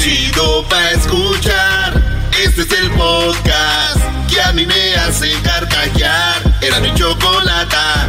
chido 0.00 0.64
pa' 0.68 0.90
escuchar. 0.92 1.92
Este 2.42 2.62
es 2.62 2.72
el 2.72 2.90
podcast 2.92 4.00
que 4.30 4.40
a 4.40 4.52
mí 4.52 4.64
me 4.64 4.94
hace 4.94 5.30
carcajear. 5.42 6.36
Era 6.62 6.80
mi 6.80 6.92
chocolata. 6.94 8.08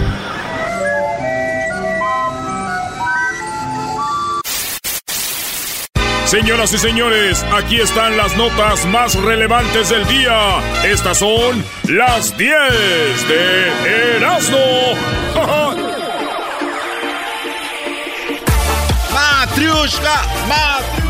Señoras 6.26 6.72
y 6.72 6.78
señores, 6.78 7.44
aquí 7.54 7.82
están 7.82 8.16
las 8.16 8.38
notas 8.38 8.86
más 8.86 9.16
relevantes 9.16 9.90
del 9.90 10.08
día. 10.08 10.62
Estas 10.86 11.18
son 11.18 11.62
las 11.90 12.38
10 12.38 12.54
de 13.28 14.16
Erasmo. 14.16 14.58
Matriushka, 19.14 20.24
Matriushka, 20.48 21.01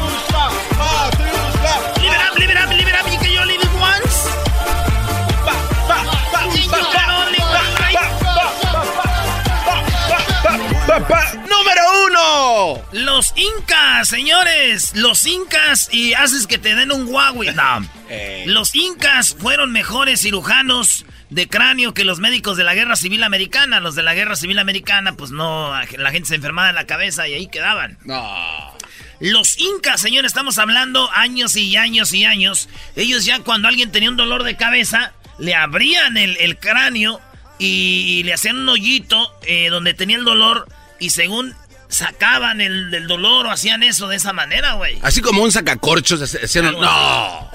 live 10.91 11.05
pa, 11.07 11.07
pa. 11.07 11.33
Número 11.33 11.81
uno. 12.07 12.81
Los 12.91 13.33
incas, 13.35 14.07
señores. 14.07 14.93
Los 14.95 15.25
incas 15.25 15.89
y 15.91 16.13
haces 16.13 16.47
que 16.47 16.57
te 16.57 16.75
den 16.75 16.91
un 16.91 17.07
Huawei. 17.07 17.51
No. 17.61 17.87
Eh. 18.09 18.45
Los 18.47 18.75
incas 18.75 19.35
fueron 19.39 19.71
mejores 19.71 20.21
cirujanos 20.21 21.05
de 21.29 21.47
cráneo 21.47 21.93
que 21.93 22.03
los 22.03 22.19
médicos 22.19 22.57
de 22.57 22.63
la 22.63 22.73
Guerra 22.73 22.95
Civil 22.95 23.23
Americana. 23.23 23.79
Los 23.79 23.95
de 23.95 24.03
la 24.03 24.13
Guerra 24.13 24.35
Civil 24.35 24.59
Americana, 24.59 25.13
pues 25.13 25.31
no, 25.31 25.73
la 25.97 26.11
gente 26.11 26.29
se 26.29 26.35
enfermaba 26.35 26.69
en 26.69 26.75
la 26.75 26.87
cabeza 26.87 27.27
y 27.27 27.33
ahí 27.33 27.47
quedaban. 27.47 27.97
No. 28.03 28.75
Los 29.19 29.59
incas, 29.59 30.01
señores, 30.01 30.31
estamos 30.31 30.57
hablando 30.57 31.09
años 31.11 31.55
y 31.55 31.77
años 31.77 32.13
y 32.13 32.25
años. 32.25 32.67
Ellos 32.95 33.25
ya 33.25 33.39
cuando 33.39 33.67
alguien 33.67 33.91
tenía 33.91 34.09
un 34.09 34.17
dolor 34.17 34.43
de 34.43 34.57
cabeza, 34.57 35.13
le 35.37 35.53
abrían 35.53 36.17
el, 36.17 36.37
el 36.37 36.57
cráneo 36.57 37.21
y, 37.61 38.23
le 38.23 38.33
hacían 38.33 38.57
un 38.57 38.69
hoyito 38.69 39.31
eh, 39.43 39.69
donde 39.69 39.93
tenía 39.93 40.17
el 40.17 40.23
dolor 40.23 40.67
y 41.01 41.09
según 41.09 41.53
sacaban 41.89 42.61
el, 42.61 42.93
el 42.93 43.07
dolor 43.07 43.47
o 43.47 43.51
hacían 43.51 43.83
eso 43.83 44.07
de 44.07 44.15
esa 44.15 44.31
manera, 44.31 44.73
güey. 44.73 44.97
Así 45.01 45.19
como 45.21 45.43
un 45.43 45.51
sacacorchos. 45.51 46.21
hacían- 46.21 46.79
No. 46.79 47.51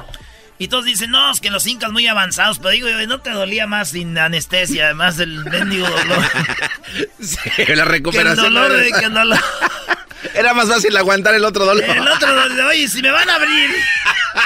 Y 0.58 0.68
todos 0.68 0.86
dicen, 0.86 1.10
no, 1.10 1.30
es 1.30 1.40
que 1.40 1.50
los 1.50 1.66
incas 1.66 1.92
muy 1.92 2.06
avanzados, 2.06 2.58
pero 2.58 2.70
digo, 2.70 2.88
¿no 3.06 3.20
te 3.20 3.30
dolía 3.30 3.66
más 3.66 3.90
sin 3.90 4.16
anestesia, 4.16 4.86
además 4.86 5.16
del 5.18 5.44
mendigo 5.44 5.88
dolor? 5.88 6.24
Sí, 7.20 7.38
la 7.58 7.64
que 7.66 7.72
el 7.72 7.86
recuperación. 7.86 8.54
dolor 8.54 8.72
de 8.72 8.90
que 8.92 9.04
el 9.06 9.12
dolor. 9.14 9.38
Era 10.34 10.54
más 10.54 10.68
fácil 10.68 10.96
aguantar 10.96 11.34
el 11.34 11.44
otro 11.44 11.64
dolor. 11.66 11.84
El 11.84 12.08
otro 12.08 12.34
dolor, 12.34 12.60
oye, 12.68 12.88
si 12.88 13.02
me 13.02 13.10
van 13.10 13.28
a 13.28 13.34
abrir. 13.36 13.70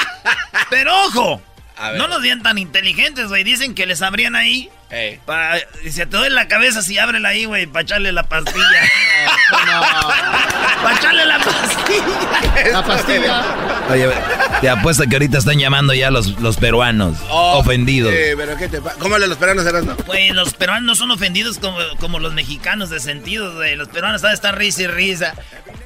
Pero 0.70 1.04
ojo, 1.06 1.42
A 1.80 1.90
ver. 1.92 1.98
no 1.98 2.08
los 2.08 2.20
vean 2.22 2.42
tan 2.42 2.58
inteligentes, 2.58 3.28
güey. 3.28 3.42
Dicen 3.42 3.74
que 3.74 3.86
les 3.86 4.02
abrían 4.02 4.36
ahí. 4.36 4.68
Ey. 4.90 5.18
Pa, 5.24 5.52
y 5.84 5.90
se 5.90 6.04
te 6.04 6.16
duele 6.16 6.34
la 6.34 6.46
cabeza 6.48 6.82
si 6.82 6.98
ábrela 6.98 7.30
ahí, 7.30 7.44
güey, 7.46 7.66
para 7.66 7.82
echarle 7.82 8.12
la 8.12 8.24
pastilla. 8.24 8.60
para 10.82 10.96
echarle 10.96 11.24
la 11.26 11.38
pastilla. 11.38 12.70
La 12.72 12.84
pastilla. 12.84 13.44
Oye, 13.90 14.08
te 14.60 14.68
apuesto 14.68 15.04
que 15.08 15.14
ahorita 15.16 15.38
están 15.38 15.58
llamando 15.58 15.94
ya 15.94 16.10
los, 16.10 16.38
los 16.40 16.56
peruanos 16.56 17.18
Oh, 17.28 17.58
ofendidos. 17.58 18.12
sí, 18.12 18.34
pero 18.36 18.56
¿qué 18.56 18.68
te 18.68 18.80
pasa? 18.80 18.96
¿Cómo 18.98 19.18
le 19.18 19.26
los 19.26 19.38
peruanos 19.38 19.66
eran? 19.66 19.86
No? 19.86 19.96
Pues 19.96 20.32
los 20.34 20.54
peruanos 20.54 20.84
no 20.84 20.94
son 20.94 21.10
ofendidos 21.10 21.58
como, 21.58 21.78
como 21.98 22.18
los 22.18 22.32
mexicanos 22.34 22.90
de 22.90 23.00
sentido, 23.00 23.54
güey. 23.54 23.76
Los 23.76 23.88
peruanos 23.88 24.20
saben 24.20 24.34
estar 24.34 24.56
risa 24.56 24.82
y 24.82 24.86
risa. 24.86 25.34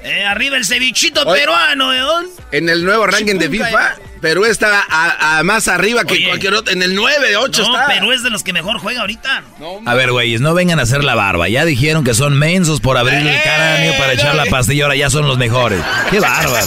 Eh, 0.02 0.24
arriba 0.24 0.56
el 0.56 0.64
cevichito 0.64 1.24
peruano, 1.24 1.88
weón. 1.88 2.26
En 2.52 2.68
el 2.68 2.84
nuevo 2.84 3.06
ranking 3.06 3.36
de 3.36 3.48
FIFA, 3.48 3.96
Perú 4.24 4.46
está 4.46 4.82
a, 4.88 5.38
a 5.38 5.42
más 5.42 5.68
arriba 5.68 6.04
que 6.04 6.14
Oye. 6.14 6.28
cualquier 6.28 6.54
otro. 6.54 6.72
En 6.72 6.82
el 6.82 6.94
9, 6.94 7.36
8 7.36 7.62
No, 7.62 7.74
está. 7.78 7.86
Perú 7.92 8.10
es 8.12 8.22
de 8.22 8.30
los 8.30 8.42
que 8.42 8.54
mejor 8.54 8.78
juega 8.78 9.02
ahorita. 9.02 9.44
No, 9.60 9.80
A 9.84 9.92
ver, 9.92 10.12
güeyes, 10.12 10.40
no 10.40 10.54
vengan 10.54 10.80
a 10.80 10.84
hacer 10.84 11.04
la 11.04 11.14
barba. 11.14 11.50
Ya 11.50 11.66
dijeron 11.66 12.04
que 12.04 12.14
son 12.14 12.38
mensos 12.38 12.80
por 12.80 12.96
abrir 12.96 13.18
el 13.18 13.28
Eh, 13.28 13.40
cráneo 13.44 13.98
para 13.98 14.14
echar 14.14 14.34
la 14.34 14.46
pastilla. 14.46 14.84
Ahora 14.84 14.96
ya 14.96 15.10
son 15.10 15.28
los 15.28 15.36
mejores. 15.36 15.78
¡Qué 16.10 16.20
bárbaro! 16.20 16.66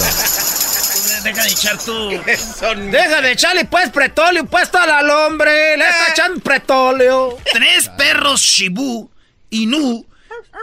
Deja 1.24 1.44
de 1.44 1.50
echar 1.50 1.78
tú. 1.84 2.12
son- 2.59 2.92
Deja 2.92 3.22
de 3.22 3.31
echarle 3.31 3.66
pues 3.66 3.90
pretóleo 3.90 4.46
puesto 4.46 4.78
al 4.78 5.10
hombre. 5.10 5.76
Le 5.78 5.84
está 5.90 6.12
echando 6.12 6.40
pretóleo. 6.42 7.38
Tres 7.52 7.90
perros 7.98 8.40
Shibu 8.42 9.10
Inu 9.50 10.06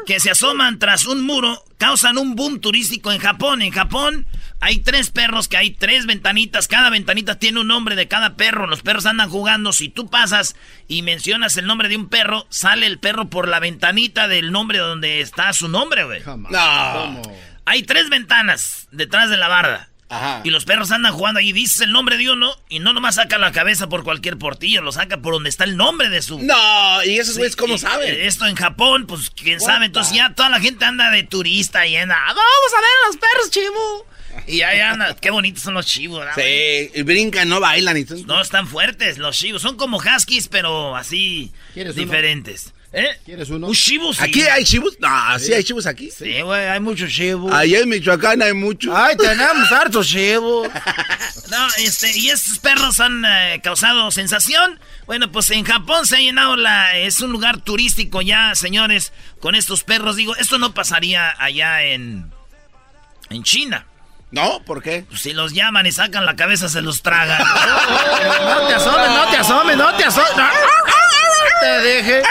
que 0.07 0.21
se 0.21 0.31
asoman 0.31 0.79
tras 0.79 1.07
un 1.07 1.25
muro 1.25 1.65
causan 1.79 2.19
un 2.19 2.35
boom 2.37 2.61
turístico 2.61 3.11
en 3.13 3.19
Japón. 3.19 3.63
En 3.63 3.73
Japón 3.73 4.27
hay 4.65 4.79
tres 4.79 5.11
perros 5.11 5.47
que 5.49 5.57
hay 5.59 5.71
tres 5.73 6.07
ventanitas. 6.07 6.69
Cada 6.69 6.89
ventanita 6.91 7.39
tiene 7.39 7.61
un 7.61 7.67
nombre 7.69 7.97
de 7.97 8.09
cada 8.09 8.35
perro. 8.37 8.67
Los 8.67 8.81
perros 8.83 9.05
andan 9.07 9.29
jugando. 9.29 9.73
Si 9.73 9.89
tú 9.91 10.09
pasas 10.09 10.57
y 10.89 11.03
mencionas 11.03 11.57
el 11.59 11.67
nombre 11.67 11.89
de 11.89 11.97
un 11.97 12.09
perro, 12.09 12.47
sale 12.49 12.87
el 12.87 12.99
perro 12.99 13.29
por 13.29 13.47
la 13.47 13.61
ventanita 13.61 14.27
del 14.27 14.53
nombre 14.53 14.79
donde 14.79 15.21
está 15.21 15.53
su 15.53 15.69
nombre, 15.69 16.05
güey. 16.05 16.23
No. 16.51 17.23
Hay 17.67 17.83
tres 17.83 18.09
ventanas 18.09 18.89
detrás 18.91 19.29
de 19.31 19.37
la 19.37 19.49
barda. 19.49 19.91
Ajá. 20.11 20.43
Y 20.45 20.51
los 20.51 20.65
perros 20.65 20.91
andan 20.93 21.13
jugando 21.15 21.41
ahí, 21.41 21.51
dices 21.53 21.81
el 21.81 21.91
nombre 21.91 22.17
de 22.19 22.31
uno 22.31 22.55
y 22.69 22.79
no 22.79 22.93
nomás 22.93 23.17
saca 23.17 23.37
la 23.39 23.53
cabeza 23.53 23.89
por 23.89 24.05
cualquier 24.05 24.37
portillo, 24.39 24.81
lo 24.83 24.93
saca 24.93 25.17
por 25.23 25.33
donde 25.33 25.49
está 25.49 25.65
el 25.65 25.77
nombre 25.77 26.09
de 26.11 26.21
su... 26.23 26.39
No, 26.41 27.03
y 27.05 27.19
esos 27.19 27.37
güeyes, 27.39 27.57
¿cómo 27.57 27.75
Y, 27.75 27.79
saben? 27.79 28.15
Esto 28.21 28.47
en 28.47 28.55
Japón, 28.55 29.07
pues 29.07 29.31
quién 29.31 29.59
What 29.61 29.67
sabe. 29.67 29.87
Entonces 29.87 30.13
the- 30.13 30.19
ya 30.19 30.35
toda 30.35 30.51
la 30.51 30.61
gente 30.61 30.85
anda 30.85 31.11
de 31.11 31.23
turista 31.25 31.87
y 31.87 31.97
anda. 31.97 32.17
"Ah, 32.17 32.27
Vamos 32.29 32.73
a 32.77 32.81
ver 32.81 32.91
a 33.03 33.07
los 33.09 33.17
perros, 33.17 33.51
chivo. 33.51 34.07
Y 34.47 34.63
ahí 34.63 34.81
anda. 34.81 35.17
Qué 35.17 35.31
bonitos 35.31 35.63
son 35.63 35.75
los 35.75 35.87
chivos. 35.87 36.25
Sí, 36.35 36.91
y 36.95 37.03
brincan, 37.03 37.49
no 37.49 37.61
bailan. 37.61 37.97
Y 37.97 38.05
No, 38.27 38.41
están 38.41 38.67
fuertes 38.67 39.19
los 39.19 39.37
chivos. 39.37 39.63
Son 39.63 39.77
como 39.77 39.99
huskies, 39.99 40.49
pero 40.49 40.97
así 40.97 41.53
¿Quieres 41.73 41.95
uno? 41.95 42.05
diferentes. 42.05 42.73
¿Eh? 42.97 43.09
¿Quieres 43.25 43.51
uno? 43.51 43.67
Un 43.67 43.75
chivo, 43.75 44.15
sí. 44.15 44.21
¿Aquí 44.23 44.43
hay 44.43 44.63
chivos? 44.65 44.97
No, 45.01 45.39
sí 45.41 45.53
hay 45.53 45.65
chivos 45.65 45.85
aquí. 45.85 46.13
Sí, 46.17 46.41
güey, 46.43 46.69
hay 46.69 46.79
muchos 46.79 47.13
chivos. 47.13 47.53
Allá 47.53 47.81
en 47.81 47.89
Michoacán 47.89 48.41
hay 48.41 48.53
muchos. 48.53 48.95
Ay, 48.95 49.17
tenemos 49.17 49.71
hartos 49.73 50.09
chivos. 50.09 50.69
No, 51.51 51.69
este, 51.77 52.17
y 52.19 52.31
estos 52.31 52.59
perros 52.59 52.99
han 53.01 53.23
eh, 53.25 53.61
causado 53.63 54.11
sensación. 54.11 54.81
Bueno, 55.07 55.31
pues 55.31 55.51
en 55.51 55.63
Japón 55.65 56.07
se 56.07 56.17
ha 56.17 56.19
llenado 56.19 56.57
la. 56.57 56.97
Es 56.97 57.21
un 57.21 57.31
lugar 57.33 57.61
turístico 57.61 58.23
ya, 58.23 58.55
señores, 58.55 59.13
con 59.41 59.55
estos 59.55 59.85
perros. 59.85 60.17
Digo, 60.17 60.35
esto 60.37 60.59
no 60.59 60.73
pasaría 60.73 61.35
allá 61.39 61.83
en. 61.83 62.31
En 63.29 63.43
China. 63.43 63.87
¿No? 64.35 64.61
¿Por 64.65 64.83
qué? 64.83 65.05
Pues 65.09 65.21
si 65.21 65.33
los 65.33 65.53
llaman 65.53 65.87
y 65.87 65.93
sacan 65.93 66.27
la 66.27 66.35
cabeza, 66.35 66.69
se 66.69 66.83
los 66.83 67.03
tragan. 67.03 67.41
No 68.45 68.67
te 68.67 68.75
asomes, 68.75 69.09
no 69.11 69.31
te 69.31 69.37
asomes, 69.37 69.77
no 69.77 69.95
te 69.95 70.05
asomes. 70.05 70.37
No. 70.37 70.47
Te 71.61 71.67
deje. 71.81 72.23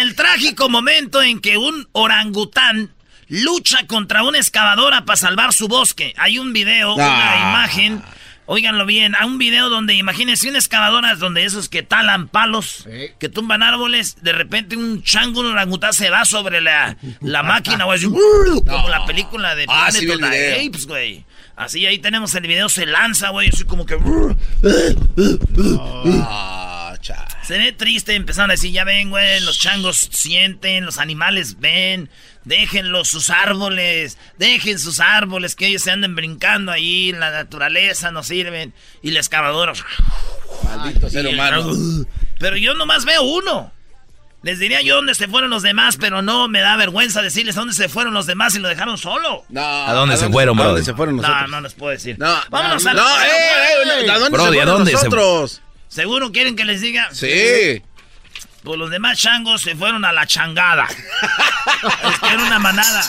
El 0.00 0.14
trágico 0.16 0.68
momento 0.68 1.22
en 1.22 1.40
que 1.40 1.56
un 1.58 1.88
orangután 1.92 2.90
lucha 3.28 3.86
contra 3.86 4.22
una 4.22 4.38
excavadora 4.38 5.04
para 5.04 5.16
salvar 5.16 5.52
su 5.52 5.68
bosque. 5.68 6.14
Hay 6.16 6.38
un 6.38 6.52
video, 6.52 6.94
una 6.94 7.32
Ah. 7.32 7.50
imagen. 7.50 8.02
Óiganlo 8.46 8.84
bien, 8.86 9.14
hay 9.18 9.26
un 9.26 9.38
video 9.38 9.68
donde 9.68 9.94
imagínense 9.94 10.48
una 10.48 10.58
excavadora 10.58 11.14
donde 11.14 11.44
esos 11.44 11.68
que 11.68 11.82
talan 11.82 12.26
palos, 12.28 12.84
Sí. 12.90 13.10
que 13.20 13.28
tumban 13.28 13.62
árboles, 13.62 14.16
de 14.20 14.32
repente 14.32 14.76
un 14.76 15.02
chango, 15.02 15.40
un 15.40 15.46
orangután 15.46 15.92
se 15.92 16.10
va 16.10 16.24
sobre 16.24 16.60
la, 16.60 16.96
la 17.20 17.42
máquina, 17.44 17.84
güey, 17.84 17.98
así, 17.98 18.06
como 18.06 18.88
la 18.88 19.06
película 19.06 19.54
de 19.54 19.66
Ah, 19.68 19.90
sí. 19.92 20.08
Apes, 20.10 20.86
güey. 20.86 21.24
Así 21.54 21.86
ahí 21.86 21.98
tenemos 21.98 22.34
el 22.34 22.42
video, 22.46 22.68
se 22.68 22.84
lanza, 22.86 23.28
güey, 23.28 23.48
así 23.52 23.62
como 23.64 23.86
que... 23.86 23.96
Se 27.42 27.58
ve 27.58 27.72
triste, 27.72 28.14
empezaron 28.14 28.50
a 28.50 28.54
decir, 28.54 28.70
ya 28.72 28.84
ven, 28.84 29.10
güey, 29.10 29.40
los 29.40 29.58
changos 29.58 30.08
sienten, 30.12 30.84
los 30.84 30.98
animales 30.98 31.58
ven, 31.58 32.08
déjenlos 32.44 33.08
sus 33.08 33.30
árboles, 33.30 34.18
dejen 34.38 34.78
sus 34.78 35.00
árboles, 35.00 35.54
que 35.54 35.66
ellos 35.66 35.82
se 35.82 35.90
anden 35.90 36.14
brincando 36.14 36.72
ahí, 36.72 37.10
en 37.10 37.20
la 37.20 37.30
naturaleza 37.30 38.10
no 38.10 38.22
sirven. 38.22 38.72
Y 39.02 39.10
la 39.12 39.20
excavadora... 39.20 39.72
Maldito 40.64 41.08
ser 41.10 41.24
y 41.24 41.28
el- 41.28 41.34
humano. 41.34 41.72
Pero 42.38 42.56
yo 42.56 42.74
nomás 42.74 43.04
veo 43.04 43.22
uno. 43.22 43.72
Les 44.42 44.58
diría 44.58 44.80
yo 44.82 44.96
dónde 44.96 45.14
se 45.14 45.28
fueron 45.28 45.50
los 45.50 45.62
demás, 45.62 45.96
pero 46.00 46.20
no 46.20 46.48
me 46.48 46.58
da 46.60 46.76
vergüenza 46.76 47.22
decirles 47.22 47.54
dónde 47.54 47.74
se 47.74 47.88
fueron 47.88 48.12
los 48.12 48.26
demás 48.26 48.56
y 48.56 48.58
lo 48.58 48.66
dejaron 48.68 48.98
solo. 48.98 49.44
No, 49.48 49.60
¿A 49.62 49.92
dónde 49.92 50.16
se 50.16 50.28
fueron, 50.30 50.58
¿A 50.58 50.64
dónde 50.64 50.82
se 50.82 50.94
fueron 50.94 51.14
No, 51.16 51.22
nosotros? 51.22 51.50
no 51.50 51.60
les 51.60 51.74
puedo 51.74 51.92
decir. 51.92 52.16
No, 52.18 52.34
Vámonos 52.50 52.82
no, 52.82 52.90
a 52.90 52.94
no, 52.94 53.22
eh, 53.22 53.26
eh, 54.04 54.10
¿a 54.10 54.18
dónde 54.18 54.30
Brody, 54.36 54.56
se 54.56 54.60
¿a 54.60 54.64
fueron 54.64 54.66
dónde 54.78 54.90
se- 54.90 54.96
nosotros? 54.96 55.62
¿Seguro 55.86 56.32
quieren 56.32 56.56
que 56.56 56.64
les 56.64 56.80
diga? 56.80 57.08
Sí. 57.12 57.82
Pues 58.62 58.78
los 58.78 58.90
demás 58.90 59.18
changos 59.18 59.62
se 59.62 59.74
fueron 59.74 60.04
a 60.04 60.12
la 60.12 60.26
changada. 60.26 60.86
es 60.88 62.18
que 62.20 62.28
era 62.28 62.44
una 62.44 62.58
manada. 62.60 63.02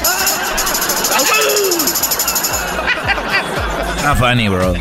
Not 4.03 4.17
funny, 4.17 4.50
bro. 4.50 4.73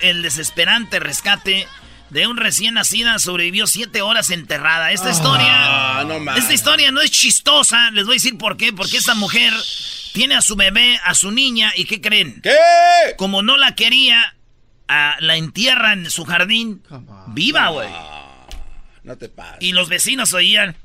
El 0.00 0.22
desesperante 0.22 0.98
rescate 0.98 1.68
de 2.10 2.26
un 2.26 2.36
recién 2.36 2.74
nacida 2.74 3.18
sobrevivió 3.18 3.68
siete 3.68 4.02
horas 4.02 4.30
enterrada. 4.30 4.90
Esta 4.90 5.10
historia. 5.10 5.52
Ah, 6.00 6.04
no 6.04 6.34
esta 6.34 6.52
historia 6.52 6.90
no 6.90 7.00
es 7.00 7.12
chistosa. 7.12 7.90
Les 7.92 8.06
voy 8.06 8.14
a 8.14 8.16
decir 8.16 8.36
por 8.38 8.56
qué. 8.56 8.72
Porque 8.72 8.96
esta 8.96 9.14
mujer 9.14 9.52
tiene 10.12 10.34
a 10.34 10.40
su 10.40 10.56
bebé, 10.56 10.98
a 11.04 11.14
su 11.14 11.30
niña, 11.30 11.72
y 11.76 11.84
¿qué 11.84 12.00
creen? 12.00 12.40
¿Qué? 12.42 12.56
Como 13.16 13.42
no 13.42 13.56
la 13.56 13.74
quería, 13.74 14.35
ah, 14.88 15.16
la 15.20 15.36
entierra 15.36 15.92
en 15.92 16.10
su 16.10 16.24
jardín. 16.24 16.82
Viva, 17.28 17.68
güey. 17.68 17.88
No 19.04 19.16
te 19.16 19.28
pases. 19.28 19.58
Y 19.60 19.72
los 19.72 19.88
vecinos 19.88 20.32
oían. 20.32 20.76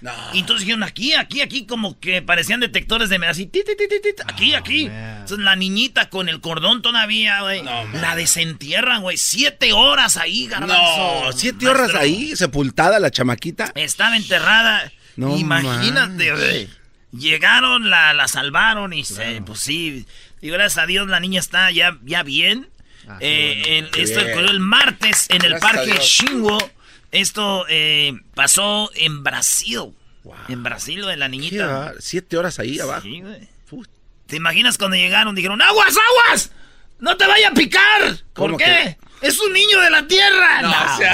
No. 0.00 0.10
Y 0.32 0.40
entonces 0.40 0.66
dijeron 0.66 0.82
aquí, 0.82 1.14
aquí, 1.14 1.42
aquí, 1.42 1.64
como 1.64 1.98
que 2.00 2.22
parecían 2.22 2.58
detectores 2.58 3.08
de 3.08 3.24
así, 3.24 3.46
ti, 3.46 3.62
ti, 3.64 3.76
ti, 3.76 3.86
ti, 3.88 4.00
ti, 4.00 4.22
aquí, 4.26 4.54
aquí. 4.54 4.86
Entonces 4.86 5.38
la 5.38 5.54
niñita 5.54 6.10
con 6.10 6.28
el 6.28 6.40
cordón 6.40 6.82
todavía, 6.82 7.42
güey. 7.42 7.62
No, 7.62 7.84
la 8.00 8.16
desentierran, 8.16 9.02
güey. 9.02 9.16
Siete 9.16 9.72
horas 9.72 10.16
ahí, 10.16 10.48
garbanzo. 10.48 11.24
No, 11.24 11.32
siete 11.32 11.68
horas 11.68 11.94
ahí, 11.94 12.34
sepultada 12.34 12.98
la 12.98 13.12
chamaquita. 13.12 13.70
Estaba 13.76 14.16
enterrada. 14.16 14.92
No 15.14 15.36
Imagínate, 15.36 16.32
güey. 16.32 16.68
Llegaron, 17.12 17.88
la, 17.88 18.12
la 18.12 18.26
salvaron 18.26 18.92
y 18.92 19.04
se, 19.04 19.40
pues 19.42 19.60
sí. 19.60 20.04
Y 20.42 20.50
gracias 20.50 20.82
a 20.82 20.86
Dios 20.86 21.08
la 21.08 21.20
niña 21.20 21.40
está 21.40 21.70
ya, 21.70 21.96
ya 22.04 22.22
bien. 22.22 22.68
Eh, 23.20 23.78
el- 23.78 24.00
esto 24.00 24.20
Bien. 24.20 24.32
ocurrió 24.32 24.50
el 24.50 24.60
martes 24.60 25.26
en 25.30 25.42
el 25.44 25.54
Gracias 25.58 25.72
parque. 25.72 25.98
Shingo. 26.02 26.58
Esto 27.10 27.64
eh, 27.68 28.12
pasó 28.34 28.90
en 28.94 29.22
Brasil. 29.24 29.94
En 30.48 30.62
Brasil, 30.62 31.02
güey, 31.02 31.16
la 31.16 31.26
¿Qué 31.26 31.30
niñita. 31.30 31.92
Siete 31.98 32.36
horas 32.36 32.58
ahí 32.58 32.78
abajo. 32.78 33.02
Sí, 33.02 33.22
¿Te 34.26 34.36
imaginas 34.36 34.78
cuando 34.78 34.96
llegaron? 34.96 35.34
Dijeron, 35.34 35.60
¡aguas, 35.60 35.94
aguas! 36.28 36.50
¡No 37.00 37.16
te 37.16 37.26
vaya 37.26 37.48
a 37.48 37.52
picar! 37.52 38.16
¿Por 38.32 38.46
¿Cómo 38.52 38.56
qué? 38.56 38.96
¡Es 39.20 39.38
un 39.40 39.52
niño 39.52 39.78
de 39.80 39.90
la 39.90 40.06
tierra! 40.06 40.62
No, 40.62 40.68
No. 40.70 40.94
o 40.94 40.96
sea, 40.96 41.12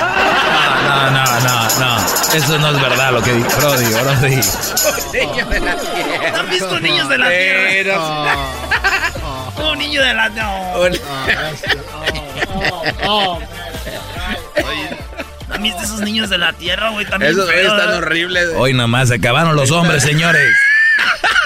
No, 0.82 1.10
no, 1.10 1.40
no, 1.40 1.80
no. 1.80 2.34
Eso 2.34 2.58
no 2.58 2.70
es 2.76 2.80
verdad 2.82 3.12
lo 3.12 3.22
que 3.22 3.32
dijo 3.32 3.48
Brody, 3.58 3.86
Brody. 3.86 4.36
niño 5.26 5.46
de 5.46 5.60
la 5.60 5.76
tierra. 5.76 6.30
¿No 6.30 6.36
han 6.38 6.50
visto 6.50 6.80
niños 6.80 7.08
de 7.08 7.18
la 7.18 7.28
tierra? 7.28 8.36
Un 9.60 9.78
niño 9.78 10.02
de 10.02 10.14
la 10.14 10.28
no. 10.30 10.74
¿Han 15.50 15.62
visto 15.62 15.82
esos 15.82 16.00
niños 16.00 16.28
de 16.30 16.38
la 16.38 16.52
tierra, 16.52 16.90
güey? 16.90 17.06
También 17.06 17.32
Esos 17.32 17.50
están 17.50 17.94
horribles. 17.94 18.48
Hoy 18.56 18.74
nomás 18.74 19.08
se 19.08 19.14
acabaron 19.16 19.56
los 19.56 19.70
hombres, 19.70 20.02
señores. 20.02 20.54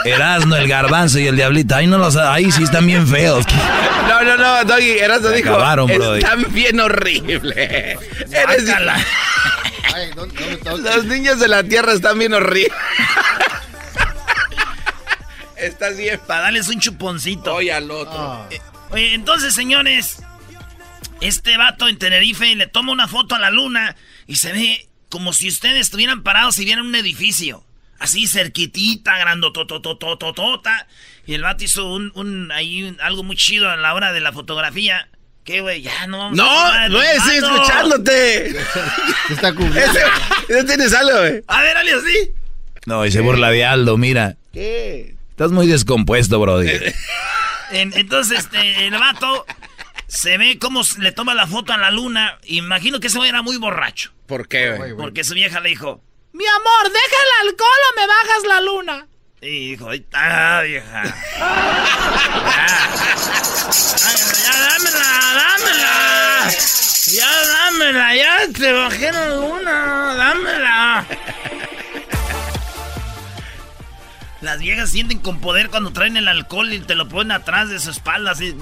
Erasmo, 0.05 0.57
el 0.57 0.67
garbanzo 0.69 1.19
y 1.21 1.29
el 1.29 1.37
diablito. 1.37 1.77
Ahí 1.77 1.87
no 1.87 1.97
los, 1.99 2.17
ahí 2.17 2.51
sí 2.51 2.65
están 2.65 2.87
bien 2.87 3.07
feos. 3.07 3.47
No, 4.09 4.23
no, 4.23 4.37
no, 4.37 4.65
Doggy, 4.65 4.99
Erasmo 4.99 5.29
Se 5.29 5.37
dijo. 5.37 5.51
acabaron, 5.51 5.87
brody. 5.87 6.19
Están 6.19 6.45
bien 6.53 6.81
horribles. 6.81 7.57
Eres- 7.57 8.67
Guácala. 8.67 8.97
Los 10.83 11.05
niños 11.05 11.39
de 11.39 11.49
la 11.49 11.63
tierra 11.63 11.93
están 11.93 12.19
bien 12.19 12.33
horribles. 12.35 12.73
Estás 15.63 15.97
bien. 15.97 16.21
Para 16.27 16.43
darles 16.43 16.69
un 16.69 16.81
chuponcito. 16.81 17.55
Hoy 17.55 17.71
al 17.71 17.91
otro. 17.91 18.49
Oye, 18.91 19.15
entonces, 19.15 19.55
señores, 19.55 20.19
este 21.21 21.57
vato 21.57 21.89
en 21.89 21.99
Tenerife 21.99 22.55
le 22.57 22.67
toma 22.67 22.93
una 22.93 23.09
foto 23.09 23.35
a 23.35 23.39
la 23.39 23.51
luna 23.51 23.97
y 24.27 24.37
se 24.37 24.53
ve 24.53 24.89
como 25.09 25.33
si 25.33 25.49
ustedes 25.49 25.81
estuvieran 25.83 26.23
parados 26.23 26.59
y 26.59 26.65
vieran 26.65 26.87
un 26.87 26.95
edificio. 26.95 27.65
Así 27.99 28.27
cerquitita, 28.27 29.17
grandotototototota. 29.19 30.87
Y 31.27 31.35
el 31.35 31.43
vato 31.43 31.65
hizo 31.65 31.93
un, 31.93 32.11
un- 32.15 32.51
ahí 32.51 32.83
un- 32.83 33.01
algo 33.01 33.23
muy 33.23 33.37
chido 33.37 33.71
a 33.71 33.77
la 33.77 33.95
hora 33.95 34.13
de 34.13 34.21
la 34.21 34.33
fotografía. 34.33 35.09
¿Qué, 35.45 35.61
güey? 35.61 35.83
Ya 35.83 36.07
no 36.07 36.19
vamos 36.19 36.39
a 36.39 36.43
No, 36.43 36.51
hablar 36.51 36.91
no 36.91 37.03
estoy 37.03 37.37
escuchándote. 37.37 38.53
Se 39.29 39.35
está 39.35 39.55
cubriendo. 39.55 39.99
Ese 40.49 40.65
tienes 40.65 40.93
algo, 40.95 41.19
güey. 41.19 41.43
A 41.47 41.61
ver, 41.63 41.77
Ale, 41.77 41.93
así. 41.95 42.31
No, 42.87 43.05
y 43.07 43.13
se 43.13 43.21
burla 43.21 43.51
de 43.51 43.65
Aldo, 43.65 43.97
mira. 43.97 44.37
¿Qué? 44.53 45.17
Estás 45.43 45.51
muy 45.51 45.67
descompuesto, 45.67 46.39
Brody. 46.39 46.71
En- 47.73 47.93
entonces, 47.95 48.39
este, 48.41 48.87
el 48.87 48.93
vato 48.93 49.45
se 50.07 50.39
ve 50.39 50.57
cómo 50.61 50.83
le 50.99 51.11
toma 51.11 51.35
la 51.35 51.49
foto 51.49 51.73
a 51.73 51.79
la 51.79 51.91
luna. 51.91 52.39
Imagino 52.45 53.01
que 53.01 53.09
ese 53.09 53.19
güey 53.19 53.29
era 53.29 53.43
muy 53.43 53.57
borracho. 53.57 54.13
¿Por 54.27 54.47
qué, 54.47 54.77
güey? 54.77 54.95
Porque 54.95 55.25
su 55.25 55.35
vieja 55.35 55.59
le 55.59 55.71
dijo, 55.71 56.01
Mi 56.33 56.45
amor, 56.47 56.93
deja 56.93 57.17
el 57.43 57.49
alcohol 57.49 57.69
o 57.91 58.01
me 58.01 58.07
bajas 58.07 58.45
la 58.47 58.61
luna. 58.61 59.07
Y 59.41 59.71
dijo, 59.71 59.89
ahí 59.89 59.99
está, 59.99 60.63
vieja. 60.63 61.03
Ya, 63.99 64.13
ya, 64.45 64.55
dámela, 64.69 65.09
dámela. 65.35 66.51
Ya, 67.17 67.31
dámela, 67.47 68.15
ya 68.15 68.53
te 68.53 68.73
bajé 68.73 69.13
la 69.13 69.29
luna, 69.31 70.15
dámela. 70.15 71.07
Las 74.43 74.59
viejas 74.59 74.91
sienten 74.91 75.19
con 75.21 75.41
poder 75.41 75.71
cuando 75.71 75.93
traen 75.93 76.17
el 76.17 76.29
alcohol 76.29 76.73
y 76.73 76.81
te 76.81 76.95
lo 76.95 77.09
ponen 77.09 77.33
atrás 77.33 77.69
de 77.71 77.79
su 77.79 77.91
espalda 77.91 78.33
así. 78.33 78.55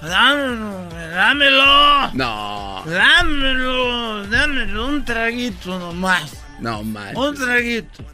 Dámelo, 0.00 0.88
dámelo. 1.10 2.10
No, 2.14 2.82
Dámelo, 2.86 4.26
dámelo, 4.28 4.86
un 4.86 5.04
traguito 5.04 5.78
nomás. 5.78 6.32
no, 6.60 6.82
man. 6.82 7.16
Un 7.16 7.34
traguito. 7.34 8.04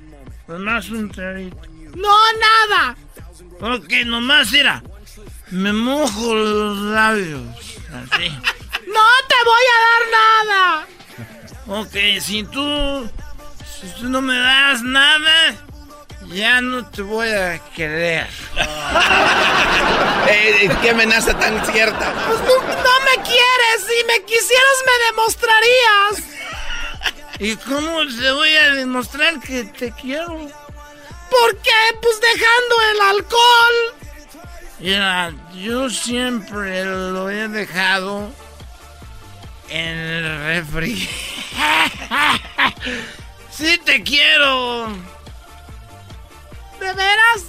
Nomás 0.49 0.88
un 0.90 1.11
traguito. 1.11 1.56
No, 1.94 2.16
nada. 2.40 2.96
Porque 3.60 4.05
nomás, 4.05 4.50
mira, 4.50 4.82
me 5.50 5.72
mojo 5.72 6.34
los 6.34 6.78
labios. 6.78 7.43
Así. 7.93 8.28
No 8.87 9.00
te 9.28 9.34
voy 9.44 9.64
a 9.75 9.78
dar 9.88 10.05
nada. 10.46 11.81
Ok, 11.81 12.20
si 12.20 12.44
tú, 12.44 13.10
si 13.81 13.88
tú 14.00 14.08
no 14.08 14.20
me 14.20 14.38
das 14.38 14.82
nada, 14.82 15.56
ya 16.32 16.61
no 16.61 16.87
te 16.87 17.03
voy 17.03 17.29
a 17.29 17.59
querer. 17.75 18.29
Eh, 20.26 20.71
¿Qué 20.81 20.91
amenaza 20.91 21.38
tan 21.38 21.65
cierta? 21.67 22.12
Pues 22.26 22.38
tú 22.47 22.55
no 22.67 23.00
me 23.05 23.23
quieres. 23.23 23.87
Si 23.87 24.06
me 24.06 24.25
quisieras, 24.25 24.85
me 24.87 25.06
demostrarías. 25.06 26.35
¿Y 27.38 27.56
cómo 27.56 28.06
te 28.06 28.32
voy 28.32 28.56
a 28.56 28.71
demostrar 28.71 29.38
que 29.41 29.65
te 29.65 29.93
quiero? 29.93 30.38
¿Por 31.31 31.56
qué? 31.59 31.71
Pues 32.00 32.21
dejando 32.21 32.75
el 32.93 33.00
alcohol. 33.17 33.75
Mira, 34.79 35.32
yo 35.53 35.91
siempre 35.91 36.85
lo 36.85 37.29
he 37.29 37.49
dejado 37.49 38.31
en 39.69 39.99
el 39.99 40.38
refri. 40.44 41.09
sí 43.50 43.79
te 43.85 44.03
quiero 44.03 44.88
¿De 46.84 46.92
veras? 46.92 47.46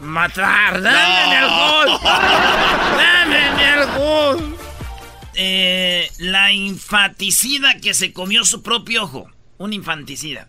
matar. 0.00 0.80
Dame 0.82 1.26
mi 1.28 1.34
alcohol. 1.34 2.00
Dame 2.96 3.56
mi 3.56 3.62
alcohol. 3.62 4.56
Eh, 5.34 6.08
la 6.18 6.52
infanticida 6.52 7.80
que 7.80 7.92
se 7.92 8.12
comió 8.12 8.44
su 8.44 8.62
propio 8.62 9.02
ojo. 9.04 9.30
Un 9.58 9.72
infanticida. 9.72 10.46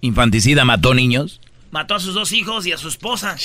Infanticida 0.00 0.64
mató 0.64 0.94
niños. 0.94 1.40
Mató 1.70 1.96
a 1.96 2.00
sus 2.00 2.14
dos 2.14 2.32
hijos 2.32 2.66
y 2.66 2.72
a 2.72 2.78
su 2.78 2.88
esposa. 2.88 3.36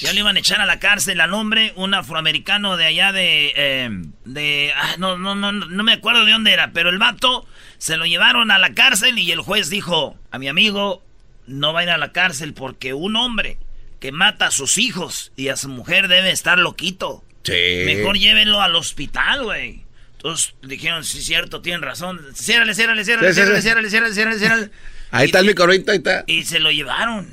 Ya 0.00 0.12
le 0.12 0.20
iban 0.20 0.36
a 0.36 0.40
echar 0.40 0.60
a 0.60 0.66
la 0.66 0.80
cárcel 0.80 1.20
al 1.20 1.32
hombre, 1.32 1.72
un 1.76 1.94
afroamericano 1.94 2.76
de 2.76 2.86
allá 2.86 3.12
de... 3.12 3.52
eh, 3.54 3.90
de 4.24 4.72
ah, 4.76 4.96
no, 4.98 5.16
no, 5.16 5.36
no, 5.36 5.52
no 5.52 5.82
me 5.84 5.92
acuerdo 5.92 6.24
de 6.24 6.32
dónde 6.32 6.52
era, 6.52 6.72
pero 6.72 6.90
el 6.90 6.98
vato 6.98 7.46
se 7.78 7.96
lo 7.96 8.06
llevaron 8.06 8.50
a 8.50 8.58
la 8.58 8.74
cárcel 8.74 9.18
y 9.18 9.30
el 9.30 9.40
juez 9.40 9.70
dijo, 9.70 10.16
a 10.32 10.38
mi 10.38 10.48
amigo 10.48 11.02
no 11.46 11.72
va 11.72 11.80
a 11.80 11.82
ir 11.84 11.90
a 11.90 11.98
la 11.98 12.12
cárcel 12.12 12.54
porque 12.54 12.94
un 12.94 13.16
hombre 13.16 13.58
que 14.00 14.12
mata 14.12 14.46
a 14.46 14.50
sus 14.50 14.78
hijos 14.78 15.32
y 15.36 15.48
a 15.48 15.56
su 15.56 15.68
mujer 15.68 16.08
debe 16.08 16.30
estar 16.30 16.58
loquito. 16.58 17.24
Sí. 17.44 17.82
Mejor 17.84 18.16
llévenlo 18.18 18.60
al 18.60 18.74
hospital, 18.76 19.44
güey. 19.44 19.84
Entonces 20.16 20.54
dijeron, 20.62 21.04
sí, 21.04 21.22
cierto, 21.22 21.62
tienen 21.62 21.82
razón. 21.82 22.20
Ciérrale, 22.34 22.74
ciérrale, 22.74 23.04
ciérrale, 23.04 23.32
ciérrale, 23.34 23.60
ciérrale, 23.62 23.90
ciérrale, 23.90 24.14
ciérrale, 24.14 24.38
ciérrale. 24.38 24.70
Ahí 25.10 25.24
Y 25.24 25.26
está 25.26 25.40
el 25.40 25.46
micorrito, 25.46 25.90
ahí 25.90 25.98
está. 25.98 26.24
y 26.26 26.44
se 26.44 26.58
lo 26.60 26.70
llevaron 26.70 27.28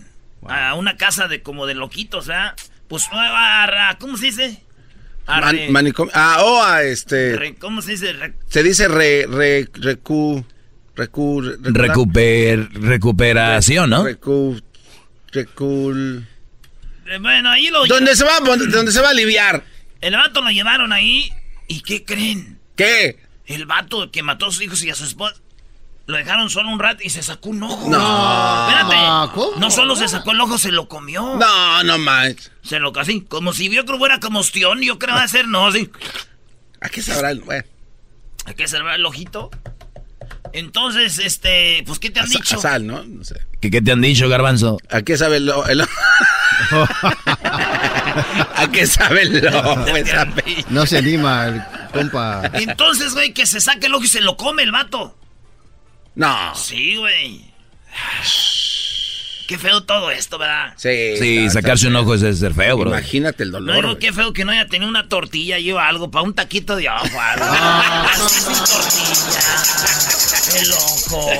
a 0.47 0.73
una 0.73 0.97
casa 0.97 1.27
de 1.27 1.41
como 1.41 1.65
de 1.65 1.75
loquitos, 1.75 2.27
¿verdad? 2.27 2.55
Pues, 2.89 3.07
a- 3.11 3.63
a- 3.63 3.89
a- 3.91 3.97
¿cómo 3.99 4.17
se 4.17 4.25
dice? 4.25 4.63
A 5.27 5.39
Man- 5.41 5.71
manicomio. 5.71 6.11
Ah, 6.15 6.37
oh, 6.41 6.61
ah, 6.63 6.83
este. 6.83 7.35
re- 7.37 7.55
¿Cómo 7.55 7.81
se 7.83 7.91
dice? 7.91 8.11
Re- 8.13 8.33
Se 8.49 8.63
dice 8.63 8.87
re, 8.87 9.27
re, 9.29 9.67
recu, 9.73 10.43
recu, 10.99 11.41
recu- 11.41 11.73
Recuper, 11.73 12.69
recuperación, 12.73 13.89
¿no? 13.89 14.03
Recu, 14.03 14.59
recul. 15.31 16.27
eh, 17.07 17.17
bueno, 17.19 17.49
ahí 17.49 17.67
lo 17.69 17.85
¿Dónde 17.85 18.15
se 18.15 18.23
va, 18.23 18.39
dónde 18.39 18.91
se 18.91 19.01
va 19.01 19.07
a 19.07 19.11
aliviar? 19.11 19.63
El 20.01 20.13
vato 20.15 20.41
lo 20.41 20.49
llevaron 20.49 20.93
ahí. 20.93 21.31
¿Y 21.67 21.81
qué 21.81 22.03
creen? 22.05 22.59
¿Qué? 22.75 23.19
El 23.45 23.65
vato 23.65 24.11
que 24.11 24.23
mató 24.23 24.47
a 24.47 24.51
sus 24.51 24.61
hijos 24.61 24.83
y 24.83 24.89
a 24.89 24.95
su 24.95 25.03
esposa. 25.03 25.35
Lo 26.07 26.17
dejaron 26.17 26.49
solo 26.49 26.69
un 26.69 26.79
rato 26.79 27.03
y 27.03 27.09
se 27.11 27.21
sacó 27.21 27.49
un 27.49 27.61
ojo. 27.61 27.87
No. 27.89 28.67
Espérate. 28.69 28.95
No, 28.95 29.31
¿cómo? 29.33 29.57
No 29.57 29.69
solo 29.69 29.95
se 29.95 30.07
sacó 30.07 30.31
el 30.31 30.41
ojo, 30.41 30.57
se 30.57 30.71
lo 30.71 30.87
comió. 30.87 31.35
No, 31.37 31.83
no 31.83 31.97
más. 31.99 32.51
Se 32.63 32.79
lo 32.79 32.91
casi. 32.91 33.21
Como 33.21 33.53
si 33.53 33.69
vio 33.69 33.85
que 33.85 33.95
fuera 33.97 34.19
combustión, 34.19 34.81
yo 34.81 34.97
creo 34.97 35.13
va 35.15 35.23
a 35.23 35.27
ser 35.27 35.47
no, 35.47 35.67
así. 35.67 35.89
¿A 36.81 36.89
qué 36.89 37.01
sabrá 37.03 37.29
el.? 37.31 37.41
Bueno, 37.41 37.63
¿A 38.45 38.53
qué 38.55 38.67
servirá 38.67 38.95
el 38.95 39.05
ojito? 39.05 39.51
Entonces, 40.53 41.19
este, 41.19 41.83
pues, 41.85 41.99
¿qué 41.99 42.09
te 42.09 42.19
han 42.19 42.29
dicho? 42.29 42.57
a 42.57 42.61
sal, 42.61 42.85
¿no? 42.87 43.03
No 43.03 43.23
sé. 43.23 43.35
¿Qué, 43.61 43.69
qué 43.71 43.81
te 43.81 43.91
han 43.91 44.01
dicho, 44.01 44.27
Garbanzo? 44.29 44.77
¿A 44.89 45.01
qué 45.01 45.17
sabe 45.17 45.37
el. 45.37 45.51
el- 45.69 45.81
¿A 48.55 48.67
qué 48.71 48.85
sabe 48.87 49.21
el 49.23 49.47
ojo? 49.47 49.85
No 50.69 50.85
se 50.85 50.97
anima 50.97 51.45
el 51.47 51.61
compa. 51.91 52.49
Entonces, 52.53 53.13
güey, 53.13 53.33
que 53.33 53.45
se 53.45 53.61
saque 53.61 53.87
el 53.87 53.93
ojo 53.95 54.03
y 54.03 54.07
se 54.07 54.21
lo 54.21 54.35
come 54.37 54.63
el 54.63 54.71
vato. 54.71 55.17
No. 56.15 56.53
Sí, 56.55 56.95
güey. 56.97 57.45
Qué 59.49 59.57
feo 59.57 59.81
todo 59.81 60.11
esto, 60.11 60.37
¿verdad? 60.37 60.73
Sí, 60.75 61.15
Sí, 61.17 61.49
sacarse 61.49 61.87
un 61.87 61.95
ojo 61.95 62.13
es 62.13 62.37
ser 62.37 62.53
feo, 62.53 62.77
bro. 62.77 62.91
Imagínate 62.91 63.41
el 63.41 63.49
No 63.49 63.57
dolor. 63.59 63.75
digo 63.77 63.87
güey. 63.87 63.99
qué 63.99 64.13
feo 64.13 64.31
que 64.31 64.45
no 64.45 64.51
haya 64.51 64.67
tenido 64.67 64.87
una 64.87 65.07
tortilla 65.09 65.57
y 65.57 65.71
o 65.71 65.79
algo 65.79 66.11
para 66.11 66.21
un 66.23 66.35
taquito 66.35 66.75
de 66.75 66.87
ojo. 66.87 67.03
Algo. 67.19 67.45
Ah. 67.49 68.11
Sin 68.29 68.53
tortilla. 68.53 70.61
El 70.61 70.71
ojo. 70.71 71.31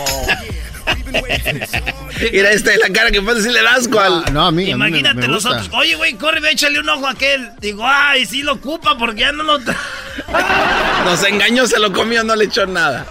Mira 2.34 2.52
este, 2.52 2.78
la 2.78 2.90
cara 2.90 3.12
que 3.12 3.22
puede 3.22 3.38
decirle 3.38 3.60
el 3.60 3.68
asco 3.68 4.00
al. 4.00 4.24
Ah, 4.26 4.30
no, 4.32 4.46
a 4.48 4.52
mí, 4.52 4.72
a 4.72 4.76
mí 4.76 4.82
me- 4.82 4.88
Imagínate 4.90 5.22
me 5.22 5.28
los 5.28 5.46
otros. 5.46 5.70
Oye, 5.74 5.96
güey, 5.96 6.14
corre, 6.16 6.40
ve, 6.40 6.52
échale 6.52 6.80
un 6.80 6.90
ojo 6.90 7.08
a 7.08 7.12
aquel. 7.12 7.52
Digo, 7.62 7.84
ay, 7.86 8.26
sí 8.26 8.42
lo 8.42 8.54
ocupa 8.54 8.98
porque 8.98 9.22
ya 9.22 9.32
no 9.32 9.44
lo. 9.44 9.60
Nos 9.60 11.24
engañó, 11.28 11.68
se 11.68 11.80
lo 11.80 11.94
comió, 11.94 12.24
no 12.24 12.36
le 12.36 12.46
echó 12.46 12.66
nada. 12.66 13.06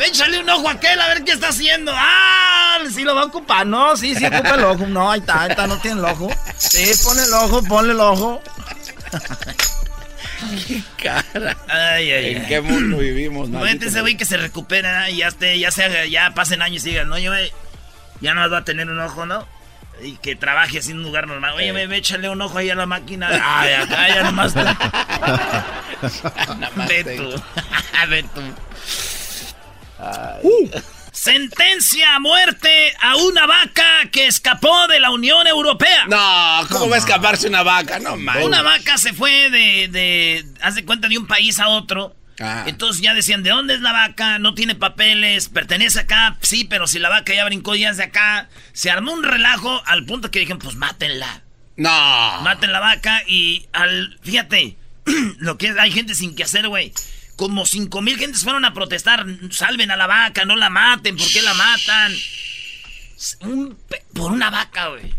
Échale 0.00 0.40
un 0.40 0.48
ojo 0.48 0.68
a 0.68 0.72
aquel 0.72 1.00
a 1.00 1.08
ver 1.08 1.24
qué 1.24 1.32
está 1.32 1.48
haciendo. 1.48 1.92
Ah, 1.94 2.78
sí 2.92 3.02
lo 3.02 3.14
va 3.14 3.22
a 3.22 3.26
ocupar. 3.26 3.66
No, 3.66 3.96
sí, 3.96 4.14
sí 4.14 4.24
ocupa 4.24 4.54
el 4.54 4.64
ojo. 4.64 4.86
No, 4.86 5.10
ahí 5.10 5.20
está, 5.20 5.42
ahí 5.42 5.50
está, 5.50 5.66
no 5.66 5.78
tiene 5.78 5.98
el 6.00 6.04
ojo. 6.06 6.30
Sí, 6.56 6.90
ponle 7.04 7.24
el 7.24 7.32
ojo, 7.34 7.62
ponle 7.64 7.92
el 7.92 8.00
ojo. 8.00 8.42
Cara. 11.02 11.56
Ay, 11.68 12.10
ay, 12.12 12.34
¿En 12.34 12.42
ay. 12.42 12.48
qué 12.48 12.60
mundo 12.60 12.98
vivimos? 12.98 13.50
Vete 13.50 13.62
maldito? 13.64 13.86
ese 13.86 14.00
güey 14.00 14.16
que 14.16 14.24
se 14.24 14.36
recupera 14.38 15.10
y 15.10 15.18
ya 15.18 15.28
esté, 15.28 15.58
ya 15.58 15.70
se 15.70 15.84
haga, 15.84 16.06
ya 16.06 16.32
pasen 16.34 16.62
años 16.62 16.84
y 16.86 16.90
digan, 16.90 17.08
no, 17.08 17.18
yo 17.18 17.32
ya 18.20 18.34
no 18.34 18.48
va 18.48 18.58
a 18.58 18.64
tener 18.64 18.88
un 18.88 18.98
ojo, 19.00 19.26
¿no? 19.26 19.46
Y 20.02 20.16
que 20.16 20.34
trabaje 20.36 20.78
así 20.78 20.92
en 20.92 20.98
un 20.98 21.02
lugar 21.02 21.26
normal. 21.26 21.52
Oye, 21.56 21.72
ve, 21.72 21.94
échale 21.96 22.30
un 22.30 22.40
ojo 22.40 22.56
ahí 22.56 22.70
a 22.70 22.74
la 22.74 22.86
máquina. 22.86 23.28
Ay, 23.42 23.74
acá 23.74 24.08
ya 24.08 24.22
nomás. 24.22 24.54
Ve 26.88 27.04
tú. 27.16 27.42
Ve 28.08 28.22
tú. 28.22 28.40
Sentencia 31.12 32.14
a 32.14 32.20
muerte 32.20 32.92
a 33.00 33.16
una 33.16 33.46
vaca 33.46 34.08
que 34.12 34.26
escapó 34.26 34.86
de 34.86 35.00
la 35.00 35.10
Unión 35.10 35.46
Europea. 35.46 36.06
No, 36.06 36.68
¿cómo 36.68 36.88
va 36.88 36.96
a 36.96 36.98
escaparse 36.98 37.48
una 37.48 37.62
vaca? 37.62 37.98
No, 37.98 38.16
man. 38.16 38.42
Una 38.42 38.62
vaca 38.62 38.96
se 38.96 39.12
fue 39.12 39.50
de, 39.50 39.88
de, 39.88 40.44
haz 40.62 40.76
de 40.76 40.84
cuenta, 40.84 41.08
de 41.08 41.18
un 41.18 41.26
país 41.26 41.58
a 41.58 41.68
otro. 41.68 42.14
Ah. 42.38 42.64
Entonces 42.66 43.02
ya 43.02 43.12
decían, 43.12 43.42
¿de 43.42 43.50
dónde 43.50 43.74
es 43.74 43.80
la 43.80 43.92
vaca? 43.92 44.38
No 44.38 44.54
tiene 44.54 44.74
papeles, 44.74 45.48
pertenece 45.48 46.00
acá, 46.00 46.38
sí, 46.40 46.64
pero 46.64 46.86
si 46.86 46.98
la 46.98 47.10
vaca 47.10 47.34
ya 47.34 47.44
brincó 47.44 47.74
ya 47.74 47.90
es 47.90 47.98
de 47.98 48.04
acá. 48.04 48.48
Se 48.72 48.90
armó 48.90 49.12
un 49.12 49.22
relajo 49.22 49.82
al 49.86 50.06
punto 50.06 50.30
que 50.30 50.38
dijeron, 50.38 50.58
pues 50.58 50.76
mátenla. 50.76 51.42
No. 51.76 52.40
Maten 52.42 52.72
la 52.72 52.80
vaca 52.80 53.22
y 53.26 53.66
al, 53.72 54.18
fíjate, 54.22 54.76
lo 55.38 55.58
que 55.58 55.68
es, 55.68 55.78
hay 55.78 55.90
gente 55.90 56.14
sin 56.14 56.34
que 56.34 56.44
hacer, 56.44 56.68
güey. 56.68 56.92
Como 57.40 57.64
cinco 57.64 58.02
mil 58.02 58.18
gentes 58.18 58.42
fueron 58.44 58.66
a 58.66 58.74
protestar, 58.74 59.24
salven 59.50 59.90
a 59.90 59.96
la 59.96 60.06
vaca, 60.06 60.44
no 60.44 60.56
la 60.56 60.68
maten, 60.68 61.16
¿por 61.16 61.26
qué 61.26 61.40
la 61.40 61.54
matan? 61.54 62.12
Un 63.40 63.78
por 64.14 64.30
una 64.32 64.50
vaca, 64.50 64.88
güey. 64.88 65.14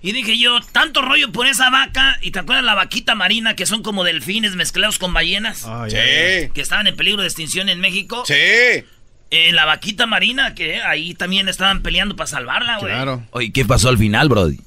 Y 0.00 0.12
dije 0.12 0.38
yo, 0.38 0.58
tanto 0.72 1.02
rollo 1.02 1.32
por 1.32 1.46
esa 1.46 1.68
vaca, 1.68 2.18
y 2.22 2.30
te 2.30 2.38
acuerdas 2.38 2.64
la 2.64 2.74
vaquita 2.74 3.14
marina 3.14 3.54
que 3.56 3.66
son 3.66 3.82
como 3.82 4.04
delfines 4.04 4.56
mezclados 4.56 4.98
con 4.98 5.12
ballenas, 5.12 5.66
Ay, 5.66 5.90
Sí. 5.90 6.50
que 6.54 6.62
estaban 6.62 6.86
en 6.86 6.96
peligro 6.96 7.20
de 7.20 7.28
extinción 7.28 7.68
en 7.68 7.78
México. 7.78 8.24
Sí. 8.26 8.32
Eh, 8.34 9.52
la 9.52 9.66
vaquita 9.66 10.06
marina, 10.06 10.54
que 10.54 10.80
ahí 10.80 11.12
también 11.12 11.50
estaban 11.50 11.82
peleando 11.82 12.16
para 12.16 12.26
salvarla, 12.26 12.78
güey. 12.78 12.90
Claro. 12.94 13.26
Oye, 13.32 13.52
¿qué 13.52 13.66
pasó 13.66 13.90
al 13.90 13.98
final, 13.98 14.30
Brody? 14.30 14.60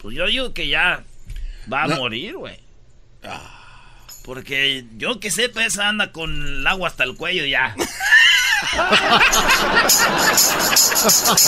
Pues 0.00 0.16
yo 0.16 0.26
digo 0.26 0.54
que 0.54 0.68
ya 0.68 1.02
va 1.72 1.82
a 1.82 1.86
No. 1.88 1.96
morir, 1.96 2.34
güey. 2.36 2.56
Porque 4.24 4.84
yo 4.96 5.18
que 5.20 5.30
sepa, 5.30 5.64
esa 5.64 5.88
anda 5.88 6.12
con 6.12 6.30
el 6.46 6.66
agua 6.66 6.88
hasta 6.88 7.04
el 7.04 7.14
cuello 7.16 7.44
ya. 7.46 7.74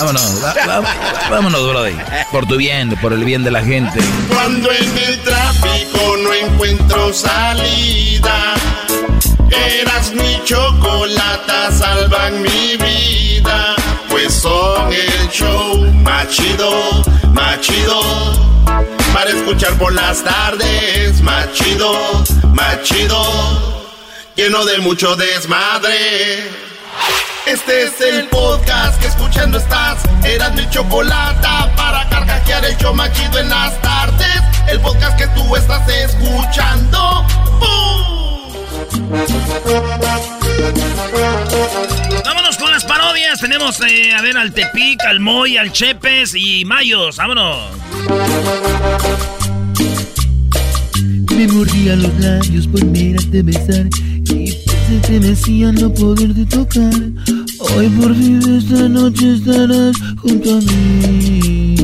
Vámonos, 0.00 0.42
va- 0.44 0.54
va- 0.80 0.84
vámonos, 1.30 1.68
Brody. 1.68 1.94
Por 2.30 2.46
tu 2.46 2.56
bien, 2.56 2.90
por 3.00 3.12
el 3.12 3.24
bien 3.24 3.44
de 3.44 3.50
la 3.50 3.62
gente. 3.62 4.00
Cuando 4.28 4.70
en 4.72 4.98
el 4.98 5.18
tráfico 5.20 6.16
no 6.22 6.32
encuentro 6.32 7.12
salida, 7.12 8.54
eras 9.52 10.12
mi 10.12 10.42
chocolata, 10.44 11.70
salvan 11.72 12.42
mi 12.42 12.76
vida. 12.76 13.74
Pues 14.08 14.34
son 14.34 14.92
el 14.92 15.28
show 15.30 15.76
más 16.02 16.28
chido, 16.28 17.02
más 17.32 17.60
chido. 17.60 18.00
Para 19.12 19.30
escuchar 19.30 19.76
por 19.78 19.92
las 19.92 20.22
tardes, 20.22 21.20
más 21.22 21.52
chido, 21.52 21.92
más 22.54 22.82
chido. 22.82 23.82
Lleno 24.36 24.64
de 24.64 24.78
mucho 24.78 25.14
desmadre. 25.16 26.50
Este 27.46 27.82
es 27.82 28.00
el 28.00 28.28
podcast 28.28 29.00
que 29.00 29.08
escuchando 29.08 29.58
estás. 29.58 29.98
Eras 30.24 30.54
mi 30.54 30.68
chocolata 30.70 31.70
para 31.76 32.08
carcajear 32.08 32.64
el 32.64 32.76
show 32.76 32.94
más 32.94 33.12
chido 33.12 33.38
en 33.38 33.50
las 33.50 33.80
tardes. 33.82 34.42
El 34.68 34.80
podcast 34.80 35.18
que 35.18 35.26
tú 35.28 35.54
estás 35.56 35.86
escuchando. 35.88 37.26
¡Bum! 37.58 38.21
Vámonos 42.24 42.56
con 42.56 42.70
las 42.70 42.84
parodias. 42.84 43.40
Tenemos 43.40 43.80
eh, 43.80 44.12
a 44.12 44.22
ver 44.22 44.36
al 44.36 44.52
Tepic, 44.52 45.04
al 45.04 45.20
Moy, 45.20 45.56
al 45.56 45.72
Chepes 45.72 46.34
y 46.34 46.64
Mayos. 46.64 47.16
Vámonos. 47.16 47.70
Me 51.36 51.48
mordía 51.48 51.96
los 51.96 52.14
labios 52.20 52.66
por 52.68 52.84
mirarte 52.84 53.42
besar 53.42 53.88
y 54.24 54.48
se 54.48 54.96
estremecía 54.96 55.72
no 55.72 55.92
poderte 55.92 56.44
tocar. 56.46 56.92
Hoy 57.76 57.88
por 57.88 58.14
fin 58.14 58.40
esta 58.58 58.88
noche 58.88 59.34
estarás 59.34 59.96
junto 60.20 60.56
a 60.56 60.60
mí. 60.60 61.74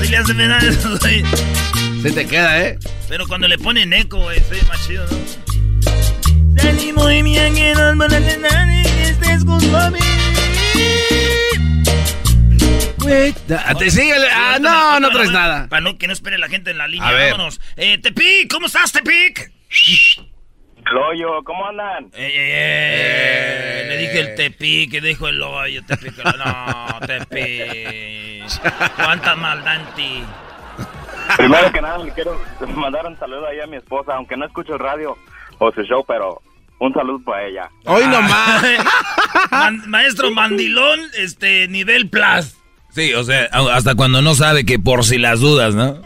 Así 0.00 0.08
le 0.10 0.16
hace 0.16 0.34
Se 2.04 2.12
te 2.12 2.26
queda, 2.26 2.60
¿eh? 2.60 2.78
Pero 3.08 3.26
cuando 3.26 3.48
le 3.48 3.56
ponen 3.56 3.90
eco, 3.94 4.18
güey, 4.18 4.38
sí, 4.38 4.60
más 4.68 4.86
chido, 4.86 5.06
¿no? 5.06 6.60
Salimos 6.60 7.10
y 7.10 7.22
me 7.22 7.40
han 7.40 7.54
quedado 7.54 7.96
para 7.96 8.20
cenar 8.20 8.68
y 8.68 8.82
que 8.82 9.02
estés 9.04 9.42
junto 9.42 9.74
a 9.74 9.90
mí. 9.90 9.98
Te 13.78 13.90
sigue. 13.90 14.12
Ah, 14.30 14.58
no, 14.60 15.00
no 15.00 15.08
traes 15.12 15.30
nada. 15.30 15.66
Para 15.70 15.80
no, 15.80 15.96
que 15.96 16.06
no 16.06 16.12
espere 16.12 16.36
la 16.36 16.50
gente 16.50 16.72
en 16.72 16.76
la 16.76 16.88
línea. 16.88 17.08
A 17.08 17.12
ver. 17.12 17.30
Vámonos. 17.32 17.58
Eh, 17.76 17.96
Tepic, 17.96 18.52
¿cómo 18.52 18.66
estás, 18.66 18.92
Tepic? 18.92 19.50
El 20.86 20.98
hoyo, 20.98 21.42
¿cómo 21.42 21.66
andan? 21.66 22.04
Eh, 22.12 22.28
eh, 22.28 23.82
eh, 23.82 23.86
Le 23.88 23.96
dije 23.96 24.20
el 24.20 24.34
Tepic, 24.34 24.90
que 24.90 25.00
dijo 25.00 25.26
el 25.26 25.40
hoyo, 25.40 25.82
Tepic. 25.86 26.22
No, 26.22 27.00
Tepic. 27.06 28.44
Cuánta 28.96 29.34
maldad 29.36 29.76
en 29.76 29.94
ti. 29.94 30.24
Primero 31.36 31.72
que 31.72 31.80
nada, 31.80 31.98
le 31.98 32.12
quiero 32.12 32.40
mandar 32.76 33.06
un 33.06 33.18
saludo 33.18 33.46
ahí 33.46 33.60
a 33.60 33.66
mi 33.66 33.76
esposa, 33.76 34.14
aunque 34.14 34.36
no 34.36 34.46
escucho 34.46 34.76
radio 34.78 35.16
o 35.58 35.72
su 35.72 35.82
show, 35.82 36.04
pero 36.06 36.40
un 36.78 36.92
saludo 36.92 37.22
para 37.24 37.44
ella. 37.46 37.70
Hoy 37.84 38.04
nomás. 38.06 38.62
Man- 39.50 39.82
maestro 39.88 40.30
Mandilón, 40.30 41.00
este, 41.16 41.68
nivel 41.68 42.08
plus. 42.08 42.56
Sí, 42.90 43.12
o 43.14 43.24
sea, 43.24 43.48
hasta 43.72 43.94
cuando 43.94 44.22
no 44.22 44.34
sabe 44.34 44.64
que 44.64 44.78
por 44.78 45.04
si 45.04 45.18
las 45.18 45.40
dudas, 45.40 45.74
¿no? 45.74 46.00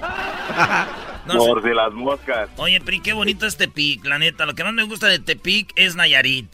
No 1.27 1.37
Por 1.37 1.63
sé. 1.63 1.69
si 1.69 1.75
las 1.75 1.93
moscas. 1.93 2.49
Oye, 2.57 2.81
Pri, 2.81 3.01
qué 3.01 3.13
bonito 3.13 3.45
es 3.47 3.59
Tepic, 3.59 4.03
la 4.07 4.19
neta. 4.19 4.47
Lo 4.47 4.55
que 4.55 4.65
más 4.65 4.73
me 4.73 4.85
gusta 4.85 5.07
de 5.09 5.19
Tepic 5.19 5.71
es 5.77 5.95
Nayarit. 5.97 6.49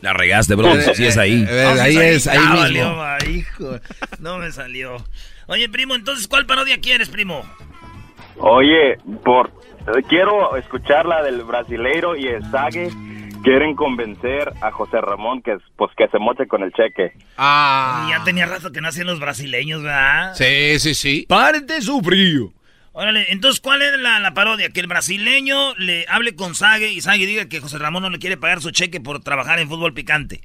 La 0.00 0.14
regaste, 0.14 0.54
bro. 0.54 0.74
Sí 0.94 1.04
es 1.04 1.18
ahí. 1.18 1.44
Eh, 1.46 1.64
Ah, 1.78 1.82
ahí 1.82 1.96
es, 1.98 2.26
ahí 2.26 2.38
Ah, 2.40 2.42
mismo. 2.54 2.58
valió, 2.60 2.96
va, 2.96 3.18
hijo. 3.28 3.78
No 4.18 4.38
me 4.38 4.50
salió. 4.50 5.04
Oye, 5.46 5.68
primo, 5.68 5.94
entonces, 5.94 6.26
¿cuál 6.26 6.46
parodia 6.46 6.80
quieres, 6.80 7.10
primo? 7.10 7.44
Oye, 8.38 8.98
por 9.24 9.52
quiero 10.08 10.56
escuchar 10.56 11.06
la 11.06 11.22
del 11.22 11.42
brasileiro 11.42 12.16
y 12.16 12.26
el 12.26 12.42
Sague. 12.50 12.90
Quieren 13.42 13.74
convencer 13.74 14.52
a 14.60 14.70
José 14.70 15.00
Ramón 15.00 15.40
que 15.40 15.56
pues 15.76 15.90
que 15.96 16.08
se 16.08 16.18
moche 16.18 16.46
con 16.46 16.62
el 16.62 16.72
cheque. 16.72 17.12
Ah. 17.38 18.06
Ya 18.10 18.22
tenía 18.22 18.44
rato 18.44 18.70
que 18.70 18.82
no 18.82 18.88
hacían 18.88 19.06
los 19.06 19.18
brasileños, 19.18 19.82
¿verdad? 19.82 20.34
Sí, 20.34 20.78
sí, 20.78 20.94
sí. 20.94 21.24
Párate 21.26 21.80
su 21.80 22.02
frío. 22.02 22.52
Órale, 22.92 23.32
entonces, 23.32 23.60
¿cuál 23.62 23.80
es 23.80 23.98
la, 23.98 24.20
la 24.20 24.34
parodia? 24.34 24.68
Que 24.68 24.80
el 24.80 24.88
brasileño 24.88 25.74
le 25.76 26.04
hable 26.08 26.34
con 26.34 26.54
Sague 26.54 26.92
y 26.92 27.00
Sague 27.00 27.24
diga 27.24 27.48
que 27.48 27.60
José 27.60 27.78
Ramón 27.78 28.02
no 28.02 28.10
le 28.10 28.18
quiere 28.18 28.36
pagar 28.36 28.60
su 28.60 28.72
cheque 28.72 29.00
por 29.00 29.20
trabajar 29.20 29.58
en 29.58 29.68
fútbol 29.68 29.94
picante. 29.94 30.42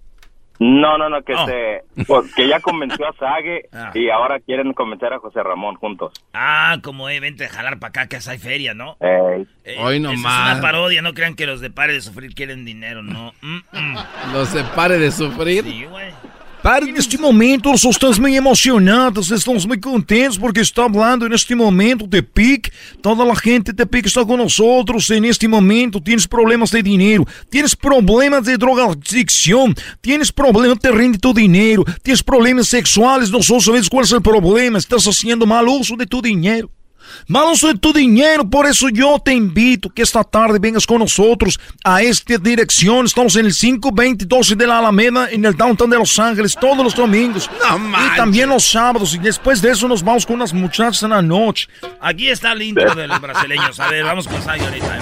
No, 0.60 0.98
no, 0.98 1.10
no, 1.10 1.22
que 1.22 1.34
Oh. 1.34 1.46
se, 1.46 1.84
pues, 2.06 2.34
que 2.34 2.48
ya 2.48 2.60
convenció 2.62 3.08
a 3.08 3.14
Sage 3.14 3.68
Ah. 3.74 3.92
y 3.94 4.10
ahora 4.10 4.40
quieren 4.40 4.72
convencer 4.74 5.12
a 5.14 5.20
José 5.20 5.44
Ramón 5.44 5.76
juntos. 5.76 6.14
Ah, 6.34 6.78
como 6.84 7.10
eh, 7.10 7.20
vente 7.20 7.46
a 7.46 7.50
jalar 7.50 7.78
para 7.80 7.90
acá 7.90 8.08
que 8.08 8.18
hay 8.30 8.38
feria, 8.38 8.74
¿no? 8.74 8.96
Eh, 9.02 9.46
Hoy 9.80 10.00
nomás. 10.00 10.48
Es 10.50 10.54
una 10.54 10.62
parodia, 10.62 11.02
no 11.02 11.14
crean 11.14 11.36
que 11.36 11.46
los 11.46 11.60
de 11.62 11.70
Pare 11.72 11.94
de 11.94 12.02
Sufrir 12.02 12.34
quieren 12.34 12.64
dinero, 12.66 13.04
no. 13.04 13.34
Mm, 13.42 13.58
mm. 13.74 13.98
Los 14.34 14.50
separe 14.50 14.98
de 14.98 15.12
sufrir. 15.12 15.64
Sí, 15.64 15.86
güey. 15.86 16.12
En 16.64 16.98
este 16.98 17.18
momento 17.18 17.70
nós 17.70 17.86
estamos 17.86 18.20
muy 18.20 18.36
emocionados, 18.36 19.32
estamos 19.32 19.68
muy 19.68 19.80
contentos 19.80 20.38
porque 20.38 20.62
está 20.62 20.86
hablando 20.86 21.26
en 21.26 21.34
este 21.34 21.56
momento 21.56 22.08
de 22.08 22.24
PIC. 22.24 22.74
Toda 23.02 23.24
la 23.24 23.36
gente 23.36 23.72
de 23.72 23.86
PIC 23.86 24.08
está 24.08 24.26
con 24.26 24.40
nosotros 24.40 25.10
en 25.12 25.26
este 25.26 25.48
momento. 25.48 26.02
Tienes 26.02 26.28
problemas 26.28 26.72
de 26.72 26.82
dinero, 26.82 27.24
tienes 27.50 27.76
problemas 27.76 28.46
de 28.46 28.58
drogadicción, 28.58 29.76
tienes 30.02 30.32
problemas 30.32 30.80
de 30.80 30.92
rende 30.92 31.20
tu 31.20 31.34
dinero, 31.34 31.84
tienes 32.02 32.24
problemas 32.24 32.68
sexuales. 32.68 33.30
Nosotros 33.30 33.66
sabemos 33.66 33.90
cuál 33.90 34.06
es 34.06 34.12
el 34.12 34.22
problema. 34.22 34.80
Estás 34.80 35.06
haciendo 35.06 35.46
mal 35.46 35.68
uso 35.68 35.96
de 35.96 36.08
tu 36.08 36.22
dinero. 36.22 36.70
Mal 37.28 37.52
uso 37.52 37.68
de 37.68 37.80
tu 37.80 37.92
dinero, 37.92 38.48
por 38.50 38.66
eso 38.66 38.90
yo 38.90 39.20
te 39.24 39.34
invito 39.34 39.90
que 39.90 40.02
esta 40.02 40.24
tarde 40.24 40.60
vengas 40.60 40.86
con 40.86 41.00
nosotros 41.00 41.60
a 41.84 42.02
esta 42.02 42.38
dirección. 42.38 43.06
Estamos 43.06 43.36
en 43.36 43.48
el 43.48 43.54
52012 43.54 44.56
de 44.56 44.68
la 44.68 44.80
Alameda, 44.80 45.30
en 45.30 45.46
el 45.46 45.56
downtown 45.56 45.90
de 45.90 45.98
Los 45.98 46.18
Ángeles, 46.20 46.56
todos 46.60 46.84
los 46.84 46.96
domingos. 46.96 47.50
No 47.62 48.06
y 48.06 48.16
también 48.16 48.50
los 48.50 48.66
sábados. 48.66 49.16
Y 49.16 49.20
después 49.20 49.62
de 49.62 49.72
eso 49.72 49.88
nos 49.88 50.04
vamos 50.04 50.26
con 50.26 50.36
unas 50.36 50.54
muchachas 50.54 51.04
en 51.04 51.12
la 51.12 51.22
noche. 51.22 51.68
Aquí 52.02 52.30
está 52.30 52.52
el 52.52 52.62
intro 52.62 52.94
de 52.94 53.08
los 53.08 53.20
brasileños. 53.20 53.80
A 53.80 53.90
ver, 53.90 54.04
vamos 54.04 54.28
con 54.28 54.38
ahorita. 54.38 55.00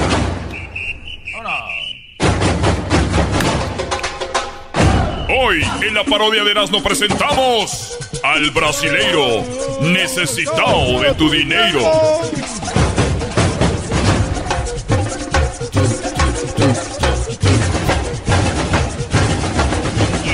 Hoy 5.35 5.63
en 5.81 5.93
la 5.93 6.03
parodia 6.03 6.43
de 6.43 6.51
Erasmo 6.51 6.83
presentamos 6.83 7.97
al 8.23 8.51
brasileiro 8.51 9.43
necesitado 9.81 11.01
de 11.01 11.13
tu 11.15 11.29
dinero. 11.29 11.79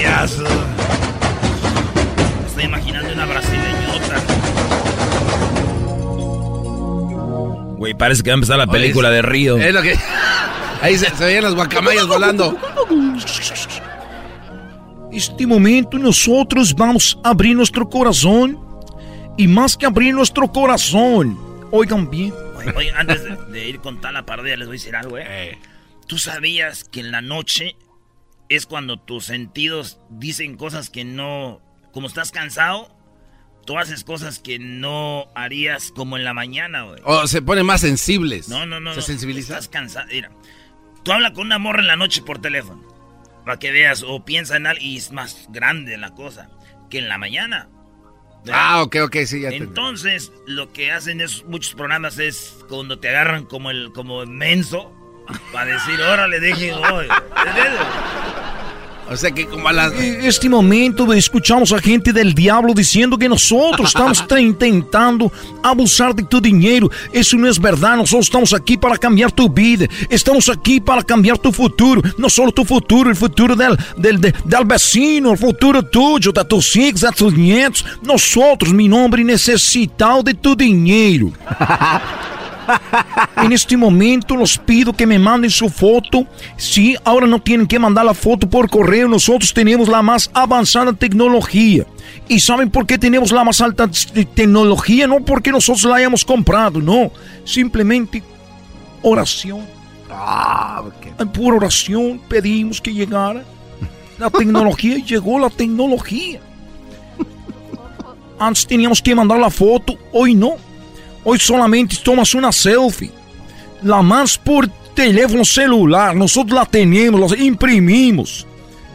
Yazo. 0.02 0.44
Estoy 2.48 2.64
imaginando 2.64 3.14
una 3.14 3.26
brasileñota. 3.26 4.16
Güey, 7.78 7.94
parece 7.94 8.24
que 8.24 8.30
va 8.30 8.34
a 8.34 8.36
empezar 8.36 8.58
la 8.58 8.68
película 8.68 9.10
de 9.10 9.22
Río. 9.22 9.58
Es 9.58 9.74
lo 9.74 9.82
que. 9.82 9.98
Ahí 10.82 10.98
se, 10.98 11.10
se 11.10 11.26
veían 11.26 11.44
las 11.44 11.56
guacamayas 11.56 12.08
volando. 12.08 12.58
Este 15.12 15.46
momento 15.48 15.98
nosotros 15.98 16.74
vamos 16.74 17.18
a 17.24 17.30
abrir 17.32 17.56
nuestro 17.56 17.90
corazón. 17.90 18.69
Y 19.40 19.48
más 19.48 19.78
que 19.78 19.86
abrir 19.86 20.14
nuestro 20.14 20.52
corazón, 20.52 21.40
oigan 21.72 22.10
bien. 22.10 22.34
Oye, 22.58 22.74
oye, 22.76 22.92
antes 22.92 23.24
de, 23.24 23.38
de 23.38 23.70
ir 23.70 23.80
con 23.80 24.02
tal 24.02 24.16
la 24.16 24.26
parodia, 24.26 24.58
les 24.58 24.68
voy 24.68 24.76
a 24.76 24.80
decir 24.80 24.98
algo, 24.98 25.18
¿eh? 25.18 25.58
¿Tú 26.08 26.18
sabías 26.18 26.84
que 26.84 27.00
en 27.00 27.12
la 27.12 27.22
noche 27.22 27.78
es 28.50 28.66
cuando 28.66 29.00
tus 29.00 29.24
sentidos 29.24 30.02
dicen 30.10 30.58
cosas 30.58 30.90
que 30.90 31.06
no... 31.06 31.62
Como 31.94 32.08
estás 32.08 32.32
cansado, 32.32 32.94
tú 33.66 33.78
haces 33.78 34.04
cosas 34.04 34.40
que 34.40 34.60
no 34.60 35.28
harías 35.36 35.94
como 35.96 36.18
en 36.18 36.26
la 36.26 36.34
mañana, 36.34 36.82
güey. 36.82 37.00
O 37.06 37.26
se 37.26 37.42
ponen 37.42 37.66
más 37.66 37.80
sensibles. 37.80 38.50
No, 38.50 38.66
no, 38.66 38.82
no. 38.82 38.92
Se 38.92 38.98
no. 38.98 39.04
sensibiliza. 39.04 39.54
Estás 39.54 39.70
cansado. 39.70 40.08
Mira, 40.12 40.32
tú 41.04 41.14
hablas 41.14 41.32
con 41.32 41.46
una 41.46 41.60
morra 41.60 41.80
en 41.80 41.88
la 41.88 41.96
noche 41.96 42.22
por 42.24 42.42
teléfono. 42.42 42.84
Para 43.46 43.58
que 43.58 43.72
veas, 43.72 44.04
o 44.06 44.26
piensa 44.26 44.58
en 44.58 44.68
algo 44.68 44.84
y 44.84 44.98
es 44.98 45.14
más 45.14 45.48
grande 45.48 45.96
la 45.96 46.14
cosa 46.14 46.50
que 46.90 46.98
en 46.98 47.08
la 47.08 47.18
mañana. 47.18 47.70
¿Verdad? 48.44 48.62
Ah, 48.64 48.84
ok, 48.84 48.96
ok, 49.04 49.18
sí, 49.26 49.42
ya 49.42 49.50
te 49.50 49.58
Entonces, 49.58 50.32
lo 50.46 50.72
que 50.72 50.92
hacen 50.92 51.22
es 51.22 51.44
muchos 51.46 51.74
programas 51.74 52.20
es 52.20 52.58
cuando 52.68 53.00
te 53.00 53.10
agarran 53.10 53.46
como 53.46 53.72
el 53.72 53.92
como 53.94 54.26
menso 54.26 54.94
para 55.52 55.74
decir, 55.74 56.02
órale, 56.02 56.40
deje 56.40 56.74
hoy. 56.74 57.08
O 59.12 59.18
sea 59.18 59.32
que 59.32 59.48
como 59.48 59.68
a 59.68 59.74
las. 59.74 59.92
Este 59.94 60.48
momento 60.48 61.12
escuchamos 61.14 61.72
a 61.72 61.80
gente 61.80 62.14
del 62.14 62.34
diablo 62.36 62.74
diciendo 62.76 63.18
que 63.18 63.28
nosotros 63.28 63.88
estamos 63.88 64.24
intentando 64.40 65.32
abusar 65.64 66.14
de 66.14 66.24
tu 66.24 66.40
dinero. 66.40 66.90
Eso 67.12 67.36
no 67.38 67.48
es 67.50 67.60
verdad. 67.60 67.98
Nosotros 67.98 68.28
estamos 68.28 68.54
aquí 68.54 68.78
para 68.78 68.98
cambiar 68.98 69.32
tu 69.32 69.50
vida. 69.50 69.88
Estamos 70.10 70.48
aquí 70.48 70.80
para 70.80 71.02
cambiar 71.02 71.40
tu 71.40 71.52
futuro. 71.52 72.02
No 72.18 72.30
solo 72.30 72.52
tu 72.52 72.64
futuro, 72.64 73.10
el 73.10 73.16
futuro 73.16 73.56
del, 73.56 73.76
del, 73.98 74.22
de- 74.22 74.34
del 74.46 74.66
vecino, 74.66 75.32
el 75.32 75.38
futuro 75.40 75.82
tuyo, 75.84 76.32
de 76.32 76.46
tus 76.46 76.76
hijos, 76.76 77.02
de 77.02 77.12
tus 77.12 77.34
nietos. 77.34 77.84
Nosotros, 78.04 78.72
mi 78.74 78.88
nombre, 78.88 79.24
necesitado 79.24 80.22
de 80.22 80.36
tu 80.36 80.56
dinero. 80.56 81.32
En 83.38 83.52
este 83.52 83.78
momento 83.78 84.36
los 84.36 84.58
pido 84.58 84.94
que 84.94 85.06
me 85.06 85.18
manden 85.18 85.50
su 85.50 85.70
foto. 85.70 86.26
Sí, 86.58 86.96
ahora 87.04 87.28
no 87.28 87.42
tienen 87.42 87.68
que 87.68 87.80
mandar 87.80 88.06
la 88.06 88.14
foto 88.14 88.50
por 88.50 88.70
correo. 88.70 89.08
Nosotros 89.08 89.54
tenemos 89.54 89.88
la 89.88 90.02
más 90.02 90.30
avanzada 90.34 90.94
tecnología. 90.94 91.86
¿Y 92.28 92.40
saben 92.40 92.70
por 92.70 92.86
qué 92.86 92.98
tenemos 92.98 93.32
la 93.32 93.44
más 93.44 93.62
alta 93.62 93.90
tecnología? 94.34 95.08
No 95.08 95.22
porque 95.22 95.52
nosotros 95.52 95.84
la 95.86 95.96
hayamos 95.96 96.26
comprado, 96.26 96.80
no. 96.80 97.12
Simplemente 97.46 98.22
oración. 99.02 99.66
Ah, 100.12 100.84
oración 101.40 102.20
pedimos 102.28 102.82
que 102.82 102.94
llegara. 102.94 103.44
La 104.18 104.30
tecnología 104.30 104.98
llegó 105.06 105.40
la 105.40 105.50
tecnología. 105.50 106.40
Antes 108.40 108.66
teníamos 108.66 109.02
que 109.02 109.14
mandar 109.14 109.40
la 109.40 109.50
foto, 109.50 109.96
hoy 110.14 110.34
no. 110.34 110.56
Hoy 111.24 111.40
solamente 111.40 111.98
tomas 112.04 112.34
una 112.34 112.52
selfie. 112.52 113.12
La 113.82 114.02
más 114.02 114.38
por 114.38 114.68
teléfono 114.94 115.46
celular. 115.46 116.16
Nosotros 116.16 116.54
la 116.54 116.66
tenemos, 116.66 117.32
la 117.32 117.38
imprimimos. 117.38 118.46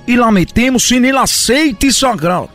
Y 0.06 0.16
la 0.16 0.30
metemos 0.30 0.90
en 0.92 1.06
el 1.06 1.16
aceite 1.16 1.90
sagrado. 1.90 2.50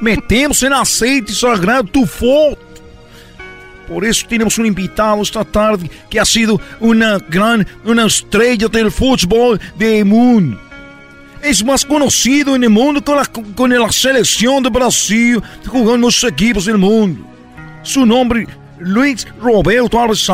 Metemos 0.00 0.62
en 0.62 0.72
aceite 0.72 1.32
sagrado 1.32 1.84
tu 1.84 2.06
foto. 2.06 2.58
Por 3.88 4.04
eso 4.04 4.26
tenemos 4.28 4.56
un 4.58 4.66
invitado 4.66 5.22
esta 5.22 5.44
tarde 5.44 5.90
que 6.08 6.20
ha 6.20 6.24
sido 6.24 6.60
una 6.80 7.18
gran, 7.18 7.66
una 7.84 8.06
estrella 8.06 8.68
del 8.68 8.90
fútbol 8.90 9.60
del 9.76 10.04
mundo. 10.04 10.58
Es 11.42 11.64
más 11.64 11.84
conocido 11.84 12.54
en 12.54 12.62
el 12.62 12.70
mundo 12.70 13.02
con 13.04 13.16
la, 13.16 13.26
con 13.26 13.70
la 13.70 13.90
selección 13.90 14.62
de 14.62 14.70
Brasil, 14.70 15.42
jugando 15.66 15.94
en 15.96 16.00
muchos 16.00 16.30
equipos 16.30 16.66
del 16.66 16.78
mundo. 16.78 17.31
Su 17.82 18.06
nombre, 18.06 18.46
Luis 18.78 19.26
Roberto 19.40 20.00
Alves 20.00 20.28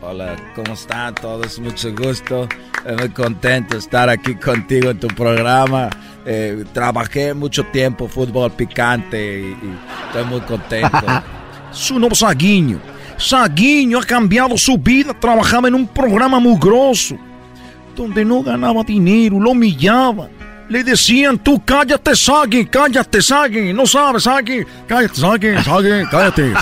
Hola, 0.00 0.36
¿cómo 0.54 0.74
están 0.74 1.14
todos? 1.16 1.58
Mucho 1.58 1.92
gusto. 1.92 2.48
Eh, 2.86 2.94
Muy 2.96 3.08
contento 3.08 3.74
de 3.74 3.80
estar 3.80 4.08
aquí 4.08 4.36
contigo 4.36 4.90
en 4.90 5.00
tu 5.00 5.08
programa. 5.08 5.90
Eh, 6.24 6.64
trabajé 6.72 7.34
mucho 7.34 7.64
tiempo 7.66 8.06
fútbol 8.06 8.52
picante 8.52 9.40
y, 9.40 9.44
y 9.46 9.78
estoy 10.06 10.24
muy 10.26 10.40
contento. 10.42 10.98
Su 11.72 11.94
nombre 11.94 12.12
es 12.12 12.20
Saguinho. 12.20 12.78
Saguinho 13.16 13.98
ha 13.98 14.04
cambiado 14.04 14.56
su 14.56 14.78
vida. 14.78 15.12
Trabajaba 15.18 15.66
en 15.66 15.74
un 15.74 15.88
programa 15.88 16.38
mugroso, 16.38 17.16
donde 17.96 18.24
no 18.24 18.44
ganaba 18.44 18.84
dinero, 18.84 19.40
lo 19.40 19.50
humillaban. 19.50 20.30
Le 20.68 20.84
decían, 20.84 21.38
tú 21.38 21.62
cállate, 21.64 22.14
Sagui, 22.14 22.66
cállate, 22.66 23.22
Sagui. 23.22 23.72
No 23.72 23.86
sabes, 23.86 24.24
Sagui. 24.24 24.66
Cállate, 24.86 25.14
Sagui, 25.14 25.62
Sagui, 25.62 26.06
cállate. 26.10 26.52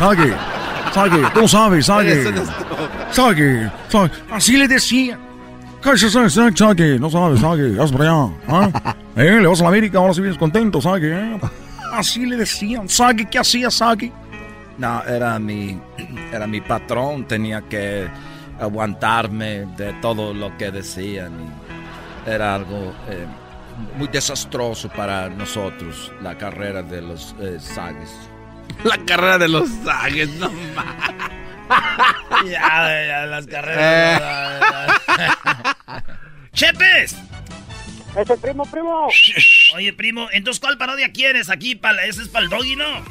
Sagui, 0.92 1.22
tú 1.34 1.40
no 1.40 1.48
sabes. 1.48 1.86
Sagui, 1.86 2.10
Sagui. 3.10 3.68
Así 4.30 4.56
le 4.56 4.68
decían. 4.68 5.18
Cállate, 5.80 6.10
Sagui, 6.10 6.56
Sagui. 6.56 6.98
No 7.00 7.10
sabes, 7.10 7.40
Sagui. 7.40 7.78
Haz 7.78 7.90
para 7.90 8.04
allá. 8.04 8.32
¿ah? 8.48 8.94
¿Eh? 9.16 9.40
Le 9.40 9.46
vas 9.48 9.60
a 9.60 9.64
la 9.64 9.68
América, 9.70 9.98
ahora 9.98 10.14
sí 10.14 10.20
vienes 10.20 10.38
contento, 10.38 10.80
Sagui. 10.80 11.08
¿eh? 11.08 11.40
Así 11.92 12.26
le 12.26 12.36
decían. 12.36 12.88
Sagui, 12.88 13.26
¿qué 13.26 13.40
hacía 13.40 13.70
Sagui? 13.70 14.12
No, 14.78 15.02
era 15.02 15.38
mi, 15.38 15.80
era 16.32 16.46
mi 16.46 16.60
patrón, 16.60 17.26
tenía 17.26 17.62
que 17.62 18.06
aguantarme 18.60 19.66
de 19.76 19.94
todo 20.00 20.32
lo 20.32 20.56
que 20.56 20.70
decían. 20.70 21.32
era 22.26 22.54
algo 22.54 22.92
eh, 23.08 23.26
muy 23.96 24.08
desastroso 24.08 24.88
para 24.88 25.28
nosotros, 25.28 26.12
la 26.22 26.36
carrera 26.36 26.82
de 26.82 27.02
los 27.02 27.34
eh, 27.40 27.58
Sagues. 27.60 28.10
La 28.84 28.98
carrera 29.04 29.38
de 29.38 29.48
los 29.48 29.68
sagues, 29.84 30.28
no 30.30 30.50
mames. 30.50 31.30
ya, 32.50 33.06
ya, 33.06 33.26
las 33.26 33.46
carreras. 33.46 34.22
¡Chepes! 36.52 37.16
¡Es 38.16 38.30
el 38.30 38.38
primo, 38.38 38.64
primo! 38.66 39.08
Oye, 39.74 39.92
primo, 39.92 40.28
entonces, 40.32 40.60
¿cuál 40.60 40.78
parodia 40.78 41.12
quieres 41.12 41.50
aquí? 41.50 41.74
Para, 41.74 42.04
¿Ese 42.06 42.22
es 42.22 42.28
para 42.28 42.44
el 42.44 42.50
doggy, 42.50 42.76
no? 42.76 43.04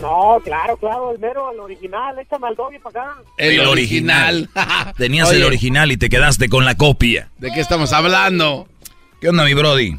No, 0.00 0.40
claro, 0.44 0.76
claro, 0.76 1.10
el 1.10 1.18
mero, 1.18 1.50
el 1.52 1.58
original, 1.58 2.16
échame 2.20 2.46
al 2.46 2.54
doggy 2.54 2.78
para 2.78 3.02
acá. 3.02 3.22
El, 3.36 3.60
original. 3.60 4.48
Tenías 4.96 5.28
Oye, 5.28 5.38
el 5.38 5.44
original 5.44 5.90
y 5.90 5.96
te 5.96 6.08
quedaste 6.08 6.48
con 6.48 6.64
la 6.64 6.76
copia. 6.76 7.30
¿De 7.38 7.50
qué 7.50 7.60
estamos 7.60 7.92
hablando? 7.92 8.68
¿Qué 9.20 9.28
onda, 9.28 9.44
mi 9.44 9.54
Brody? 9.54 9.96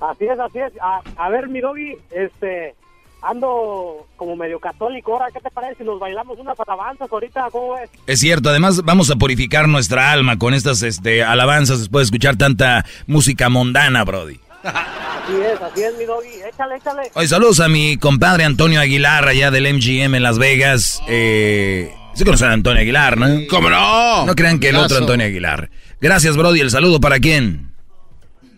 Así 0.00 0.24
es, 0.24 0.38
así 0.38 0.58
es. 0.58 0.72
A, 0.80 1.00
a 1.16 1.28
ver, 1.30 1.48
mi 1.48 1.60
doggy, 1.60 1.96
este, 2.10 2.74
ando 3.22 4.06
como 4.16 4.34
medio 4.34 4.58
católico. 4.58 5.12
Ahora, 5.12 5.26
¿qué 5.32 5.40
te 5.40 5.50
parece 5.50 5.76
si 5.76 5.84
nos 5.84 6.00
bailamos 6.00 6.38
unas 6.38 6.58
alabanzas 6.58 7.10
ahorita? 7.10 7.48
¿Cómo 7.52 7.74
ves? 7.74 7.88
Es 8.06 8.18
cierto, 8.18 8.50
además 8.50 8.82
vamos 8.84 9.10
a 9.10 9.16
purificar 9.16 9.68
nuestra 9.68 10.10
alma 10.10 10.38
con 10.38 10.54
estas 10.54 10.82
este, 10.82 11.22
alabanzas 11.22 11.78
después 11.78 12.02
de 12.02 12.04
escuchar 12.06 12.36
tanta 12.36 12.84
música 13.06 13.48
mundana, 13.48 14.04
Brody. 14.04 14.40
Así 14.64 15.34
es, 15.40 15.60
así 15.60 15.82
es, 15.82 15.96
mi 15.96 16.04
doggy. 16.04 16.42
Échale, 16.48 16.76
échale. 16.76 17.02
Hoy 17.14 17.28
saludos 17.28 17.60
a 17.60 17.68
mi 17.68 17.96
compadre 17.96 18.44
Antonio 18.44 18.80
Aguilar, 18.80 19.26
allá 19.28 19.52
del 19.52 19.72
MGM 19.72 20.16
en 20.16 20.22
Las 20.22 20.38
Vegas. 20.38 21.00
Eh, 21.08 21.92
sí 22.14 22.24
conocen 22.24 22.48
a 22.48 22.52
Antonio 22.54 22.80
Aguilar, 22.80 23.18
¿no? 23.18 23.26
¿Cómo 23.48 23.70
no? 23.70 24.26
No 24.26 24.34
crean 24.34 24.58
que 24.58 24.70
el 24.70 24.76
otro. 24.76 24.98
Antonio 24.98 25.26
Aguilar. 25.26 25.70
Gracias, 26.00 26.36
Brody. 26.36 26.60
¿El 26.60 26.70
saludo 26.70 27.00
para 27.00 27.20
quién? 27.20 27.71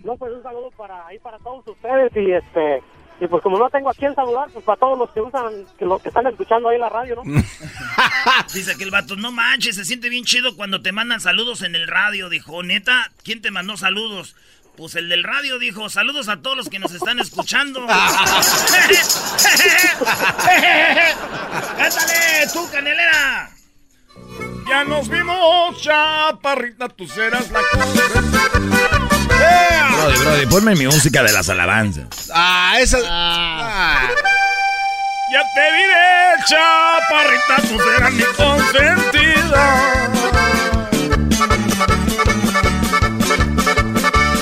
No, 0.05 0.17
pues 0.17 0.33
un 0.33 0.43
saludo 0.43 0.71
para 0.77 1.07
ahí 1.07 1.19
para 1.19 1.39
todos 1.39 1.67
ustedes 1.67 2.13
y 2.17 2.31
este 2.31 2.83
y 3.21 3.27
pues 3.27 3.43
como 3.43 3.59
no 3.59 3.71
tengo 3.71 3.89
a 3.89 3.95
quién 3.95 4.15
saludar, 4.15 4.49
pues 4.53 4.65
para 4.65 4.79
todos 4.79 4.99
los 4.99 5.11
que 5.11 5.21
usan, 5.21 5.65
que 5.79 5.85
los 5.85 6.03
que 6.03 6.09
están 6.09 6.27
escuchando 6.27 6.69
ahí 6.69 6.79
la 6.79 6.89
radio, 6.89 7.17
¿no? 7.17 7.23
Dice 8.53 8.73
aquel 8.73 8.91
vato, 8.91 9.15
no 9.17 9.31
manches, 9.31 9.77
se 9.77 9.85
siente 9.85 10.09
bien 10.09 10.25
chido 10.25 10.57
cuando 10.57 10.83
te 10.83 10.91
mandan 10.93 11.21
saludos 11.21 11.63
en 11.63 11.77
el 11.77 11.87
radio. 11.87 12.29
Dijo, 12.29 12.63
neta, 12.63 13.13
¿quién 13.23 13.41
te 13.41 13.51
mandó 13.51 13.77
saludos? 13.77 14.35
Pues 14.77 14.97
el 14.97 15.09
del 15.09 15.23
radio 15.23 15.61
dijo, 15.61 15.89
saludos 15.89 16.29
a 16.29 16.43
todos 16.43 16.57
los 16.57 16.69
que 16.69 16.81
nos 16.81 16.93
están 16.93 17.21
escuchando. 17.21 17.87
¡Cántale, 21.77 22.49
tú, 22.53 22.69
canelera! 22.73 23.51
Ya 24.69 24.83
nos 24.85 25.09
vimos, 25.09 25.81
chaparrita, 25.81 26.89
tú 26.89 27.07
serás 27.07 27.49
la 27.51 27.61
Brody, 30.05 30.19
Brody, 30.19 30.47
ponme 30.47 30.75
mi 30.75 30.87
música 30.87 31.23
de 31.23 31.33
las 31.33 31.49
alabanzas. 31.49 32.05
Ah, 32.35 32.77
esa. 32.79 32.99
Ah. 33.09 34.11
Ya 35.33 35.43
te 35.55 35.63
diré, 35.77 36.35
chaparrita, 36.47 37.57
tú 37.69 37.79
serás 37.83 38.13
mi 38.13 38.25
consentida. 38.37 39.65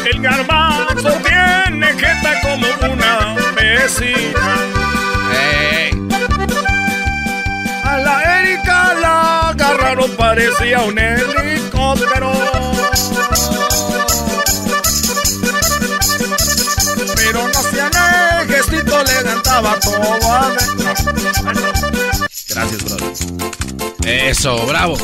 El 0.05 0.21
garbanzo 0.21 1.11
tiene 1.23 1.87
jeta 1.93 2.41
como 2.43 2.67
una 2.93 3.37
vecina. 3.55 4.57
A 7.85 7.99
la 7.99 8.41
Erika 8.41 8.95
la 8.95 9.49
agarraron, 9.51 10.11
parecía 10.17 10.81
un 10.81 10.99
helicóptero. 10.99 11.62
Gracias, 22.49 22.85
Brody. 22.85 23.05
Eso, 24.05 24.67
bravo. 24.67 24.99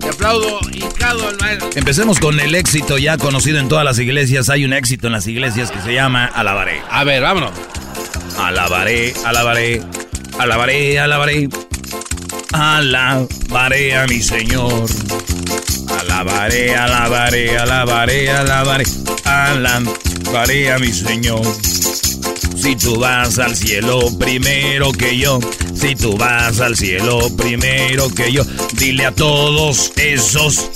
Te 0.00 0.08
aplaudo, 0.08 0.60
hincado 0.72 1.28
al 1.28 1.36
maestro. 1.38 1.70
Empecemos 1.74 2.18
con 2.20 2.38
el 2.40 2.54
éxito 2.54 2.98
ya 2.98 3.16
conocido 3.16 3.58
en 3.58 3.68
todas 3.68 3.84
las 3.84 3.98
iglesias. 3.98 4.48
Hay 4.48 4.64
un 4.64 4.72
éxito 4.72 5.06
en 5.06 5.12
las 5.14 5.26
iglesias 5.26 5.70
que 5.70 5.80
se 5.80 5.94
llama 5.94 6.26
Alabaré. 6.26 6.82
A 6.90 7.04
ver, 7.04 7.22
vámonos. 7.22 7.52
Alabaré, 8.38 9.14
alabaré, 9.24 9.82
alabaré, 10.38 10.98
alabaré. 10.98 11.48
Alabaré 12.52 13.96
a 13.96 14.06
mi 14.06 14.22
Señor. 14.22 14.88
Alabaré, 16.00 16.74
alabaré, 16.76 17.58
alabaré, 17.58 18.30
alabaré. 18.30 18.84
Alabaré 19.24 20.72
a 20.72 20.78
mi 20.78 20.92
Señor. 20.92 21.42
Si 22.56 22.74
tú 22.76 22.98
vas 22.98 23.38
al 23.38 23.54
cielo 23.54 24.00
primero 24.18 24.92
que 24.92 25.16
yo, 25.16 25.38
si 25.74 25.94
tú 25.94 26.16
vas 26.16 26.60
al 26.60 26.76
cielo 26.76 27.30
primero 27.36 28.08
que 28.10 28.32
yo, 28.32 28.44
dile 28.78 29.06
a 29.06 29.12
todos 29.12 29.92
esos 29.96 30.70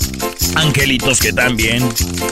angelitos 0.55 1.19
que 1.19 1.33
también 1.33 1.87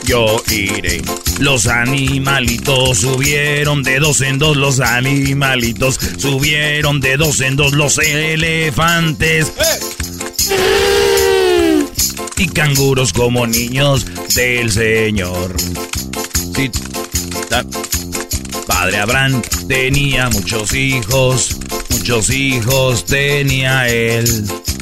yo 0.06 0.42
iré. 0.52 1.02
Los 1.40 1.68
animalitos 1.68 3.00
subieron 3.00 3.84
de 3.84 4.00
dos 4.00 4.22
en 4.22 4.38
dos, 4.40 4.58
los 4.58 4.80
animalitos 4.80 6.00
subieron 6.18 7.00
de 7.00 7.18
dos 7.18 7.42
en 7.42 7.56
dos, 7.56 7.74
los 7.74 7.98
elefantes. 7.98 9.52
Y 12.38 12.48
canguros 12.48 13.12
como 13.14 13.46
niños 13.48 14.06
del 14.36 14.72
Señor. 14.72 15.56
Padre 18.80 18.98
Abraham 19.00 19.42
tenía 19.68 20.30
muchos 20.30 20.74
hijos, 20.74 21.58
muchos 21.90 22.30
hijos 22.30 23.06
tenía 23.06 23.90
él. 23.90 24.26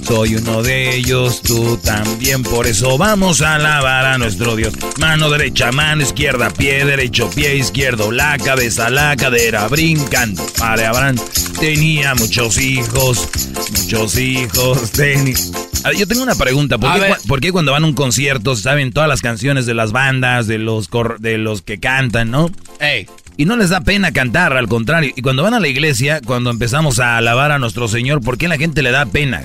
Soy 0.03 0.35
uno 0.35 0.61
de 0.61 0.95
ellos, 0.95 1.41
tú 1.41 1.77
también, 1.77 2.43
por 2.43 2.67
eso 2.67 2.99
vamos 2.99 3.41
a 3.41 3.55
alabar 3.55 4.05
a 4.05 4.19
nuestro 4.19 4.55
Dios. 4.55 4.75
Mano 4.99 5.31
derecha, 5.31 5.71
mano 5.71 6.03
izquierda, 6.03 6.51
pie 6.51 6.85
derecho, 6.85 7.27
pie 7.31 7.55
izquierdo, 7.55 8.11
la 8.11 8.37
cabeza, 8.37 8.91
la 8.91 9.15
cadera, 9.15 9.67
brincando. 9.67 10.45
Padre 10.59 10.85
Abraham 10.85 11.15
tenía 11.59 12.13
muchos 12.13 12.59
hijos, 12.59 13.27
muchos 13.75 14.15
hijos 14.19 14.91
tenía... 14.95 15.35
A 15.83 15.89
ver, 15.89 15.97
Yo 15.97 16.07
tengo 16.07 16.21
una 16.21 16.35
pregunta, 16.35 16.77
¿por 16.77 16.93
qué, 16.93 17.15
por 17.27 17.51
cuando 17.51 17.71
van 17.71 17.83
a 17.83 17.87
un 17.87 17.93
concierto 17.93 18.55
saben 18.55 18.93
todas 18.93 19.09
las 19.09 19.21
canciones 19.21 19.65
de 19.65 19.73
las 19.73 19.91
bandas, 19.91 20.45
de 20.45 20.59
los, 20.59 20.87
de 21.17 21.39
los 21.39 21.63
que 21.63 21.79
cantan, 21.79 22.29
no? 22.29 22.51
Ey. 22.79 23.07
Y 23.37 23.45
no 23.45 23.55
les 23.55 23.69
da 23.69 23.81
pena 23.81 24.11
cantar, 24.11 24.57
al 24.57 24.67
contrario. 24.67 25.13
Y 25.15 25.21
cuando 25.21 25.43
van 25.43 25.53
a 25.53 25.59
la 25.59 25.67
iglesia, 25.67 26.21
cuando 26.25 26.49
empezamos 26.49 26.99
a 26.99 27.17
alabar 27.17 27.51
a 27.51 27.59
nuestro 27.59 27.87
Señor, 27.87 28.21
¿por 28.21 28.37
qué 28.37 28.47
la 28.47 28.57
gente 28.57 28.81
le 28.81 28.91
da 28.91 29.05
pena? 29.05 29.43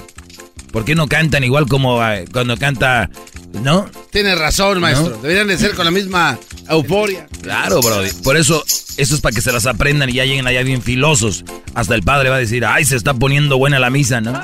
¿Por 0.73 0.87
qué 0.87 0.95
no 0.95 1.07
cantan 1.07 1.45
igual 1.45 1.69
como 1.69 2.03
eh, 2.03 2.25
cuando 2.33 2.57
canta, 2.57 3.11
no? 3.53 3.91
Tienes 4.11 4.39
razón, 4.39 4.81
maestro. 4.81 5.11
¿No? 5.11 5.17
Deberían 5.19 5.47
de 5.47 5.59
ser 5.59 5.75
con 5.75 5.85
la 5.85 5.91
misma 5.91 6.39
euforia. 6.71 7.29
Claro, 7.43 7.83
Brody. 7.83 8.09
Por 8.25 8.39
eso, 8.39 8.65
eso 8.97 9.15
es 9.15 9.21
para 9.21 9.35
que 9.35 9.43
se 9.43 9.53
las 9.53 9.67
aprendan 9.67 10.09
y 10.09 10.15
ya 10.15 10.25
lleguen 10.25 10.47
allá 10.47 10.63
bien 10.63 10.81
filosos. 10.81 11.45
Hasta 11.75 11.95
el 11.95 12.03
padre 12.03 12.31
va 12.31 12.37
a 12.37 12.39
decir, 12.39 12.65
ay, 12.65 12.87
se 12.87 12.97
está 12.97 13.13
poniendo 13.13 13.59
buena 13.59 13.79
la 13.79 13.91
misa, 13.91 14.23
¿no? 14.23 14.33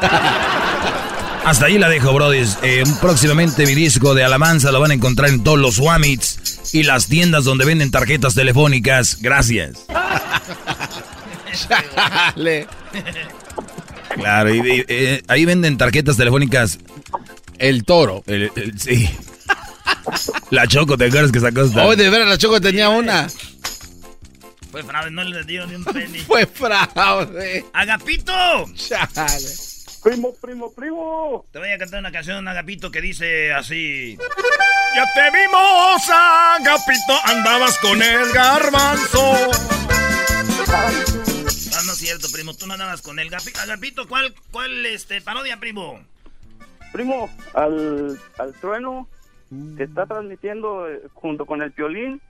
Hasta 1.45 1.67
ahí 1.67 1.79
la 1.79 1.89
dejo, 1.89 2.13
Brody. 2.13 2.45
Eh, 2.63 2.85
próximamente 3.01 3.65
mi 3.67 3.75
disco 3.75 4.15
de 4.15 4.23
alabanza 4.25 4.71
lo 4.71 4.81
van 4.81 4.91
a 4.91 4.95
encontrar 4.95 5.31
en 5.31 5.43
todos 5.43 5.59
los 5.59 5.79
Wamits 5.79 6.75
y 6.75 6.83
las 6.83 7.07
tiendas 7.07 7.45
donde 7.45 7.65
venden 7.65 7.91
tarjetas 7.91 8.35
telefónicas. 8.35 9.19
Gracias. 9.21 9.79
Chale. 11.69 12.67
Claro, 14.15 14.55
y, 14.55 14.59
y, 14.59 14.85
eh, 14.89 15.23
ahí 15.29 15.45
venden 15.45 15.79
tarjetas 15.79 16.17
telefónicas. 16.17 16.79
El 17.59 17.85
toro. 17.85 18.23
El- 18.27 18.53
el- 18.55 18.79
sí. 18.79 19.09
La 20.51 20.67
Choco, 20.67 20.97
¿te 20.99 21.07
acuerdas 21.07 21.33
que 21.33 21.41
sacó 21.41 21.63
esta? 21.63 21.85
Hoy 21.87 21.97
de 21.97 22.09
veras 22.11 22.29
la 22.29 22.37
Choco 22.39 22.61
tenía 22.61 22.89
una. 22.91 23.29
Fue 24.71 24.83
fraude, 24.83 25.11
no 25.11 25.25
le 25.25 25.43
dieron 25.45 25.71
ni 25.71 25.77
un 25.77 25.85
penny. 25.85 26.19
Fue 26.27 26.47
fraude. 26.47 27.65
¡Agapito! 27.73 28.33
Chale. 28.75 29.33
Primo, 30.09 30.33
primo, 30.41 30.73
primo. 30.73 31.45
Te 31.53 31.59
voy 31.59 31.69
a 31.71 31.77
cantar 31.77 32.01
una 32.01 32.11
canción, 32.11 32.49
Agapito, 32.49 32.91
que 32.91 33.03
dice 33.03 33.53
así. 33.53 34.17
Ya 34.97 35.05
te 35.15 35.39
vimos, 35.39 36.09
Agapito, 36.11 37.15
andabas 37.25 37.77
con 37.79 38.01
el 38.03 38.33
garbanzo. 38.33 39.33
No, 41.73 41.83
no 41.85 41.93
es 41.93 41.99
cierto, 41.99 42.27
primo, 42.33 42.55
tú 42.55 42.67
no 42.67 42.73
andabas 42.73 43.03
con 43.03 43.19
el 43.19 43.31
Gapi- 43.31 43.55
Agapito. 43.63 44.09
¿Cuál, 44.09 44.35
cuál 44.51 44.87
este, 44.87 45.21
parodia, 45.21 45.59
primo? 45.61 46.01
Primo, 46.91 47.29
al, 47.53 48.19
al 48.39 48.55
trueno 48.55 49.07
que 49.77 49.83
está 49.83 50.07
transmitiendo 50.07 50.89
eh, 50.91 51.03
junto 51.13 51.45
con 51.45 51.61
el 51.61 51.69
violín, 51.71 52.23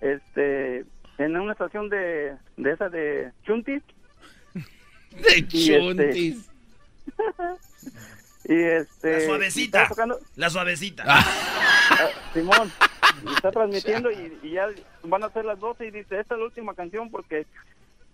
este, 0.00 0.84
en 1.18 1.36
una 1.36 1.52
estación 1.54 1.88
de, 1.88 2.36
de 2.56 2.70
esa 2.70 2.88
de 2.88 3.32
Chuntis. 3.44 3.82
De 5.10 5.38
Y 5.38 5.72
este- 5.72 5.80
chuntis. 5.80 6.50
Y 8.46 8.52
este. 8.62 9.20
La 9.20 9.24
suavecita. 9.26 9.88
tocando- 9.88 10.18
La 10.36 10.50
suavecita. 10.50 11.04
Ah, 11.06 11.24
Simón, 12.34 12.70
y 13.26 13.32
está 13.32 13.50
transmitiendo 13.50 14.10
y, 14.10 14.38
y 14.42 14.50
ya 14.50 14.68
van 15.04 15.22
a 15.24 15.30
ser 15.30 15.46
las 15.46 15.58
12 15.60 15.86
y 15.86 15.90
dice, 15.90 16.20
esta 16.20 16.34
es 16.34 16.38
la 16.40 16.44
última 16.44 16.74
canción 16.74 17.10
porque 17.10 17.46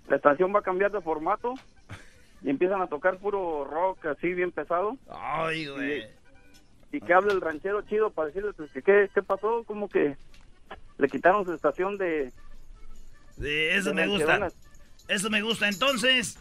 la 0.09 0.17
estación 0.17 0.55
va 0.55 0.61
a 0.61 0.63
cambiar 0.63 0.93
de 0.93 1.01
formato 1.01 1.55
y 2.43 2.51
empiezan 2.51 2.81
a 2.81 2.87
tocar 2.87 3.19
puro 3.19 3.65
rock 3.65 4.07
así 4.07 4.33
bien 4.33 4.53
pesado 4.53 4.97
Ay, 5.11 5.67
güey. 5.67 6.07
y 6.93 7.01
que 7.01 7.13
hable 7.13 7.33
el 7.33 7.41
ranchero 7.41 7.83
chido 7.83 8.11
para 8.11 8.29
decirle 8.29 8.53
pues, 8.53 8.71
que 8.71 8.83
qué, 8.83 9.11
qué 9.13 9.23
pasó, 9.23 9.65
como 9.65 9.89
que 9.89 10.17
le 10.99 11.09
quitaron 11.09 11.45
su 11.45 11.55
estación 11.55 11.99
de... 11.99 12.33
Eso 13.37 13.89
de 13.91 13.95
me 13.95 14.07
gusta. 14.07 14.49
Eso 15.09 15.29
me 15.31 15.43
gusta. 15.43 15.69
Entonces, 15.69 16.39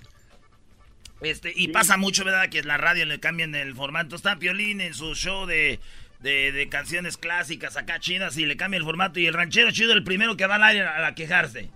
este, 1.21 1.51
y 1.55 1.67
pasa 1.69 1.97
mucho, 1.97 2.23
¿verdad? 2.23 2.49
Que 2.49 2.59
en 2.59 2.67
la 2.67 2.77
radio 2.77 3.05
le 3.05 3.19
cambian 3.19 3.53
el 3.55 3.75
formato. 3.75 4.15
Está 4.15 4.37
Piolín 4.37 4.81
en 4.81 4.93
su 4.93 5.15
show 5.15 5.45
de 5.45 5.79
de, 6.21 6.51
de 6.51 6.67
canciones 6.67 7.15
clásicas 7.15 7.77
acá 7.77 7.97
chidas 7.99 8.37
y 8.37 8.45
le 8.45 8.57
cambia 8.57 8.77
el 8.77 8.83
formato 8.83 9.21
y 9.21 9.27
el 9.27 9.33
ranchero 9.33 9.71
chido 9.71 9.93
el 9.93 10.03
primero 10.03 10.35
que 10.35 10.45
va 10.47 10.55
al 10.55 10.63
aire 10.63 10.83
a, 10.83 11.07
a 11.07 11.15
quejarse. 11.15 11.69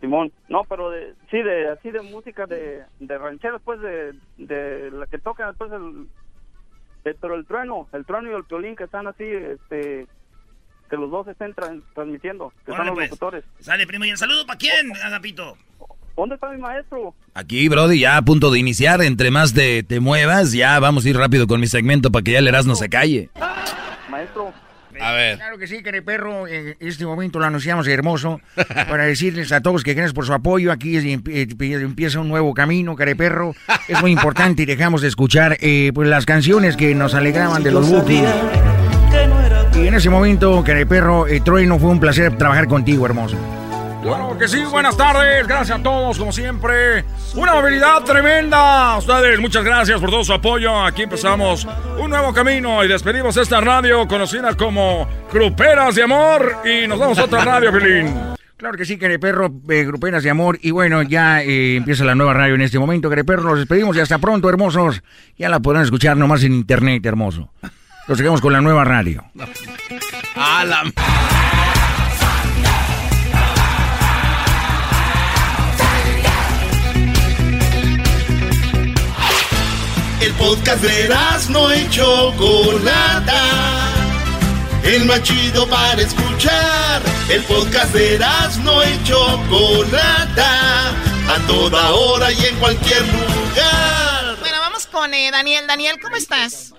Simón, 0.00 0.32
no, 0.48 0.64
pero 0.64 0.90
de, 0.90 1.12
sí, 1.30 1.42
de, 1.42 1.68
así 1.68 1.90
de 1.90 2.00
música 2.00 2.46
de, 2.46 2.84
de 3.00 3.18
rancheros, 3.18 3.60
pues, 3.62 3.80
de, 3.80 4.12
de 4.38 4.90
la 4.92 5.06
que 5.06 5.18
toca, 5.18 5.46
después 5.48 5.70
el, 5.72 6.06
de- 7.04 7.14
pero 7.14 7.34
el 7.34 7.44
trueno, 7.46 7.86
el 7.92 8.04
trueno 8.06 8.30
y 8.30 8.34
el 8.34 8.44
piolín 8.44 8.76
que 8.76 8.84
están 8.84 9.06
así, 9.08 9.24
este, 9.24 10.06
que 10.88 10.96
los 10.96 11.10
dos 11.10 11.28
estén 11.28 11.54
tran- 11.54 11.82
transmitiendo, 11.94 12.50
que 12.64 12.72
Órale, 12.72 12.76
son 12.78 12.86
los 12.86 12.94
pues. 12.96 13.10
locutores. 13.10 13.44
Sale, 13.60 13.86
primo. 13.86 14.04
¿Y 14.06 14.10
el 14.10 14.16
saludo 14.18 14.46
para 14.46 14.58
quién, 14.58 14.90
Agapito? 15.02 15.56
¿Dónde 16.16 16.36
está 16.36 16.48
mi 16.50 16.58
maestro? 16.58 17.14
Aquí, 17.34 17.68
Brody, 17.68 17.98
ya 18.00 18.16
a 18.16 18.22
punto 18.22 18.50
de 18.50 18.58
iniciar. 18.60 19.02
Entre 19.02 19.30
más 19.30 19.52
te, 19.52 19.82
te 19.82 19.98
muevas, 20.00 20.52
ya 20.52 20.78
vamos 20.78 21.04
a 21.04 21.08
ir 21.08 21.16
rápido 21.16 21.46
con 21.46 21.60
mi 21.60 21.66
segmento 21.66 22.12
para 22.12 22.22
que 22.22 22.32
ya 22.32 22.38
el 22.38 22.46
Erasmo 22.48 22.76
se 22.76 22.88
calle. 22.88 23.30
Maestro. 24.10 24.52
A 25.00 25.10
ver. 25.12 25.38
Claro 25.38 25.58
que 25.58 25.66
sí, 25.66 25.82
perro. 26.06 26.46
En 26.46 26.76
este 26.78 27.04
momento 27.04 27.40
lo 27.40 27.46
anunciamos 27.46 27.88
hermoso 27.88 28.40
para 28.88 29.02
decirles 29.06 29.50
a 29.50 29.60
todos 29.60 29.82
que 29.82 29.92
gracias 29.94 30.12
por 30.12 30.24
su 30.24 30.32
apoyo. 30.32 30.70
Aquí 30.70 30.96
es- 30.96 31.04
empie- 31.04 31.80
empieza 31.82 32.20
un 32.20 32.28
nuevo 32.28 32.54
camino, 32.54 32.94
careperro. 32.94 33.56
Es 33.88 34.00
muy 34.00 34.12
importante 34.12 34.62
y 34.62 34.66
dejamos 34.66 35.02
de 35.02 35.08
escuchar 35.08 35.56
eh, 35.60 35.90
pues 35.92 36.08
las 36.08 36.26
canciones 36.26 36.76
que 36.76 36.94
nos 36.94 37.14
alegraban 37.14 37.64
de 37.64 37.72
los 37.72 37.90
Bookies. 37.90 38.22
Y 39.74 39.88
en 39.88 39.94
ese 39.94 40.08
momento, 40.10 40.62
careperro, 40.64 41.26
eh, 41.26 41.40
Trueno, 41.40 41.80
fue 41.80 41.90
un 41.90 41.98
placer 41.98 42.38
trabajar 42.38 42.68
contigo, 42.68 43.04
hermoso. 43.04 43.36
Claro 44.04 44.36
que 44.36 44.46
sí, 44.46 44.62
buenas 44.70 44.98
tardes, 44.98 45.46
gracias 45.46 45.80
a 45.80 45.82
todos, 45.82 46.18
como 46.18 46.30
siempre. 46.30 47.06
Una 47.36 47.54
movilidad 47.54 48.02
tremenda. 48.02 48.92
A 48.92 48.98
ustedes, 48.98 49.40
muchas 49.40 49.64
gracias 49.64 49.98
por 49.98 50.10
todo 50.10 50.22
su 50.22 50.34
apoyo. 50.34 50.84
Aquí 50.84 51.04
empezamos 51.04 51.66
un 51.98 52.10
nuevo 52.10 52.34
camino 52.34 52.84
y 52.84 52.88
despedimos 52.88 53.34
esta 53.38 53.62
radio 53.62 54.06
conocida 54.06 54.54
como 54.58 55.08
Gruperas 55.32 55.94
de 55.94 56.02
Amor. 56.02 56.54
Y 56.66 56.86
nos 56.86 56.98
vamos 56.98 57.18
a 57.18 57.24
otra 57.24 57.46
radio, 57.46 57.72
Felín. 57.72 58.14
Claro 58.58 58.76
que 58.76 58.84
sí, 58.84 58.98
careperro, 58.98 59.50
eh, 59.70 59.84
gruperas 59.84 60.22
de 60.22 60.28
amor. 60.28 60.58
Y 60.60 60.70
bueno, 60.70 61.00
ya 61.00 61.42
eh, 61.42 61.76
empieza 61.76 62.04
la 62.04 62.14
nueva 62.14 62.34
radio 62.34 62.56
en 62.56 62.60
este 62.60 62.78
momento, 62.78 63.08
careperro. 63.08 63.44
Los 63.44 63.60
despedimos 63.60 63.96
y 63.96 64.00
hasta 64.00 64.18
pronto, 64.18 64.50
hermosos. 64.50 65.02
Ya 65.38 65.48
la 65.48 65.60
podrán 65.60 65.82
escuchar 65.82 66.14
nomás 66.18 66.44
en 66.44 66.52
internet, 66.52 67.06
hermoso. 67.06 67.54
Los 68.06 68.18
dejamos 68.18 68.42
con 68.42 68.52
la 68.52 68.60
nueva 68.60 68.84
radio. 68.84 69.24
A 70.36 70.64
la... 70.66 70.82
El 80.20 80.32
podcast 80.34 80.82
de 80.82 81.08
no 81.50 81.74
y 81.74 81.88
Chocolata. 81.90 83.42
El 84.84 85.04
más 85.06 85.22
chido 85.22 85.68
para 85.68 86.00
escuchar. 86.00 87.02
El 87.30 87.42
podcast 87.44 87.94
de 87.94 88.18
no 88.62 88.82
y 88.84 89.04
Chocolata. 89.04 90.90
A 91.28 91.46
toda 91.46 91.90
hora 91.92 92.32
y 92.32 92.44
en 92.46 92.56
cualquier 92.56 93.02
lugar. 93.02 94.38
Bueno, 94.40 94.58
vamos 94.60 94.86
con 94.86 95.12
eh, 95.12 95.30
Daniel. 95.30 95.66
Daniel, 95.66 95.98
¿cómo 96.00 96.16
estás? 96.16 96.74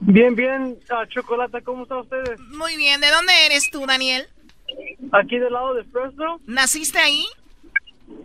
Bien, 0.00 0.34
bien, 0.34 0.76
ah, 0.90 1.04
Chocolata, 1.08 1.60
¿cómo 1.60 1.84
están 1.84 1.98
ustedes? 1.98 2.40
Muy 2.40 2.76
bien. 2.76 3.00
¿De 3.00 3.10
dónde 3.10 3.32
eres 3.46 3.70
tú, 3.70 3.86
Daniel? 3.86 4.28
Aquí 5.12 5.38
del 5.38 5.52
lado 5.52 5.74
de 5.74 5.84
Fresno. 5.84 6.40
¿Naciste 6.46 6.98
ahí? 6.98 7.24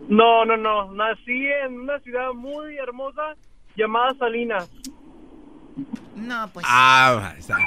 No, 0.10 0.46
no, 0.46 0.58
no. 0.58 0.92
Nací 0.94 1.46
en 1.63 1.82
una 1.82 2.00
ciudad 2.00 2.34
muy 2.34 2.78
hermosa 2.78 3.36
llamada 3.78 4.13
Salinas. 4.20 4.70
No, 6.16 6.50
pues. 6.52 6.66
Ah, 6.68 7.34
está. 7.38 7.58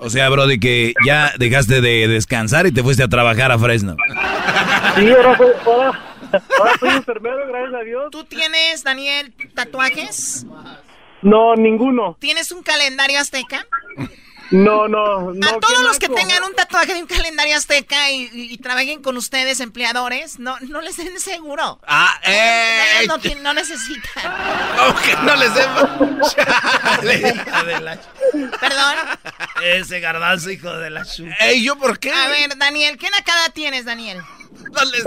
O 0.00 0.10
sea, 0.10 0.28
Brody, 0.28 0.58
que 0.58 0.92
ya 1.06 1.32
dejaste 1.38 1.80
de 1.80 2.08
descansar 2.08 2.66
y 2.66 2.72
te 2.72 2.82
fuiste 2.82 3.04
a 3.04 3.08
trabajar 3.08 3.52
a 3.52 3.58
Fresno. 3.58 3.96
Sí, 4.96 5.08
ahora 5.10 5.36
soy, 5.36 5.50
ahora, 5.64 6.00
ahora 6.58 6.72
soy 6.80 6.88
enfermero, 6.90 7.46
gracias 7.46 7.80
a 7.80 7.84
Dios. 7.84 8.10
¿Tú 8.10 8.24
tienes, 8.24 8.82
Daniel, 8.82 9.32
tatuajes? 9.54 10.44
No, 11.22 11.54
ninguno. 11.54 12.16
¿Tienes 12.18 12.50
un 12.50 12.62
calendario 12.62 13.20
azteca? 13.20 13.66
No, 14.50 14.88
no, 14.88 15.32
no. 15.32 15.46
a 15.48 15.60
todos 15.60 15.82
los 15.84 15.98
que 15.98 16.08
naco. 16.08 16.20
tengan 16.20 16.42
un 16.44 16.54
tatuaje 16.54 16.94
de 16.94 17.00
un 17.02 17.06
calendario 17.06 17.56
azteca 17.56 18.10
y, 18.10 18.22
y- 18.32 18.52
y 18.52 18.58
trabajen 18.58 19.00
con 19.02 19.16
ustedes, 19.16 19.60
empleadores, 19.60 20.38
no, 20.40 20.56
no 20.60 20.80
les 20.80 20.96
den 20.96 21.20
seguro. 21.20 21.80
Ah, 21.86 22.18
eh. 22.24 23.04
No, 23.06 23.18
ti- 23.20 23.36
no 23.40 23.54
necesitan. 23.54 24.34
¿Cómo 24.76 25.00
que 25.00 25.14
no 25.22 25.36
les 25.36 25.50
Perdón. 28.60 28.96
Ese 29.62 30.00
garbanzo, 30.00 30.50
hijo 30.50 30.72
de 30.78 30.90
la 30.90 31.04
chu. 31.04 31.26
Ey, 31.40 31.62
¿yo 31.62 31.76
por 31.76 31.98
qué? 31.98 32.12
A 32.12 32.28
ver, 32.28 32.56
Daniel, 32.56 32.96
¿qué 32.98 33.08
nacada 33.10 33.48
tienes, 33.50 33.84
Daniel? 33.84 34.20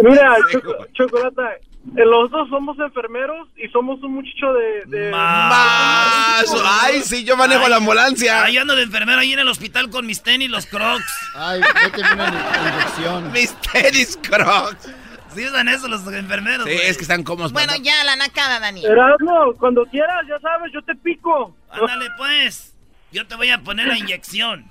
Mira, 0.03 0.35
Choco- 0.51 0.87
Chocolata, 0.93 1.53
eh, 1.53 1.61
los 1.95 2.31
dos 2.31 2.49
somos 2.49 2.77
enfermeros 2.79 3.47
y 3.57 3.67
somos 3.69 4.01
un 4.03 4.13
muchacho 4.15 4.53
de... 4.53 4.83
de 4.85 5.11
Más. 5.11 6.45
Ay, 6.81 7.01
sí, 7.01 7.23
yo 7.23 7.35
manejo 7.37 7.67
la 7.67 7.77
ambulancia. 7.77 8.43
Ahí 8.43 8.57
ando 8.57 8.75
de 8.75 8.83
enfermero 8.83 9.19
ahí 9.19 9.33
en 9.33 9.39
el 9.39 9.47
hospital 9.47 9.89
con 9.89 10.05
mis 10.05 10.23
tenis, 10.23 10.49
los 10.49 10.65
crocs. 10.65 11.05
Ay, 11.35 11.61
vete 11.61 12.01
una 12.13 12.27
inyección. 12.27 13.31
Mis 13.31 13.53
tenis 13.61 14.17
crocs. 14.21 14.89
Sí 15.35 15.45
usan 15.45 15.67
eso 15.67 15.87
los 15.87 16.05
enfermeros, 16.07 16.67
Sí, 16.67 16.73
es 16.83 16.95
que 16.95 17.03
están 17.03 17.23
cómodos. 17.23 17.51
Bueno, 17.53 17.73
ya, 17.81 18.03
la 18.03 18.15
nacada, 18.15 18.59
Daniel. 18.59 18.91
Erasmo, 18.91 19.53
cuando 19.57 19.83
quieras, 19.85 20.25
ya 20.29 20.39
sabes, 20.39 20.71
yo 20.71 20.81
te 20.83 20.95
pico. 20.95 21.55
Ándale, 21.71 22.09
pues. 22.17 22.75
Yo 23.11 23.25
te 23.27 23.35
voy 23.35 23.49
a 23.49 23.59
poner 23.59 23.87
la 23.87 23.97
inyección. 23.97 24.65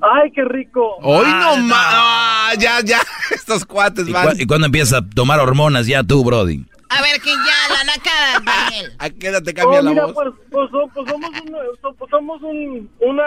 Ay, 0.00 0.30
qué 0.32 0.44
rico. 0.44 0.96
Hoy 1.02 1.26
Ah, 1.26 1.40
no 1.56 1.62
más. 1.64 1.86
Ah, 1.88 2.52
ya, 2.58 2.80
ya. 2.84 2.98
Estos 3.30 3.64
cuates 3.64 4.08
¿Y, 4.08 4.12
van. 4.12 4.28
cu- 4.28 4.34
y 4.38 4.46
cuándo 4.46 4.66
empiezas 4.66 5.00
a 5.02 5.08
tomar 5.14 5.40
hormonas 5.40 5.86
ya 5.86 6.02
tú, 6.02 6.24
Brody? 6.24 6.64
A 6.88 7.02
ver, 7.02 7.20
que 7.20 7.30
ya, 7.30 7.74
la 7.74 7.84
nacada, 7.84 8.40
Daniel. 8.44 8.92
¿A 8.98 9.10
qué 9.10 9.26
edad 9.28 9.42
te 9.42 9.52
cambia 9.54 9.80
Oh, 9.80 9.82
la 9.82 9.90
mira, 9.90 10.04
voz? 10.06 10.14
pues, 10.14 10.28
pues, 10.50 10.70
pues 10.94 11.10
somos, 11.10 11.30
un, 11.30 11.56
pues 11.98 12.10
somos 12.10 12.42
un, 12.42 12.90
una, 13.00 13.24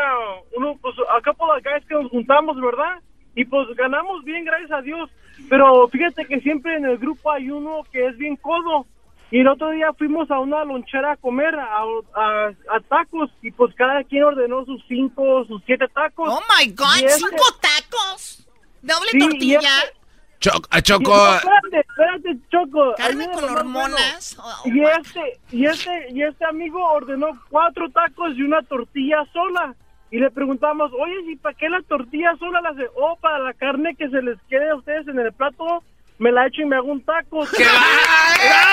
uno, 0.57 0.77
pues 0.81 0.95
a 1.09 1.21
couple 1.21 1.45
of 1.57 1.63
guys 1.63 1.85
que 1.87 1.93
nos 1.95 2.09
juntamos, 2.09 2.55
¿verdad? 2.61 2.99
Y 3.35 3.45
pues 3.45 3.67
ganamos 3.75 4.23
bien, 4.23 4.45
gracias 4.45 4.71
a 4.71 4.81
Dios. 4.81 5.09
Pero 5.49 5.87
fíjate 5.89 6.25
que 6.25 6.39
siempre 6.41 6.75
en 6.77 6.85
el 6.85 6.97
grupo 6.97 7.31
hay 7.31 7.49
uno 7.49 7.83
que 7.91 8.05
es 8.07 8.17
bien 8.17 8.35
codo. 8.37 8.85
Y 9.31 9.39
el 9.41 9.47
otro 9.47 9.69
día 9.71 9.93
fuimos 9.97 10.29
a 10.31 10.39
una 10.39 10.63
lonchera 10.65 11.11
a 11.11 11.17
comer, 11.17 11.53
a, 11.55 11.77
a- 12.15 12.47
a 12.47 12.79
tacos, 12.89 13.29
y 13.43 13.51
pues 13.51 13.75
cada 13.75 14.03
quien 14.03 14.23
ordenó 14.23 14.65
sus 14.65 14.83
cinco, 14.87 15.45
sus 15.45 15.61
siete 15.65 15.85
tacos. 15.93 16.29
Oh 16.31 16.41
my 16.57 16.71
God, 16.73 16.95
este- 16.97 17.09
cinco 17.19 17.43
tacos. 17.61 18.47
Doble 18.81 19.09
Sí, 19.11 19.19
tortilla. 19.19 19.59
este- 19.59 19.99
Choco, 20.39 20.67
a 20.71 20.81
Choco. 20.81 21.35
espérate, 21.35 21.79
espérate, 21.81 22.37
Choco. 22.49 22.93
Carne 22.95 23.29
con 23.29 23.43
hormonas. 23.43 24.37
Oh, 24.41 24.61
Y 24.69 24.81
este, 24.85 25.39
y 25.51 25.65
este, 25.65 26.07
y 26.11 26.23
este 26.23 26.45
amigo 26.45 26.81
ordenó 26.93 27.27
cuatro 27.49 27.89
tacos 27.89 28.37
y 28.37 28.41
una 28.43 28.61
tortilla 28.63 29.17
sola. 29.33 29.75
Y 30.11 30.17
le 30.17 30.31
preguntamos, 30.31 30.91
oye, 30.93 31.13
¿y 31.33 31.35
para 31.35 31.55
qué 31.57 31.67
la 31.69 31.81
tortilla 31.81 32.35
sola 32.39 32.61
la 32.61 32.69
hace? 32.69 32.87
Oh, 32.95 33.17
para 33.21 33.37
la 33.39 33.53
carne 33.53 33.95
que 33.95 34.09
se 34.09 34.21
les 34.21 34.39
quede 34.49 34.69
a 34.69 34.75
ustedes 34.75 35.07
en 35.09 35.19
el 35.19 35.31
plato, 35.33 35.83
me 36.19 36.31
la 36.31 36.47
echo 36.47 36.61
y 36.61 36.65
me 36.65 36.77
hago 36.77 36.87
un 36.91 37.01
taco. 37.03 37.45
¡Qué. 37.55 37.63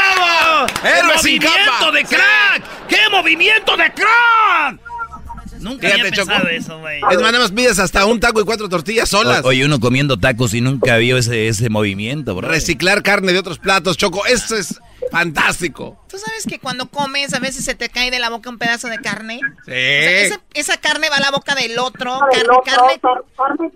¡Héroe 0.84 1.18
sin 1.18 1.36
¡Movimiento 1.42 1.70
capa! 1.78 1.92
de 1.92 2.04
crack! 2.04 2.86
¡Qué 2.88 2.98
movimiento 3.10 3.76
de 3.76 3.92
crack! 3.92 4.80
Nunca 5.58 5.88
Fíjate, 5.88 6.00
había 6.02 6.04
pensado 6.12 6.38
Choco. 6.40 6.48
eso, 6.50 6.78
güey. 6.80 6.98
Es 7.10 7.20
más, 7.20 7.32
nada 7.32 7.38
más 7.40 7.50
pides 7.52 7.78
hasta 7.78 8.04
un 8.04 8.20
taco 8.20 8.40
y 8.40 8.44
cuatro 8.44 8.68
tortillas 8.68 9.08
solas. 9.08 9.42
O- 9.44 9.48
oye, 9.48 9.64
uno 9.64 9.80
comiendo 9.80 10.18
tacos 10.18 10.52
y 10.54 10.60
nunca 10.60 10.96
vio 10.98 11.16
ese, 11.16 11.48
ese 11.48 11.70
movimiento, 11.70 12.34
bro. 12.34 12.46
Reciclar 12.48 13.02
carne 13.02 13.32
de 13.32 13.38
otros 13.38 13.58
platos, 13.58 13.96
Choco. 13.96 14.26
Eso 14.26 14.54
es 14.54 14.78
fantástico. 15.10 15.98
¿Tú 16.08 16.18
sabes 16.18 16.44
que 16.46 16.58
cuando 16.58 16.88
comes 16.90 17.32
a 17.32 17.38
veces 17.38 17.64
se 17.64 17.74
te 17.74 17.88
cae 17.88 18.10
de 18.10 18.18
la 18.18 18.28
boca 18.28 18.50
un 18.50 18.58
pedazo 18.58 18.88
de 18.88 18.98
carne? 18.98 19.40
Sí. 19.64 19.70
O 19.70 19.72
sea, 19.72 20.20
ese- 20.20 20.40
esa 20.54 20.76
carne 20.76 21.08
va 21.08 21.16
a 21.16 21.20
la 21.20 21.30
boca 21.30 21.54
del 21.54 21.78
otro. 21.78 22.18
Carne, 22.64 23.00
carne, 23.36 23.70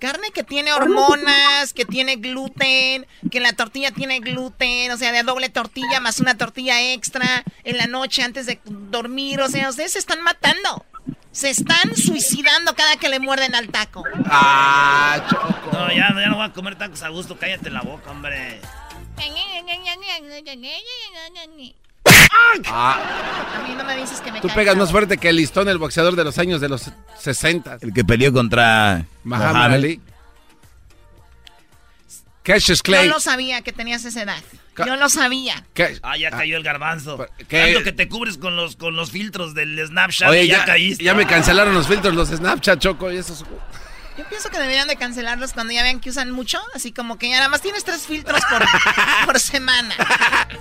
carne 0.00 0.32
que 0.32 0.42
tiene 0.42 0.72
hormonas, 0.72 1.72
que 1.72 1.84
tiene 1.84 2.16
gluten, 2.16 3.06
que 3.30 3.38
la 3.38 3.52
tortilla 3.52 3.92
tiene 3.92 4.18
gluten, 4.18 4.90
o 4.90 4.96
sea, 4.96 5.12
de 5.12 5.22
doble 5.22 5.48
tortilla 5.50 6.00
más 6.00 6.18
una 6.18 6.36
tortilla 6.36 6.92
extra 6.92 7.44
en 7.62 7.76
la 7.76 7.86
noche 7.86 8.22
antes 8.22 8.46
de 8.46 8.60
dormir. 8.64 9.40
O 9.40 9.48
sea, 9.48 9.68
ustedes 9.68 9.92
se 9.92 10.00
están 10.00 10.22
matando. 10.22 10.84
Se 11.30 11.48
están 11.48 11.94
suicidando 11.94 12.74
cada 12.74 12.96
que 12.96 13.08
le 13.08 13.20
muerden 13.20 13.54
al 13.54 13.68
taco. 13.68 14.02
Ah, 14.24 15.24
Choco. 15.30 15.70
No, 15.72 15.88
ya, 15.88 16.08
ya 16.12 16.26
no 16.26 16.36
voy 16.36 16.46
a 16.46 16.52
comer 16.52 16.76
tacos 16.76 17.02
a 17.04 17.08
gusto. 17.08 17.38
Cállate 17.38 17.70
la 17.70 17.82
boca, 17.82 18.10
hombre. 18.10 18.60
Ah, 22.68 22.98
A 23.58 23.68
mí 23.68 23.74
no 23.74 23.84
me 23.84 23.96
dices 23.96 24.20
que 24.20 24.30
me 24.32 24.40
tú 24.40 24.48
pegas 24.48 24.76
más 24.76 24.90
fuerte 24.90 25.18
que 25.18 25.28
el 25.28 25.36
listón, 25.36 25.68
el 25.68 25.78
boxeador 25.78 26.14
de 26.16 26.24
los 26.24 26.38
años 26.38 26.60
de 26.60 26.68
los 26.68 26.90
60. 27.18 27.78
El 27.80 27.92
que 27.92 28.04
peleó 28.04 28.32
contra 28.32 29.04
Muhammad. 29.24 29.72
Ali. 29.74 30.00
Cassius 32.42 32.78
Yo 32.78 32.82
Clay. 32.84 33.08
lo 33.08 33.20
sabía 33.20 33.62
que 33.62 33.72
tenías 33.72 34.04
esa 34.04 34.22
edad. 34.22 34.42
Yo 34.86 34.96
lo 34.96 35.08
sabía. 35.10 35.64
Ah, 36.02 36.16
ya 36.16 36.30
cayó 36.30 36.56
el 36.56 36.62
garbanzo. 36.62 37.26
¿qué? 37.48 37.64
Tanto 37.66 37.82
que 37.84 37.92
te 37.92 38.08
cubres 38.08 38.38
con 38.38 38.56
los, 38.56 38.76
con 38.76 38.96
los 38.96 39.10
filtros 39.10 39.54
del 39.54 39.78
Snapchat 39.86 40.30
Oye, 40.30 40.44
y 40.44 40.48
ya, 40.48 40.58
ya, 40.58 40.64
caíste. 40.64 41.04
ya 41.04 41.14
me 41.14 41.26
cancelaron 41.26 41.74
los 41.74 41.86
filtros, 41.86 42.14
los 42.14 42.28
Snapchat, 42.30 42.78
Choco, 42.80 43.12
y 43.12 43.18
esos... 43.18 43.44
Yo 44.16 44.24
pienso 44.28 44.48
que 44.50 44.58
deberían 44.58 44.88
de 44.88 44.96
cancelarlos 44.96 45.52
cuando 45.52 45.72
ya 45.72 45.82
vean 45.82 46.00
que 46.00 46.10
usan 46.10 46.30
mucho. 46.30 46.58
Así 46.74 46.92
como 46.92 47.18
que 47.18 47.28
ya 47.28 47.36
nada 47.36 47.48
más 47.48 47.60
tienes 47.62 47.84
tres 47.84 48.06
filtros 48.06 48.40
por, 48.50 48.62
por 49.26 49.38
semana. 49.38 49.94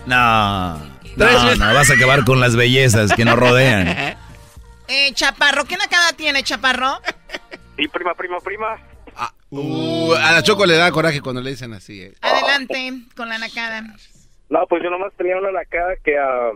No, 0.05 0.98
no, 1.19 1.55
no, 1.55 1.73
vas 1.73 1.89
a 1.89 1.93
acabar 1.93 2.23
con 2.25 2.39
las 2.39 2.55
bellezas 2.55 3.13
que 3.13 3.25
nos 3.25 3.37
rodean. 3.37 4.17
Eh, 4.91 5.13
Chaparro, 5.13 5.65
¿qué 5.65 5.77
nacada 5.77 6.13
tiene, 6.13 6.41
Chaparro? 6.41 6.99
Sí, 7.77 7.87
prima, 7.89 8.15
prima, 8.15 8.39
prima. 8.39 8.75
Uh, 9.51 10.13
a 10.13 10.31
la 10.31 10.41
Choco 10.41 10.65
le 10.65 10.75
da 10.75 10.91
coraje 10.91 11.21
cuando 11.21 11.41
le 11.41 11.51
dicen 11.51 11.73
así, 11.73 12.01
eh. 12.01 12.15
Adelante 12.21 12.93
con 13.15 13.29
la 13.29 13.37
nacada. 13.37 13.83
No, 14.49 14.65
pues 14.67 14.81
yo 14.81 14.89
nomás 14.89 15.13
tenía 15.13 15.37
una 15.37 15.51
lacada 15.51 15.95
que 16.03 16.17
ah, 16.17 16.51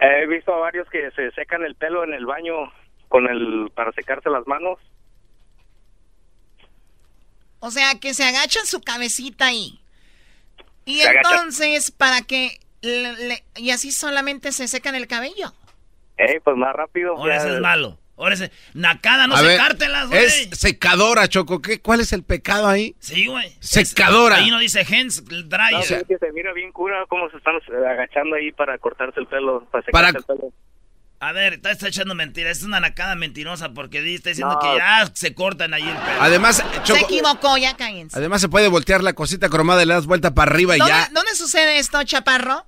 he 0.00 0.26
visto 0.26 0.52
a 0.52 0.58
varios 0.58 0.86
que 0.90 1.10
se 1.12 1.30
secan 1.32 1.62
el 1.62 1.76
pelo 1.76 2.04
en 2.04 2.12
el 2.12 2.26
baño 2.26 2.54
con 3.08 3.26
el 3.26 3.70
para 3.74 3.92
secarse 3.92 4.28
las 4.28 4.46
manos. 4.46 4.78
O 7.60 7.70
sea, 7.70 7.94
que 8.00 8.14
se 8.14 8.24
agachan 8.24 8.66
su 8.66 8.80
cabecita 8.80 9.46
ahí. 9.46 9.80
Y 10.86 11.00
Se 11.00 11.10
entonces, 11.10 11.90
para 11.90 12.22
que... 12.22 12.59
le- 12.82 13.12
le- 13.28 13.44
y 13.56 13.70
así 13.70 13.92
solamente 13.92 14.52
se 14.52 14.68
secan 14.68 14.94
el 14.94 15.06
cabello. 15.06 15.52
Eh, 16.18 16.40
pues 16.44 16.56
más 16.56 16.74
rápido. 16.74 17.16
Ahora 17.16 17.36
ese 17.36 17.54
es 17.54 17.60
malo. 17.60 17.98
Ahora 18.18 18.34
ese... 18.34 18.52
Nacada, 18.74 19.26
no 19.26 19.34
A 19.34 19.38
secártelas, 19.40 20.08
güey. 20.08 20.22
Es 20.24 20.50
secadora, 20.52 21.26
Choco. 21.28 21.62
¿Qué, 21.62 21.80
¿Cuál 21.80 22.00
es 22.00 22.12
el 22.12 22.22
pecado 22.22 22.68
ahí? 22.68 22.94
Sí, 23.00 23.26
güey. 23.26 23.56
Secadora. 23.60 24.36
Ahí 24.36 24.50
no 24.50 24.58
dice 24.58 24.80
hands 24.80 25.24
dry. 25.24 25.72
No, 25.72 25.78
es 25.80 26.04
que 26.06 26.18
se 26.18 26.32
mira 26.32 26.52
bien 26.52 26.70
cura 26.72 27.04
cómo 27.08 27.30
se 27.30 27.38
están 27.38 27.54
eh, 27.56 27.88
agachando 27.88 28.36
ahí 28.36 28.52
para 28.52 28.76
cortarse 28.76 29.18
el 29.20 29.26
pelo, 29.26 29.64
para 29.70 29.82
Para- 29.90 30.08
secarse 30.08 30.32
el 30.32 30.38
pelo. 30.38 30.52
A 31.22 31.32
ver, 31.32 31.54
está, 31.54 31.70
está 31.70 31.88
echando 31.88 32.14
mentiras. 32.14 32.58
Es 32.58 32.64
una 32.64 32.80
nacada 32.80 33.14
mentirosa 33.14 33.72
porque 33.74 33.98
está 34.14 34.30
diciendo 34.30 34.54
No. 34.54 34.60
que 34.60 34.76
ya 34.78 35.10
se 35.14 35.34
cortan 35.34 35.72
ahí 35.74 35.82
el 35.88 35.96
pelo. 35.96 36.20
Además, 36.20 36.56
Se 36.56 36.82
Choco, 36.82 37.04
equivocó, 37.04 37.56
ya 37.56 37.76
cállense. 37.76 38.18
además 38.18 38.40
se 38.42 38.48
puede 38.50 38.68
voltear 38.68 39.02
la 39.02 39.12
cosita 39.14 39.48
cromada 39.48 39.82
y 39.82 39.86
le 39.86 39.94
das 39.94 40.04
vuelta 40.06 40.34
para 40.34 40.50
arriba 40.50 40.76
y 40.76 40.78
¿Dónde, 40.78 40.92
ya. 40.94 41.08
dónde 41.12 41.34
sucede 41.34 41.78
esto, 41.78 42.02
Chaparro? 42.04 42.66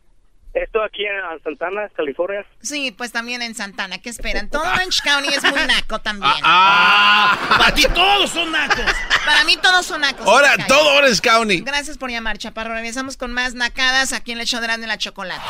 Esto 0.55 0.83
aquí 0.83 1.03
en 1.07 1.43
Santana, 1.43 1.89
California. 1.97 2.45
Sí, 2.61 2.91
pues 2.91 3.11
también 3.11 3.41
en 3.41 3.55
Santana. 3.55 3.99
¿Qué 3.99 4.11
esperan? 4.11 4.51
Todo 4.51 4.63
Orange 4.63 5.01
County 5.03 5.29
es 5.29 5.43
muy 5.43 5.67
naco 5.67 5.99
también. 6.01 6.33
Ah, 6.43 7.39
Para 7.49 7.73
ti 7.75 7.85
todos 7.95 8.31
son 8.31 8.53
nacos. 8.53 8.85
Para 9.25 9.45
mí 9.45 9.57
todos 9.57 9.87
son 9.87 10.03
nacos. 10.03 10.27
Ahora, 10.27 10.55
todo 10.69 10.97
Orange 10.97 11.23
County. 11.23 11.61
Gracias 11.63 11.97
por 11.97 12.11
llamar, 12.11 12.37
Chaparro. 12.37 12.75
Regresamos 12.75 13.17
con 13.17 13.33
más 13.33 13.55
nacadas 13.55 14.13
aquí 14.13 14.33
en 14.33 14.41
el 14.41 14.47
show 14.47 14.61
de 14.61 14.87
la 14.87 14.99
Chocolate. 14.99 15.43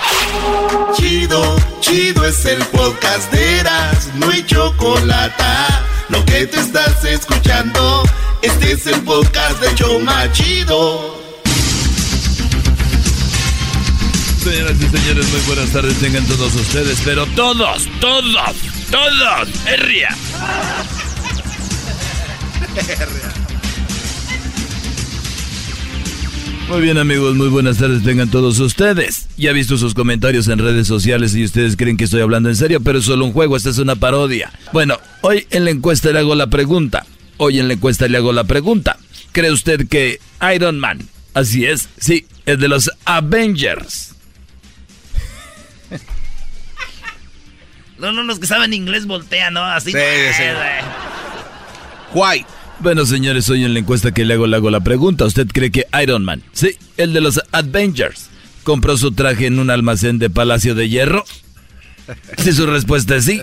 Chido, 0.94 1.56
chido 1.80 2.24
es 2.24 2.44
el 2.44 2.64
podcast 2.66 3.32
de 3.32 3.60
Eras, 3.60 4.06
no 4.14 4.30
hay 4.30 4.44
chocolate. 4.46 5.44
Lo 6.10 6.24
que 6.24 6.46
te 6.46 6.60
estás 6.60 7.04
escuchando, 7.04 8.02
este 8.42 8.72
es 8.72 8.86
el 8.86 9.02
podcast 9.02 9.60
de 9.60 9.74
Choma 9.74 10.30
Chido. 10.32 11.11
Señoras 14.42 14.76
y 14.76 14.88
señores, 14.88 15.30
muy 15.30 15.40
buenas 15.46 15.70
tardes 15.70 15.96
tengan 15.98 16.26
todos 16.26 16.52
ustedes, 16.56 17.00
pero 17.04 17.26
todos, 17.36 17.88
todos, 18.00 18.56
todos, 18.90 19.48
herria. 19.68 20.08
Muy 26.68 26.80
bien 26.80 26.98
amigos, 26.98 27.36
muy 27.36 27.48
buenas 27.48 27.78
tardes 27.78 28.02
tengan 28.02 28.30
todos 28.30 28.58
ustedes. 28.58 29.28
Ya 29.36 29.50
he 29.50 29.52
visto 29.52 29.78
sus 29.78 29.94
comentarios 29.94 30.48
en 30.48 30.58
redes 30.58 30.88
sociales 30.88 31.36
y 31.36 31.44
ustedes 31.44 31.76
creen 31.76 31.96
que 31.96 32.04
estoy 32.04 32.22
hablando 32.22 32.48
en 32.48 32.56
serio, 32.56 32.80
pero 32.80 32.98
es 32.98 33.04
solo 33.04 33.24
un 33.24 33.32
juego, 33.32 33.56
esta 33.56 33.70
es 33.70 33.78
una 33.78 33.94
parodia. 33.94 34.50
Bueno, 34.72 34.98
hoy 35.20 35.46
en 35.50 35.64
la 35.66 35.70
encuesta 35.70 36.10
le 36.10 36.18
hago 36.18 36.34
la 36.34 36.48
pregunta. 36.48 37.06
Hoy 37.36 37.60
en 37.60 37.68
la 37.68 37.74
encuesta 37.74 38.08
le 38.08 38.16
hago 38.16 38.32
la 38.32 38.42
pregunta. 38.42 38.96
¿Cree 39.30 39.52
usted 39.52 39.86
que 39.86 40.18
Iron 40.52 40.80
Man, 40.80 40.98
así 41.32 41.64
es, 41.64 41.88
sí, 41.96 42.26
es 42.44 42.58
de 42.58 42.66
los 42.66 42.90
Avengers? 43.04 44.11
No, 48.02 48.10
no, 48.10 48.24
los 48.24 48.40
que 48.40 48.48
saben 48.48 48.74
inglés 48.74 49.06
voltean, 49.06 49.54
¿no? 49.54 49.64
Así. 49.64 49.92
Sí, 49.92 49.98
sí. 50.36 50.42
Guay. 52.12 52.44
Bueno, 52.80 53.06
señores, 53.06 53.48
hoy 53.48 53.64
en 53.64 53.74
la 53.74 53.78
encuesta 53.78 54.12
que 54.12 54.24
le 54.24 54.34
hago, 54.34 54.48
le 54.48 54.56
hago 54.56 54.70
la 54.70 54.80
pregunta. 54.80 55.24
¿Usted 55.24 55.46
cree 55.46 55.70
que 55.70 55.86
Iron 56.02 56.24
Man, 56.24 56.42
sí, 56.52 56.76
el 56.96 57.12
de 57.12 57.20
los 57.20 57.40
Avengers, 57.52 58.28
compró 58.64 58.96
su 58.96 59.12
traje 59.12 59.46
en 59.46 59.60
un 59.60 59.70
almacén 59.70 60.18
de 60.18 60.30
Palacio 60.30 60.74
de 60.74 60.88
Hierro? 60.88 61.24
Si 62.38 62.52
su 62.52 62.66
respuesta 62.66 63.16
es 63.16 63.24
sí, 63.24 63.40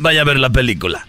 vaya 0.00 0.20
a 0.20 0.24
ver 0.24 0.38
la 0.38 0.50
película. 0.50 1.06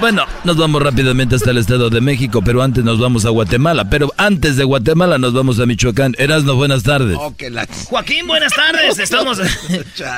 Bueno, 0.00 0.24
nos 0.44 0.56
vamos 0.56 0.82
rápidamente 0.82 1.36
hasta 1.36 1.50
el 1.50 1.58
Estado 1.58 1.88
de 1.90 2.00
México, 2.00 2.42
pero 2.44 2.62
antes 2.62 2.84
nos 2.84 2.98
vamos 2.98 3.24
a 3.24 3.30
Guatemala. 3.30 3.88
Pero 3.88 4.12
antes 4.16 4.56
de 4.56 4.64
Guatemala 4.64 5.18
nos 5.18 5.32
vamos 5.32 5.60
a 5.60 5.66
Michoacán. 5.66 6.14
Erasno, 6.18 6.56
buenas 6.56 6.82
tardes. 6.82 7.16
Oh, 7.18 7.34
la- 7.50 7.66
Joaquín, 7.86 8.26
buenas 8.26 8.52
tardes. 8.54 8.98
Estamos 9.04 9.40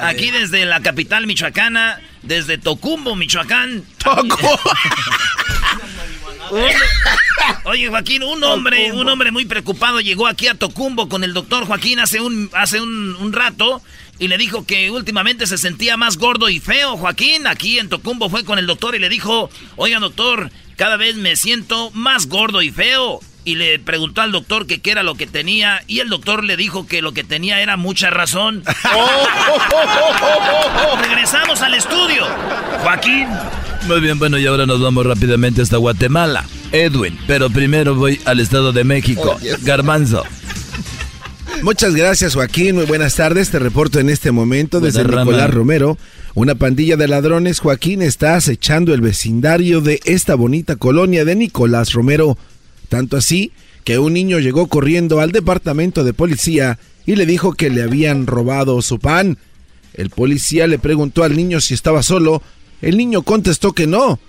aquí 0.02 0.30
desde 0.30 0.64
la 0.64 0.80
capital 0.80 1.26
michoacana, 1.26 2.00
desde 2.22 2.58
Tocumbo, 2.58 3.16
Michoacán. 3.16 3.84
Un- 6.50 6.60
Oye, 7.64 7.88
Joaquín, 7.88 8.22
un 8.22 8.42
hombre, 8.44 8.92
un 8.92 9.08
hombre 9.08 9.30
muy 9.32 9.44
preocupado 9.44 10.00
llegó 10.00 10.26
aquí 10.26 10.46
a 10.48 10.54
Tocumbo 10.54 11.08
con 11.08 11.22
el 11.24 11.32
doctor 11.34 11.66
Joaquín 11.66 11.98
hace 12.00 12.20
un, 12.20 12.48
hace 12.54 12.80
un, 12.80 13.16
un 13.16 13.32
rato 13.32 13.82
y 14.18 14.28
le 14.28 14.38
dijo 14.38 14.66
que 14.66 14.90
últimamente 14.90 15.46
se 15.46 15.58
sentía 15.58 15.96
más 15.96 16.16
gordo 16.16 16.48
y 16.48 16.60
feo. 16.60 16.96
Joaquín, 16.96 17.46
aquí 17.46 17.78
en 17.78 17.88
Tocumbo 17.88 18.30
fue 18.30 18.44
con 18.44 18.58
el 18.58 18.66
doctor 18.66 18.94
y 18.94 18.98
le 18.98 19.08
dijo, 19.08 19.50
oiga 19.76 19.98
doctor, 19.98 20.50
cada 20.76 20.96
vez 20.96 21.16
me 21.16 21.36
siento 21.36 21.90
más 21.92 22.28
gordo 22.28 22.62
y 22.62 22.70
feo. 22.70 23.20
Y 23.44 23.54
le 23.54 23.78
preguntó 23.78 24.22
al 24.22 24.32
doctor 24.32 24.66
que 24.66 24.80
qué 24.80 24.90
era 24.90 25.04
lo 25.04 25.14
que 25.14 25.28
tenía 25.28 25.80
y 25.86 26.00
el 26.00 26.08
doctor 26.08 26.42
le 26.42 26.56
dijo 26.56 26.88
que 26.88 27.00
lo 27.00 27.12
que 27.12 27.22
tenía 27.22 27.60
era 27.60 27.76
mucha 27.76 28.10
razón. 28.10 28.64
Regresamos 31.00 31.62
al 31.62 31.74
estudio. 31.74 32.26
Joaquín. 32.82 33.28
Muy 33.86 34.00
bien, 34.00 34.18
bueno, 34.18 34.36
y 34.36 34.46
ahora 34.46 34.66
nos 34.66 34.80
vamos 34.80 35.06
rápidamente 35.06 35.62
hasta 35.62 35.76
Guatemala. 35.76 36.44
Edwin, 36.72 37.16
pero 37.28 37.50
primero 37.50 37.94
voy 37.94 38.20
al 38.24 38.40
Estado 38.40 38.72
de 38.72 38.82
México. 38.82 39.36
Oh, 39.36 39.40
yes. 39.40 39.62
Garbanzo. 39.62 40.24
Muchas 41.62 41.94
gracias, 41.94 42.34
Joaquín. 42.34 42.76
Muy 42.76 42.86
buenas 42.86 43.16
tardes. 43.16 43.50
Te 43.50 43.58
reporto 43.58 43.98
en 43.98 44.10
este 44.10 44.30
momento 44.30 44.80
desde 44.80 45.02
Buena 45.02 45.22
Nicolás 45.22 45.48
rama. 45.48 45.54
Romero. 45.54 45.98
Una 46.34 46.54
pandilla 46.54 46.96
de 46.96 47.08
ladrones, 47.08 47.60
Joaquín, 47.60 48.02
está 48.02 48.36
acechando 48.36 48.92
el 48.92 49.00
vecindario 49.00 49.80
de 49.80 50.00
esta 50.04 50.34
bonita 50.34 50.76
colonia 50.76 51.24
de 51.24 51.34
Nicolás 51.34 51.92
Romero. 51.92 52.36
Tanto 52.88 53.16
así 53.16 53.52
que 53.84 53.98
un 53.98 54.12
niño 54.12 54.38
llegó 54.38 54.66
corriendo 54.66 55.20
al 55.20 55.32
departamento 55.32 56.04
de 56.04 56.12
policía 56.12 56.78
y 57.06 57.16
le 57.16 57.24
dijo 57.24 57.54
que 57.54 57.70
le 57.70 57.82
habían 57.82 58.26
robado 58.26 58.80
su 58.82 58.98
pan. 58.98 59.38
El 59.94 60.10
policía 60.10 60.66
le 60.66 60.78
preguntó 60.78 61.24
al 61.24 61.36
niño 61.36 61.60
si 61.60 61.74
estaba 61.74 62.02
solo. 62.02 62.42
El 62.82 62.98
niño 62.98 63.22
contestó 63.22 63.72
que 63.72 63.86
no, 63.86 64.20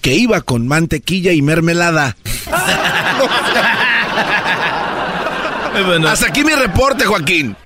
que 0.00 0.16
iba 0.16 0.40
con 0.40 0.66
mantequilla 0.66 1.32
y 1.32 1.42
mermelada. 1.42 2.16
Bueno, 5.72 6.08
Hasta 6.08 6.26
aquí 6.28 6.44
mi 6.44 6.52
reporte, 6.52 7.04
Joaquín. 7.04 7.56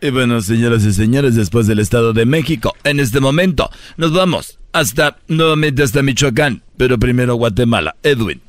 y 0.00 0.10
bueno, 0.10 0.40
señoras 0.40 0.84
y 0.84 0.92
señores, 0.92 1.34
después 1.36 1.66
del 1.66 1.78
Estado 1.78 2.12
de 2.12 2.26
México, 2.26 2.74
en 2.84 3.00
este 3.00 3.20
momento 3.20 3.70
nos 3.96 4.12
vamos 4.12 4.58
hasta 4.72 5.16
nuevamente 5.28 5.82
hasta 5.82 6.02
Michoacán, 6.02 6.62
pero 6.76 6.98
primero 6.98 7.34
Guatemala. 7.36 7.96
Edwin. 8.02 8.42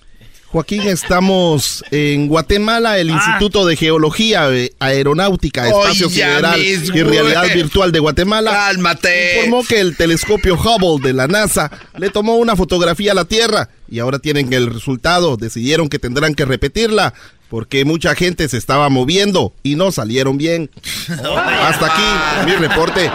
Joaquín, 0.50 0.84
estamos 0.84 1.84
en 1.92 2.28
Guatemala, 2.28 2.98
el 3.00 3.10
Instituto 3.10 3.66
de 3.66 3.76
Geología, 3.76 4.50
eh, 4.52 4.72
Aeronáutica, 4.80 5.68
Espacio 5.68 6.08
Oye, 6.08 6.16
Sideral 6.16 6.62
y 6.62 6.76
Realidad. 7.04 7.54
Virtual 7.54 7.92
de 7.92 8.00
Guatemala. 8.00 8.52
Cálmate. 8.52 9.36
Informó 9.46 9.66
que 9.68 9.82
el 9.82 9.98
telescopio 9.98 10.56
Hubble 10.56 11.06
de 11.06 11.14
la 11.14 11.28
NASA 11.28 11.70
le 11.98 12.10
tomó 12.10 12.36
una 12.38 12.56
fotografía 12.56 13.12
a 13.12 13.16
la 13.16 13.26
Tierra 13.26 13.70
y 13.90 14.00
ahora 14.00 14.20
tienen 14.20 14.52
el 14.54 14.74
resultado. 14.74 15.36
Decidieron 15.36 15.90
que 15.90 16.00
tendrán 16.00 16.34
que 16.34 16.46
repetirla 16.46 17.14
porque 17.50 17.86
mucha 17.86 18.16
gente 18.16 18.48
se 18.50 18.58
estaba 18.58 18.90
moviendo 18.90 19.54
y 19.64 19.76
no 19.76 19.92
salieron 19.92 20.38
bien. 20.38 20.70
Hasta 21.10 21.86
aquí 21.86 22.46
mi 22.46 22.52
reporte. 22.56 23.10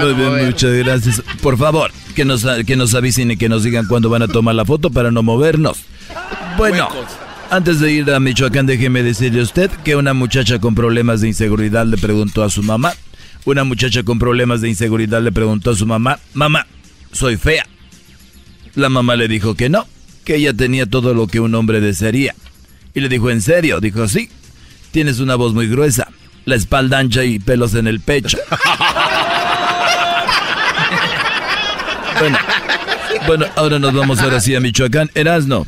Muy 0.00 0.14
bien, 0.14 0.46
muchas 0.46 0.72
gracias. 0.72 1.22
Por 1.42 1.58
favor, 1.58 1.90
que 2.14 2.24
nos, 2.24 2.44
que 2.66 2.76
nos 2.76 2.94
avisen 2.94 3.30
y 3.30 3.36
que 3.36 3.48
nos 3.48 3.64
digan 3.64 3.86
cuándo 3.86 4.08
van 4.08 4.22
a 4.22 4.28
tomar 4.28 4.54
la 4.54 4.64
foto 4.64 4.90
para 4.90 5.10
no 5.10 5.22
movernos. 5.22 5.78
Bueno, 6.56 6.88
antes 7.50 7.80
de 7.80 7.92
ir 7.92 8.10
a 8.10 8.20
Michoacán, 8.20 8.66
déjeme 8.66 9.02
decirle 9.02 9.40
a 9.40 9.44
usted 9.44 9.70
que 9.84 9.96
una 9.96 10.14
muchacha 10.14 10.58
con 10.58 10.74
problemas 10.74 11.20
de 11.20 11.28
inseguridad 11.28 11.86
le 11.86 11.98
preguntó 11.98 12.42
a 12.42 12.50
su 12.50 12.62
mamá. 12.62 12.94
Una 13.44 13.64
muchacha 13.64 14.04
con 14.04 14.18
problemas 14.18 14.60
de 14.60 14.68
inseguridad 14.68 15.20
le 15.20 15.32
preguntó 15.32 15.72
a 15.72 15.76
su 15.76 15.84
mamá, 15.84 16.20
mamá, 16.32 16.66
soy 17.10 17.36
fea. 17.36 17.66
La 18.74 18.88
mamá 18.88 19.16
le 19.16 19.26
dijo 19.26 19.54
que 19.54 19.68
no, 19.68 19.86
que 20.24 20.36
ella 20.36 20.54
tenía 20.54 20.86
todo 20.86 21.14
lo 21.14 21.26
que 21.26 21.40
un 21.40 21.54
hombre 21.54 21.80
desearía. 21.80 22.34
Y 22.94 23.00
le 23.00 23.08
dijo, 23.08 23.30
¿en 23.30 23.42
serio? 23.42 23.80
Dijo, 23.80 24.06
sí. 24.08 24.28
Tienes 24.90 25.20
una 25.20 25.36
voz 25.36 25.54
muy 25.54 25.68
gruesa, 25.68 26.08
la 26.44 26.54
espalda 26.54 26.98
ancha 26.98 27.24
y 27.24 27.38
pelos 27.38 27.74
en 27.74 27.86
el 27.86 28.00
pecho. 28.00 28.36
bueno, 32.18 32.38
bueno, 33.26 33.46
ahora 33.56 33.78
nos 33.78 33.94
vamos 33.94 34.20
ahora 34.20 34.40
sí 34.40 34.54
a 34.54 34.60
Michoacán. 34.60 35.10
Erasno. 35.14 35.66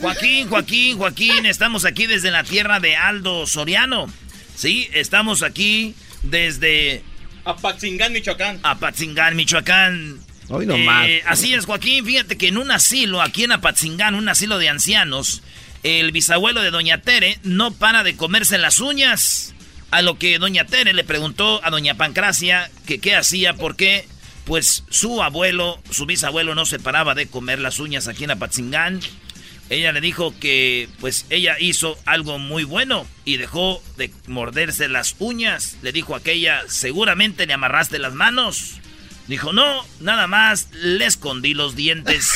Joaquín, 0.00 0.48
Joaquín, 0.48 0.96
Joaquín, 0.96 1.46
estamos 1.46 1.84
aquí 1.84 2.06
desde 2.06 2.30
la 2.30 2.44
tierra 2.44 2.80
de 2.80 2.96
Aldo 2.96 3.46
Soriano. 3.46 4.06
Sí, 4.54 4.88
estamos 4.94 5.42
aquí 5.42 5.94
desde... 6.22 7.02
Apatzingán, 7.44 8.12
Michoacán. 8.12 8.58
Apatzingán, 8.62 9.36
Michoacán. 9.36 10.25
Eh, 11.06 11.22
así 11.26 11.54
es, 11.54 11.66
Joaquín. 11.66 12.04
Fíjate 12.04 12.36
que 12.36 12.48
en 12.48 12.58
un 12.58 12.70
asilo, 12.70 13.20
aquí 13.22 13.44
en 13.44 13.52
Apatzingán, 13.52 14.14
un 14.14 14.28
asilo 14.28 14.58
de 14.58 14.68
ancianos, 14.68 15.42
el 15.82 16.12
bisabuelo 16.12 16.62
de 16.62 16.70
Doña 16.70 17.02
Tere 17.02 17.38
no 17.42 17.72
para 17.72 18.02
de 18.02 18.16
comerse 18.16 18.58
las 18.58 18.80
uñas. 18.80 19.54
A 19.90 20.02
lo 20.02 20.18
que 20.18 20.38
Doña 20.38 20.66
Tere 20.66 20.92
le 20.92 21.04
preguntó 21.04 21.60
a 21.64 21.70
Doña 21.70 21.94
Pancracia 21.94 22.70
que 22.86 22.98
qué 22.98 23.14
hacía, 23.14 23.54
porque 23.54 24.06
pues 24.44 24.84
su 24.90 25.22
abuelo, 25.22 25.80
su 25.90 26.06
bisabuelo 26.06 26.54
no 26.54 26.66
se 26.66 26.78
paraba 26.78 27.14
de 27.14 27.26
comer 27.26 27.58
las 27.58 27.78
uñas 27.78 28.08
aquí 28.08 28.24
en 28.24 28.32
Apatzingán. 28.32 29.00
Ella 29.68 29.90
le 29.92 30.00
dijo 30.00 30.32
que 30.38 30.88
pues 31.00 31.26
ella 31.28 31.56
hizo 31.58 31.98
algo 32.04 32.38
muy 32.38 32.62
bueno 32.62 33.06
y 33.24 33.36
dejó 33.36 33.82
de 33.96 34.12
morderse 34.28 34.88
las 34.88 35.16
uñas. 35.18 35.76
Le 35.82 35.92
dijo 35.92 36.14
aquella, 36.14 36.62
seguramente 36.68 37.46
le 37.46 37.52
amarraste 37.52 37.98
las 37.98 38.14
manos. 38.14 38.80
Dijo, 39.28 39.52
no, 39.52 39.84
nada 40.00 40.26
más 40.28 40.68
le 40.72 41.04
escondí 41.04 41.54
los 41.54 41.74
dientes. 41.74 42.32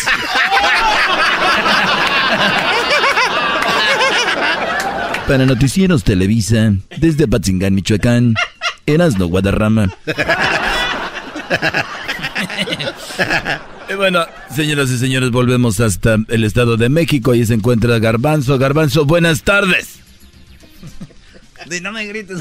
Para 5.28 5.46
Noticieros 5.46 6.02
Televisa, 6.02 6.72
desde 6.98 7.24
Apatzingán, 7.24 7.74
Michoacán, 7.74 8.34
Erasno 8.86 9.26
Guadarrama. 9.26 9.88
Y 13.88 13.94
bueno, 13.94 14.24
señoras 14.54 14.90
y 14.90 14.98
señores, 14.98 15.30
volvemos 15.30 15.80
hasta 15.80 16.16
el 16.28 16.44
Estado 16.44 16.76
de 16.76 16.88
México. 16.88 17.32
Ahí 17.32 17.44
se 17.44 17.54
encuentra 17.54 17.98
Garbanzo. 17.98 18.56
Garbanzo, 18.56 19.04
buenas 19.04 19.42
tardes. 19.42 19.98
no 21.82 21.92
me 21.92 22.06
grites. 22.06 22.38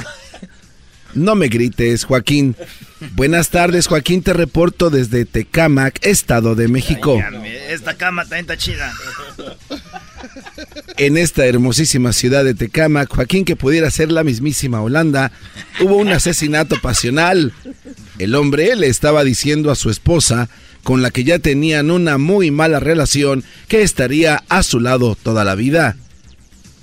No 1.14 1.36
me 1.36 1.48
grites, 1.48 2.06
Joaquín. 2.06 2.56
Buenas 3.16 3.50
tardes, 3.50 3.88
Joaquín. 3.88 4.22
Te 4.22 4.34
reporto 4.34 4.90
desde 4.90 5.26
Tecámac, 5.26 6.00
Estado 6.06 6.56
de 6.56 6.68
México. 6.68 7.22
Esta 7.70 7.96
cama 7.96 8.24
también 8.24 8.42
está 8.42 8.58
chida. 8.58 8.94
En 10.98 11.18
esta 11.18 11.46
hermosísima 11.46 12.14
ciudad 12.14 12.44
de 12.44 12.54
Tecámac, 12.54 13.10
Joaquín, 13.10 13.46
que 13.46 13.56
pudiera 13.56 13.90
ser 13.90 14.12
la 14.12 14.24
mismísima 14.24 14.82
Holanda, 14.82 15.32
hubo 15.80 15.96
un 15.96 16.10
asesinato 16.10 16.76
pasional. 16.82 17.54
El 18.18 18.36
hombre 18.36 18.76
le 18.76 18.88
estaba 18.88 19.24
diciendo 19.24 19.72
a 19.72 19.76
su 19.76 19.90
esposa, 19.90 20.50
con 20.84 21.02
la 21.02 21.12
que 21.12 21.24
ya 21.24 21.40
tenían 21.40 21.92
una 21.92 22.18
muy 22.18 22.52
mala 22.52 22.80
relación, 22.80 23.44
que 23.68 23.82
estaría 23.82 24.44
a 24.50 24.64
su 24.64 24.80
lado 24.80 25.16
toda 25.16 25.44
la 25.46 25.56
vida. 25.56 25.96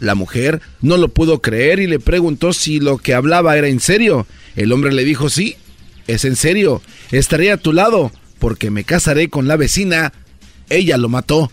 La 0.01 0.15
mujer 0.15 0.61
no 0.83 0.97
lo 0.97 1.09
pudo 1.09 1.41
creer 1.41 1.81
y 1.81 1.87
le 1.87 1.99
preguntó 1.99 2.53
si 2.53 2.81
lo 2.81 2.99
que 2.99 3.15
hablaba 3.15 3.57
era 3.57 3.69
en 3.69 3.81
serio. 3.81 4.27
El 4.55 4.73
hombre 4.73 4.93
le 4.93 5.05
dijo, 5.05 5.31
sí, 5.31 5.57
es 6.07 6.25
en 6.25 6.37
serio, 6.37 6.83
estaré 7.11 7.51
a 7.51 7.57
tu 7.57 7.73
lado, 7.73 8.13
porque 8.39 8.71
me 8.71 8.85
casaré 8.85 9.31
con 9.31 9.49
la 9.49 9.57
vecina. 9.57 10.13
Ella 10.69 10.97
lo 10.97 11.09
mató. 11.09 11.51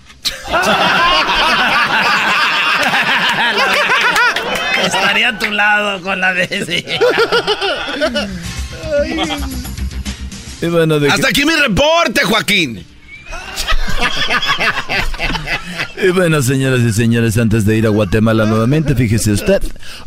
Estaré 4.85 5.25
a 5.25 5.39
tu 5.39 5.49
lado 5.49 6.01
con 6.01 6.19
la 6.19 6.33
vecina. 6.33 6.73
Y 10.61 10.67
bueno, 10.67 10.99
de 10.99 11.09
Hasta 11.09 11.27
aquí 11.27 11.45
mi 11.45 11.53
reporte, 11.53 12.23
Joaquín. 12.23 12.85
Y 16.05 16.09
bueno, 16.09 16.41
señoras 16.41 16.81
y 16.81 16.91
señores, 16.91 17.37
antes 17.37 17.65
de 17.65 17.77
ir 17.77 17.85
a 17.85 17.89
Guatemala 17.89 18.45
nuevamente, 18.45 18.93
fíjese 18.93 19.31
usted, 19.31 19.63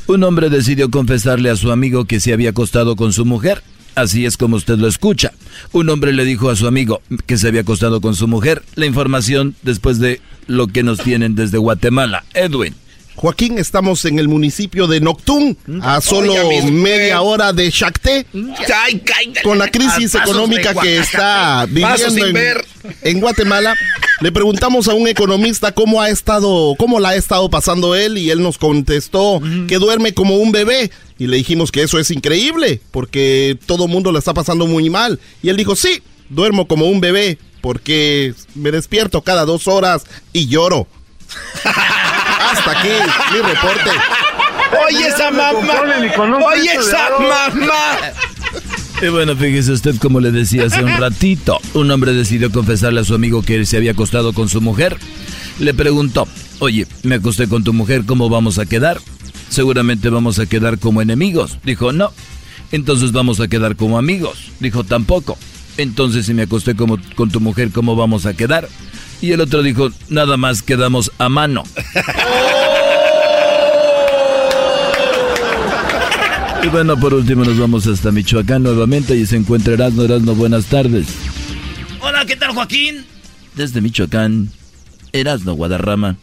un 0.06 0.24
hombre 0.24 0.50
decidió 0.50 0.90
confesarle 0.90 1.48
a 1.48 1.56
su 1.56 1.72
amigo 1.72 2.04
que 2.04 2.20
se 2.20 2.32
había 2.34 2.50
acostado 2.50 2.96
con 2.96 3.12
su 3.14 3.24
mujer. 3.24 3.62
Así 3.94 4.26
es 4.26 4.36
como 4.36 4.56
usted 4.56 4.76
lo 4.76 4.88
escucha. 4.88 5.32
Un 5.72 5.88
hombre 5.88 6.12
le 6.12 6.26
dijo 6.26 6.50
a 6.50 6.56
su 6.56 6.66
amigo 6.66 7.00
que 7.24 7.38
se 7.38 7.48
había 7.48 7.62
acostado 7.62 8.02
con 8.02 8.14
su 8.14 8.28
mujer. 8.28 8.62
La 8.74 8.84
información 8.84 9.54
después 9.62 9.98
de 9.98 10.20
lo 10.46 10.66
que 10.66 10.82
nos 10.82 10.98
tienen 10.98 11.34
desde 11.34 11.56
Guatemala. 11.56 12.24
Edwin. 12.34 12.74
Joaquín, 13.16 13.58
estamos 13.58 14.04
en 14.04 14.18
el 14.18 14.28
municipio 14.28 14.86
de 14.86 15.00
Noctún, 15.00 15.56
a 15.80 16.02
solo 16.02 16.34
media 16.70 17.22
hora 17.22 17.54
de 17.54 17.72
Chacté, 17.72 18.26
con 19.42 19.58
la 19.58 19.68
crisis 19.68 20.14
económica 20.14 20.74
que 20.74 20.98
está 20.98 21.66
viviendo 21.66 22.26
en 23.02 23.20
Guatemala. 23.20 23.74
Le 24.20 24.32
preguntamos 24.32 24.88
a 24.88 24.94
un 24.94 25.08
economista 25.08 25.72
cómo 25.72 26.02
ha 26.02 26.10
estado, 26.10 26.74
cómo 26.78 27.00
la 27.00 27.10
ha 27.10 27.16
estado 27.16 27.48
pasando 27.48 27.94
él 27.94 28.18
y 28.18 28.30
él 28.30 28.42
nos 28.42 28.58
contestó 28.58 29.40
que 29.66 29.78
duerme 29.78 30.12
como 30.12 30.36
un 30.36 30.52
bebé. 30.52 30.90
Y 31.18 31.26
le 31.26 31.38
dijimos 31.38 31.72
que 31.72 31.82
eso 31.82 31.98
es 31.98 32.10
increíble 32.10 32.80
porque 32.90 33.58
todo 33.64 33.88
mundo 33.88 34.12
la 34.12 34.18
está 34.18 34.34
pasando 34.34 34.66
muy 34.66 34.90
mal. 34.90 35.18
Y 35.42 35.48
él 35.48 35.56
dijo 35.56 35.74
sí, 35.74 36.02
duermo 36.28 36.68
como 36.68 36.84
un 36.86 37.00
bebé 37.00 37.38
porque 37.62 38.34
me 38.54 38.70
despierto 38.70 39.22
cada 39.22 39.46
dos 39.46 39.68
horas 39.68 40.04
y 40.34 40.48
lloro. 40.48 40.86
Hasta 42.56 42.70
aquí 42.70 42.88
mi 43.32 43.38
reporte. 43.40 43.90
Oye 44.86 45.08
esa 45.08 45.30
mamá. 45.30 45.74
Oye 46.46 46.74
esa 46.74 47.10
mamá. 47.18 48.12
Y 49.02 49.08
bueno, 49.08 49.36
fíjese 49.36 49.72
usted 49.72 49.96
como 49.98 50.20
le 50.20 50.32
decía 50.32 50.64
hace 50.64 50.82
un 50.82 50.96
ratito, 50.96 51.58
un 51.74 51.90
hombre 51.90 52.14
decidió 52.14 52.50
confesarle 52.50 53.00
a 53.00 53.04
su 53.04 53.14
amigo 53.14 53.42
que 53.42 53.66
se 53.66 53.76
había 53.76 53.92
acostado 53.92 54.32
con 54.32 54.48
su 54.48 54.60
mujer. 54.62 54.96
Le 55.58 55.74
preguntó, 55.74 56.26
oye, 56.60 56.86
me 57.02 57.16
acosté 57.16 57.46
con 57.46 57.62
tu 57.62 57.74
mujer, 57.74 58.04
¿cómo 58.06 58.30
vamos 58.30 58.58
a 58.58 58.64
quedar? 58.64 58.98
Seguramente 59.50 60.08
vamos 60.08 60.38
a 60.38 60.46
quedar 60.46 60.78
como 60.78 61.02
enemigos. 61.02 61.58
Dijo, 61.62 61.92
no. 61.92 62.10
Entonces 62.72 63.12
vamos 63.12 63.40
a 63.40 63.48
quedar 63.48 63.76
como 63.76 63.98
amigos. 63.98 64.50
Dijo, 64.60 64.82
tampoco. 64.82 65.36
Entonces 65.76 66.26
si 66.26 66.32
me 66.34 66.42
acosté 66.42 66.74
como, 66.74 66.98
con 67.16 67.30
tu 67.30 67.40
mujer, 67.40 67.70
¿cómo 67.72 67.96
vamos 67.96 68.24
a 68.24 68.34
quedar? 68.34 68.66
Y 69.20 69.32
el 69.32 69.40
otro 69.40 69.62
dijo, 69.62 69.90
nada 70.08 70.36
más 70.36 70.62
quedamos 70.62 71.10
a 71.18 71.28
mano. 71.28 71.62
Y 76.66 76.68
bueno, 76.68 76.98
por 76.98 77.14
último 77.14 77.44
nos 77.44 77.60
vamos 77.60 77.86
hasta 77.86 78.10
Michoacán 78.10 78.64
nuevamente 78.64 79.14
y 79.14 79.24
se 79.24 79.36
encuentra 79.36 79.74
Erasmo. 79.74 80.02
Erasmo, 80.02 80.34
buenas 80.34 80.66
tardes. 80.66 81.06
Hola, 82.00 82.26
¿qué 82.26 82.34
tal, 82.34 82.54
Joaquín? 82.54 83.06
Desde 83.54 83.80
Michoacán, 83.80 84.50
Erasmo 85.12 85.52
Guadarrama. 85.52 86.16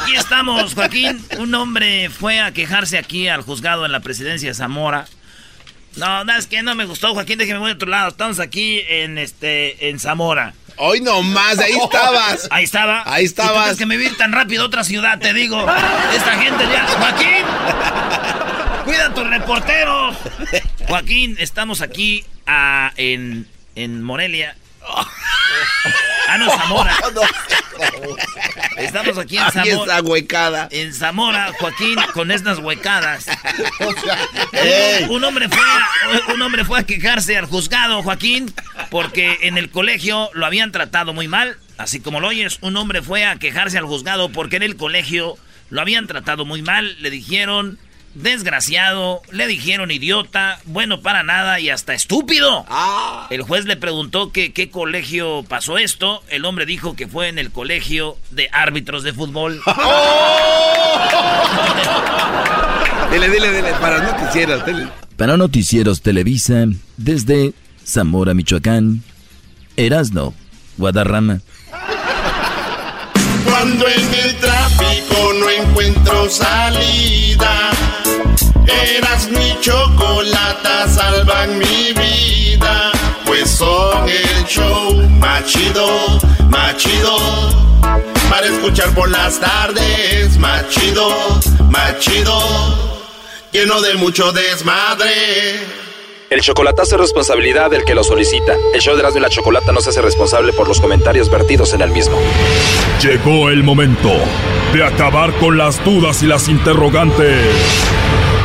Aquí 0.00 0.14
estamos, 0.14 0.74
Joaquín. 0.74 1.20
Un 1.40 1.52
hombre 1.56 2.08
fue 2.08 2.40
a 2.40 2.52
quejarse 2.52 2.98
aquí 2.98 3.26
al 3.26 3.42
juzgado 3.42 3.84
en 3.84 3.90
la 3.90 3.98
presidencia 3.98 4.48
de 4.48 4.54
Zamora. 4.54 5.06
No, 5.96 6.24
no, 6.24 6.36
es 6.36 6.46
que 6.46 6.62
no 6.62 6.76
me 6.76 6.84
gustó, 6.84 7.12
Joaquín, 7.12 7.38
déjeme 7.38 7.58
voy 7.58 7.72
a 7.72 7.74
otro 7.74 7.88
lado. 7.88 8.10
Estamos 8.10 8.38
aquí 8.38 8.80
en 8.88 9.18
este 9.18 9.88
en 9.88 9.98
Zamora. 9.98 10.54
Hoy 10.78 11.00
nomás, 11.00 11.58
ahí 11.58 11.72
estabas. 11.72 12.48
Ahí 12.50 12.64
estaba. 12.64 13.02
Ahí 13.04 13.24
estabas. 13.24 13.50
¿Y 13.50 13.56
tú 13.56 13.62
crees 13.62 13.78
que 13.78 13.86
me 13.86 13.96
vi 13.96 14.08
tan 14.10 14.32
rápido 14.32 14.62
a 14.62 14.66
otra 14.66 14.84
ciudad, 14.84 15.18
te 15.18 15.32
digo. 15.32 15.60
Esta 16.14 16.32
gente 16.38 16.64
ya. 16.70 16.86
Joaquín. 16.86 17.44
Cuida 18.84 19.06
a 19.06 19.14
tus 19.14 19.28
reporteros. 19.28 20.16
Joaquín, 20.86 21.36
estamos 21.40 21.82
aquí 21.82 22.24
ah, 22.46 22.92
en, 22.96 23.48
en 23.74 24.02
Morelia. 24.02 24.56
Ah, 26.28 26.36
no, 26.38 26.50
Zamora. 26.50 26.94
Estamos 28.76 29.18
aquí 29.18 29.36
en 29.36 29.42
Aquí 29.44 29.70
Zamora. 29.70 29.94
está 29.94 30.02
huecada. 30.02 30.68
En 30.70 30.92
Zamora, 30.94 31.52
Joaquín, 31.58 31.96
con 32.12 32.30
estas 32.30 32.58
huecadas. 32.58 33.26
Un, 35.08 35.10
un 35.16 35.24
hombre 35.24 35.48
fue 35.48 35.58
a, 35.58 36.32
un 36.34 36.42
hombre 36.42 36.64
fue 36.64 36.80
a 36.80 36.82
quejarse 36.84 37.36
al 37.36 37.46
juzgado, 37.46 38.02
Joaquín, 38.02 38.52
porque 38.90 39.38
en 39.42 39.56
el 39.58 39.70
colegio 39.70 40.30
lo 40.34 40.46
habían 40.46 40.72
tratado 40.72 41.12
muy 41.12 41.28
mal. 41.28 41.56
Así 41.76 42.00
como 42.00 42.20
lo 42.20 42.28
oyes, 42.28 42.58
un 42.60 42.76
hombre 42.76 43.02
fue 43.02 43.24
a 43.24 43.36
quejarse 43.36 43.78
al 43.78 43.84
juzgado 43.86 44.30
porque 44.30 44.56
en 44.56 44.62
el 44.64 44.76
colegio 44.76 45.36
lo 45.70 45.80
habían 45.80 46.06
tratado 46.06 46.44
muy 46.44 46.62
mal. 46.62 46.96
Le 47.00 47.10
dijeron 47.10 47.78
desgraciado, 48.22 49.22
le 49.30 49.46
dijeron 49.46 49.90
idiota, 49.90 50.60
bueno 50.64 51.00
para 51.00 51.22
nada 51.22 51.60
y 51.60 51.70
hasta 51.70 51.94
estúpido. 51.94 52.66
El 53.30 53.42
juez 53.42 53.64
le 53.64 53.76
preguntó 53.76 54.32
que 54.32 54.52
qué 54.52 54.70
colegio 54.70 55.44
pasó 55.48 55.78
esto. 55.78 56.22
El 56.28 56.44
hombre 56.44 56.66
dijo 56.66 56.96
que 56.96 57.06
fue 57.06 57.28
en 57.28 57.38
el 57.38 57.50
colegio 57.50 58.16
de 58.30 58.48
árbitros 58.52 59.02
de 59.02 59.12
fútbol. 59.12 59.62
Dile, 63.10 63.30
dile, 63.30 63.50
dile, 63.50 63.72
para 63.80 64.00
noticieros, 64.00 64.66
dile. 64.66 64.86
Para 65.16 65.38
Noticieros 65.38 66.02
Televisa, 66.02 66.66
desde 66.98 67.54
Zamora, 67.84 68.34
Michoacán, 68.34 69.02
Erasno 69.76 70.34
Guadarrama. 70.76 71.40
Cuando 73.44 73.88
en 73.88 74.14
el 74.14 74.36
tráfico 74.36 75.32
no 75.40 75.48
encuentro 75.50 76.28
salida. 76.28 77.70
Eras 78.68 79.28
mi 79.30 79.58
chocolata, 79.60 80.88
salvan 80.88 81.58
mi 81.58 81.92
vida. 81.92 82.92
Pues 83.24 83.50
son 83.50 84.08
el 84.08 84.44
show 84.46 84.94
machido, 85.18 85.86
machido. 86.48 87.18
Para 88.30 88.46
escuchar 88.46 88.94
por 88.94 89.10
las 89.10 89.40
tardes, 89.40 90.36
machido, 90.38 91.10
machido. 91.70 92.38
Lleno 93.52 93.80
de 93.80 93.94
mucho 93.94 94.32
desmadre. 94.32 95.78
El 96.30 96.42
chocolatazo 96.42 96.96
es 96.96 97.00
responsabilidad 97.00 97.70
del 97.70 97.84
que 97.84 97.94
lo 97.94 98.04
solicita. 98.04 98.54
El 98.74 98.80
show 98.82 98.94
de 98.94 99.00
Erasmo 99.00 99.18
y 99.18 99.22
la 99.22 99.30
Chocolata 99.30 99.72
no 99.72 99.80
se 99.80 99.88
hace 99.88 100.02
responsable 100.02 100.52
por 100.52 100.68
los 100.68 100.78
comentarios 100.78 101.30
vertidos 101.30 101.72
en 101.72 101.80
el 101.80 101.90
mismo. 101.90 102.18
Llegó 103.00 103.48
el 103.48 103.62
momento 103.62 104.12
de 104.74 104.84
acabar 104.84 105.32
con 105.38 105.56
las 105.56 105.82
dudas 105.86 106.22
y 106.22 106.26
las 106.26 106.48
interrogantes. 106.48 107.46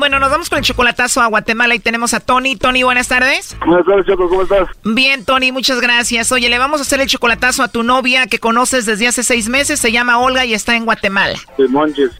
Bueno, 0.00 0.18
nos 0.18 0.30
vamos 0.30 0.48
con 0.48 0.58
el 0.58 0.64
chocolatazo 0.64 1.20
a 1.20 1.26
Guatemala 1.26 1.74
y 1.74 1.78
tenemos 1.78 2.14
a 2.14 2.20
Tony. 2.20 2.56
Tony, 2.56 2.82
buenas 2.82 3.06
tardes. 3.06 3.54
Buenas 3.66 3.84
tardes, 3.84 4.06
Choco, 4.06 4.30
¿cómo 4.30 4.42
estás? 4.44 4.66
Bien, 4.82 5.26
Tony, 5.26 5.52
muchas 5.52 5.78
gracias. 5.78 6.32
Oye, 6.32 6.48
le 6.48 6.58
vamos 6.58 6.80
a 6.80 6.84
hacer 6.84 7.02
el 7.02 7.06
chocolatazo 7.06 7.62
a 7.62 7.68
tu 7.68 7.82
novia 7.82 8.26
que 8.26 8.38
conoces 8.38 8.86
desde 8.86 9.08
hace 9.08 9.22
seis 9.22 9.50
meses. 9.50 9.78
Se 9.78 9.92
llama 9.92 10.18
Olga 10.18 10.46
y 10.46 10.54
está 10.54 10.74
en 10.74 10.86
Guatemala. 10.86 11.38
De. 11.58 11.68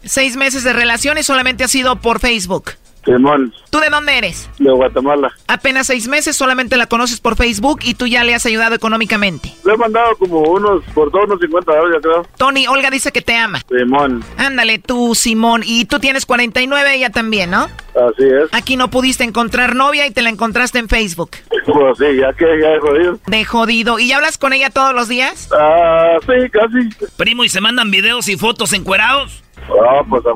Seis 0.03 0.37
meses 0.37 0.63
de 0.63 0.73
relación 0.73 1.17
y 1.17 1.23
solamente 1.23 1.63
ha 1.63 1.67
sido 1.67 1.95
por 1.95 2.19
Facebook. 2.19 2.73
Simón. 3.05 3.53
¿Tú 3.69 3.79
de 3.79 3.89
dónde 3.89 4.17
eres? 4.17 4.49
De 4.59 4.71
Guatemala. 4.71 5.31
Apenas 5.47 5.87
seis 5.87 6.07
meses, 6.07 6.35
solamente 6.35 6.77
la 6.77 6.85
conoces 6.87 7.19
por 7.19 7.35
Facebook 7.35 7.79
y 7.83 7.95
tú 7.95 8.07
ya 8.07 8.23
le 8.23 8.35
has 8.35 8.45
ayudado 8.45 8.75
económicamente. 8.75 9.53
Le 9.63 9.73
he 9.73 9.77
mandado 9.77 10.15
como 10.17 10.39
unos, 10.41 10.83
por 10.93 11.09
todos 11.11 11.25
unos 11.25 11.39
50 11.39 11.71
dólares, 11.71 11.97
ya 12.03 12.09
creo. 12.09 12.27
Tony, 12.37 12.67
Olga 12.67 12.89
dice 12.89 13.11
que 13.11 13.21
te 13.21 13.35
ama. 13.35 13.61
Simón. 13.69 14.23
Ándale, 14.37 14.79
tú, 14.79 15.15
Simón. 15.15 15.61
Y 15.65 15.85
tú 15.85 15.99
tienes 15.99 16.25
49, 16.25 16.95
ella 16.95 17.09
también, 17.09 17.51
¿no? 17.51 17.63
Así 17.63 18.23
es. 18.23 18.49
Aquí 18.51 18.77
no 18.77 18.89
pudiste 18.89 19.23
encontrar 19.23 19.75
novia 19.75 20.05
y 20.07 20.11
te 20.11 20.21
la 20.21 20.29
encontraste 20.29 20.79
en 20.79 20.89
Facebook. 20.89 21.31
Pues 21.63 21.99
sí, 21.99 22.17
ya 22.17 22.33
que 22.33 22.45
ya 22.59 22.69
he 22.69 22.79
jodido. 22.79 23.19
De 23.27 23.45
jodido. 23.45 23.99
¿Y 23.99 24.11
hablas 24.11 24.37
con 24.37 24.51
ella 24.51 24.71
todos 24.71 24.93
los 24.93 25.07
días? 25.07 25.47
Ah, 25.53 26.17
sí, 26.21 26.49
casi. 26.49 27.07
Primo, 27.17 27.43
¿y 27.43 27.49
se 27.49 27.61
mandan 27.61 27.91
videos 27.91 28.27
y 28.27 28.35
fotos 28.35 28.73
encuerados? 28.73 29.43
Ah, 29.89 30.01
pues 30.07 30.23
a. 30.25 30.31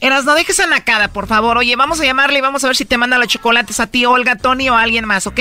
Eras, 0.00 0.24
no 0.24 0.34
dejes 0.34 0.58
a 0.60 0.66
Nakada, 0.66 1.08
por 1.08 1.26
favor. 1.26 1.58
Oye, 1.58 1.76
vamos 1.76 2.00
a 2.00 2.04
llamarle 2.04 2.38
y 2.38 2.42
vamos 2.42 2.64
a 2.64 2.68
ver 2.68 2.76
si 2.76 2.84
te 2.84 2.98
manda 2.98 3.18
los 3.18 3.28
chocolates 3.28 3.80
a 3.80 3.86
ti, 3.86 4.04
Olga, 4.06 4.36
Tony 4.36 4.68
o 4.68 4.74
a 4.74 4.82
alguien 4.82 5.06
más, 5.06 5.26
¿ok? 5.26 5.40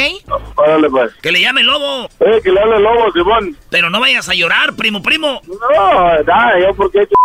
Órale, 0.56 0.90
pues. 0.90 1.14
Que 1.22 1.32
le 1.32 1.42
llame 1.42 1.64
lobo. 1.64 2.10
Eh, 2.20 2.42
que 2.44 2.52
le 2.52 2.60
hable 2.62 2.80
lobo, 2.80 3.12
Simón. 3.12 3.58
Pero 3.70 3.90
no 3.90 4.00
vayas 4.00 4.30
a 4.30 4.34
llorar, 4.34 4.76
primo, 4.76 5.02
primo. 5.02 5.42
No, 5.48 6.24
nada, 6.24 6.60
yo 6.60 6.74
porque 6.76 7.00
he 7.00 7.04
hecho 7.04 7.16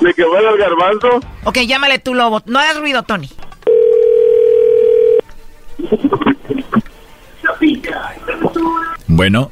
de 0.00 0.14
que 0.14 0.24
vuela 0.24 0.50
el 0.50 0.58
garbanzo. 0.58 1.20
Ok, 1.44 1.58
llámale 1.66 1.98
tú, 1.98 2.14
lobo. 2.14 2.42
No 2.46 2.58
hagas 2.58 2.78
ruido, 2.78 3.02
Tony. 3.02 3.30
Bueno. 9.06 9.50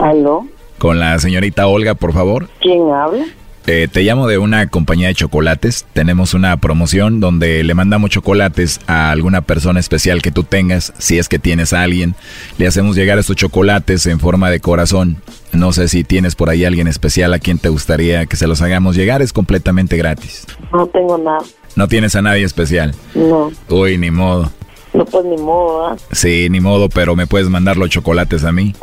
¿Aló? 0.00 0.46
Con 0.78 1.00
la 1.00 1.18
señorita 1.18 1.66
Olga, 1.66 1.94
por 1.94 2.12
favor. 2.12 2.48
¿Quién 2.60 2.90
habla? 2.92 3.24
Eh, 3.68 3.88
te 3.90 4.02
llamo 4.02 4.28
de 4.28 4.38
una 4.38 4.68
compañía 4.68 5.08
de 5.08 5.14
chocolates. 5.14 5.86
Tenemos 5.92 6.34
una 6.34 6.56
promoción 6.58 7.18
donde 7.18 7.64
le 7.64 7.74
mandamos 7.74 8.10
chocolates 8.10 8.80
a 8.86 9.10
alguna 9.10 9.40
persona 9.40 9.80
especial 9.80 10.22
que 10.22 10.30
tú 10.30 10.44
tengas. 10.44 10.92
Si 10.98 11.18
es 11.18 11.28
que 11.28 11.40
tienes 11.40 11.72
a 11.72 11.82
alguien, 11.82 12.14
le 12.58 12.68
hacemos 12.68 12.94
llegar 12.94 13.18
estos 13.18 13.34
chocolates 13.34 14.06
en 14.06 14.20
forma 14.20 14.50
de 14.50 14.60
corazón. 14.60 15.20
No 15.52 15.72
sé 15.72 15.88
si 15.88 16.04
tienes 16.04 16.36
por 16.36 16.48
ahí 16.48 16.64
alguien 16.64 16.86
especial 16.86 17.34
a 17.34 17.40
quien 17.40 17.58
te 17.58 17.68
gustaría 17.68 18.26
que 18.26 18.36
se 18.36 18.46
los 18.46 18.62
hagamos 18.62 18.94
llegar. 18.94 19.20
Es 19.20 19.32
completamente 19.32 19.96
gratis. 19.96 20.46
No 20.72 20.86
tengo 20.86 21.18
nada. 21.18 21.40
No 21.74 21.88
tienes 21.88 22.14
a 22.14 22.22
nadie 22.22 22.44
especial. 22.44 22.94
No. 23.16 23.50
Uy, 23.68 23.98
ni 23.98 24.12
modo. 24.12 24.48
No, 24.94 25.04
pues 25.04 25.24
ni 25.24 25.36
modo, 25.36 25.88
¿ah? 25.88 25.96
Sí, 26.12 26.46
ni 26.50 26.60
modo, 26.60 26.88
pero 26.88 27.16
me 27.16 27.26
puedes 27.26 27.48
mandar 27.50 27.76
los 27.76 27.90
chocolates 27.90 28.44
a 28.44 28.52
mí. 28.52 28.74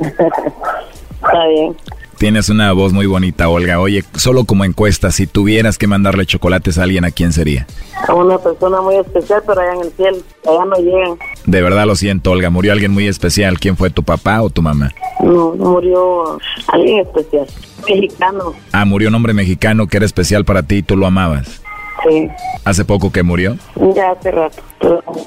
Está 0.00 1.46
bien. 1.48 1.74
Tienes 2.24 2.48
una 2.48 2.72
voz 2.72 2.94
muy 2.94 3.04
bonita, 3.04 3.50
Olga. 3.50 3.78
Oye, 3.78 4.02
solo 4.14 4.46
como 4.46 4.64
encuesta, 4.64 5.10
si 5.10 5.26
tuvieras 5.26 5.76
que 5.76 5.86
mandarle 5.86 6.24
chocolates 6.24 6.78
a 6.78 6.84
alguien, 6.84 7.04
¿a 7.04 7.10
quién 7.10 7.34
sería? 7.34 7.66
A 8.08 8.14
una 8.14 8.38
persona 8.38 8.80
muy 8.80 8.96
especial, 8.96 9.42
pero 9.46 9.60
allá 9.60 9.74
en 9.74 9.80
el 9.82 9.92
cielo. 9.92 10.16
Allá 10.48 10.64
no 10.64 10.76
llegan. 10.76 11.18
De 11.44 11.60
verdad 11.60 11.84
lo 11.84 11.94
siento, 11.96 12.30
Olga. 12.30 12.48
Murió 12.48 12.72
alguien 12.72 12.92
muy 12.92 13.06
especial. 13.08 13.60
¿Quién 13.60 13.76
fue 13.76 13.90
tu 13.90 14.02
papá 14.04 14.40
o 14.40 14.48
tu 14.48 14.62
mamá? 14.62 14.90
No, 15.22 15.52
murió 15.52 16.38
alguien 16.68 17.00
especial. 17.00 17.46
Mexicano. 17.86 18.54
Ah, 18.72 18.86
murió 18.86 19.10
un 19.10 19.16
hombre 19.16 19.34
mexicano 19.34 19.86
que 19.86 19.98
era 19.98 20.06
especial 20.06 20.46
para 20.46 20.62
ti 20.62 20.76
y 20.76 20.82
tú 20.82 20.96
lo 20.96 21.06
amabas. 21.06 21.60
Sí. 22.08 22.28
¿Hace 22.64 22.84
poco 22.84 23.10
que 23.10 23.22
murió? 23.22 23.56
Ya 23.94 24.10
hace 24.10 24.30
rato. 24.30 24.62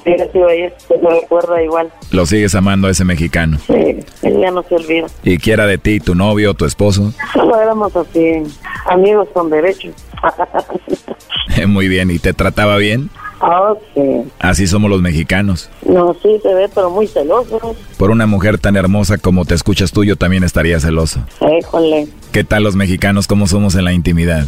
Pero 0.04 0.32
sido 0.32 0.48
ayer, 0.48 0.74
me 1.02 1.20
recuerda 1.20 1.62
igual. 1.62 1.90
Lo 2.10 2.26
sigues 2.26 2.54
amando 2.54 2.88
a 2.88 2.90
ese 2.90 3.04
mexicano. 3.04 3.58
Sí, 3.66 3.98
él 4.22 4.40
ya 4.40 4.50
no 4.50 4.62
se 4.62 4.76
olvida. 4.76 5.06
¿Y 5.24 5.38
quiera 5.38 5.66
de 5.66 5.78
ti, 5.78 6.00
tu 6.00 6.14
novio, 6.14 6.54
tu 6.54 6.64
esposo? 6.64 7.12
Solo 7.32 7.60
éramos 7.60 7.94
así, 7.96 8.42
amigos 8.86 9.28
con 9.32 9.50
derechos. 9.50 9.94
Muy 11.66 11.88
bien, 11.88 12.10
¿y 12.10 12.18
te 12.18 12.32
trataba 12.32 12.76
bien? 12.76 13.10
Ah, 13.40 13.74
sí. 13.94 14.24
Así 14.40 14.66
somos 14.66 14.90
los 14.90 15.00
mexicanos. 15.00 15.70
No, 15.86 16.14
sí 16.22 16.40
se 16.42 16.54
ve, 16.54 16.68
pero 16.74 16.90
muy 16.90 17.06
celoso. 17.06 17.76
Por 17.96 18.10
una 18.10 18.26
mujer 18.26 18.58
tan 18.58 18.76
hermosa 18.76 19.16
como 19.16 19.44
te 19.44 19.54
escuchas 19.54 19.92
tú, 19.92 20.02
yo 20.04 20.16
también 20.16 20.42
estaría 20.42 20.80
celoso. 20.80 21.20
Éjole. 21.40 22.08
¿Qué 22.32 22.42
tal 22.42 22.64
los 22.64 22.74
mexicanos? 22.74 23.28
¿Cómo 23.28 23.46
somos 23.46 23.76
en 23.76 23.84
la 23.84 23.92
intimidad? 23.92 24.46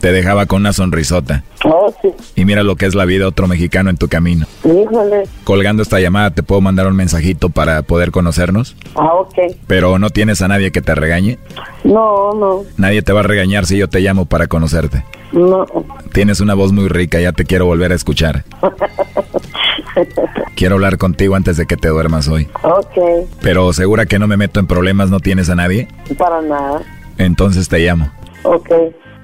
Te 0.00 0.12
dejaba 0.12 0.46
con 0.46 0.62
una 0.62 0.72
sonrisota. 0.72 1.44
Oh, 1.64 1.92
sí. 2.02 2.08
Y 2.36 2.44
mira 2.44 2.62
lo 2.62 2.76
que 2.76 2.86
es 2.86 2.94
la 2.94 3.04
vida 3.04 3.20
de 3.20 3.26
otro 3.26 3.46
mexicano 3.46 3.90
en 3.90 3.96
tu 3.96 4.08
camino. 4.08 4.46
Híjole. 4.64 5.24
Colgando 5.44 5.82
esta 5.82 6.00
llamada, 6.00 6.30
¿te 6.30 6.42
puedo 6.42 6.60
mandar 6.60 6.86
un 6.86 6.96
mensajito 6.96 7.50
para 7.50 7.82
poder 7.82 8.10
conocernos? 8.10 8.76
Ah, 8.94 9.14
ok. 9.14 9.34
Pero 9.66 9.98
no 9.98 10.10
tienes 10.10 10.42
a 10.42 10.48
nadie 10.48 10.72
que 10.72 10.82
te 10.82 10.94
regañe. 10.94 11.38
No, 11.84 12.32
no, 12.34 12.62
Nadie 12.76 13.02
te 13.02 13.12
va 13.12 13.20
a 13.20 13.24
regañar 13.24 13.66
si 13.66 13.76
yo 13.78 13.88
te 13.88 14.00
llamo 14.00 14.26
para 14.26 14.46
conocerte. 14.46 15.04
no. 15.32 15.66
Tienes 16.12 16.40
una 16.40 16.54
voz 16.54 16.72
muy 16.72 16.88
rica, 16.88 17.20
ya 17.20 17.30
te 17.32 17.44
quiero 17.44 17.66
volver 17.66 17.92
a 17.92 17.94
escuchar. 17.94 18.44
Quiero 20.56 20.74
hablar 20.74 20.98
contigo 20.98 21.36
antes 21.36 21.56
de 21.56 21.66
que 21.66 21.76
te 21.76 21.88
duermas 21.88 22.26
hoy. 22.28 22.48
ok, 22.62 23.28
Pero 23.40 23.72
segura 23.72 24.06
que 24.06 24.18
no 24.18 24.26
me 24.26 24.36
meto 24.36 24.58
en 24.60 24.66
problemas, 24.66 25.08
no 25.10 25.20
tienes 25.20 25.48
a 25.48 25.54
nadie. 25.54 25.88
para 26.18 26.42
nada. 26.42 26.82
Entonces 27.20 27.68
te 27.68 27.78
llamo. 27.80 28.10
Ok. 28.44 28.70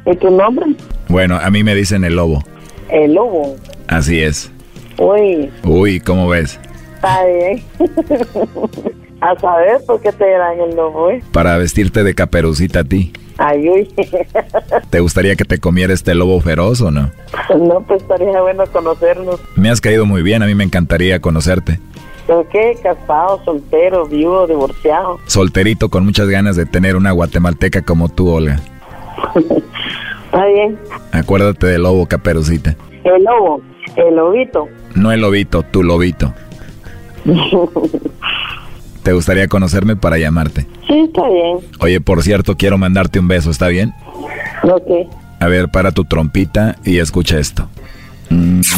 ¿Y 0.04 0.16
tu 0.16 0.30
nombre? 0.30 0.66
Bueno, 1.08 1.36
a 1.36 1.50
mí 1.50 1.64
me 1.64 1.74
dicen 1.74 2.04
el 2.04 2.16
lobo. 2.16 2.44
El 2.90 3.14
lobo. 3.14 3.56
Así 3.88 4.20
es. 4.20 4.50
Uy, 4.98 5.50
Uy, 5.64 6.00
¿cómo 6.00 6.28
ves? 6.28 6.60
está 6.94 7.24
bien. 7.26 7.62
a 9.20 9.38
saber 9.38 9.78
por 9.86 10.00
qué 10.00 10.12
te 10.12 10.28
dan 10.30 10.60
el 10.60 10.76
lobo, 10.76 11.10
¿eh? 11.10 11.22
Para 11.32 11.56
vestirte 11.56 12.04
de 12.04 12.14
caperucita 12.14 12.80
a 12.80 12.84
ti. 12.84 13.12
Ay, 13.38 13.68
uy. 13.68 13.88
¿Te 14.90 15.00
gustaría 15.00 15.34
que 15.36 15.44
te 15.44 15.58
comiera 15.58 15.92
este 15.92 16.14
lobo 16.14 16.40
feroz 16.40 16.80
o 16.82 16.90
no? 16.90 17.10
no, 17.58 17.80
pues 17.82 18.02
estaría 18.02 18.40
bueno 18.42 18.64
conocernos. 18.72 19.40
Me 19.56 19.70
has 19.70 19.80
caído 19.80 20.04
muy 20.06 20.22
bien, 20.22 20.42
a 20.42 20.46
mí 20.46 20.54
me 20.54 20.64
encantaría 20.64 21.20
conocerte. 21.20 21.80
¿Pero 22.26 22.48
qué? 22.48 22.76
¿Casado, 22.82 23.40
soltero, 23.44 24.06
viudo, 24.06 24.46
divorciado? 24.46 25.18
Solterito 25.26 25.88
con 25.88 26.04
muchas 26.04 26.28
ganas 26.28 26.56
de 26.56 26.66
tener 26.66 26.96
una 26.96 27.12
guatemalteca 27.12 27.82
como 27.82 28.08
tú, 28.08 28.28
Olga. 28.30 28.60
Está 30.26 30.46
bien. 30.46 30.78
Acuérdate 31.12 31.66
del 31.66 31.82
lobo, 31.84 32.06
caperucita. 32.06 32.74
El 33.04 33.22
lobo, 33.24 33.60
el 33.96 34.16
lobito. 34.16 34.68
No 34.94 35.12
el 35.12 35.20
lobito, 35.20 35.62
tu 35.62 35.82
lobito. 35.82 36.34
¿Te 39.02 39.12
gustaría 39.12 39.46
conocerme 39.46 39.94
para 39.94 40.18
llamarte? 40.18 40.66
sí, 40.88 41.00
está 41.00 41.28
bien. 41.28 41.58
Oye, 41.80 42.00
por 42.00 42.22
cierto, 42.22 42.56
quiero 42.56 42.76
mandarte 42.78 43.20
un 43.20 43.28
beso, 43.28 43.50
¿está 43.50 43.68
bien? 43.68 43.92
Ok. 44.64 45.08
A 45.38 45.46
ver, 45.46 45.68
para 45.68 45.92
tu 45.92 46.04
trompita 46.04 46.76
y 46.84 46.98
escucha 46.98 47.38
esto. 47.38 47.68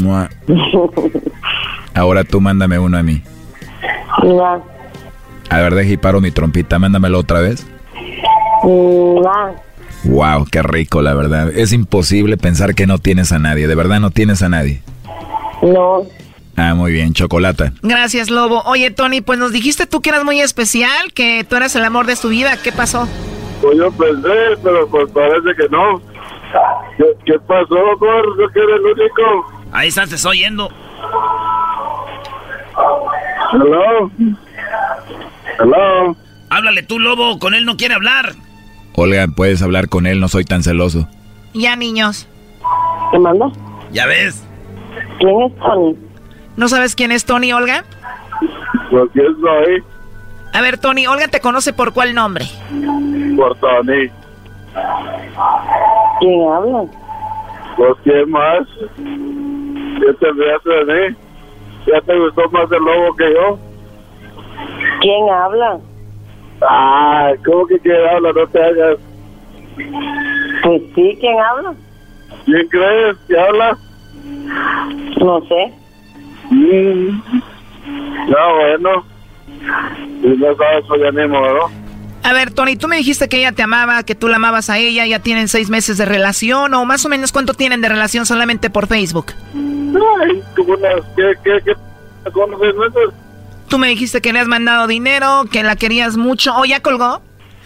Mua. 0.02 0.28
Ahora 1.94 2.24
tú 2.24 2.40
mándame 2.40 2.78
uno 2.78 2.98
a 2.98 3.02
mí. 3.02 3.22
Mua, 4.28 4.60
A 5.50 5.56
ver, 5.58 5.74
deja 5.74 5.90
y 5.92 5.96
paro 5.96 6.20
mi 6.20 6.30
trompita, 6.30 6.78
mándamelo 6.78 7.18
otra 7.18 7.40
vez. 7.40 7.66
mua. 8.62 9.52
Wow, 10.04 10.46
qué 10.50 10.62
rico, 10.62 11.02
la 11.02 11.14
verdad. 11.14 11.50
Es 11.50 11.72
imposible 11.72 12.36
pensar 12.36 12.74
que 12.74 12.86
no 12.86 12.98
tienes 12.98 13.32
a 13.32 13.38
nadie, 13.38 13.66
de 13.66 13.74
verdad 13.74 14.00
no 14.00 14.10
tienes 14.10 14.42
a 14.42 14.48
nadie. 14.48 14.82
No, 15.62 16.02
Ah, 16.60 16.74
muy 16.74 16.90
bien, 16.90 17.12
chocolata. 17.12 17.72
Gracias, 17.82 18.30
Lobo. 18.30 18.62
Oye, 18.66 18.90
Tony, 18.90 19.20
pues 19.20 19.38
nos 19.38 19.52
dijiste 19.52 19.86
tú 19.86 20.00
que 20.00 20.10
eras 20.10 20.24
muy 20.24 20.40
especial, 20.40 21.12
que 21.14 21.44
tú 21.48 21.54
eras 21.54 21.76
el 21.76 21.84
amor 21.84 22.04
de 22.06 22.16
tu 22.16 22.30
vida. 22.30 22.56
¿Qué 22.62 22.72
pasó? 22.72 23.06
Pues 23.62 23.76
yo 23.78 23.92
pensé, 23.92 24.28
pero 24.64 24.88
pues 24.88 25.08
parece 25.12 25.54
que 25.56 25.68
no. 25.70 26.00
¿Qué, 26.96 27.04
qué 27.26 27.38
pasó, 27.46 27.76
gordo? 28.00 28.48
Que 28.52 28.58
eres 28.58 28.74
el 28.76 28.86
único. 28.86 29.52
Ahí 29.70 29.86
estás, 29.88 30.08
te 30.08 30.16
estoy 30.16 30.38
oyendo. 30.38 30.68
Hello. 33.52 34.10
Hello. 35.58 36.16
Háblale 36.50 36.82
tú, 36.82 36.98
lobo, 36.98 37.38
con 37.38 37.54
él 37.54 37.64
no 37.64 37.76
quiere 37.76 37.94
hablar. 37.94 38.34
Olga, 38.94 39.26
puedes 39.28 39.62
hablar 39.62 39.88
con 39.88 40.06
él, 40.06 40.20
no 40.20 40.28
soy 40.28 40.44
tan 40.44 40.62
celoso. 40.62 41.08
Ya, 41.54 41.76
niños. 41.76 42.28
¿Qué 43.10 43.18
manda? 43.18 43.46
Ya 43.92 44.06
ves. 44.06 44.44
¿Quién 45.18 45.42
es 45.42 45.56
Tony? 45.56 45.96
¿No 46.56 46.68
sabes 46.68 46.94
quién 46.94 47.12
es 47.12 47.24
Tony, 47.24 47.52
Olga? 47.52 47.84
Pues 48.90 49.10
quién 49.12 49.36
soy. 49.40 49.82
A 50.52 50.60
ver, 50.60 50.78
Tony, 50.78 51.06
Olga 51.06 51.28
te 51.28 51.40
conoce 51.40 51.72
por 51.72 51.92
cuál 51.92 52.14
nombre. 52.14 52.46
Por 53.36 53.56
Tony. 53.58 54.10
¿Quién 56.20 56.50
habla? 56.50 56.84
Pues 57.76 57.94
quién 58.02 58.30
más. 58.30 58.66
¿Qué 58.96 60.14
te 60.18 60.26
de 60.26 61.10
mí? 61.10 61.16
¿Ya 61.90 62.00
te 62.02 62.18
gustó 62.18 62.50
más 62.50 62.70
el 62.70 62.82
lobo 62.84 63.16
que 63.16 63.32
yo? 63.32 63.58
¿Quién 65.00 65.28
habla? 65.30 65.78
Ah, 66.60 67.32
¿cómo 67.46 67.66
que 67.66 67.78
quién 67.78 67.96
habla? 68.12 68.32
No 68.32 68.46
te 68.48 68.62
hagas. 68.62 68.98
Pues 70.62 70.82
sí, 70.94 71.16
¿quién 71.20 71.38
habla? 71.38 71.74
¿Quién 72.44 72.68
crees 72.68 73.16
que 73.26 73.38
habla? 73.38 73.78
No 75.20 75.40
sé. 75.42 75.72
Mm. 76.50 77.20
No, 78.28 78.54
bueno. 78.56 79.04
Si 80.20 80.28
no 80.28 80.54
sabes, 80.56 80.84
pues 80.88 81.00
ya 81.00 81.10
ni 81.12 81.28
modo. 81.28 81.70
A 82.28 82.34
ver, 82.34 82.50
Tony, 82.50 82.76
tú 82.76 82.88
me 82.88 82.98
dijiste 82.98 83.26
que 83.26 83.38
ella 83.38 83.52
te 83.52 83.62
amaba, 83.62 84.02
que 84.02 84.14
tú 84.14 84.28
la 84.28 84.36
amabas 84.36 84.68
a 84.68 84.76
ella, 84.76 85.06
ya 85.06 85.18
tienen 85.20 85.48
seis 85.48 85.70
meses 85.70 85.96
de 85.96 86.04
relación, 86.04 86.74
o 86.74 86.84
más 86.84 87.02
o 87.06 87.08
menos 87.08 87.32
cuánto 87.32 87.54
tienen 87.54 87.80
de 87.80 87.88
relación 87.88 88.26
solamente 88.26 88.68
por 88.68 88.86
Facebook. 88.86 89.32
Ay, 89.54 90.42
como 90.54 90.74
unas, 90.74 91.06
¿qué, 91.16 91.32
qué, 91.42 91.58
qué? 91.64 91.72
¿Con 92.30 92.50
seis 92.60 92.74
meses? 92.74 93.14
Tú 93.68 93.78
me 93.78 93.88
dijiste 93.88 94.20
que 94.20 94.34
le 94.34 94.40
has 94.40 94.46
mandado 94.46 94.86
dinero, 94.86 95.46
que 95.50 95.62
la 95.62 95.74
querías 95.76 96.18
mucho, 96.18 96.54
¿o 96.54 96.66
ya 96.66 96.80
colgó? 96.82 97.22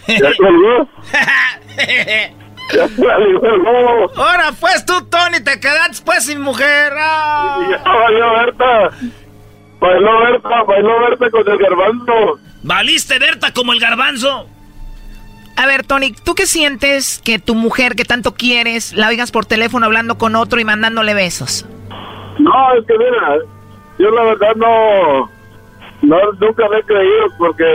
¿Ya 0.07 0.31
colgó? 0.37 0.89
ya 2.73 2.87
colgó. 2.95 4.11
Ahora 4.15 4.53
pues 4.57 4.85
tú, 4.85 4.93
Tony, 5.09 5.43
te 5.43 5.59
quedaste 5.59 6.05
pues 6.05 6.25
sin 6.25 6.39
mujer. 6.39 6.93
¡Ah! 6.97 7.67
Ya 7.69 7.83
valió 7.83 8.31
Berta. 8.31 8.91
Bailó 9.81 10.19
Berta, 10.21 10.63
bailó 10.63 11.01
Berta 11.01 11.29
con 11.29 11.49
el 11.49 11.57
garbanzo. 11.57 12.39
¿Valiste, 12.63 13.19
Berta, 13.19 13.51
como 13.51 13.73
el 13.73 13.81
garbanzo? 13.81 14.52
A 15.55 15.65
ver, 15.67 15.85
Tony, 15.85 16.11
¿tú 16.11 16.35
qué 16.35 16.47
sientes 16.47 17.21
que 17.23 17.39
tu 17.39 17.55
mujer 17.55 17.95
que 17.95 18.05
tanto 18.05 18.33
quieres 18.33 18.93
la 18.93 19.07
oigas 19.09 19.31
por 19.31 19.45
teléfono 19.45 19.85
hablando 19.85 20.17
con 20.17 20.35
otro 20.35 20.59
y 20.59 20.65
mandándole 20.65 21.13
besos? 21.13 21.65
No, 22.39 22.73
es 22.77 22.85
que 22.87 22.97
mira, 22.97 23.37
yo 23.99 24.09
la 24.09 24.23
verdad 24.23 24.55
no, 24.55 25.29
no 26.01 26.17
nunca 26.39 26.67
me 26.69 26.79
he 26.79 26.83
creído 26.83 27.25
porque, 27.37 27.65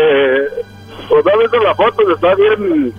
pues 1.08 1.24
no 1.24 1.30
he 1.30 1.38
visto 1.38 1.58
la 1.62 1.74
foto, 1.74 2.12
está 2.12 2.34
bien, 2.34 2.92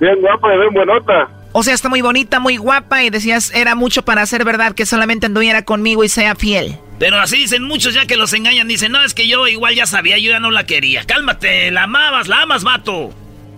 bien 0.00 0.20
guapa 0.20 0.54
y 0.54 0.58
bien 0.58 0.74
buenota. 0.74 1.28
O 1.52 1.62
sea, 1.62 1.72
está 1.72 1.88
muy 1.88 2.02
bonita, 2.02 2.40
muy 2.40 2.56
guapa 2.56 3.04
y 3.04 3.10
decías, 3.10 3.54
era 3.54 3.74
mucho 3.74 4.04
para 4.04 4.26
ser 4.26 4.44
verdad 4.44 4.74
que 4.74 4.86
solamente 4.86 5.26
anduviera 5.26 5.64
conmigo 5.64 6.02
y 6.04 6.08
sea 6.08 6.34
fiel. 6.34 6.78
Pero 6.98 7.16
así 7.18 7.38
dicen 7.38 7.62
muchos 7.62 7.94
ya 7.94 8.06
que 8.06 8.16
los 8.16 8.32
engañan. 8.32 8.66
Dicen, 8.66 8.92
no, 8.92 9.02
es 9.02 9.14
que 9.14 9.28
yo 9.28 9.46
igual 9.46 9.74
ya 9.74 9.86
sabía, 9.86 10.18
yo 10.18 10.30
ya 10.30 10.40
no 10.40 10.50
la 10.50 10.66
quería. 10.66 11.04
Cálmate, 11.04 11.70
la 11.70 11.84
amabas, 11.84 12.28
la 12.28 12.42
amas, 12.42 12.64
vato. 12.64 13.10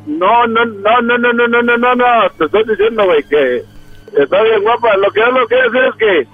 No, 0.07 0.47
no, 0.47 0.65
no, 0.65 1.03
no, 1.03 1.19
no, 1.19 1.33
no, 1.33 1.49
no, 1.49 1.63
no, 1.63 1.77
no, 1.77 1.95
no, 1.95 2.31
te 2.39 2.45
estoy 2.45 2.65
diciendo, 2.65 3.05
güey, 3.05 3.23
que 3.25 3.63
está 4.17 4.43
bien 4.43 4.63
guapa. 4.63 4.97
Lo 4.97 5.11
que 5.11 5.21
yo 5.21 5.31
lo 5.31 5.47
que 5.47 5.57
decir 5.57 5.81
es 5.89 5.95
que 5.97 6.27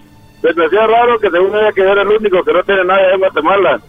se 0.42 0.54
me 0.54 0.66
hacía 0.66 0.86
raro 0.86 1.18
que 1.18 1.30
según 1.30 1.56
ella 1.56 1.72
que 1.72 1.80
era 1.82 2.02
el 2.02 2.08
único 2.08 2.42
que 2.44 2.52
no 2.52 2.62
tiene 2.64 2.84
nada 2.84 3.14
en 3.14 3.20
Guatemala. 3.20 3.80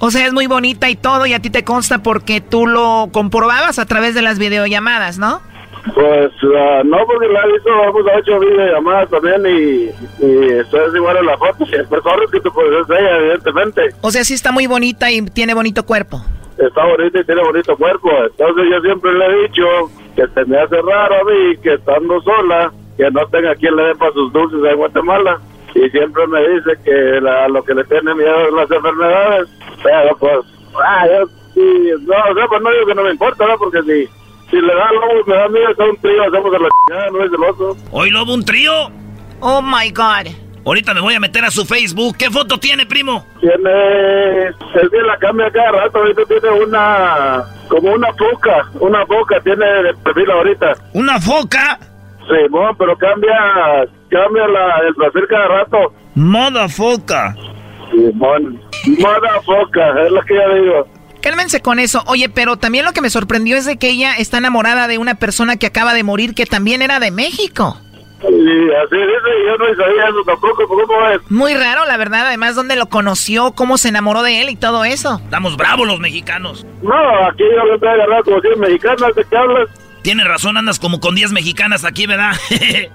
O 0.00 0.10
sea, 0.10 0.26
es 0.26 0.32
muy 0.32 0.46
bonita 0.46 0.88
y 0.88 0.96
todo 0.96 1.26
y 1.26 1.34
a 1.34 1.40
ti 1.40 1.50
te 1.50 1.64
consta 1.64 2.02
porque 2.02 2.40
tú 2.40 2.66
lo 2.66 3.08
comprobabas 3.12 3.78
a 3.78 3.86
través 3.86 4.14
de 4.14 4.22
las 4.22 4.38
videollamadas, 4.38 5.18
¿no? 5.18 5.40
Pues 5.94 6.30
uh, 6.42 6.84
no, 6.84 6.98
porque 7.06 7.28
la 7.28 7.44
he 7.44 7.52
visto, 7.52 7.70
hemos 7.70 8.04
hecho 8.20 8.38
videollamadas 8.38 9.10
también 9.10 9.42
y, 9.46 10.24
y 10.24 10.44
eso 10.58 10.86
es 10.86 10.94
igual 10.94 11.16
en 11.16 11.26
la 11.26 11.36
foto. 11.36 11.64
Y 11.64 11.74
el 11.74 11.86
que 12.30 12.40
tú 12.40 12.52
puedes 12.52 12.82
es 12.82 12.90
ella, 12.90 13.16
evidentemente. 13.18 13.82
O 14.00 14.10
sea, 14.10 14.24
sí 14.24 14.34
está 14.34 14.52
muy 14.52 14.66
bonita 14.66 15.10
y 15.10 15.22
tiene 15.22 15.54
bonito 15.54 15.84
cuerpo. 15.84 16.22
Está 16.58 16.84
bonita 16.84 17.20
y 17.20 17.24
tiene 17.24 17.42
bonito 17.42 17.76
cuerpo. 17.76 18.10
Entonces 18.10 18.64
yo 18.70 18.80
siempre 18.80 19.12
le 19.14 19.26
he 19.26 19.42
dicho 19.42 19.64
que 20.16 20.26
se 20.26 20.44
me 20.46 20.58
hace 20.58 20.76
raro 20.82 21.14
a 21.20 21.24
mí 21.24 21.56
que 21.62 21.74
estando 21.74 22.20
sola, 22.22 22.72
que 22.96 23.08
no 23.10 23.26
tenga 23.28 23.54
quien 23.54 23.76
le 23.76 23.84
dé 23.84 23.94
para 23.94 24.12
sus 24.12 24.32
dulces 24.32 24.58
en 24.68 24.76
Guatemala. 24.76 25.40
Y 25.74 25.88
siempre 25.90 26.26
me 26.26 26.40
dice 26.48 26.72
que 26.84 27.20
la, 27.20 27.46
lo 27.48 27.62
que 27.62 27.74
le 27.74 27.84
tiene 27.84 28.14
miedo 28.14 28.48
es 28.48 28.52
las 28.52 28.70
enfermedades. 28.70 29.48
Pero 29.82 30.16
pues, 30.18 30.38
ah, 30.84 31.06
yo 31.06 31.26
sí, 31.54 31.90
no, 32.06 32.14
o 32.30 32.34
sea, 32.34 32.46
pues 32.48 32.62
no 32.62 32.70
digo 32.70 32.86
que 32.86 32.94
no 32.94 33.02
me 33.04 33.10
importa, 33.12 33.46
¿no? 33.46 33.56
Porque 33.58 33.82
si, 33.82 34.06
si 34.50 34.60
le 34.60 34.74
da 34.74 34.90
lobo, 34.92 35.24
me 35.26 35.36
da 35.36 35.48
miedo, 35.48 35.70
está 35.70 35.84
un 35.84 35.96
trío, 35.98 36.22
hacemos 36.22 36.54
a 36.54 36.58
la 36.58 36.68
chingada, 36.88 37.10
no 37.10 37.24
es 37.24 37.30
celoso. 37.30 37.76
¿Hoy 37.92 38.10
lobo 38.10 38.34
un 38.34 38.44
trío? 38.44 38.72
Oh 39.40 39.62
my 39.62 39.90
god. 39.90 40.47
Ahorita 40.64 40.94
me 40.94 41.00
voy 41.00 41.14
a 41.14 41.20
meter 41.20 41.44
a 41.44 41.50
su 41.50 41.64
Facebook. 41.64 42.16
¿Qué 42.16 42.30
foto 42.30 42.58
tiene, 42.58 42.86
primo? 42.86 43.26
Tiene, 43.40 44.46
él 44.46 44.88
bien 44.90 45.06
la 45.06 45.16
cambia 45.18 45.50
cada 45.50 45.72
rato, 45.72 45.98
ahorita 45.98 46.22
tiene 46.26 46.50
una, 46.64 47.44
como 47.68 47.92
una 47.92 48.08
foca, 48.14 48.70
una 48.80 49.06
foca 49.06 49.40
tiene 49.42 49.64
de 49.64 49.94
perfil 50.04 50.30
ahorita. 50.30 50.74
¿Una 50.92 51.20
foca? 51.20 51.78
Sí, 52.28 52.48
bueno, 52.50 52.74
pero 52.78 52.96
cambia, 52.96 53.34
cambia 54.10 54.46
la, 54.46 54.78
el 54.86 54.94
perfil 54.94 55.26
cada 55.28 55.48
rato. 55.48 55.94
Moda 56.14 56.68
foca. 56.68 57.34
Sí, 57.90 58.10
bueno, 58.14 58.60
moda 58.98 59.40
foca, 59.44 60.02
es 60.04 60.12
lo 60.12 60.20
que 60.22 60.34
yo 60.34 60.54
digo. 60.62 60.98
Cálmense 61.20 61.60
con 61.60 61.78
eso. 61.78 62.02
Oye, 62.06 62.28
pero 62.28 62.56
también 62.56 62.84
lo 62.84 62.92
que 62.92 63.00
me 63.00 63.10
sorprendió 63.10 63.56
es 63.56 63.66
de 63.66 63.76
que 63.76 63.90
ella 63.90 64.14
está 64.14 64.38
enamorada 64.38 64.86
de 64.86 64.98
una 64.98 65.16
persona 65.16 65.56
que 65.56 65.66
acaba 65.66 65.94
de 65.94 66.04
morir 66.04 66.34
que 66.34 66.46
también 66.46 66.80
era 66.82 67.00
de 67.00 67.10
México. 67.10 67.76
Y 68.20 68.72
así 68.74 68.96
dice, 68.96 69.30
yo 69.46 69.56
no 69.56 69.66
sabía 69.76 70.08
eso 70.08 70.24
tampoco, 70.26 70.66
¿cómo 70.66 71.08
es? 71.08 71.30
Muy 71.30 71.54
raro, 71.54 71.86
la 71.86 71.96
verdad. 71.96 72.26
Además, 72.26 72.56
dónde 72.56 72.74
lo 72.74 72.86
conoció, 72.86 73.52
cómo 73.52 73.78
se 73.78 73.90
enamoró 73.90 74.22
de 74.22 74.40
él 74.40 74.50
y 74.50 74.56
todo 74.56 74.84
eso. 74.84 75.20
Estamos 75.22 75.56
bravos 75.56 75.86
los 75.86 76.00
mexicanos. 76.00 76.66
No, 76.82 77.26
aquí 77.28 77.44
yo 77.44 77.64
lo 77.64 77.74
estoy 77.74 77.90
agarrando 77.90 78.24
como 78.24 78.40
100 78.40 78.58
mexicanas, 78.60 79.14
¿de 79.14 79.24
qué 79.24 79.36
hablas? 79.36 79.68
Tienes 80.02 80.26
razón, 80.26 80.56
andas 80.56 80.78
como 80.78 81.00
con 81.00 81.14
10 81.14 81.32
mexicanas 81.32 81.84
aquí, 81.84 82.06
¿verdad? 82.06 82.32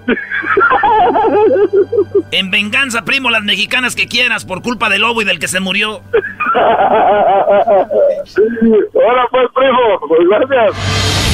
en 2.30 2.50
venganza, 2.50 3.04
primo, 3.04 3.30
las 3.30 3.44
mexicanas 3.44 3.94
que 3.94 4.08
quieras 4.08 4.44
por 4.44 4.62
culpa 4.62 4.88
del 4.88 5.02
lobo 5.02 5.22
y 5.22 5.24
del 5.24 5.38
que 5.38 5.48
se 5.48 5.60
murió. 5.60 6.00
Hola 8.94 9.28
pues, 9.30 9.46
primo, 9.54 10.00
pues 10.08 10.28
gracias. 10.28 11.33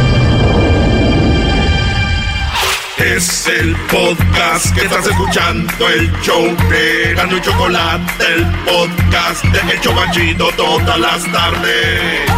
Es 3.03 3.47
el 3.47 3.75
podcast 3.91 4.75
que 4.75 4.81
estás 4.81 5.07
escuchando, 5.07 5.89
el 5.89 6.11
show 6.21 6.55
de 6.69 7.15
Gano 7.15 7.39
Chocolate, 7.39 8.25
el 8.35 8.45
podcast 8.63 9.43
de 9.45 9.73
El 9.73 9.81
Chobachito 9.81 10.51
todas 10.55 10.99
las 10.99 11.23
tardes. 11.31 12.29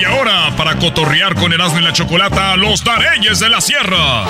Y 0.00 0.04
ahora, 0.04 0.56
para 0.56 0.76
cotorrear 0.76 1.34
con 1.34 1.52
Erasmo 1.52 1.78
y 1.78 1.82
la 1.82 1.92
Chocolata, 1.92 2.56
los 2.56 2.82
Dareyes 2.82 3.38
de 3.38 3.50
la 3.50 3.60
Sierra. 3.60 4.24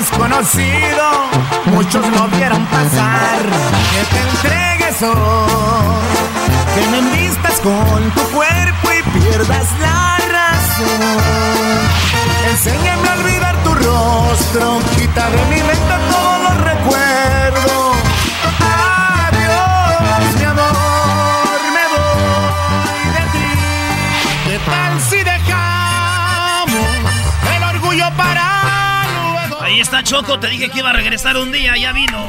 Desconocido, 0.00 1.04
muchos 1.66 2.06
lo 2.08 2.26
vieron 2.28 2.64
pasar. 2.66 3.38
Que 3.92 4.02
te 4.12 4.20
entregues 4.30 5.02
hoy, 5.02 6.00
que 6.74 6.86
me 6.90 6.98
envistas 6.98 7.60
con 7.60 8.10
tu 8.12 8.22
cuerpo 8.34 8.88
y 8.98 9.02
pierdas 9.18 9.66
la 9.78 10.16
razón. 10.36 11.00
Enséñame 12.48 13.08
a 13.08 13.12
olvidar 13.12 13.62
tu 13.62 13.74
rostro, 13.74 14.78
quita 14.96 15.28
de 15.28 15.44
mi 15.50 15.62
mente 15.62 15.94
todos 16.10 16.42
los 16.44 16.56
recuerdos. 16.64 17.79
Ahí 29.70 29.78
está 29.78 30.02
Choco, 30.02 30.40
te 30.40 30.48
dije 30.48 30.68
que 30.68 30.80
iba 30.80 30.90
a 30.90 30.92
regresar 30.92 31.36
un 31.36 31.52
día, 31.52 31.76
ya 31.76 31.92
vino. 31.92 32.28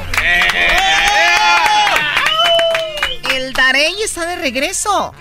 El 3.32 3.52
Darey 3.54 3.96
está 4.04 4.28
de 4.28 4.36
regreso. 4.36 5.12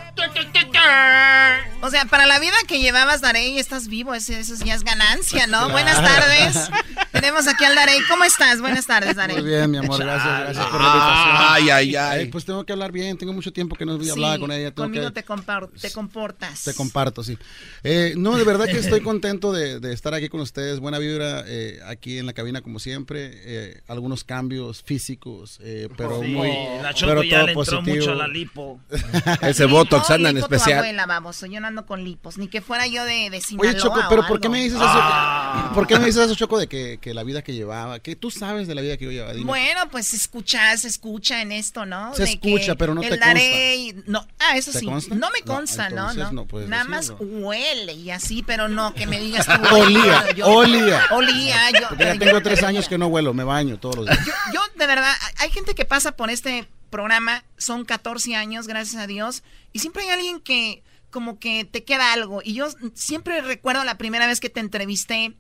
O 1.82 1.88
sea, 1.88 2.04
para 2.04 2.26
la 2.26 2.38
vida 2.38 2.52
que 2.68 2.78
llevabas, 2.78 3.22
Darey, 3.22 3.58
estás 3.58 3.88
vivo. 3.88 4.12
Eso, 4.12 4.34
eso 4.34 4.54
ya 4.64 4.74
es 4.74 4.84
ganancia, 4.84 5.46
¿no? 5.46 5.70
Buenas 5.70 5.96
tardes. 5.96 6.68
Tenemos 7.12 7.48
aquí 7.48 7.64
al 7.64 7.74
Darey. 7.74 8.00
¿Cómo 8.06 8.22
estás? 8.24 8.60
Buenas 8.60 8.86
tardes, 8.86 9.16
Darey. 9.16 9.36
Muy 9.40 9.48
bien, 9.48 9.70
mi 9.70 9.78
amor, 9.78 9.98
gracias, 9.98 10.40
gracias 10.40 10.66
por 10.66 10.78
la 10.80 10.86
invitación. 10.88 11.36
Ay, 11.38 11.70
ay, 11.70 11.96
ay. 11.96 12.26
pues 12.26 12.44
tengo 12.44 12.64
que 12.66 12.72
hablar 12.74 12.92
bien, 12.92 13.16
tengo 13.16 13.32
mucho 13.32 13.50
tiempo 13.50 13.76
que 13.76 13.86
no 13.86 13.96
voy 13.96 14.10
a 14.10 14.12
hablar 14.12 14.34
Sí, 14.34 14.40
con 14.42 14.52
ella. 14.52 14.70
tengo 14.72 14.82
conmigo 14.88 15.06
que- 15.06 15.22
te, 15.22 15.24
compar- 15.26 15.70
te 15.80 15.90
comportas. 15.90 16.64
Te 16.64 16.74
comparto, 16.74 17.24
sí. 17.24 17.38
Eh, 17.82 18.12
no, 18.14 18.36
de 18.36 18.44
verdad 18.44 18.66
que 18.66 18.72
estoy 18.78 19.00
contento 19.00 19.50
de, 19.50 19.80
de 19.80 19.94
estar 19.94 20.12
aquí 20.12 20.28
con 20.28 20.40
ustedes. 20.42 20.80
Buena 20.80 20.98
vibra 20.98 21.44
eh, 21.46 21.80
aquí 21.86 22.18
en 22.18 22.26
la 22.26 22.34
cabina, 22.34 22.60
como 22.60 22.78
siempre. 22.78 23.30
Eh, 23.32 23.80
algunos 23.88 24.22
cambios 24.24 24.82
físicos, 24.82 25.58
eh, 25.62 25.88
pero 25.96 26.20
Sí, 26.20 26.28
muy. 26.28 26.48
la 26.82 26.92
pero 26.92 27.22
ya 27.22 27.36
todo 27.38 27.46
le 27.46 27.52
entró 27.52 27.54
positivo. 27.54 27.96
mucho 27.96 28.12
a 28.12 28.16
la 28.16 28.28
lipo. 28.28 28.80
Ese 29.40 29.64
Botox 29.64 30.10
anda 30.10 30.28
en 30.28 30.36
especial. 30.36 30.80
abuela, 30.80 31.06
baboso. 31.06 31.46
Yo 31.46 31.58
no 31.60 31.69
con 31.86 32.04
lipos. 32.04 32.38
Ni 32.38 32.48
que 32.48 32.60
fuera 32.60 32.86
yo 32.86 33.04
de, 33.04 33.30
de 33.30 33.40
Sinaloa 33.40 33.70
Oye, 33.72 33.80
Choco, 33.80 34.00
pero 34.08 34.26
¿por 34.26 34.40
qué 34.40 34.48
me 34.48 34.58
dices 34.58 34.76
eso? 34.76 34.84
Ah. 34.86 35.70
¿Por 35.74 35.86
qué 35.86 35.98
me 35.98 36.06
dices 36.06 36.24
eso, 36.26 36.34
Choco, 36.34 36.58
de 36.58 36.66
que, 36.66 36.98
que 37.00 37.14
la 37.14 37.22
vida 37.24 37.42
que 37.42 37.54
llevaba? 37.54 37.98
Que 38.00 38.16
tú 38.16 38.30
sabes 38.30 38.66
de 38.68 38.74
la 38.74 38.80
vida 38.82 38.96
que 38.96 39.04
yo 39.06 39.10
llevaba. 39.10 39.32
Dime. 39.32 39.46
Bueno, 39.46 39.88
pues 39.90 40.12
escucha, 40.14 40.76
se 40.76 40.88
escucha 40.88 41.40
en 41.42 41.52
esto, 41.52 41.86
¿no? 41.86 42.14
Se 42.14 42.24
De 42.24 42.30
escucha, 42.32 42.72
que 42.72 42.76
pero 42.76 42.94
no 42.94 43.00
te 43.00 43.08
el 43.08 43.20
Darey- 43.20 44.02
No, 44.06 44.26
ah, 44.38 44.56
eso 44.56 44.72
¿Te 44.72 44.80
sí. 44.80 44.86
consta? 44.86 45.14
No 45.14 45.28
me 45.30 45.42
consta, 45.42 45.88
¿no? 45.90 46.10
entonces 46.10 46.32
No, 46.32 46.46
Nada 46.68 46.84
más 46.84 47.12
huele 47.18 47.92
y 47.94 48.10
así, 48.10 48.42
pero 48.42 48.68
no 48.68 48.94
que 48.94 49.06
me 49.06 49.20
digas 49.20 49.46
tú. 49.46 49.52
Olía, 49.76 50.32
yo- 50.34 50.46
olía. 50.46 51.06
Olía, 51.10 51.70
yo. 51.80 51.88
Porque 51.88 52.04
ya 52.04 52.14
yo- 52.14 52.20
tengo 52.20 52.40
tres 52.42 52.62
años 52.62 52.88
que 52.88 52.98
no 52.98 53.08
vuelo, 53.08 53.32
me 53.34 53.44
baño 53.44 53.78
todos 53.78 53.96
los 53.96 54.06
días. 54.06 54.18
Yo, 54.54 54.60
de 54.76 54.86
verdad, 54.86 55.12
hay 55.38 55.50
gente 55.50 55.74
que 55.74 55.84
pasa 55.84 56.12
por 56.12 56.30
este 56.30 56.68
programa, 56.90 57.44
son 57.56 57.84
14 57.84 58.34
años, 58.34 58.66
gracias 58.66 59.00
a 59.00 59.06
Dios, 59.06 59.42
y 59.72 59.78
siempre 59.78 60.02
hay 60.02 60.10
alguien 60.10 60.40
que 60.40 60.82
como 61.10 61.38
que 61.38 61.64
te 61.64 61.84
queda 61.84 62.12
algo. 62.12 62.40
Y 62.44 62.54
yo 62.54 62.68
siempre 62.94 63.40
recuerdo 63.40 63.84
la 63.84 63.98
primera 63.98 64.26
vez 64.26 64.40
que 64.40 64.50
te 64.50 64.60
entrevisté, 64.60 65.34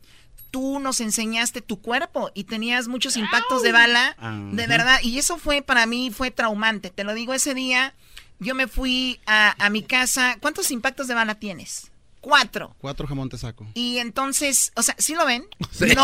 tú 0.50 0.80
nos 0.80 1.00
enseñaste 1.00 1.60
tu 1.60 1.80
cuerpo 1.80 2.30
y 2.34 2.44
tenías 2.44 2.88
muchos 2.88 3.16
impactos 3.16 3.62
de 3.62 3.72
bala, 3.72 4.16
de 4.52 4.66
verdad, 4.66 4.98
y 5.02 5.18
eso 5.18 5.38
fue 5.38 5.62
para 5.62 5.86
mí, 5.86 6.10
fue 6.10 6.30
traumante. 6.30 6.90
Te 6.90 7.04
lo 7.04 7.14
digo, 7.14 7.34
ese 7.34 7.54
día 7.54 7.94
yo 8.38 8.54
me 8.54 8.66
fui 8.66 9.20
a, 9.26 9.54
a 9.64 9.70
mi 9.70 9.82
casa. 9.82 10.36
¿Cuántos 10.40 10.70
impactos 10.70 11.08
de 11.08 11.14
bala 11.14 11.36
tienes? 11.36 11.89
Cuatro. 12.20 12.74
Cuatro 12.78 13.06
jamón 13.06 13.28
te 13.30 13.38
saco. 13.38 13.66
Y 13.74 13.96
entonces, 13.98 14.72
o 14.76 14.82
sea, 14.82 14.94
¿sí 14.98 15.14
lo 15.14 15.24
ven? 15.24 15.44
Sí, 15.72 15.88
sí, 15.88 15.94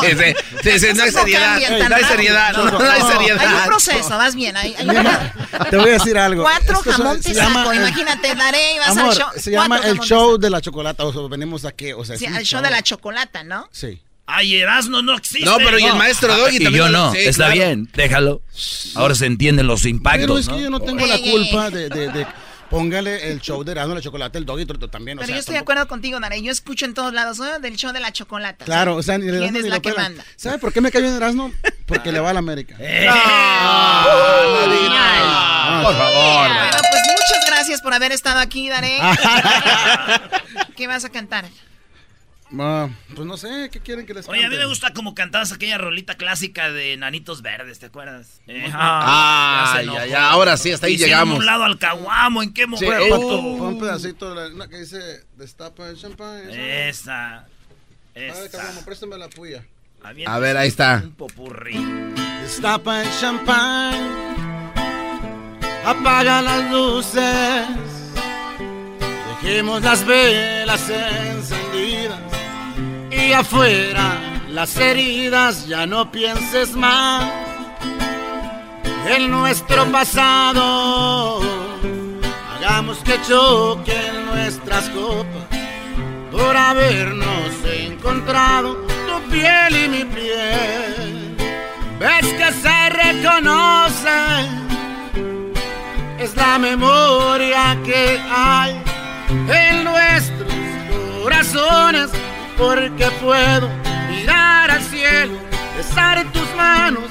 sí, 0.63 0.79
sí, 0.81 0.87
no 0.95 1.03
hay 1.03 1.11
seriedad, 1.11 1.89
no 1.89 1.95
hay 1.97 2.05
seriedad, 2.05 2.53
no, 2.57 2.71
no 2.71 2.79
hay 2.91 3.03
seriedad. 3.03 3.47
Hay 3.47 3.55
un 3.61 3.65
proceso, 3.67 4.09
vas 4.17 4.35
bien. 4.35 4.57
Hay, 4.57 4.75
hay 4.75 4.87
Te 5.71 5.77
voy 5.77 5.91
a 5.91 5.93
decir 5.95 6.17
algo. 6.17 6.43
Cuatro 6.43 6.79
Esto 6.79 6.93
jamón 6.93 7.23
saco. 7.23 7.75
Imagínate, 7.75 8.35
daré 8.35 8.75
y 8.75 8.79
vas 8.79 8.89
Amor, 8.89 9.11
al 9.11 9.17
show. 9.17 9.27
se 9.37 9.51
llama 9.51 9.79
el 9.79 9.99
show 10.01 10.39
de 10.39 10.49
la 10.49 10.61
chocolata. 10.63 11.05
O 11.05 11.13
sea, 11.13 11.23
venimos 11.29 11.65
a 11.67 11.73
qué? 11.73 11.93
O 11.93 12.05
sea. 12.05 12.17
Sí, 12.17 12.25
al 12.27 12.45
show 12.45 12.63
de 12.63 12.71
la 12.71 12.83
chocolata, 12.83 13.43
¿no? 13.45 13.69
Sí. 13.73 14.01
Ay, 14.29 14.57
Erasmo 14.57 15.03
no 15.03 15.15
existe. 15.17 15.45
No, 15.45 15.57
pero 15.59 15.79
y 15.79 15.85
el 15.85 15.95
maestro 15.95 16.35
Doggy 16.37 16.57
Y 16.57 16.65
también. 16.65 16.85
yo 16.87 16.89
no, 16.91 17.13
sí, 17.13 17.19
está 17.19 17.45
claro. 17.45 17.53
bien, 17.55 17.89
déjalo. 17.95 18.43
Ahora 18.97 19.15
se 19.15 19.27
entienden 19.27 19.67
los 19.69 19.85
impactos, 19.87 20.23
Pero 20.27 20.39
es 20.39 20.49
¿no? 20.49 20.57
que 20.57 20.63
yo 20.63 20.71
no 20.71 20.81
tengo 20.81 21.07
la 21.07 21.19
culpa 21.19 21.71
de, 21.71 21.89
de, 21.89 22.09
de- 22.11 22.27
póngale 22.71 23.31
el 23.31 23.41
show 23.41 23.63
de 23.65 23.73
Erasmo 23.73 23.95
la 23.95 24.01
chocolate, 24.01 24.39
el 24.39 24.45
doggy 24.47 24.67
también. 24.91 25.19
o 25.19 25.21
Pero 25.21 25.27
sea, 25.27 25.37
yo 25.37 25.41
estoy 25.41 25.55
de 25.55 25.61
acuerdo 25.61 25.87
contigo, 25.89 26.19
Daré. 26.21 26.43
Yo 26.43 26.51
escucho 26.53 26.85
en 26.85 26.95
todos 26.95 27.13
lados 27.13 27.39
"Oh, 27.41 27.59
del 27.61 27.77
show 27.77 27.93
de 27.93 28.01
la 28.01 28.13
chocolata. 28.13 28.65
Claro, 28.65 28.97
o 28.97 29.03
sea, 29.03 29.19
ni 29.19 29.27
el 29.29 29.39
¿Quién 29.39 29.43
Erasmo 29.43 29.59
es 29.59 29.65
ni 29.65 29.71
la 29.71 29.81
que 29.81 29.93
manda? 29.95 30.25
¿Sabe 30.37 30.59
por 30.59 30.73
qué 30.73 30.81
me 30.81 30.91
cayó 30.91 31.07
en 31.07 31.15
Erasmo? 31.15 31.53
Porque 31.87 32.11
le 32.13 32.21
va 32.21 32.31
a 32.31 32.33
la 32.33 32.39
América. 32.41 32.77
Eh. 32.81 33.07
Ah, 34.99 35.81
por 35.83 35.95
favor. 35.97 36.49
Bueno, 36.49 36.77
pues 36.91 37.03
muchas 37.07 37.47
gracias 37.47 37.81
por 37.83 37.95
haber 37.95 38.13
estado 38.13 38.41
aquí, 38.41 38.69
Daré. 38.69 38.99
¿Qué 40.77 40.87
vas 40.87 41.05
a 41.05 41.09
cantar? 41.11 41.47
Ah, 42.59 42.89
pues 43.15 43.27
no 43.27 43.37
sé, 43.37 43.69
¿qué 43.73 43.81
quieren 43.81 44.07
que 44.07 44.15
les 44.15 44.29
Oye, 44.29 44.45
a 44.45 44.49
mí 44.49 44.57
me 44.57 44.67
gusta 44.67 44.93
como 44.93 45.17
cantabas 45.17 45.51
aquella 45.51 45.79
rolita 45.79 46.15
clásica 46.17 46.71
de 46.71 46.97
Nanitos 46.97 47.43
Verdes, 47.43 47.81
¿te 47.81 47.87
acuerdas? 47.87 48.41
Eh, 48.47 48.71
Ah, 48.73 49.81
ya 49.85 50.07
ya, 50.07 50.31
ahora 50.31 50.57
sí, 50.57 50.71
hasta 50.71 50.87
ahí 50.87 50.95
Hicieron 50.95 51.11
llegamos. 51.11 51.39
un 51.41 51.47
lado 51.47 51.65
al 51.65 51.77
caguamo, 51.79 52.45
¿en 52.45 52.55
qué 52.55 52.63
Sí, 52.63 52.69
momento? 52.69 52.93
eh, 52.95 53.09
pon 53.11 53.61
un 53.75 53.81
pedacito 53.81 54.33
de 54.33 54.51
la- 54.55 54.69
que 54.69 54.79
dice 54.79 55.25
destapa 55.37 55.89
el 55.89 55.97
champán. 55.99 56.49
Esa. 56.51 57.39
A 57.39 57.45
ver, 58.15 58.31
Esa. 58.31 58.59
cabrón, 58.59 58.85
préstame 58.85 59.19
la 59.19 59.29
puya. 59.29 59.65
A 60.27 60.39
ver, 60.39 60.57
ahí 60.57 60.69
está. 60.69 61.01
Un 61.03 61.13
popurrí. 61.15 61.85
Destapa 62.43 63.03
el 63.03 63.09
champán, 63.21 64.75
apaga 65.85 66.43
las 66.43 66.71
luces, 66.71 67.67
dejemos 69.43 69.83
las 69.83 70.07
velas 70.07 70.89
encendidas 70.89 72.21
y 73.17 73.33
afuera 73.33 74.19
las 74.51 74.77
heridas, 74.77 75.67
ya 75.67 75.87
no 75.87 76.11
pienses 76.11 76.75
más 76.75 77.31
en 79.09 79.31
nuestro 79.31 79.85
pasado. 79.87 81.41
Hagamos 82.55 82.99
que 82.99 83.21
choquen 83.23 84.27
nuestras 84.27 84.89
copas 84.91 85.47
por 86.31 86.57
habernos 86.57 87.51
encontrado 87.65 88.75
tu 88.75 89.31
piel 89.31 89.85
y 89.85 89.89
mi 89.89 90.05
piel. 90.05 91.37
Ves 91.99 92.27
que 92.35 92.53
se 92.53 92.89
reconoce, 92.91 94.19
es 96.19 96.37
la 96.37 96.59
memoria 96.59 97.79
que 97.85 98.21
hay 98.31 98.83
en 99.49 99.85
nuestros 99.85 100.53
corazones, 101.23 102.11
porque 102.57 103.07
puedo 103.21 103.69
mirar 104.09 104.71
al 104.71 104.83
cielo, 104.83 105.39
besar 105.77 106.31
tus 106.33 106.55
manos. 106.55 107.05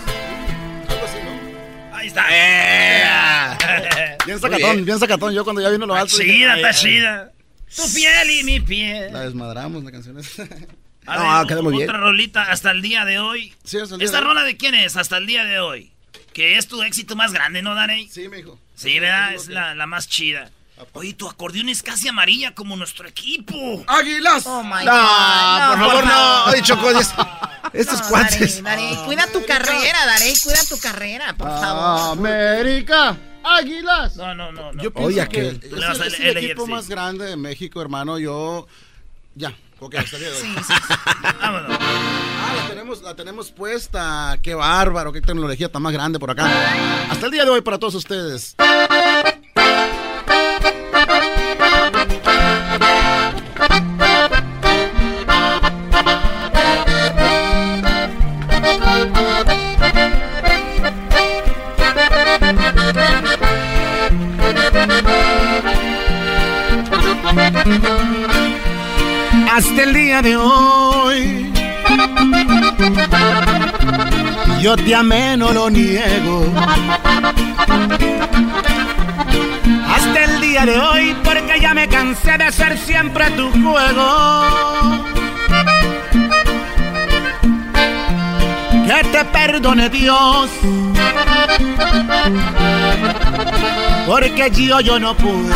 Algo 0.89 1.05
así, 1.05 1.17
¿no? 1.23 1.95
Ahí 1.95 2.07
está. 2.07 2.25
Bien 4.25 4.39
sacatón, 4.39 4.85
bien. 4.85 4.99
sacatón. 4.99 5.33
Yo 5.33 5.43
cuando 5.43 5.61
ya 5.61 5.69
vino 5.69 5.85
lo 5.85 5.95
alto. 5.95 6.17
chida, 6.17 6.55
está 6.55 6.73
chida. 6.73 7.31
Tu 7.75 7.93
piel 7.93 8.31
y 8.31 8.43
mi 8.43 8.59
piel. 8.59 9.13
La 9.13 9.21
desmadramos, 9.21 9.83
la 9.83 9.91
canción. 9.91 10.17
A 11.05 11.15
No, 11.17 11.37
ver, 11.39 11.47
quedó 11.47 11.61
muy 11.63 11.75
otra 11.83 11.93
bien. 11.97 12.01
rolita 12.01 12.43
hasta 12.43 12.71
el 12.71 12.81
día 12.81 13.05
de 13.05 13.19
hoy. 13.19 13.53
Sí, 13.63 13.77
hasta 13.77 13.95
el 13.95 13.99
día 13.99 14.05
¿Esta 14.05 14.17
de 14.17 14.23
hoy. 14.23 14.27
rola 14.29 14.43
de 14.43 14.57
quién 14.57 14.73
es 14.73 14.95
hasta 14.97 15.17
el 15.17 15.27
día 15.27 15.43
de 15.45 15.59
hoy? 15.59 15.91
Que 16.33 16.57
es 16.57 16.67
tu 16.67 16.81
éxito 16.81 17.15
más 17.15 17.31
grande, 17.33 17.61
¿no, 17.61 17.75
Daney? 17.75 18.07
Sí, 18.09 18.27
me 18.29 18.37
dijo. 18.37 18.59
Sí, 18.75 18.99
¿verdad? 18.99 19.33
Es 19.35 19.47
la, 19.47 19.75
la 19.75 19.85
más 19.85 20.07
chida. 20.09 20.49
Oye, 20.93 21.13
tu 21.13 21.27
acordeón 21.29 21.69
es 21.69 21.81
casi 21.81 22.07
amarilla 22.09 22.53
como 22.53 22.75
nuestro 22.75 23.07
equipo. 23.07 23.83
¡Águilas! 23.87 24.43
Oh 24.45 24.61
my 24.63 24.83
No, 24.83 24.91
God. 24.91 25.69
por 25.69 25.79
favor, 25.89 26.05
no. 26.05 26.43
Oye, 26.45 26.61
Choco, 26.61 26.89
es- 26.91 27.13
estos 27.73 28.01
No, 28.01 28.07
cuates. 28.09 28.61
Darey, 28.63 28.95
cuida 29.05 29.25
tu 29.27 29.45
carrera, 29.45 30.05
Darey, 30.05 30.33
cuida 30.43 30.59
tu 30.69 30.77
carrera, 30.79 31.33
por 31.37 31.47
Ah, 31.49 31.59
favor. 31.61 32.17
América, 32.17 33.17
Águilas. 33.43 34.15
No, 34.17 34.33
no, 34.35 34.51
no. 34.51 34.73
no. 34.73 34.81
Yo 34.83 34.91
pienso 34.91 35.07
Oye, 35.07 35.15
que 35.15 35.21
aquel. 35.21 35.61
es, 35.63 35.83
a 35.83 36.05
es 36.05 36.19
el 36.19 36.25
el 36.27 36.37
equipo 36.37 36.67
más 36.67 36.87
grande 36.89 37.25
de 37.25 37.35
México, 37.37 37.81
hermano. 37.81 38.17
Yo. 38.19 38.67
Ya, 39.35 39.53
ok, 39.79 39.95
hasta 39.95 40.15
el 40.17 40.23
día 40.23 40.31
de 40.31 40.37
hoy. 40.37 40.41
Sí, 40.41 40.55
sí, 40.67 40.73
Vámonos. 41.41 41.77
Ah, 41.79 42.53
la 42.57 42.67
tenemos, 42.69 43.01
la 43.01 43.15
tenemos 43.15 43.51
puesta. 43.51 44.37
Qué 44.41 44.55
bárbaro, 44.55 45.11
qué 45.13 45.21
tecnología 45.21 45.71
tan 45.71 45.81
más 45.81 45.93
grande 45.93 46.19
por 46.19 46.31
acá. 46.31 46.49
Hasta 47.09 47.25
el 47.27 47.31
día 47.31 47.43
de 47.45 47.51
hoy 47.51 47.61
para 47.61 47.77
todos 47.77 47.95
ustedes. 47.95 48.55
El 69.85 69.93
día 69.93 70.21
de 70.21 70.35
hoy. 70.35 71.53
Yo 74.59 74.75
te 74.75 74.95
amé, 74.95 75.37
no 75.37 75.51
lo 75.51 75.69
niego. 75.69 76.45
Hasta 79.95 80.23
el 80.23 80.41
día 80.41 80.65
de 80.65 80.79
hoy, 80.79 81.15
porque 81.23 81.59
ya 81.61 81.73
me 81.75 81.87
cansé 81.87 82.37
de 82.37 82.51
ser 82.51 82.77
siempre 82.79 83.29
tu 83.31 83.51
juego. 83.51 85.05
Que 88.87 89.03
te 89.11 89.25
perdone 89.25 89.89
Dios. 89.89 90.49
Porque 94.07 94.49
yo, 94.51 94.79
yo 94.79 94.99
no 94.99 95.15
puedo. 95.15 95.53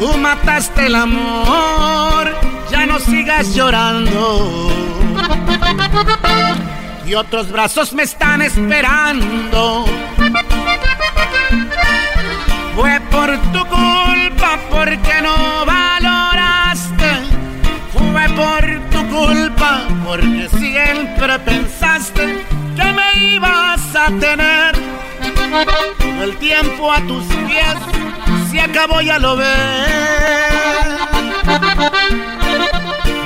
Tú 0.00 0.18
mataste 0.18 0.86
el 0.86 0.94
amor, 0.96 2.34
ya 2.70 2.86
estás 3.40 3.54
llorando 3.54 4.70
y 7.06 7.14
otros 7.14 7.50
brazos 7.50 7.92
me 7.92 8.02
están 8.04 8.42
esperando. 8.42 9.86
Fue 12.76 13.00
por 13.10 13.36
tu 13.52 13.66
culpa 13.66 14.58
porque 14.70 15.22
no 15.22 15.66
valoraste. 15.66 17.10
Fue 17.92 18.28
por 18.36 18.90
tu 18.90 19.06
culpa 19.08 19.82
porque 20.04 20.48
siempre 20.58 21.38
pensaste 21.40 22.44
que 22.76 22.92
me 22.92 23.34
ibas 23.34 23.96
a 23.96 24.06
tener. 24.20 24.74
Todo 25.98 26.24
el 26.24 26.36
tiempo 26.36 26.92
a 26.92 27.00
tus 27.00 27.24
pies 27.24 27.99
se 28.50 28.60
acabó, 28.60 29.00
ya 29.00 29.18
lo 29.18 29.36
ves. 29.36 29.48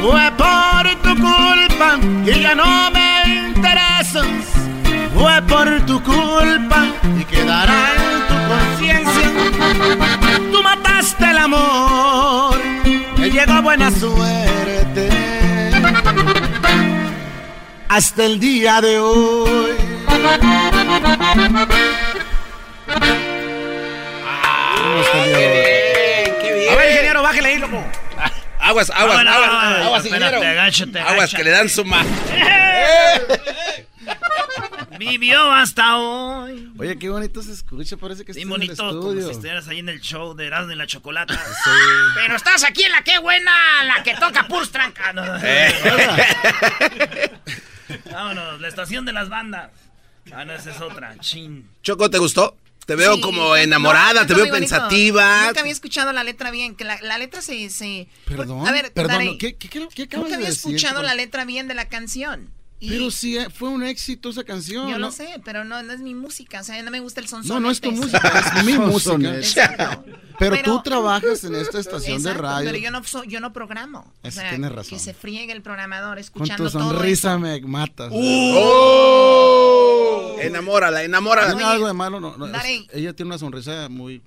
Fue 0.03 0.33
por 0.37 0.95
tu 1.03 1.15
culpa 1.21 1.99
y 2.27 2.41
ya 2.41 2.55
no 2.55 2.91
me 2.91 3.49
interesas. 3.49 4.27
Fue 5.15 5.43
por 5.43 5.87
tu 5.87 6.03
culpa 6.03 6.87
y 7.19 7.25
quedará 7.25 7.83
en 8.05 8.19
tu 8.29 8.37
conciencia. 8.53 9.31
Tú 10.53 10.63
mataste 10.63 11.31
el 11.31 11.39
amor, 11.39 12.61
me 13.17 13.31
llegó 13.31 13.63
buena 13.63 13.91
suerte. 13.91 15.09
Hasta 17.89 18.25
el 18.25 18.41
día 18.41 18.81
de 18.81 18.99
hoy. 18.99 19.71
Aguas, 28.75 28.91
aguas, 28.91 29.17
No, 29.19 29.25
no, 29.25 29.31
aguas, 29.31 29.53
no, 29.53 29.71
no, 29.79 29.85
aguas, 29.85 30.05
espérate, 30.05 30.35
ingeniero. 30.37 30.61
agáchate, 30.61 30.99
Aguas, 30.99 31.13
agáchate. 31.15 31.37
que 31.37 31.45
le 31.45 31.51
dan 31.51 31.69
su 31.69 31.85
ma. 31.85 32.05
Vivió 34.99 35.53
hasta 35.53 35.97
hoy. 35.99 36.73
Oye, 36.79 36.99
qué 36.99 37.09
bonito 37.09 37.41
se 37.43 37.53
escucha, 37.53 37.97
parece 37.97 38.25
que 38.25 38.33
Bien 38.33 38.49
estás 38.49 38.57
en 38.57 38.63
el 38.63 38.69
bonito, 38.69 38.89
como 38.89 39.01
estudio. 39.11 39.27
si 39.27 39.31
estuvieras 39.33 39.69
ahí 39.69 39.79
en 39.79 39.89
el 39.91 40.01
show 40.01 40.35
de 40.35 40.47
Erasmo 40.47 40.73
y 40.73 40.77
la 40.77 40.87
Chocolata. 40.89 41.35
Pero 42.17 42.35
estás 42.37 42.65
aquí 42.65 42.83
en 42.85 42.91
la 42.93 43.03
que 43.03 43.19
buena, 43.19 43.53
la 43.85 44.03
que 44.03 44.15
toca 44.17 44.47
puros 44.49 44.71
tranca. 44.73 45.13
No, 45.13 45.25
no, 45.25 45.35
no. 45.35 45.41
Vámonos, 48.13 48.61
la 48.61 48.69
estación 48.69 49.05
de 49.05 49.13
las 49.13 49.29
bandas. 49.29 49.71
Ah, 50.33 50.45
no, 50.45 50.55
esa 50.55 50.71
es 50.71 50.81
otra. 50.81 51.17
Chin. 51.21 51.69
Choco, 51.83 52.09
¿te 52.11 52.19
gustó? 52.19 52.57
Te 52.87 52.97
veo 52.97 53.15
Sí, 53.15 53.21
como 53.23 53.41
no, 53.43 53.57
enamorada, 53.57 54.23
está 54.23 54.27
te 54.27 54.35
veo 54.35 54.53
pensativa. 54.53 55.47
Nunca 55.47 55.61
había 55.61 55.73
escuchado 55.73 56.13
la 56.13 56.23
letra 56.25 56.51
bien, 56.51 56.75
que 56.77 56.85
la, 56.85 57.01
la 57.03 57.17
letra 57.19 57.41
se... 57.41 57.71
se 57.71 58.09
Perdón, 58.27 58.67
a 58.67 58.73
ver, 58.73 58.93
perdón, 58.93 59.13
Darey, 59.13 59.39
¿qué, 59.39 59.57
qué, 59.57 59.69
qué, 59.69 59.89
qué 59.95 60.03
acabas 60.03 60.25
nunca 60.25 60.29
de 60.31 60.35
había 60.37 60.49
decir? 60.51 60.75
escuchado 60.77 61.03
la 61.03 61.15
letra 61.15 61.45
bien 61.45 61.67
de 61.69 61.75
la 61.75 61.89
canción. 61.89 62.51
Y 62.81 62.91
Pero 62.91 63.11
sí, 63.11 63.39
eh, 63.39 63.49
fue 63.49 63.71
un 63.71 63.83
éxito 63.83 64.29
esa 64.29 64.45
canción. 64.45 64.87
yo 64.89 64.99
¿no? 64.99 65.07
lo 65.07 65.11
sé, 65.13 65.41
pero 65.45 65.65
no, 65.65 65.83
no 65.83 65.93
es 65.95 66.01
mi 66.01 66.13
música, 66.15 66.61
o 66.61 66.65
sea, 66.65 66.83
no 66.83 66.91
me 66.91 67.01
gusta 67.01 67.21
el 67.21 67.29
son 67.29 67.47
No, 67.47 67.59
no 67.59 67.71
es 67.71 67.81
tu 67.81 67.91
música, 67.93 68.53
es 68.59 68.65
mi 68.65 68.73
música. 68.79 69.35
Exacto. 69.37 70.05
Pero, 70.39 70.57
Pero- 70.57 70.63
tú 70.65 70.83
trabajas 70.83 71.45
en 71.45 71.55
esta 71.55 71.79
estación 71.79 72.23
de 72.23 72.29
Exacto, 72.31 72.43
radio. 72.43 72.67
Pero 72.71 72.79
yo 72.85 72.91
no, 72.91 73.03
so- 73.05 73.25
yo 73.25 73.41
no 73.41 73.53
programo. 73.55 74.13
O 74.23 74.31
sea, 74.31 74.51
tienes 74.51 74.73
razón. 74.73 74.91
Que 74.91 75.03
se 75.03 75.15
friegue 75.15 75.53
el 75.53 75.63
programador 75.63 76.17
Con 76.17 76.19
escuchando 76.19 76.65
tu 76.71 76.71
todo 76.79 76.91
sonrisa 76.91 77.31
eso. 77.31 77.39
me 77.39 77.61
matas. 77.63 78.11
¡Oh! 78.13 79.74
Enamórala, 80.41 81.03
enamórala. 81.03 81.49
¿Tiene 81.55 81.65
algo 81.65 81.87
de 81.87 81.93
malo? 81.93 82.21
No, 82.21 82.37
no, 82.37 82.47
es- 82.47 82.87
ella 82.93 83.13
tiene 83.15 83.29
una 83.29 83.39
sonrisa 83.39 83.89
muy... 83.89 84.23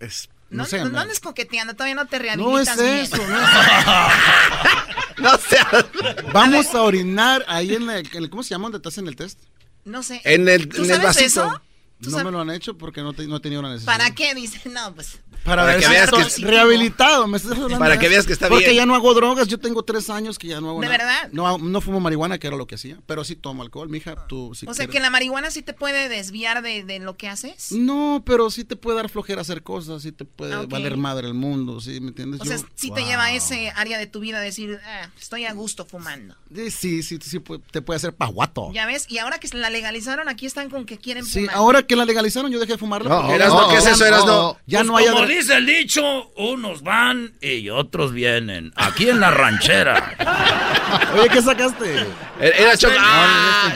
Es, 0.00 0.28
no, 0.50 0.64
No, 0.64 0.68
sé. 0.68 0.78
no, 0.80 0.90
no 0.90 0.98
andes 1.00 1.20
coqueteando, 1.20 1.74
todavía 1.74 1.94
no 1.94 2.06
te 2.06 2.18
no 2.18 2.58
es 2.58 2.66
rehabilitas 2.66 2.76
bien. 2.76 2.98
eso, 2.98 3.16
no 3.16 3.40
es 3.40 3.48
No 5.18 5.38
seas... 5.38 5.86
Vamos 6.32 6.74
a 6.74 6.82
orinar 6.82 7.44
ahí 7.48 7.74
en, 7.74 7.86
la, 7.86 7.98
en 7.98 8.06
el... 8.12 8.30
¿Cómo 8.30 8.42
se 8.42 8.50
llama 8.50 8.64
donde 8.64 8.78
estás 8.78 8.98
en 8.98 9.06
el 9.08 9.16
test? 9.16 9.38
No 9.84 10.02
sé. 10.02 10.20
En 10.24 10.48
el, 10.48 10.68
¿Tú 10.68 10.78
en 10.78 10.90
el 10.90 10.96
sabes 11.00 11.02
vasito. 11.16 11.62
No 12.00 12.10
sabes- 12.10 12.24
me 12.24 12.30
lo 12.32 12.40
han 12.40 12.50
hecho 12.50 12.76
porque 12.76 13.02
no, 13.02 13.12
te- 13.12 13.26
no 13.28 13.36
he 13.36 13.40
tenido 13.40 13.62
la 13.62 13.68
necesidad. 13.70 13.92
¿Para 13.92 14.10
qué? 14.14 14.34
Dice, 14.34 14.60
no, 14.68 14.94
pues... 14.94 15.20
Para, 15.44 15.64
Para 15.64 15.78
que 15.78 15.88
veas 15.88 16.10
que 16.10 16.20
es- 16.20 16.40
rehabilitado. 16.40 17.26
me 17.26 17.36
estás 17.36 17.52
hablando 17.52 17.78
Para 17.78 17.94
de 17.94 17.98
que 17.98 18.08
veas 18.08 18.26
que 18.26 18.32
está 18.32 18.48
Porque 18.48 18.66
bien. 18.66 18.76
ya 18.76 18.86
no 18.86 18.94
hago 18.94 19.12
drogas. 19.14 19.48
Yo 19.48 19.58
tengo 19.58 19.82
tres 19.82 20.08
años 20.10 20.38
que 20.38 20.46
ya 20.48 20.60
no 20.60 20.70
hago 20.70 20.80
¿De 20.80 20.86
nada. 20.86 20.98
verdad? 20.98 21.28
No, 21.32 21.58
no 21.58 21.80
fumo 21.80 22.00
marihuana, 22.00 22.38
que 22.38 22.46
era 22.46 22.56
lo 22.56 22.66
que 22.66 22.76
hacía. 22.76 22.98
Pero 23.06 23.24
sí 23.24 23.34
tomo 23.36 23.62
alcohol, 23.62 23.88
mija. 23.88 24.26
Tú, 24.28 24.54
si 24.54 24.66
o 24.66 24.74
sea, 24.74 24.86
quieres. 24.86 24.92
que 24.94 25.00
la 25.00 25.10
marihuana 25.10 25.50
sí 25.50 25.62
te 25.62 25.72
puede 25.74 26.08
desviar 26.08 26.62
de, 26.62 26.84
de 26.84 26.98
lo 27.00 27.16
que 27.16 27.28
haces. 27.28 27.72
No, 27.72 28.22
pero 28.24 28.50
sí 28.50 28.64
te 28.64 28.76
puede 28.76 28.96
dar 28.96 29.08
flojera 29.08 29.40
hacer 29.40 29.62
cosas. 29.62 30.02
Sí 30.02 30.12
te 30.12 30.24
puede 30.24 30.54
Ah, 30.54 30.60
ok. 30.60 30.70
valer 30.70 30.96
madre 30.96 31.26
el 31.26 31.34
mundo. 31.34 31.80
¿Sí 31.80 32.00
me 32.00 32.08
entiendes? 32.08 32.40
O 32.40 32.44
sea, 32.44 32.56
Yo- 32.58 32.64
sí 32.74 32.90
te 32.92 33.04
lleva 33.04 33.24
a 33.24 33.32
ese 33.32 33.70
área 33.70 33.98
de 33.98 34.06
tu 34.06 34.20
vida 34.20 34.38
a 34.38 34.40
decir, 34.42 34.78
ah, 34.86 35.08
estoy 35.20 35.44
a 35.46 35.52
gusto 35.52 35.84
fumando. 35.84 36.34
Sí, 36.54 36.70
sí, 36.70 37.02
sí, 37.02 37.18
sí, 37.22 37.40
te 37.70 37.82
puede 37.82 37.96
hacer 37.96 38.12
paguato. 38.14 38.70
Ya 38.72 38.86
ves, 38.86 39.06
y 39.08 39.18
ahora 39.18 39.38
que 39.38 39.48
la 39.56 39.70
legalizaron, 39.70 40.28
aquí 40.28 40.46
están 40.46 40.70
con 40.70 40.84
que 40.86 40.98
quieren 40.98 41.24
Sí, 41.24 41.40
fumar. 41.40 41.54
ahora 41.56 41.82
que 41.86 41.96
la 41.96 42.04
legalizaron, 42.04 42.50
yo 42.52 42.58
dejé 42.60 42.72
de 42.72 42.78
fumarla. 42.78 43.08
No, 43.08 43.20
porque- 43.22 43.34
Erasno, 43.34 43.68
¿qué 43.70 43.76
es 43.78 43.86
eso, 43.86 44.04
Erasno? 44.06 44.56
Ya 44.66 44.78
Pues 44.78 44.86
no 44.86 44.96
hay 44.96 45.06
dice 45.36 45.56
el 45.56 45.66
dicho, 45.66 46.30
unos 46.36 46.82
van 46.82 47.32
y 47.40 47.68
otros 47.70 48.12
vienen. 48.12 48.72
Aquí 48.76 49.08
en 49.08 49.20
la 49.20 49.30
ranchera. 49.30 50.14
Oye, 51.18 51.28
¿qué 51.28 51.42
sacaste? 51.42 52.06
Era 52.40 52.76
Choco. 52.76 52.94
No, 52.94 53.00
¡Ah! 53.02 53.72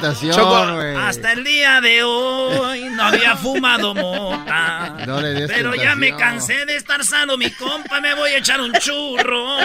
no. 0.92 0.98
Hasta 1.00 1.32
el 1.32 1.44
día 1.44 1.80
de 1.80 2.02
hoy 2.02 2.84
no 2.90 3.02
había 3.04 3.36
fumado 3.36 3.94
mota. 3.94 4.96
No 5.06 5.20
le 5.20 5.28
des 5.34 5.50
pero 5.50 5.74
ya 5.74 5.94
me 5.94 6.14
cansé 6.16 6.66
de 6.66 6.76
estar 6.76 7.04
sano, 7.04 7.36
mi 7.36 7.50
compa. 7.50 8.00
Me 8.00 8.14
voy 8.14 8.30
a 8.30 8.38
echar 8.38 8.60
un 8.60 8.72
churro. 8.74 9.56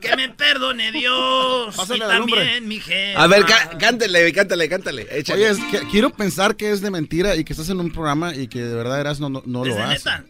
Que 0.00 0.16
me 0.16 0.28
perdone 0.30 0.90
Dios. 0.92 1.76
Pásale 1.76 2.04
y 2.04 2.08
también 2.08 2.68
mi 2.68 2.80
jefa. 2.80 3.22
A 3.22 3.26
ver, 3.26 3.44
cá- 3.44 3.70
cántale, 3.78 4.32
cántale, 4.32 4.68
cántale. 4.68 5.06
Échale. 5.10 5.42
Oye, 5.42 5.50
es 5.50 5.58
que 5.70 5.86
quiero 5.90 6.10
pensar 6.10 6.56
que 6.56 6.70
es 6.72 6.80
de 6.80 6.90
mentira 6.90 7.36
y 7.36 7.44
que 7.44 7.52
estás 7.52 7.68
en 7.68 7.78
un 7.80 7.90
programa 7.92 8.34
y 8.34 8.48
que 8.48 8.62
de 8.62 8.74
verdad 8.74 9.00
eras 9.00 9.20
no, 9.20 9.28
no, 9.28 9.42
no 9.46 9.64
¿Es 9.64 9.74
lo 9.76 9.82
haces. 9.82 10.04
neta? 10.04 10.24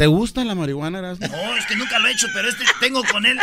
¿Te 0.00 0.06
gusta 0.06 0.42
la 0.46 0.54
marihuana, 0.54 1.00
Erasmo? 1.00 1.26
No, 1.26 1.56
es 1.58 1.66
que 1.66 1.76
nunca 1.76 1.98
lo 1.98 2.08
he 2.08 2.12
hecho, 2.12 2.26
pero 2.32 2.48
este 2.48 2.64
tengo 2.80 3.04
con 3.12 3.26
él 3.26 3.38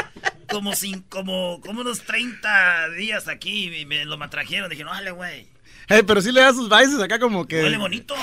como 0.50 0.74
sin, 0.74 1.04
como, 1.04 1.62
como 1.62 1.82
unos 1.82 2.02
30 2.02 2.90
días 2.98 3.28
aquí 3.28 3.72
y 3.78 3.86
me 3.86 4.06
lo 4.06 4.18
matrajeron. 4.18 4.68
Dije, 4.68 4.84
no, 4.84 4.90
dale, 4.92 5.12
güey. 5.12 5.46
Eh, 5.88 6.02
pero 6.04 6.20
sí 6.20 6.32
le 6.32 6.42
das 6.42 6.56
sus 6.56 6.68
bailes 6.68 7.00
acá 7.00 7.20
como 7.20 7.48
que... 7.48 7.62
Huele 7.62 7.78
bonito. 7.78 8.16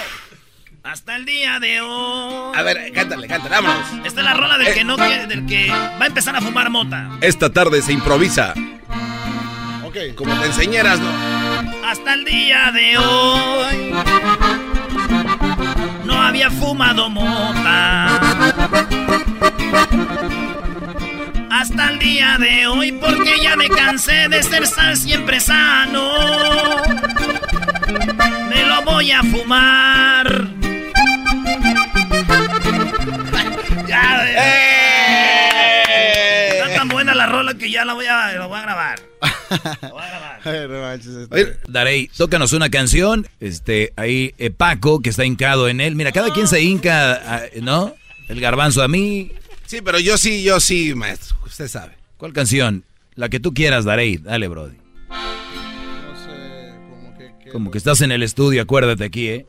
Hasta 0.82 1.14
el 1.14 1.26
día 1.26 1.60
de 1.60 1.80
hoy. 1.80 2.56
A 2.58 2.62
ver, 2.62 2.90
cántale, 2.92 3.28
cántale, 3.28 3.54
vámonos. 3.54 4.04
Esta 4.04 4.20
es 4.20 4.24
la 4.24 4.34
rola 4.34 4.58
del 4.58 4.66
Eh. 4.66 4.74
que 4.74 4.82
no 4.82 4.96
quiere, 4.96 5.28
del 5.28 5.46
que 5.46 5.68
va 5.70 6.00
a 6.02 6.06
empezar 6.06 6.34
a 6.34 6.40
fumar 6.40 6.70
mota. 6.70 7.10
Esta 7.20 7.52
tarde 7.52 7.82
se 7.82 7.92
improvisa. 7.92 8.52
Ok. 9.84 9.96
Como 10.16 10.36
te 10.40 10.46
enseñaras, 10.46 10.98
¿no? 10.98 11.08
Hasta 11.86 12.14
el 12.14 12.24
día 12.24 12.72
de 12.72 12.98
hoy. 12.98 13.92
Había 16.24 16.50
fumado 16.50 17.10
mota. 17.10 18.18
Hasta 21.50 21.90
el 21.90 21.98
día 21.98 22.38
de 22.38 22.66
hoy, 22.66 22.92
porque 22.92 23.40
ya 23.42 23.56
me 23.56 23.68
cansé 23.68 24.28
de 24.28 24.42
ser 24.42 24.66
sal 24.66 24.96
siempre 24.96 25.38
sano. 25.38 26.10
Me 28.48 28.64
lo 28.64 28.82
voy 28.82 29.12
a 29.12 29.22
fumar. 29.22 30.48
Ya, 33.86 34.24
¡Eh! 34.26 35.82
Está 36.54 36.74
tan 36.74 36.88
buena 36.88 37.14
la 37.14 37.26
rola 37.26 37.52
que 37.54 37.70
ya 37.70 37.84
la 37.84 37.92
voy 37.92 38.06
a, 38.06 38.32
la 38.32 38.46
voy 38.46 38.58
a 38.58 38.62
grabar. 38.62 39.13
Este- 40.44 41.58
Darey, 41.68 42.08
tócanos 42.16 42.52
una 42.52 42.68
canción. 42.70 43.26
Este, 43.40 43.92
ahí 43.96 44.34
eh, 44.38 44.50
Paco, 44.50 45.00
que 45.00 45.10
está 45.10 45.24
hincado 45.24 45.68
en 45.68 45.80
él. 45.80 45.94
Mira, 45.96 46.12
cada 46.12 46.32
quien 46.32 46.46
se 46.48 46.60
hinca, 46.62 47.14
ah, 47.14 47.42
¿no? 47.62 47.94
El 48.28 48.40
garbanzo 48.40 48.82
a 48.82 48.88
mí. 48.88 49.32
Sí, 49.66 49.80
pero 49.82 49.98
yo 49.98 50.18
sí, 50.18 50.42
yo 50.42 50.60
sí, 50.60 50.94
maestro. 50.94 51.36
Usted 51.46 51.68
sabe. 51.68 51.92
¿Cuál 52.16 52.32
canción? 52.32 52.84
La 53.14 53.28
que 53.28 53.40
tú 53.40 53.54
quieras, 53.54 53.84
Darey. 53.84 54.18
Dale, 54.18 54.48
Brody. 54.48 54.76
No 55.08 56.16
sé, 56.16 56.74
como 56.90 57.18
que- 57.18 57.50
Como 57.50 57.70
que 57.70 57.78
estás 57.78 58.00
en 58.02 58.12
el 58.12 58.22
estudio, 58.22 58.62
acuérdate 58.62 59.04
aquí, 59.04 59.28
¿eh? 59.28 59.46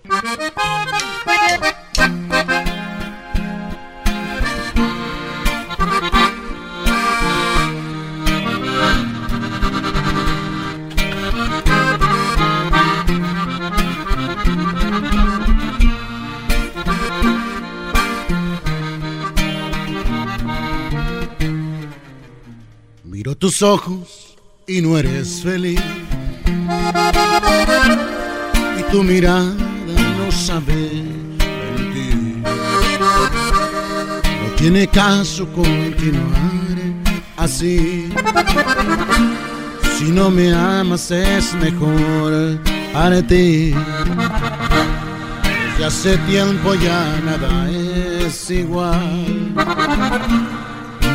Miro 23.25 23.35
tus 23.35 23.63
ojos 23.63 24.37
y 24.67 24.83
no 24.83 24.99
eres 24.99 25.41
feliz. 25.41 25.81
Y 28.79 28.83
tu 28.91 29.01
mirada 29.01 29.51
no 30.19 30.31
sabe 30.31 31.01
mentir. 31.75 32.43
No 32.43 34.51
tiene 34.57 34.87
caso 34.87 35.47
continuar 35.53 36.51
así. 37.37 38.11
Si 39.97 40.11
no 40.11 40.29
me 40.29 40.53
amas 40.53 41.09
es 41.09 41.55
mejor 41.55 42.59
para 42.93 43.25
ti. 43.25 43.73
Desde 45.71 45.85
hace 45.85 46.17
tiempo 46.29 46.75
ya 46.75 47.19
nada 47.25 47.71
es 47.71 48.51
igual. 48.51 49.55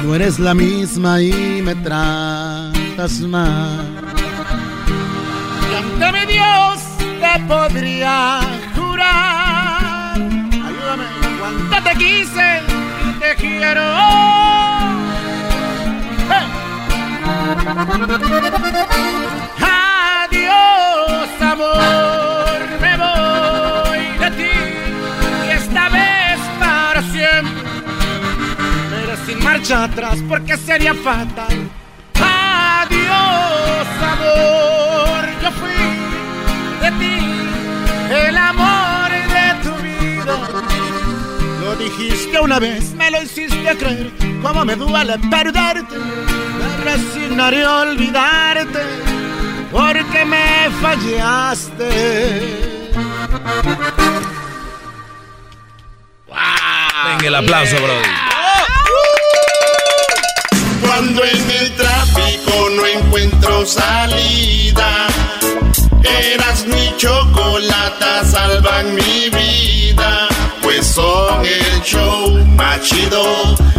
No 0.02 0.14
eres 0.14 0.38
la 0.38 0.54
misma 0.54 1.20
y 1.20 1.60
me 1.62 1.74
tratas 1.74 3.20
mal. 3.20 3.86
Y 5.70 5.74
ante 5.74 6.12
mi 6.18 6.32
Dios 6.32 6.80
te 7.20 7.40
podría 7.46 8.40
jurar. 8.74 10.14
Ayúdame. 10.16 11.04
Cuánto 11.38 11.88
te 11.88 11.96
quise 11.98 12.62
y 13.08 13.20
te 13.20 13.36
quiero. 13.36 14.49
Marcha 29.70 29.84
atrás 29.84 30.18
porque 30.28 30.56
sería 30.56 30.94
fatal. 30.94 31.70
Adiós, 32.14 33.86
amor, 34.12 35.24
yo 35.42 35.50
fui 35.52 35.70
de 36.80 36.90
ti 36.98 37.18
el 38.10 38.36
amor 38.36 39.10
de 39.10 39.54
tu 39.62 39.72
vida. 39.82 40.36
Lo 41.60 41.76
dijiste 41.76 42.40
una 42.40 42.58
vez, 42.58 42.94
me 42.94 43.10
lo 43.10 43.22
hiciste 43.22 43.76
creer, 43.76 44.10
cómo 44.42 44.64
me 44.64 44.74
duele 44.74 45.18
perderte. 45.30 45.96
Me 45.96 46.84
resignaré 46.84 47.64
a 47.64 47.80
olvidarte, 47.82 48.80
porque 49.70 50.24
me 50.24 50.68
fallaste. 50.80 51.90
Venga 57.06 57.26
el 57.26 57.34
aplauso, 57.34 57.76
Brody. 57.76 58.19
Cuando 61.00 61.24
en 61.24 61.50
el 61.50 61.72
tráfico 61.76 62.68
no 62.76 62.86
encuentro 62.86 63.64
salida, 63.64 65.06
eras 66.02 66.66
mi 66.66 66.94
chocolata, 66.98 68.22
salvan 68.26 68.94
mi 68.94 69.30
vida. 69.30 70.28
Pues 70.60 70.86
son 70.86 71.42
el 71.42 71.82
show 71.84 72.44
más 72.48 72.82
chido, 72.82 73.24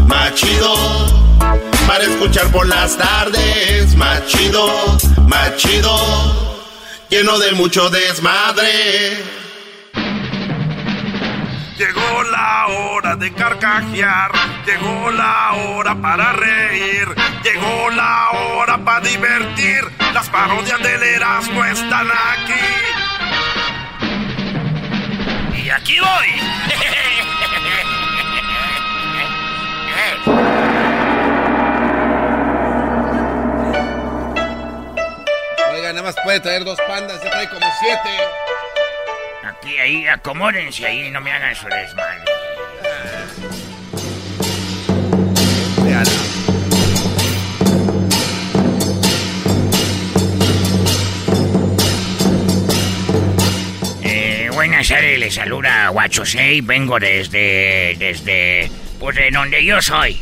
más 0.07 0.33
chido. 0.33 0.73
Para 1.85 2.05
escuchar 2.05 2.51
por 2.51 2.67
las 2.67 2.97
tardes, 2.97 3.95
más 3.95 4.25
chido, 4.25 4.67
más 5.27 5.55
chido. 5.57 5.95
Lleno 7.07 7.37
de 7.37 7.51
mucho 7.51 7.91
desmadre. 7.91 9.23
Llegó 11.81 12.23
la 12.25 12.67
hora 12.67 13.15
de 13.15 13.33
carcajear, 13.33 14.31
llegó 14.67 15.09
la 15.09 15.53
hora 15.53 15.95
para 15.95 16.31
reír, 16.33 17.07
llegó 17.43 17.89
la 17.89 18.29
hora 18.29 18.77
para 18.77 18.99
divertir. 18.99 19.91
Las 20.13 20.29
parodias 20.29 20.79
del 20.83 21.01
Erasmo 21.01 21.65
están 21.65 22.07
aquí. 22.11 22.53
Y 25.57 25.69
aquí 25.71 25.99
voy. 25.99 26.39
Oiga, 35.73 35.93
nada 35.93 36.03
más 36.03 36.15
puede 36.23 36.41
traer 36.41 36.63
dos 36.63 36.77
pandas, 36.87 37.19
se 37.21 37.27
trae 37.27 37.49
como 37.49 37.65
siete. 37.79 38.50
Aquí, 39.61 39.77
ahí, 39.77 40.07
acomódense 40.07 40.87
ahí, 40.87 41.11
no 41.11 41.21
me 41.21 41.31
hagan 41.31 41.55
su 41.55 41.67
desmadre. 41.67 42.31
Eh, 54.03 54.49
buenas 54.51 54.87
tardes, 54.87 55.19
les 55.19 55.35
saluda 55.35 55.89
Guachosei, 55.89 56.61
vengo 56.61 56.99
desde, 56.99 57.95
desde, 57.99 58.71
pues 58.99 59.15
de 59.15 59.29
donde 59.29 59.63
yo 59.63 59.79
soy. 59.79 60.19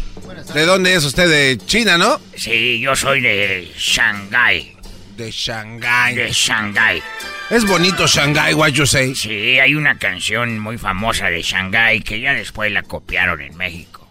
¿De 0.53 0.65
dónde 0.65 0.95
es 0.95 1.05
usted? 1.05 1.29
¿De 1.29 1.57
China, 1.65 1.97
no? 1.97 2.19
Sí, 2.35 2.81
yo 2.81 2.93
soy 2.93 3.21
de 3.21 3.71
Shanghái. 3.77 4.75
De 5.15 5.31
Shanghái. 5.31 6.15
De 6.15 6.29
Shanghái. 6.29 7.01
Es 7.49 7.65
bonito 7.65 8.05
Shanghái, 8.05 8.53
what 8.53 8.69
you 8.69 8.85
say. 8.85 9.15
Sí, 9.15 9.59
hay 9.59 9.73
una 9.73 9.97
canción 9.97 10.59
muy 10.59 10.77
famosa 10.77 11.31
de 11.31 11.41
Shanghái 11.41 12.01
que 12.01 12.19
ya 12.19 12.35
después 12.35 12.71
la 12.71 12.83
copiaron 12.83 13.41
en 13.41 13.57
México. 13.57 14.07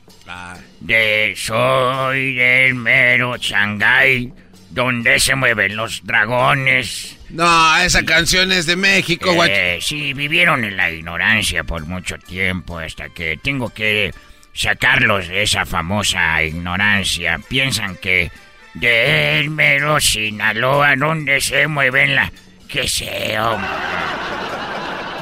De 0.80 1.34
Soy 1.36 2.34
del 2.34 2.74
mero 2.74 3.36
Shanghái, 3.36 4.32
donde 4.70 5.20
se 5.20 5.36
mueven 5.36 5.76
los 5.76 6.04
dragones. 6.04 7.16
No, 7.30 7.76
esa 7.76 8.04
canción 8.04 8.50
es 8.50 8.66
de 8.66 8.74
México, 8.74 9.32
what 9.32 9.48
Eh, 9.48 9.78
sí, 9.80 10.14
vivieron 10.14 10.64
en 10.64 10.76
la 10.76 10.90
ignorancia 10.90 11.62
por 11.62 11.86
mucho 11.86 12.18
tiempo 12.18 12.78
hasta 12.78 13.08
que 13.10 13.38
tengo 13.40 13.70
que 13.70 14.12
sacarlos 14.52 15.28
de 15.28 15.44
esa 15.44 15.64
famosa 15.64 16.42
ignorancia. 16.42 17.38
Piensan 17.48 17.96
que 17.98 18.32
de 18.74 19.38
el 19.38 19.50
mero 19.50 20.00
Sinaloa, 20.00 20.96
donde 20.96 21.40
se 21.40 21.68
mueven 21.68 22.16
la... 22.16 22.32
que 22.68 22.86
sé, 22.88 23.38
hombre. 23.40 23.68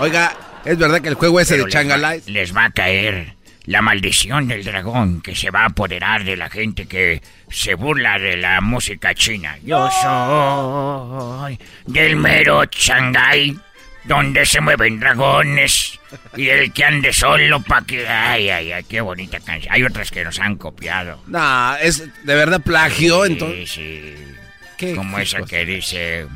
Oiga, 0.01 0.33
¿es 0.65 0.77
verdad 0.77 1.01
que 1.01 1.09
el 1.09 1.15
juego 1.15 1.41
ese 1.41 1.55
Pero 1.55 1.65
de 1.65 1.69
les 1.71 1.75
va- 1.77 1.81
Changalai? 1.81 2.23
Les 2.27 2.57
va 2.57 2.65
a 2.67 2.71
caer 2.71 3.35
la 3.65 3.83
maldición 3.83 4.47
del 4.47 4.63
dragón 4.65 5.21
que 5.23 5.35
se 5.35 5.51
va 5.51 5.63
a 5.63 5.67
apoderar 5.67 6.23
de 6.25 6.37
la 6.37 6.49
gente 6.51 6.87
que 6.87 7.21
se 7.51 7.75
burla 7.75 8.19
de 8.19 8.37
la 8.37 8.61
música 8.61 9.15
china. 9.15 9.57
Yo 9.65 9.89
soy 9.91 11.59
del 11.87 12.17
mero 12.17 12.65
Shanghái, 12.71 13.57
donde 14.05 14.45
se 14.47 14.61
mueven 14.61 15.01
dragones. 15.01 15.99
Y 16.37 16.49
el 16.49 16.73
que 16.73 16.85
ande 16.85 17.13
solo 17.13 17.61
pa' 17.63 17.83
que... 17.85 18.07
Ay, 18.07 18.49
ay, 18.51 18.73
ay, 18.73 18.85
qué 18.85 19.01
bonita 19.01 19.41
canción. 19.41 19.75
Hay 19.75 19.83
otras 19.83 20.11
que 20.13 20.23
nos 20.25 20.39
han 20.39 20.57
copiado. 20.57 21.21
No, 21.27 21.77
es 21.77 21.99
de 22.25 22.35
verdad 22.35 22.61
plagio, 22.61 23.25
Sí, 23.27 23.33
entonces. 23.33 23.71
sí. 23.71 24.95
Como 24.95 25.19
esa 25.19 25.43
que 25.43 25.65
dice... 25.65 26.27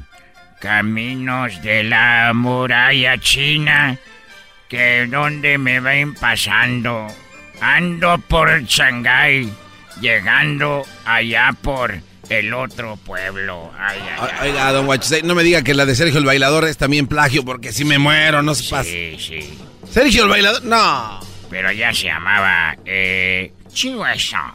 Caminos 0.61 1.61
de 1.63 1.83
la 1.85 2.33
muralla 2.35 3.19
china, 3.19 3.97
que 4.69 5.07
donde 5.07 5.57
me 5.59 5.81
ven 5.81 6.15
pasando, 6.15 7.07
ando 7.61 8.19
por 8.19 8.63
Shanghái, 8.65 9.51
llegando 10.01 10.85
allá 11.07 11.51
por 11.63 11.95
el 12.29 12.53
otro 12.55 12.97
pueblo. 12.99 13.73
Ay, 13.79 13.99
ay, 14.19 14.19
O- 14.21 14.45
Oiga, 14.45 14.73
don 14.73 14.87
Guachusei, 14.87 15.23
no 15.23 15.35
me 15.35 15.43
diga 15.43 15.63
que 15.63 15.75
la 15.75 15.87
de 15.87 15.95
Sergio 15.95 16.19
el 16.19 16.27
Bailador 16.27 16.65
es 16.67 16.77
también 16.77 17.07
plagio, 17.07 17.45
porque 17.45 17.73
si 17.73 17.85
me 17.85 17.99
muero, 17.99 18.43
no 18.43 18.55
se 18.55 18.69
pasa. 18.71 18.85
Sí, 18.85 19.17
sí. 19.19 19.59
Sergio 19.91 20.25
el 20.25 20.29
Bailador, 20.31 20.63
no. 20.65 21.21
Pero 21.49 21.73
ya 21.73 21.93
se 21.93 22.05
llamaba, 22.05 22.77
eh, 22.85 23.53
Chinguasha. 23.73 24.55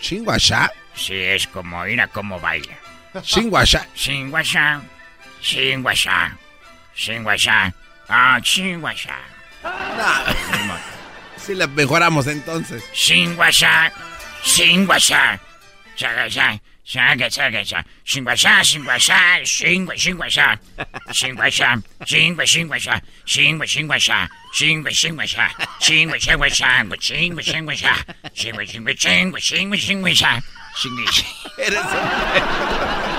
¿Chinguasha? 0.00 0.70
Sí, 0.94 1.14
es 1.14 1.46
como, 1.46 1.82
mira 1.84 2.08
cómo 2.08 2.38
baila. 2.40 2.74
Chinguasha. 3.22 3.86
Chinguasha, 3.94 4.82
Chinguasha, 5.46 6.36
Chinguasha, 6.96 7.72
ah, 8.08 8.40
Chinguasha. 8.42 9.14
Si 11.36 11.54
la 11.54 11.68
mejoramos 11.68 12.26
entonces. 12.26 12.82
Chinguasha, 12.92 13.92
Chingua, 14.42 14.98
Chinguasha, 14.98 16.58
Chingua, 16.84 17.28
Chinguasha, 17.30 17.84
Chingua, 18.04 19.94
Chinguasha, 19.94 20.64
Chingua, 22.04 22.44
Chinguasha, 22.44 23.00
Chingua, 23.24 23.66
Chinguasha, 23.70 24.26
Chingua, 24.42 24.90
Chingua, 24.90 24.98
Chingua, 28.34 29.40
Chingua, 29.40 29.78
Chinguasha, 29.78 30.42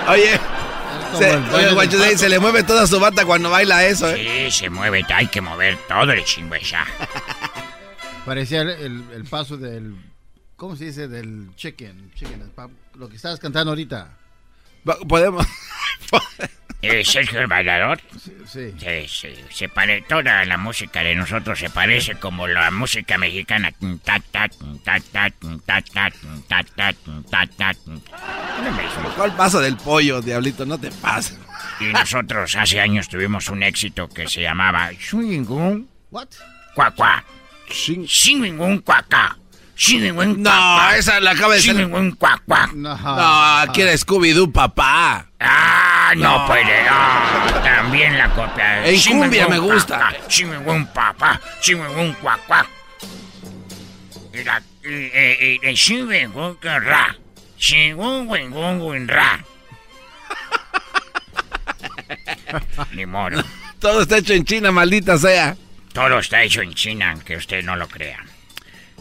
Oye, 0.09 0.39
se, 1.17 1.35
oye, 1.35 2.29
le 2.29 2.39
mueve 2.39 2.63
toda 2.63 2.87
su 2.87 2.99
bata 2.99 3.25
cuando 3.25 3.49
baila 3.49 3.85
eso, 3.85 4.09
¿eh? 4.11 4.49
Sí, 4.51 4.59
se 4.59 4.69
mueve, 4.69 5.03
hay 5.13 5.27
que 5.27 5.41
mover 5.41 5.77
todo 5.87 6.11
el 6.11 6.23
Chinguasha. 6.23 6.85
Parecía 8.25 8.61
el, 8.61 8.69
el- 8.69 9.03
el 9.13 9.23
paso 9.25 9.57
del. 9.57 9.95
¿Cómo 10.55 10.75
se 10.75 10.85
dice? 10.85 11.07
Del 11.07 11.49
chicken. 11.55 12.11
chicken 12.15 12.51
lo 12.95 13.07
que 13.09 13.15
estabas 13.15 13.39
cantando 13.39 13.71
ahorita. 13.71 14.17
Podemos. 15.07 15.45
Eh, 16.81 17.03
Sergio 17.03 17.39
el 17.39 17.47
bailador. 17.47 17.99
Sí, 18.19 18.31
sí. 18.45 18.73
Se, 18.77 19.07
se, 19.07 19.35
se 19.49 19.69
pare, 19.69 20.03
toda 20.03 20.45
la 20.45 20.57
música 20.57 21.01
de 21.01 21.15
nosotros 21.15 21.57
se 21.59 21.69
parece 21.69 22.15
como 22.15 22.47
la 22.47 22.69
música 22.69 23.17
mexicana. 23.17 23.73
¿Cuál 29.15 29.35
paso 29.35 29.59
del 29.59 29.75
pollo, 29.77 30.21
diablito? 30.21 30.65
No 30.65 30.77
te 30.77 30.91
pases. 30.91 31.39
Y 31.79 31.85
nosotros 31.85 32.55
hace 32.55 32.79
años 32.79 33.07
tuvimos 33.09 33.49
un 33.49 33.63
éxito 33.63 34.07
que 34.07 34.27
se 34.27 34.41
llamaba 34.41 34.91
Swingun. 34.99 35.87
¿What? 36.11 36.27
Cuacuá. 36.75 37.23
Swingun 37.69 38.79
cuacá. 38.79 39.37
Swingun 39.77 40.41
No, 40.41 40.91
esa 40.91 41.19
la 41.19 41.31
acaba 41.31 41.53
de 41.53 41.61
ser. 41.61 41.75
Swingun 41.75 42.11
Cuacua. 42.13 42.69
No, 42.73 43.59
aquí 43.59 43.81
era 43.81 43.93
Scooby-Doo, 43.93 44.51
papá. 44.51 45.27
Ah, 45.39 46.13
no, 46.17 46.47
puede. 46.47 46.87
Ah, 46.89 47.61
también 47.63 48.17
la 48.17 48.27
copia. 48.29 48.87
En 48.87 48.99
cumbia 48.99 49.47
me 49.47 49.59
gusta. 49.59 50.13
Swingun 50.27 50.87
Papá. 50.87 51.39
Swingun 51.61 52.13
Cuacua. 52.13 52.65
Y 54.33 54.43
la. 54.43 54.61
Y, 54.83 55.59
y, 55.69 55.77
Swingun 55.77 56.57
Ra. 56.63 57.15
Wingun 57.95 59.07
Ra. 59.07 59.45
Ni 62.93 63.05
modo. 63.05 63.43
Todo 63.79 64.01
está 64.01 64.17
hecho 64.17 64.33
en 64.33 64.43
China, 64.43 64.71
maldita 64.71 65.19
sea. 65.19 65.55
Todo 65.93 66.17
está 66.17 66.41
hecho 66.41 66.61
en 66.61 66.73
China, 66.73 67.11
aunque 67.11 67.37
usted 67.37 67.63
no 67.63 67.75
lo 67.75 67.87
crea. 67.87 68.25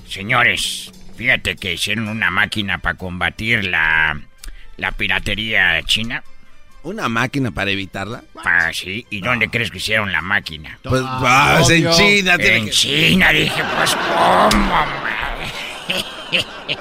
Señores, 0.08 0.92
fíjate 1.16 1.56
que 1.56 1.74
hicieron 1.74 2.08
una 2.08 2.30
máquina 2.30 2.78
para 2.78 2.96
combatir 2.96 3.64
la, 3.64 4.18
la 4.76 4.92
piratería 4.92 5.82
china. 5.82 6.22
¿Una 6.82 7.08
máquina 7.08 7.50
para 7.50 7.72
evitarla? 7.72 8.22
Ah, 8.44 8.70
sí. 8.72 9.04
¿Y 9.10 9.20
dónde 9.20 9.48
crees 9.48 9.70
que 9.72 9.78
hicieron 9.78 10.12
la 10.12 10.22
máquina? 10.22 10.78
Pues, 10.84 11.02
vas 11.02 11.68
en 11.70 11.90
China. 11.90 12.36
tiene 12.38 12.56
En 12.58 12.64
que- 12.66 12.70
China, 12.70 13.32
dije, 13.32 13.62
pues, 13.76 13.96
¿cómo? 13.96 14.66
madre? 14.66 15.46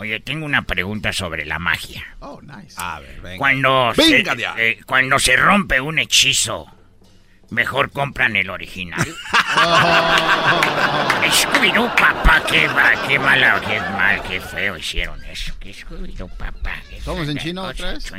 Oye, 0.00 0.20
tengo 0.20 0.46
una 0.46 0.62
pregunta 0.62 1.12
sobre 1.12 1.44
la 1.44 1.58
magia. 1.58 2.04
Oh, 2.20 2.40
nice. 2.42 2.74
A 2.76 3.00
ver, 3.00 3.20
venga. 3.20 3.38
Cuando, 3.38 3.92
Venga, 3.96 4.36
se, 4.36 4.70
eh, 4.70 4.78
cuando 4.86 5.18
se 5.18 5.36
rompe 5.36 5.80
un 5.80 5.98
hechizo, 5.98 6.66
mejor 7.50 7.90
compran 7.90 8.36
el 8.36 8.50
original. 8.50 9.00
Scooby-Doo, 11.30 11.94
papá, 11.96 12.42
qué, 12.48 12.68
qué 13.06 13.18
mala, 13.18 13.60
qué 13.66 13.80
mal, 13.80 14.22
qué 14.22 14.40
feo 14.40 14.76
hicieron 14.76 15.22
eso. 15.24 15.52
Scooby-Doo, 15.60 16.28
papá. 16.36 16.76
¿Estamos 16.90 17.28
en 17.28 17.38
China 17.38 17.62
otra 17.62 17.92
vez? 17.92 18.12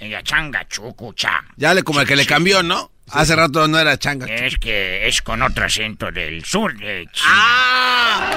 Ella 0.00 0.22
changa 0.22 0.66
chucu 0.68 1.12
cha. 1.12 1.42
Ya 1.56 1.74
le 1.74 1.82
como 1.82 2.00
el 2.00 2.06
que 2.06 2.14
le 2.14 2.24
cambió, 2.24 2.62
¿no? 2.62 2.92
Hace 3.10 3.34
rato 3.34 3.66
no 3.66 3.78
era 3.78 3.98
changa. 3.98 4.26
Es 4.26 4.58
que 4.58 5.08
es 5.08 5.22
con 5.22 5.42
otro 5.42 5.64
acento 5.64 6.12
del 6.12 6.44
sur 6.44 6.76
de 6.78 7.08
China. 7.10 7.28
Ah. 7.28 8.30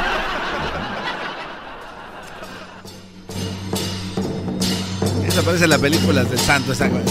Esa 5.28 5.44
parece 5.44 5.68
la 5.68 5.78
película 5.78 6.24
del 6.24 6.40
santo, 6.40 6.74
esa 6.74 6.88
güey. 6.88 7.04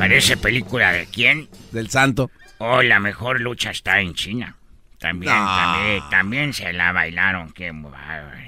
Parece 0.00 0.36
película 0.38 0.92
de 0.92 1.06
quién? 1.06 1.48
Del 1.72 1.90
santo. 1.90 2.30
Oh, 2.56 2.80
la 2.82 2.98
mejor 3.00 3.40
lucha 3.40 3.70
está 3.70 4.00
en 4.00 4.14
China. 4.14 4.56
También, 4.98 5.30
No. 5.32 5.44
también, 5.46 6.02
también 6.10 6.52
se 6.54 6.72
la 6.72 6.92
bailaron. 6.92 7.52
Qué 7.52 7.70
bárbaros. 7.70 8.40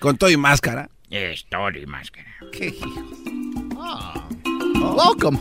Con 0.00 0.18
todo 0.18 0.30
y 0.30 0.36
máscara. 0.36 0.90
Es 1.08 1.46
todo 1.48 1.70
y 1.70 1.86
máscara. 1.86 2.26
¿Qué 2.52 2.74
Welcome. 4.74 5.38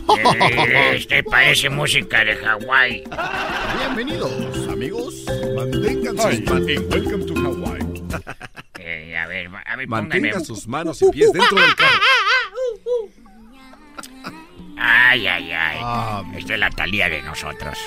Eh, 0.69 0.95
Este 0.97 1.23
parece 1.23 1.69
música 1.69 2.23
de 2.23 2.35
Hawái. 2.35 3.03
Bienvenidos, 3.79 4.67
amigos. 4.69 5.25
Mantengan 5.55 6.15
sus 6.17 6.41
manos. 6.45 6.61
Welcome 6.89 7.25
to 7.25 7.33
Hawaii. 7.35 8.03
Eh, 8.79 9.17
a 9.17 9.25
ver, 9.27 9.49
a 9.65 9.75
ver, 9.75 9.87
Mantenga 9.87 10.27
póngame. 10.29 10.45
sus 10.45 10.67
manos 10.67 11.01
y 11.01 11.09
pies 11.09 11.31
dentro 11.33 11.57
del 11.59 11.75
carro. 11.75 11.99
Ay, 14.77 15.27
ay, 15.27 15.51
ay. 15.51 15.77
Ah, 15.81 16.23
Esta 16.35 16.53
es 16.53 16.59
la 16.59 16.69
talía 16.69 17.09
de 17.09 17.21
nosotros. 17.21 17.77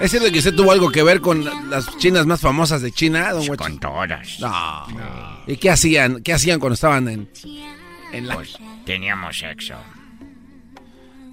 ¿Es 0.00 0.10
cierto 0.10 0.30
que 0.32 0.38
usted 0.38 0.54
tuvo 0.54 0.72
algo 0.72 0.90
que 0.90 1.02
ver 1.02 1.20
con 1.20 1.44
las 1.70 1.96
chinas 1.98 2.26
más 2.26 2.40
famosas 2.40 2.82
de 2.82 2.90
China, 2.90 3.30
don? 3.32 3.46
Con 3.56 3.78
todas. 3.78 4.40
No. 4.40 4.86
¿Y 5.46 5.56
qué 5.56 5.70
hacían? 5.70 6.22
¿Qué 6.22 6.32
hacían 6.32 6.58
cuando 6.58 6.74
estaban 6.74 7.08
en, 7.08 7.28
en 8.12 8.26
la... 8.26 8.34
Pues 8.34 8.58
teníamos 8.84 9.38
sexo. 9.38 9.74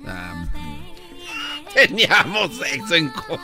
Ah, 0.06 0.46
teníamos 1.74 2.56
sexo 2.58 2.96
en 2.96 3.10
co- 3.10 3.40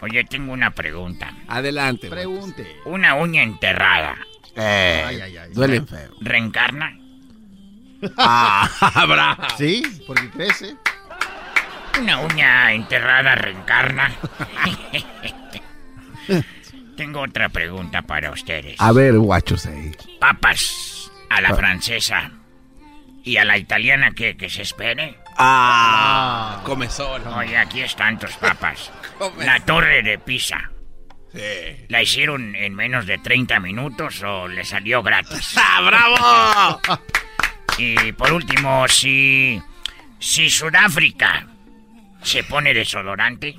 Oye, 0.00 0.24
tengo 0.24 0.52
una 0.52 0.70
pregunta. 0.70 1.32
Adelante. 1.48 2.08
Pregunte. 2.08 2.66
Una 2.86 3.14
uña 3.14 3.42
enterrada. 3.42 4.16
Eh, 4.56 5.04
Ay, 5.06 5.20
ay, 5.20 5.36
ay. 5.36 5.50
duele 5.52 5.82
feo. 5.82 6.10
¿Reencarna? 6.20 6.98
Ah, 8.16 8.68
bravo. 9.08 9.42
Sí, 9.58 9.82
porque 10.06 10.28
crece. 10.30 10.76
Una 12.00 12.18
uña 12.20 12.72
enterrada 12.72 13.34
reencarna. 13.34 14.10
Tengo 16.96 17.20
otra 17.22 17.48
pregunta 17.48 18.02
para 18.02 18.30
ustedes. 18.30 18.76
A 18.78 18.92
ver, 18.92 19.14
guachos 19.18 19.66
ahí. 19.66 19.92
Papas 20.20 21.10
a 21.30 21.40
la 21.40 21.54
francesa 21.54 22.30
y 23.24 23.36
a 23.38 23.44
la 23.44 23.56
italiana 23.58 24.12
que, 24.12 24.36
que 24.36 24.48
se 24.50 24.62
espere. 24.62 25.18
Ah, 25.38 26.60
comezón. 26.64 27.26
Oye, 27.28 27.56
aquí 27.56 27.80
están 27.82 28.18
tus 28.18 28.34
papas. 28.36 28.90
Come- 29.18 29.44
La 29.44 29.60
torre 29.60 30.02
de 30.02 30.18
Pisa. 30.18 30.70
Sí. 31.32 31.40
¿La 31.88 32.02
hicieron 32.02 32.54
en 32.54 32.74
menos 32.74 33.06
de 33.06 33.16
30 33.18 33.58
minutos 33.60 34.22
o 34.22 34.46
le 34.48 34.64
salió 34.64 35.02
gratis? 35.02 35.54
¡Ah, 35.56 35.80
bravo! 35.80 36.80
Y 37.78 38.12
por 38.12 38.32
último, 38.32 38.86
si. 38.88 39.60
Si 40.18 40.48
Sudáfrica 40.50 41.46
se 42.22 42.44
pone 42.44 42.74
desodorante. 42.74 43.56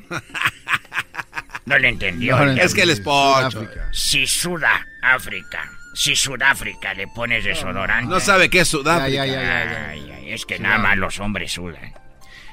No 1.65 1.77
le 1.79 1.89
entendió. 1.89 2.37
No, 2.37 2.45
no 2.45 2.61
Es 2.61 2.73
que 2.73 2.81
él 2.83 2.89
es 2.89 2.99
pocho. 2.99 3.67
Si 3.91 4.27
Sudáfrica. 4.27 5.71
Si 5.93 6.15
Sudáfrica 6.15 6.93
le 6.93 7.07
pones 7.07 7.43
desodorante. 7.43 8.09
No 8.09 8.19
sabe 8.19 8.49
qué 8.49 8.61
es 8.61 8.67
Sudáfrica. 8.67 9.21
Ay, 9.21 9.29
ay, 9.29 10.31
es 10.33 10.45
que 10.45 10.59
nada 10.59 10.77
más 10.77 10.97
los 10.97 11.19
hombres 11.19 11.53
sudan. 11.53 11.93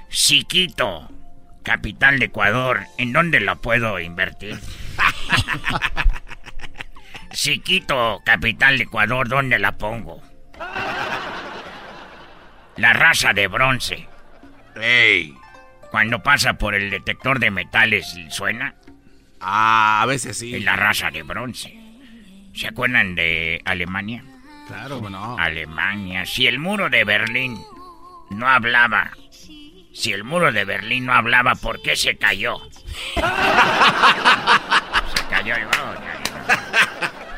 Si 0.09 0.45
Quito, 0.45 1.11
capital 1.63 2.19
de 2.19 2.27
Ecuador, 2.27 2.83
¿en 2.99 3.13
dónde 3.13 3.41
lo 3.41 3.61
puedo 3.61 3.99
invertir? 3.99 4.59
si 7.33 7.61
Quito, 7.61 8.21
capital 8.25 8.77
de 8.77 8.85
Ecuador, 8.85 9.29
¿dónde 9.29 9.59
la 9.59 9.79
pongo? 9.79 10.23
La 12.77 12.93
raza 12.93 13.33
de 13.33 13.47
bronce, 13.47 14.09
Ey. 14.77 15.35
Cuando 15.91 16.23
pasa 16.23 16.55
por 16.55 16.75
el 16.75 16.91
detector 16.91 17.39
de 17.39 17.51
metales, 17.51 18.17
¿suena? 18.31 18.75
Ah, 19.41 20.01
a 20.03 20.07
veces 20.07 20.39
sí. 20.39 20.55
Es 20.55 20.65
la 20.65 20.77
raza 20.77 21.11
de 21.11 21.23
bronce. 21.23 21.79
¿Se 22.55 22.69
acuerdan 22.69 23.15
de 23.15 23.63
Alemania? 23.65 24.25
Claro, 24.67 25.01
bueno. 25.01 25.37
Alemania. 25.39 26.27
Si 26.27 26.47
el 26.47 26.59
muro 26.59 26.91
de 26.91 27.05
Berlín 27.05 27.59
no 28.31 28.49
hablaba, 28.49 29.11
si 29.93 30.13
el 30.13 30.25
muro 30.25 30.53
de 30.53 30.65
Berlín 30.65 31.07
no 31.07 31.15
hablaba, 31.15 31.55
¿por 31.55 31.83
qué 31.83 31.97
se 31.97 32.17
cayó? 32.17 32.59
se 33.15 33.23
cayó. 35.29 35.55
oh, 35.55 35.95
ya, 35.95 36.10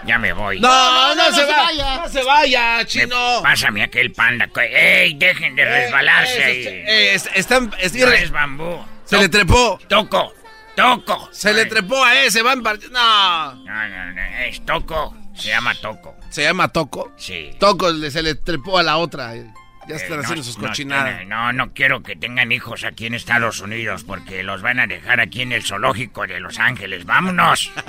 ya. 0.07 0.19
Me 0.19 0.33
voy. 0.33 0.61
No, 0.61 0.69
no, 0.69 1.15
no, 1.15 1.29
no 1.31 1.35
se, 1.37 1.45
se 1.45 1.51
va. 1.51 1.57
vaya. 1.65 1.97
No 1.97 2.09
se 2.09 2.23
vaya, 2.23 2.77
Me- 2.79 2.87
chino. 2.87 3.41
Pásame 3.43 3.83
aquel 3.83 4.13
panda. 4.13 4.49
que- 4.49 5.03
¡Ey! 5.05 5.15
Dejen 5.15 5.55
de 5.57 5.65
resbalarse 5.65 6.45
ahí. 6.45 6.65
Eh, 6.67 7.15
es- 7.15 7.29
están, 7.35 7.73
es- 7.81 7.95
No 7.95 8.09
es 8.09 8.31
bambú. 8.31 8.85
se 9.05 9.19
le 9.19 9.29
trepó. 9.29 9.79
Toco. 9.89 10.35
Toco. 10.77 11.29
Se 11.33 11.53
le 11.53 11.67
trepó 11.67 12.03
a 12.05 12.19
ese, 12.23 12.41
van 12.43 12.63
par- 12.63 12.79
No. 12.91 13.55
No, 13.57 13.89
no, 13.89 14.13
no, 14.13 14.23
es 14.47 14.65
Toco. 14.65 15.15
Se 15.35 15.49
llama 15.49 15.75
Toco. 15.75 16.17
¿Se 16.31 16.43
llama 16.43 16.69
Toco? 16.69 17.13
Sí. 17.17 17.51
Toco 17.61 17.93
se 18.11 18.23
le 18.23 18.35
trepó 18.37 18.79
a 18.79 18.83
la 18.83 18.97
otra. 18.97 19.35
Ya 19.35 19.95
Eh, 19.95 19.97
están 19.97 20.17
no, 20.19 20.23
haciendo 20.23 20.45
sus 20.45 20.57
no 20.59 20.69
cochinadas. 20.69 21.17
tiene- 21.19 21.25
No, 21.27 21.53
no 21.53 21.73
quiero 21.75 22.03
que 22.03 22.17
tengan 22.17 22.53
hijos 22.53 22.85
aquí 22.85 23.07
en 23.07 23.15
Estados 23.15 23.61
Unidos 23.61 24.05
porque 24.05 24.43
los 24.43 24.63
van 24.63 24.79
a 24.81 24.87
dejar 24.87 25.21
aquí 25.21 25.43
en 25.43 25.53
el 25.53 25.63
zoológico 25.63 26.27
de 26.27 26.39
Los 26.41 26.59
Ángeles. 26.59 27.05
¡Vámonos! 27.05 27.71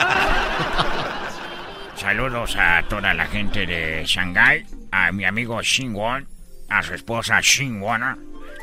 Saludos 1.96 2.56
a 2.58 2.84
toda 2.90 3.14
la 3.14 3.26
gente 3.28 3.66
de 3.66 4.04
Shanghai, 4.06 4.66
a 4.92 5.12
mi 5.12 5.26
amigo 5.26 5.62
Shinwon, 5.62 6.28
a 6.70 6.84
su 6.84 6.94
esposa 6.94 7.40
Shinwona 7.42 8.18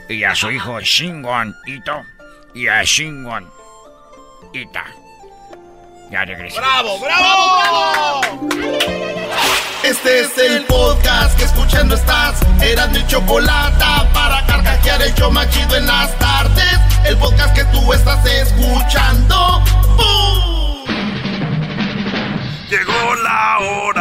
y 0.09 0.25
a 0.25 0.35
su 0.35 0.51
hijo 0.51 0.81
Shinwon 0.81 1.55
Ito 1.67 2.03
y 2.55 2.67
a 2.67 2.83
Shinwon 2.83 3.49
Ita. 4.53 4.85
Ya 6.11 6.25
regresé. 6.25 6.59
¡Bravo, 6.59 6.99
bravo! 6.99 8.21
Este 9.85 10.21
es 10.21 10.37
el 10.39 10.65
podcast 10.65 11.39
que 11.39 11.45
escuchando 11.45 11.95
estás. 11.95 12.41
Eran 12.61 12.93
mi 12.93 13.07
chocolate 13.07 13.85
para 14.13 14.45
carcajear 14.47 15.03
el 15.03 15.15
show 15.15 15.31
más 15.31 15.49
chido 15.51 15.77
en 15.77 15.87
las 15.87 16.19
tardes. 16.19 16.79
El 17.05 17.17
podcast 17.17 17.55
que 17.55 17.65
tú 17.67 17.93
estás 17.93 18.27
escuchando. 18.27 19.63
¡Bum! 19.97 20.30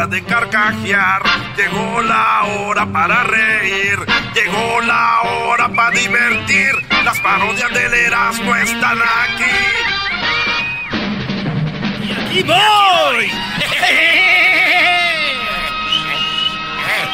De 0.09 0.23
carcajear, 0.23 1.21
llegó 1.55 2.01
la 2.01 2.43
hora 2.43 2.91
para 2.91 3.23
reír, 3.23 3.99
llegó 4.33 4.81
la 4.81 5.21
hora 5.21 5.69
para 5.69 5.91
divertir. 5.91 6.71
Las 7.03 7.19
parodias 7.19 7.71
del 7.71 7.93
Erasmo 7.93 8.55
están 8.55 8.97
aquí. 9.01 9.45
¡Y 12.37 12.43
voy! 12.43 13.29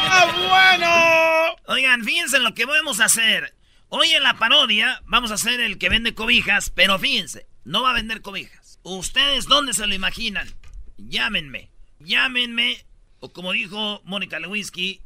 ¡Ah, 0.08 0.26
bueno! 0.48 1.56
Oigan, 1.66 2.02
fíjense 2.04 2.38
en 2.38 2.44
lo 2.44 2.54
que 2.54 2.64
vamos 2.64 3.00
a 3.00 3.06
hacer. 3.06 3.54
Hoy 3.88 4.08
en 4.12 4.22
la 4.22 4.34
parodia 4.34 5.02
vamos 5.04 5.30
a 5.30 5.34
hacer 5.34 5.60
el 5.60 5.78
que 5.78 5.90
vende 5.90 6.14
cobijas, 6.14 6.70
pero 6.70 6.98
fíjense, 6.98 7.46
no 7.64 7.82
va 7.82 7.90
a 7.90 7.94
vender 7.94 8.22
cobijas. 8.22 8.78
¿Ustedes 8.82 9.46
dónde 9.46 9.74
se 9.74 9.86
lo 9.86 9.94
imaginan? 9.94 10.48
Llámenme, 10.96 11.70
llámenme, 11.98 12.85
o 13.26 13.32
como 13.32 13.52
dijo 13.52 14.00
Mónica 14.04 14.38
Lewinsky, 14.38 15.00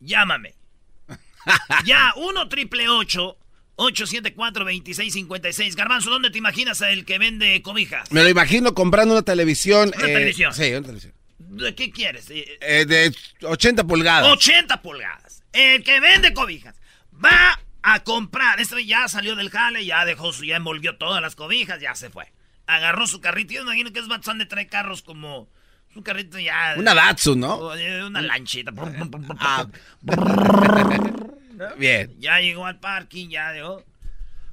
llámame. 0.00 0.54
ya, 1.84 2.12
1 2.16 2.48
triple 2.48 2.88
874 2.88 4.64
2656 4.64 5.76
Garbanzo, 5.76 6.10
¿dónde 6.10 6.30
te 6.30 6.38
imaginas 6.38 6.80
el 6.80 7.04
que 7.04 7.18
vende 7.18 7.60
cobijas? 7.62 8.10
Me 8.12 8.22
lo 8.22 8.28
imagino 8.28 8.74
comprando 8.74 9.14
una 9.14 9.22
televisión. 9.22 9.92
Una 9.96 10.06
eh, 10.06 10.12
televisión. 10.14 10.54
Sí, 10.54 10.70
una 10.70 10.82
televisión. 10.82 11.14
¿De 11.38 11.74
qué 11.74 11.90
quieres? 11.90 12.30
Eh, 12.30 12.58
Eh, 12.60 12.84
de 12.86 13.14
80 13.42 13.84
pulgadas. 13.84 14.30
80 14.30 14.82
pulgadas. 14.82 15.42
El 15.52 15.82
que 15.82 16.00
vende 16.00 16.32
cobijas 16.32 16.76
va 17.12 17.60
a 17.82 18.00
comprar. 18.04 18.60
Este 18.60 18.84
ya 18.86 19.08
salió 19.08 19.36
del 19.36 19.50
jale, 19.50 19.84
ya 19.84 20.04
dejó 20.04 20.32
su, 20.32 20.44
ya 20.44 20.56
envolvió 20.56 20.96
todas 20.96 21.20
las 21.20 21.34
cobijas, 21.34 21.80
ya 21.80 21.94
se 21.94 22.10
fue. 22.10 22.32
Agarró 22.66 23.06
su 23.06 23.20
carrito. 23.20 23.52
Yo 23.52 23.62
imagino 23.62 23.92
que 23.92 23.98
es 23.98 24.08
Batson 24.08 24.38
de 24.38 24.46
tres 24.46 24.68
carros 24.68 25.02
como. 25.02 25.48
Un 25.94 26.02
carrito 26.02 26.38
ya. 26.38 26.74
Una 26.76 26.94
Datsun, 26.94 27.40
¿no? 27.40 27.58
Una 28.06 28.22
lanchita. 28.22 28.72
Ah. 29.38 29.66
Bien. 31.78 32.14
Ya 32.18 32.40
llegó 32.40 32.66
al 32.66 32.78
parking, 32.78 33.28
ya 33.28 33.52
dejó. 33.52 33.82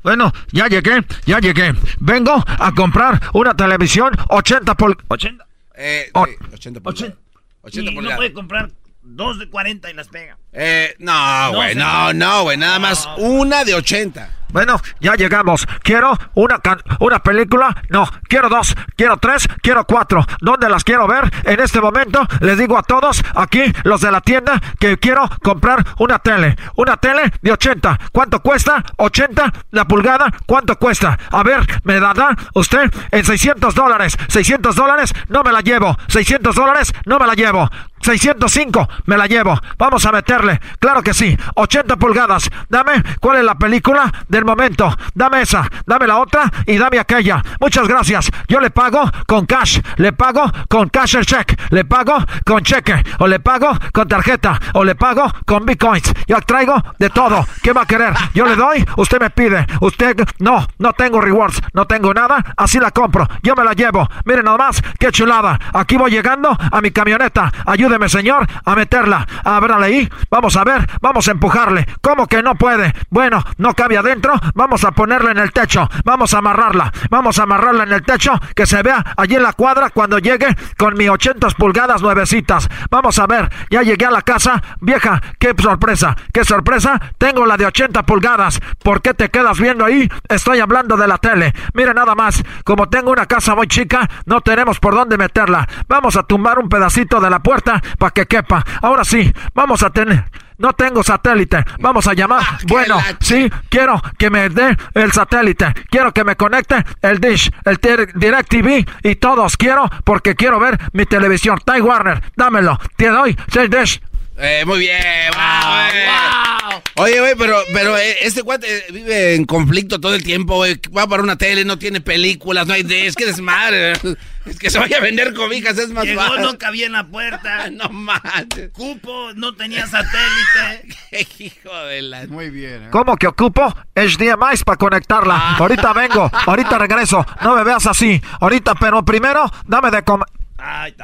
Bueno, 0.04 0.32
ya 0.52 0.68
llegué, 0.68 1.04
ya 1.26 1.40
llegué. 1.40 1.74
Vengo 2.00 2.44
a 2.48 2.72
comprar 2.74 3.22
una 3.34 3.54
televisión 3.56 4.14
80 4.30 4.76
por... 4.76 4.98
80. 5.08 5.46
Eh, 5.76 6.10
Oh. 6.14 6.26
sí, 6.26 6.32
80 6.54 6.80
pulgadas. 6.82 7.14
80 7.62 7.80
y 7.92 7.94
no 7.94 8.00
pulgadas. 8.00 8.18
puede 8.18 8.34
comprar 8.34 8.72
dos 9.02 9.40
de 9.40 9.50
40 9.50 9.90
y 9.90 9.94
las 9.94 10.08
pega. 10.08 10.38
Eh, 10.54 10.96
no, 11.00 11.52
güey, 11.54 11.76
no, 11.76 12.14
no, 12.14 12.44
güey, 12.44 12.58
nada 12.58 12.80
más 12.80 13.08
una 13.18 13.64
de 13.64 13.76
80. 13.76 14.30
Bueno, 14.50 14.80
ya 15.02 15.14
llegamos. 15.16 15.68
Quiero 15.84 16.18
una 16.34 16.60
can- 16.60 16.82
una 17.02 17.20
película. 17.20 17.76
No, 17.90 18.10
quiero 18.30 18.48
dos, 18.48 18.74
quiero 18.96 19.18
tres, 19.18 19.46
quiero 19.62 19.84
cuatro. 19.86 20.26
¿Dónde 20.40 20.70
las 20.70 20.86
quiero 20.86 21.06
ver? 21.06 21.30
En 21.44 21.60
este 21.60 21.82
momento 21.82 22.26
les 22.40 22.58
digo 22.58 22.78
a 22.78 22.82
todos 22.82 23.22
aquí, 23.36 23.62
los 23.84 24.00
de 24.00 24.10
la 24.10 24.22
tienda, 24.22 24.60
que 24.80 24.98
quiero 24.98 25.30
comprar 25.44 25.86
una 26.00 26.20
tele. 26.20 26.56
Una 26.78 26.96
tele 26.96 27.24
de 27.42 27.52
80. 27.52 28.00
¿Cuánto 28.14 28.42
cuesta? 28.42 28.82
80 28.96 29.52
la 29.72 29.84
pulgada. 29.86 30.32
¿Cuánto 30.46 30.78
cuesta? 30.80 31.20
A 31.30 31.44
ver, 31.44 31.60
¿me 31.84 32.00
la 32.00 32.14
da 32.14 32.30
usted 32.54 32.90
en 33.12 33.26
600 33.26 33.76
dólares? 33.76 34.18
600 34.30 34.74
dólares, 34.78 35.14
no 35.28 35.44
me 35.44 35.52
la 35.52 35.60
llevo. 35.60 35.98
600 36.08 36.56
dólares, 36.56 36.94
no 37.06 37.20
me 37.20 37.28
la 37.28 37.34
llevo. 37.34 37.70
605, 38.00 38.88
me 39.06 39.18
la 39.18 39.26
llevo. 39.28 39.60
Vamos 39.78 40.06
a 40.06 40.12
meterle. 40.14 40.47
Claro 40.80 41.02
que 41.02 41.14
sí. 41.14 41.38
80 41.56 41.96
pulgadas. 41.98 42.50
Dame 42.70 43.04
cuál 43.20 43.38
es 43.38 43.44
la 43.44 43.56
película 43.56 44.12
del 44.28 44.46
momento. 44.46 44.96
Dame 45.14 45.42
esa, 45.42 45.68
dame 45.86 46.08
la 46.08 46.20
otra 46.20 46.52
y 46.66 46.78
dame 46.78 47.00
aquella. 47.00 47.44
Muchas 47.60 47.88
gracias. 47.88 48.30
Yo 48.48 48.60
le 48.60 48.70
pago 48.70 49.12
con 49.26 49.46
cash. 49.46 49.80
Le 49.98 50.14
pago 50.14 50.52
con 50.70 50.90
cash 50.90 51.16
el 51.16 51.26
check. 51.26 51.60
Le 51.72 51.86
pago 51.86 52.18
con 52.46 52.64
cheque. 52.64 53.04
O 53.20 53.28
le 53.28 53.40
pago 53.40 53.70
con 53.94 54.08
tarjeta. 54.08 54.60
O 54.74 54.84
le 54.84 54.96
pago 54.96 55.32
con 55.46 55.66
bitcoins. 55.66 56.14
Yo 56.28 56.40
traigo 56.42 56.82
de 57.00 57.10
todo. 57.10 57.46
¿Qué 57.62 57.74
va 57.74 57.82
a 57.82 57.86
querer? 57.86 58.14
Yo 58.34 58.46
le 58.46 58.56
doy, 58.56 58.86
usted 58.98 59.20
me 59.20 59.30
pide. 59.30 59.66
Usted, 59.82 60.18
no, 60.40 60.66
no 60.80 60.94
tengo 60.94 61.22
rewards. 61.22 61.62
No 61.74 61.86
tengo 61.86 62.14
nada. 62.14 62.54
Así 62.56 62.80
la 62.80 62.92
compro. 62.92 63.28
Yo 63.44 63.56
me 63.56 63.64
la 63.64 63.74
llevo. 63.74 64.08
Miren 64.26 64.46
nada 64.46 64.58
más. 64.58 64.82
Qué 65.00 65.12
chulada. 65.12 65.60
Aquí 65.74 65.98
voy 65.98 66.12
llegando 66.12 66.56
a 66.60 66.82
mi 66.82 66.92
camioneta. 66.92 67.52
Ayúdeme, 67.66 68.10
señor, 68.10 68.48
a 68.66 68.76
meterla. 68.76 69.28
A 69.44 69.60
ver, 69.60 69.72
ahí. 69.72 70.10
Vamos 70.30 70.56
a 70.58 70.64
ver. 70.64 70.88
Vamos 71.02 71.28
a 71.28 71.32
empujarle. 71.32 71.86
¿Cómo 72.02 72.28
que 72.28 72.44
no 72.44 72.56
puede? 72.56 72.94
Bueno, 73.10 73.44
no 73.58 73.74
cabe 73.74 73.98
adentro. 73.98 74.34
Vamos 74.54 74.84
a 74.84 74.92
ponerla 74.92 75.32
en 75.32 75.38
el 75.38 75.52
techo. 75.52 75.90
Vamos 76.04 76.34
a 76.34 76.40
amarrarla. 76.40 76.92
Vamos 77.10 77.40
a 77.40 77.44
amarrarla 77.44 77.84
en 77.84 77.94
el 77.94 78.04
techo. 78.04 78.34
Que 78.56 78.66
se 78.66 78.82
vea 78.84 79.04
allí 79.16 79.36
en 79.36 79.44
la 79.44 79.54
cuadra 79.54 79.90
cuando 79.90 80.20
llegue 80.20 80.56
con 80.78 80.96
mi 80.96 81.08
80 81.08 81.48
pulgadas 81.58 82.02
nuevecitas. 82.02 82.68
Vamos 82.90 83.20
a 83.20 83.28
ver. 83.28 83.50
Ya 83.70 83.82
llegué 83.82 84.06
a 84.06 84.12
la 84.12 84.22
casa. 84.22 84.62
Vieja, 84.82 85.22
qué 85.40 85.54
sorpresa. 85.58 86.16
Qué 86.34 86.44
sorpresa. 86.44 87.00
Tengo 87.18 87.46
la 87.46 87.58
de 87.58 87.66
80 87.66 88.04
pulgadas. 88.04 88.60
¿Por 88.84 89.02
qué 89.02 89.14
te 89.14 89.30
quedas 89.30 89.60
viendo 89.60 89.86
ahí? 89.86 90.10
Estoy 90.28 90.60
hablando 90.60 90.98
de 90.98 91.08
la 91.08 91.18
tele. 91.18 91.54
Mire 91.74 91.94
nada 91.94 92.16
más. 92.16 92.44
Como 92.64 92.90
tengo 92.90 93.12
una 93.12 93.26
casa 93.26 93.56
muy 93.56 93.68
chica, 93.68 94.10
no 94.26 94.42
tenemos 94.42 94.80
por 94.80 94.94
dónde 94.94 95.18
meterla. 95.18 95.68
Vamos 95.88 96.16
a 96.16 96.24
tumbar 96.24 96.60
un 96.60 96.70
pedacito 96.70 97.20
de 97.20 97.30
la 97.30 97.40
puerta 97.40 97.82
para 97.98 98.12
que 98.12 98.26
quepa. 98.26 98.64
Ahora 98.82 99.04
sí, 99.04 99.34
vamos 99.54 99.84
a 99.84 99.90
tener. 99.90 100.17
No 100.58 100.74
tengo 100.74 101.04
satélite. 101.04 101.64
Vamos 101.80 102.08
a 102.08 102.14
llamar. 102.14 102.44
bueno, 102.68 103.00
sí, 103.20 103.50
quiero 103.70 104.02
que 104.18 104.30
me 104.30 104.50
dé 104.50 104.76
el 104.96 105.12
satélite. 105.12 105.74
Quiero 105.90 106.12
que 106.14 106.24
me 106.24 106.36
conecte 106.36 106.84
el 107.02 107.20
Dish, 107.20 107.52
el 107.66 107.80
Dir- 107.80 108.12
Direct 108.14 108.50
TV 108.50 108.86
y 109.04 109.16
todos. 109.16 109.56
Quiero 109.58 109.90
porque 110.04 110.36
quiero 110.36 110.60
ver 110.60 110.80
mi 110.94 111.06
televisión. 111.06 111.60
Ty 111.64 111.82
Warner, 111.82 112.24
dámelo. 112.36 112.80
Te 112.96 113.10
doy, 113.10 113.38
Dish. 113.70 114.02
Eh, 114.40 114.64
muy 114.66 114.80
bien. 114.80 115.02
wow, 115.34 116.82
Oye, 116.96 117.20
güey, 117.20 117.36
pero, 117.38 117.58
pero 117.74 117.98
eh, 117.98 118.18
este 118.22 118.44
cuate 118.44 118.68
eh, 118.68 118.84
vive 118.92 119.36
en 119.36 119.46
conflicto 119.46 120.00
todo 120.00 120.14
el 120.16 120.24
tiempo, 120.24 120.56
güey. 120.58 120.80
Va 120.96 121.08
para 121.08 121.24
una 121.24 121.38
tele, 121.38 121.66
no 121.66 121.78
tiene 121.80 122.02
películas, 122.02 122.68
no 122.68 122.74
hay 122.74 122.84
de... 122.84 123.08
Es 123.08 123.16
que 123.16 123.26
desmadre. 123.26 123.94
Es 124.48 124.58
que 124.60 124.70
se 124.70 124.80
vaya 124.80 125.00
a 125.00 125.02
vender 125.02 125.34
cobijas, 125.34 125.78
es 125.78 125.90
más 125.90 126.06
Llegó, 126.06 126.22
fácil. 126.22 126.42
no 126.42 126.58
cabía 126.58 126.86
en 126.86 126.94
la 126.94 127.06
puerta. 127.06 127.70
no 127.72 127.90
manches. 127.90 128.70
Cupo, 128.72 129.34
no 129.36 129.54
tenía 129.56 129.86
satélite. 129.88 130.88
Hijo 131.44 131.76
de 131.86 132.02
la... 132.02 132.28
Muy 132.28 132.50
bien. 132.50 132.88
¿Cómo 132.90 133.18
que 133.18 133.28
ocupo 133.28 133.68
HDMI 133.94 134.58
para 134.66 134.78
conectarla? 134.78 135.58
Ahorita 135.58 135.92
vengo, 135.92 136.32
ahorita 136.46 136.78
regreso. 136.78 137.26
No 137.42 137.58
me 137.58 137.66
veas 137.66 137.86
así. 137.88 138.22
Ahorita, 138.40 138.76
pero 138.76 139.04
primero, 139.04 139.52
dame 139.66 139.92
de 139.92 140.02
comer. 140.04 140.28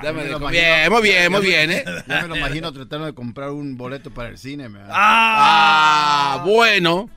Dame 0.01 0.23
de- 0.23 0.29
Bien, 0.51 0.91
muy 0.91 1.01
bien, 1.01 1.31
muy 1.31 1.41
bien, 1.41 1.71
¿eh? 1.71 1.83
Ya 2.07 2.21
me 2.23 2.27
lo 2.27 2.35
imagino 2.35 2.71
tratando 2.73 3.05
de 3.05 3.13
comprar 3.13 3.51
un 3.51 3.77
boleto 3.77 4.09
para 4.11 4.29
el 4.29 4.37
cine. 4.37 4.67
me 4.69 4.79
da. 4.79 4.87
Ah, 4.91 6.43
bueno. 6.45 7.09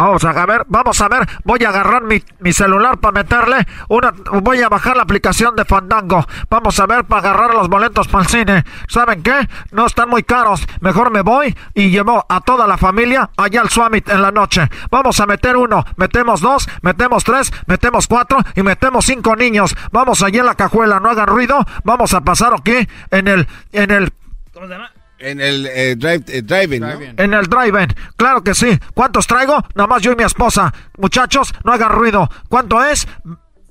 Vamos 0.00 0.24
a 0.24 0.46
ver, 0.46 0.64
vamos 0.66 0.98
a 1.02 1.08
ver. 1.08 1.28
Voy 1.44 1.62
a 1.62 1.68
agarrar 1.68 2.04
mi, 2.04 2.24
mi 2.38 2.54
celular 2.54 2.96
para 3.00 3.12
meterle 3.12 3.66
una. 3.90 4.14
Voy 4.40 4.62
a 4.62 4.70
bajar 4.70 4.96
la 4.96 5.02
aplicación 5.02 5.54
de 5.54 5.66
Fandango. 5.66 6.26
Vamos 6.48 6.80
a 6.80 6.86
ver 6.86 7.04
para 7.04 7.28
agarrar 7.28 7.54
los 7.54 7.68
boletos 7.68 8.08
para 8.08 8.24
el 8.24 8.30
cine. 8.30 8.64
¿Saben 8.88 9.22
qué? 9.22 9.46
No 9.72 9.84
están 9.84 10.08
muy 10.08 10.22
caros. 10.22 10.66
Mejor 10.80 11.10
me 11.10 11.20
voy 11.20 11.54
y 11.74 11.90
llevo 11.90 12.24
a 12.30 12.40
toda 12.40 12.66
la 12.66 12.78
familia 12.78 13.28
allá 13.36 13.60
al 13.60 13.68
Summit 13.68 14.08
en 14.08 14.22
la 14.22 14.32
noche. 14.32 14.70
Vamos 14.90 15.20
a 15.20 15.26
meter 15.26 15.58
uno, 15.58 15.84
metemos 15.96 16.40
dos, 16.40 16.66
metemos 16.80 17.22
tres, 17.22 17.52
metemos 17.66 18.06
cuatro 18.06 18.38
y 18.56 18.62
metemos 18.62 19.04
cinco 19.04 19.36
niños. 19.36 19.76
Vamos 19.92 20.22
allí 20.22 20.38
en 20.38 20.46
la 20.46 20.54
cajuela, 20.54 20.98
no 20.98 21.10
hagan 21.10 21.26
ruido. 21.26 21.66
Vamos 21.84 22.14
a 22.14 22.22
pasar 22.22 22.54
aquí 22.54 22.88
en 23.10 23.28
el, 23.28 23.46
en 23.72 23.90
el 23.90 24.14
¿Cómo 24.54 24.66
se 24.66 24.72
llama? 24.72 24.90
En 25.20 25.40
el 25.40 25.66
eh, 25.66 25.96
drive, 25.96 26.24
eh, 26.28 26.42
drive-in, 26.42 26.80
¿no? 26.82 26.90
En 26.90 27.34
el 27.34 27.46
drive-in, 27.46 27.94
claro 28.16 28.42
que 28.42 28.54
sí. 28.54 28.78
¿Cuántos 28.94 29.26
traigo? 29.26 29.62
Nada 29.74 29.86
más 29.86 30.02
yo 30.02 30.12
y 30.12 30.16
mi 30.16 30.24
esposa. 30.24 30.72
Muchachos, 30.98 31.52
no 31.64 31.72
hagan 31.72 31.90
ruido. 31.90 32.30
¿Cuánto 32.48 32.82
es? 32.84 33.06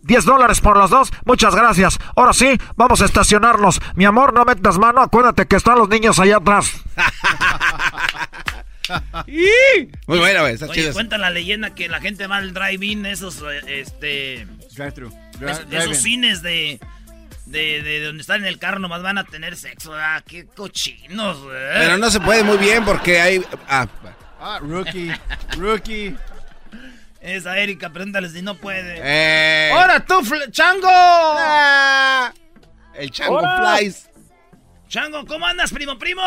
10 0.03 0.25
dólares 0.25 0.61
por 0.61 0.77
los 0.77 0.89
dos. 0.89 1.11
Muchas 1.25 1.55
gracias. 1.55 1.99
Ahora 2.15 2.33
sí, 2.33 2.57
vamos 2.75 3.01
a 3.01 3.05
estacionarnos. 3.05 3.79
Mi 3.95 4.05
amor, 4.05 4.33
no 4.33 4.45
metas 4.45 4.77
mano. 4.77 5.01
Acuérdate 5.01 5.45
que 5.47 5.55
están 5.55 5.77
los 5.77 5.89
niños 5.89 6.19
allá 6.19 6.37
atrás. 6.37 6.71
Muy 10.07 10.17
buena, 10.19 10.41
güey. 10.41 10.55
Oye, 10.55 10.67
chido. 10.73 10.93
cuenta 10.93 11.17
la 11.17 11.29
leyenda 11.29 11.75
que 11.75 11.87
la 11.89 11.99
gente 12.01 12.27
va 12.27 12.37
al 12.37 12.53
drive-in, 12.53 13.05
esos, 13.05 13.41
eh, 13.41 13.81
este... 13.81 14.47
Drive-thru. 14.75 15.07
es- 15.07 15.39
Drive-in. 15.69 15.77
esos 15.77 15.97
cines 15.97 16.41
de, 16.41 16.79
de, 17.49 17.81
de 17.81 18.03
donde 18.03 18.21
están 18.21 18.41
en 18.41 18.47
el 18.47 18.59
carro 18.59 18.79
nomás 18.79 19.01
van 19.01 19.17
a 19.17 19.23
tener 19.23 19.55
sexo, 19.55 19.93
ah, 19.95 20.21
qué 20.27 20.45
cochinos, 20.45 21.41
güey. 21.41 21.57
Pero 21.73 21.97
no 21.97 22.09
se 22.09 22.19
puede 22.19 22.43
muy 22.43 22.57
bien 22.57 22.83
porque 22.85 23.19
hay... 23.19 23.43
Ah, 23.67 23.87
Ah, 24.39 24.59
rookie. 24.61 25.11
Rookie. 25.57 26.15
Esa 27.19 27.57
Erika, 27.59 27.89
pregúntale 27.89 28.29
si 28.29 28.41
no 28.41 28.55
puede. 28.55 28.99
Eh. 29.03 29.71
¡Ahora 29.73 29.99
tú, 30.05 30.21
Chango! 30.51 30.87
el 32.93 33.11
Chango 33.11 33.37
¡Hola! 33.39 33.75
Flies. 33.77 34.09
Chango, 34.87 35.25
¿cómo 35.25 35.45
andas, 35.45 35.71
primo, 35.73 35.97
primo? 35.99 36.21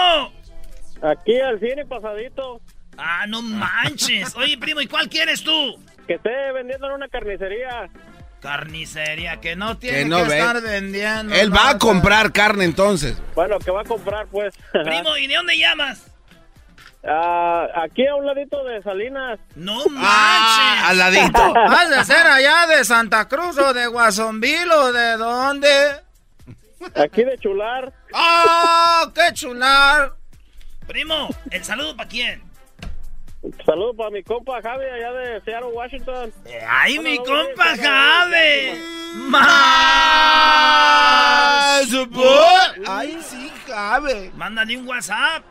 Aquí 1.02 1.40
al 1.40 1.58
cine 1.58 1.86
pasadito. 1.86 2.60
Ah, 2.98 3.24
no 3.26 3.40
manches. 3.40 4.36
Oye, 4.36 4.58
primo, 4.58 4.82
¿y 4.82 4.86
cuál 4.86 5.08
quieres 5.08 5.42
tú? 5.42 5.82
Que 6.06 6.14
esté 6.14 6.52
vendiendo 6.52 6.88
en 6.88 6.92
una 6.92 7.08
carnicería. 7.08 7.88
Carnicería, 8.42 9.40
que 9.40 9.54
no 9.56 9.78
tiene 9.78 9.98
Que 9.98 10.04
no 10.04 10.18
estar 10.18 10.60
vendiendo. 10.60 11.32
Él 11.34 11.54
va 11.54 11.70
a 11.70 11.78
comprar 11.78 12.32
carne 12.32 12.64
entonces. 12.64 13.16
Bueno, 13.34 13.58
que 13.60 13.70
va 13.70 13.82
a 13.82 13.84
comprar, 13.84 14.26
pues. 14.26 14.52
Primo, 14.72 15.16
¿y 15.16 15.28
de 15.28 15.34
dónde 15.36 15.56
llamas? 15.56 16.02
Ah, 17.04 17.66
aquí 17.84 18.06
a 18.06 18.14
un 18.16 18.26
ladito 18.26 18.62
de 18.64 18.82
Salinas. 18.82 19.38
No 19.54 19.78
Ah, 19.96 20.84
manches. 20.84 20.90
al 20.90 20.98
ladito. 20.98 21.54
¿Has 21.68 21.90
de 21.90 22.04
ser 22.04 22.26
allá 22.26 22.66
de 22.66 22.84
Santa 22.84 23.28
Cruz 23.28 23.56
o 23.58 23.72
de 23.72 23.86
Guasonville 23.86 24.72
o 24.72 24.92
de 24.92 25.16
dónde? 25.16 25.68
Aquí 26.96 27.22
de 27.24 27.38
Chular. 27.38 27.92
¡Oh, 28.12 29.10
qué 29.14 29.32
chular! 29.34 30.12
Primo, 30.88 31.28
¿el 31.50 31.64
saludo 31.64 31.96
para 31.96 32.08
quién? 32.08 32.42
Saludos 33.66 33.96
para 33.96 34.10
mi 34.10 34.22
compa 34.22 34.62
Javi 34.62 34.84
allá 34.84 35.12
de 35.12 35.40
Seattle, 35.40 35.72
Washington. 35.72 36.32
¡Ay, 36.68 36.98
mi 37.00 37.16
compa 37.18 37.76
Javi! 37.76 38.78
Ay, 42.86 43.18
sí, 43.20 43.50
Javi. 43.66 44.30
Mándale 44.36 44.76
un 44.76 44.86
WhatsApp. 44.86 45.42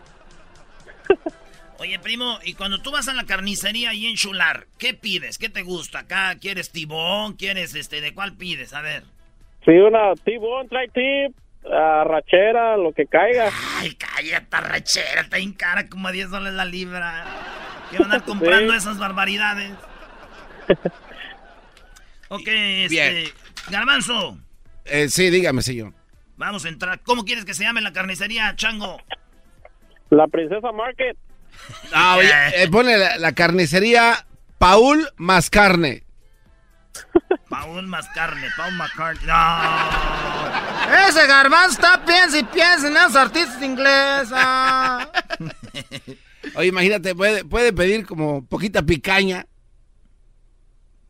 Oye, 1.79 1.99
primo, 1.99 2.39
y 2.45 2.53
cuando 2.53 2.81
tú 2.81 2.91
vas 2.91 3.09
a 3.09 3.13
la 3.13 3.25
carnicería 3.25 3.89
ahí 3.89 4.05
en 4.05 4.15
Chular, 4.15 4.67
¿qué 4.77 4.93
pides? 4.93 5.37
¿Qué 5.37 5.49
te 5.49 5.63
gusta? 5.63 5.99
Acá, 5.99 6.35
¿quieres 6.39 6.71
tibón? 6.71 7.33
¿Quieres 7.33 7.75
este? 7.75 7.99
¿De 7.99 8.13
cuál 8.13 8.37
pides? 8.37 8.73
A 8.73 8.81
ver. 8.81 9.03
Sí, 9.65 9.71
una 9.71 10.13
T-Bone, 10.15 10.69
trae 10.69 10.87
tip, 10.89 11.35
arrachera, 11.69 12.77
lo 12.77 12.93
que 12.93 13.05
caiga. 13.05 13.49
Ay, 13.79 13.95
cállate, 13.95 14.57
rachera, 14.61 15.21
está 15.21 15.39
en 15.39 15.53
cara 15.53 15.89
como 15.89 16.07
a 16.07 16.11
10 16.11 16.29
dólares 16.29 16.53
la 16.53 16.65
libra. 16.65 17.25
Quiero 17.91 18.05
andar 18.05 18.23
comprando 18.25 18.71
Sí. 18.73 18.77
esas 18.79 18.97
barbaridades. 18.97 19.73
ok, 22.29 22.41
este. 22.47 22.87
Bien. 22.89 23.25
Garbanzo, 23.69 24.37
Eh, 24.85 25.07
sí, 25.09 25.29
dígame, 25.29 25.61
señor. 25.61 25.93
vamos 26.37 26.65
a 26.65 26.69
entrar. 26.69 26.99
¿Cómo 27.03 27.23
quieres 27.25 27.45
que 27.45 27.53
se 27.53 27.63
llame 27.63 27.81
la 27.81 27.93
carnicería, 27.93 28.55
Chango? 28.55 28.99
La 30.09 30.27
Princesa 30.27 30.71
Market. 30.71 31.15
Ah, 31.93 32.15
oye, 32.17 32.31
eh, 32.63 32.67
pone 32.69 32.97
la, 32.97 33.17
la 33.17 33.33
carnicería 33.33 34.25
Paul 34.57 35.07
más 35.17 35.49
carne. 35.49 36.03
Paul 37.49 37.87
más 37.87 38.07
carne, 38.09 38.47
Paul 38.57 38.73
McCartney. 38.75 39.27
No. 39.27 41.07
Ese 41.07 41.27
garbanzo 41.27 41.71
está 41.71 42.03
piensa 42.05 42.37
y 42.39 42.43
piensa 42.43 42.87
en 42.87 42.95
esos 42.97 43.15
artistas 43.17 43.61
ingleses. 43.61 44.31
Ah. 46.53 46.59
Oye, 46.59 46.67
imagínate, 46.67 47.15
puede, 47.15 47.45
puede 47.45 47.73
pedir 47.73 48.05
como 48.05 48.45
poquita 48.45 48.81
picaña. 48.83 49.45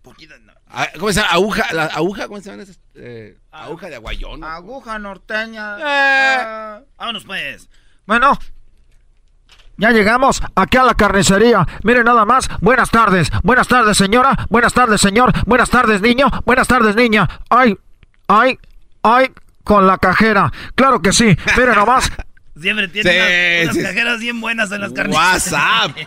Poquita, 0.02 0.38
no. 0.40 0.54
Ah, 0.68 0.88
¿Cómo 0.98 1.12
se 1.12 1.20
llama? 1.20 1.34
Aguja, 1.34 1.74
la 1.74 1.86
aguja, 1.86 2.28
¿cómo 2.28 2.40
se 2.40 2.50
llama 2.50 2.64
esas? 2.64 2.80
Eh, 2.96 3.38
aguja 3.52 3.90
de 3.90 3.96
aguayón. 3.96 4.44
Aguja 4.44 4.98
norteña. 5.00 5.78
Eh. 5.78 6.38
Ah. 6.40 6.82
Vámonos 6.98 7.26
pues. 7.26 7.70
Bueno, 8.06 8.38
ya 9.78 9.92
llegamos 9.92 10.42
aquí 10.56 10.78
a 10.78 10.84
la 10.84 10.94
carnicería. 10.94 11.68
Miren 11.84 12.06
nada 12.06 12.24
más. 12.24 12.48
Buenas 12.62 12.90
tardes. 12.90 13.30
Buenas 13.44 13.68
tardes, 13.68 13.98
señora. 13.98 14.46
Buenas 14.50 14.74
tardes, 14.74 15.02
señor. 15.02 15.34
Buenas 15.46 15.70
tardes, 15.70 16.02
niño. 16.02 16.28
Buenas 16.46 16.68
tardes, 16.68 16.96
niña. 16.96 17.28
Ay, 17.50 17.78
ay, 18.28 18.60
ay, 19.04 19.32
con 19.64 19.88
la 19.88 19.98
cajera. 19.98 20.52
Claro 20.76 21.02
que 21.02 21.12
sí. 21.12 21.36
Miren 21.58 21.76
nomás. 21.76 22.12
Siempre 22.60 22.88
tiene 22.90 23.12
Sí, 23.12 23.18
unas, 23.18 23.64
unas 23.64 23.76
sí. 23.76 23.82
cajeras 23.84 24.20
bien 24.20 24.42
buenas 24.42 24.72
en 24.72 24.82
las 24.82 24.92
carnicerías. 24.92 25.52
WhatsApp. 25.52 25.98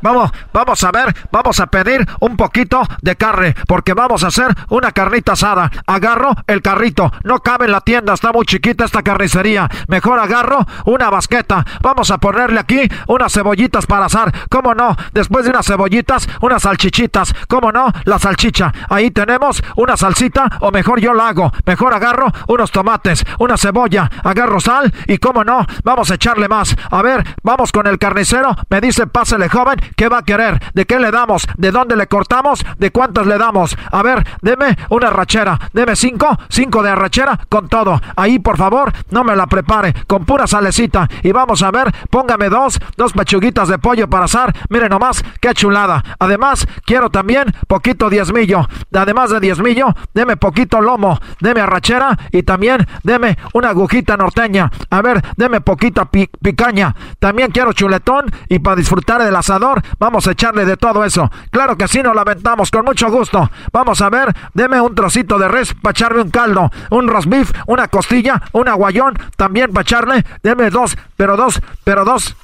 Vamos, 0.00 0.30
vamos 0.52 0.84
a 0.84 0.92
ver, 0.92 1.14
vamos 1.30 1.60
a 1.60 1.66
pedir 1.66 2.06
un 2.20 2.36
poquito 2.36 2.82
de 3.02 3.16
carne, 3.16 3.54
porque 3.66 3.94
vamos 3.94 4.24
a 4.24 4.28
hacer 4.28 4.54
una 4.68 4.92
carnita 4.92 5.32
asada. 5.32 5.70
Agarro 5.86 6.34
el 6.46 6.62
carrito, 6.62 7.12
no 7.24 7.40
cabe 7.40 7.66
en 7.66 7.72
la 7.72 7.80
tienda, 7.80 8.14
está 8.14 8.32
muy 8.32 8.46
chiquita 8.46 8.84
esta 8.84 9.02
carnicería. 9.02 9.68
Mejor 9.88 10.18
agarro 10.18 10.66
una 10.84 11.10
basqueta. 11.10 11.64
Vamos 11.82 12.10
a 12.10 12.18
ponerle 12.18 12.60
aquí 12.60 12.88
unas 13.06 13.32
cebollitas 13.32 13.86
para 13.86 14.06
asar. 14.06 14.32
¿Cómo 14.48 14.74
no? 14.74 14.96
Después 15.12 15.44
de 15.44 15.50
unas 15.50 15.66
cebollitas, 15.66 16.28
unas 16.40 16.62
salchichitas. 16.62 17.34
¿Cómo 17.48 17.72
no? 17.72 17.92
La 18.04 18.18
salchicha. 18.18 18.72
Ahí 18.88 19.10
tenemos 19.10 19.62
una 19.76 19.96
salsita, 19.96 20.58
o 20.60 20.70
mejor 20.70 21.00
yo 21.00 21.14
la 21.14 21.28
hago. 21.28 21.52
Mejor 21.66 21.94
agarro 21.94 22.32
unos 22.46 22.70
tomates, 22.70 23.24
una 23.38 23.56
cebolla, 23.56 24.10
agarro 24.24 24.60
sal 24.60 24.92
y 25.06 25.18
cómo 25.18 25.44
no, 25.44 25.66
vamos 25.84 26.10
a 26.10 26.14
echarle 26.14 26.48
más. 26.48 26.76
A 26.90 27.02
ver, 27.02 27.36
vamos 27.42 27.72
con 27.72 27.86
el 27.86 27.98
carnicero. 27.98 28.56
Me 28.70 28.80
dice, 28.80 29.06
pásele 29.06 29.48
joven, 29.48 29.76
¿qué 29.96 30.08
va 30.08 30.18
a 30.18 30.22
querer? 30.24 30.60
¿De 30.74 30.86
qué 30.86 30.98
le 30.98 31.10
damos? 31.10 31.46
¿De 31.56 31.70
dónde 31.70 31.96
le 31.96 32.06
cortamos? 32.06 32.64
¿De 32.78 32.90
cuántas 32.90 33.26
le 33.26 33.38
damos? 33.38 33.76
A 33.90 34.02
ver, 34.02 34.26
deme 34.42 34.76
una 34.90 35.08
arrachera. 35.08 35.58
Deme 35.72 35.96
cinco, 35.96 36.36
cinco 36.48 36.82
de 36.82 36.90
arrachera 36.90 37.38
con 37.48 37.68
todo. 37.68 38.00
Ahí, 38.16 38.38
por 38.38 38.56
favor, 38.56 38.92
no 39.10 39.24
me 39.24 39.36
la 39.36 39.46
prepare, 39.46 39.94
con 40.06 40.24
pura 40.24 40.46
salecita. 40.46 41.08
Y 41.22 41.32
vamos 41.32 41.62
a 41.62 41.70
ver, 41.70 41.92
póngame 42.10 42.48
dos, 42.48 42.78
dos 42.96 43.12
pechuguitas 43.12 43.68
de 43.68 43.78
pollo 43.78 44.08
para 44.08 44.24
asar. 44.26 44.54
Mire 44.68 44.88
nomás, 44.88 45.22
qué 45.40 45.54
chulada. 45.54 46.02
Además, 46.18 46.66
quiero 46.84 47.10
también 47.10 47.54
poquito 47.66 48.10
diezmillo. 48.10 48.66
Además 48.92 49.30
de 49.30 49.40
diezmillo, 49.40 49.94
deme 50.14 50.36
poquito 50.36 50.80
lomo, 50.80 51.18
deme 51.40 51.60
arrachera 51.60 52.18
y 52.32 52.42
también 52.42 52.86
deme 53.02 53.36
una 53.52 53.70
agujita 53.70 54.16
norteña. 54.16 54.70
A 54.90 55.02
ver, 55.02 55.22
deme 55.36 55.60
poquita 55.60 56.06
pi- 56.06 56.30
picaña. 56.42 56.94
También 57.18 57.50
quiero 57.50 57.72
chuletón 57.72 58.26
y 58.48 58.58
para 58.58 58.76
disfrutar 58.76 59.22
del 59.22 59.36
asador, 59.36 59.77
vamos 59.98 60.26
a 60.26 60.32
echarle 60.32 60.64
de 60.64 60.76
todo 60.76 61.04
eso. 61.04 61.30
Claro 61.50 61.76
que 61.76 61.88
sí, 61.88 62.02
nos 62.02 62.14
lamentamos, 62.14 62.70
con 62.70 62.84
mucho 62.84 63.10
gusto. 63.10 63.50
Vamos 63.72 64.00
a 64.00 64.10
ver, 64.10 64.34
deme 64.54 64.80
un 64.80 64.94
trocito 64.94 65.38
de 65.38 65.48
res 65.48 65.74
para 65.74 65.92
echarle 65.92 66.22
un 66.22 66.30
caldo, 66.30 66.70
un 66.90 67.08
roast 67.08 67.28
beef, 67.28 67.52
una 67.66 67.88
costilla, 67.88 68.42
un 68.52 68.68
aguayón, 68.68 69.14
también 69.36 69.72
para 69.72 69.82
echarle. 69.82 70.24
Deme 70.42 70.70
dos, 70.70 70.96
pero 71.16 71.36
dos, 71.36 71.60
pero 71.84 72.04
dos. 72.04 72.36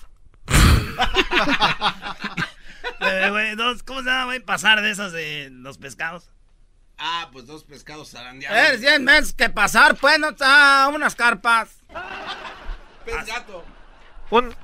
Eh, 3.01 3.28
güey, 3.31 3.55
dos, 3.55 3.82
¿Cómo 3.82 4.01
se 4.01 4.06
llama, 4.06 4.24
güey? 4.27 4.40
Pasar 4.40 4.81
de 4.81 4.90
esas 4.90 5.12
de 5.12 5.51
los 5.52 5.77
pescados. 5.77 6.31
Ah, 6.98 7.28
pues 7.32 7.47
dos 7.47 7.65
pescados 7.65 8.11
zarandeados. 8.11 8.74
Es 8.74 8.81
100 8.81 9.05
meses 9.05 9.32
que 9.32 9.51
pasar, 9.51 9.97
pues, 9.97 10.19
no 10.19 10.31
está 10.31 10.89
unas 10.89 11.15
carpas. 11.15 11.82
Pez 13.05 13.27
gato. 13.27 13.65
Un, 14.31 14.55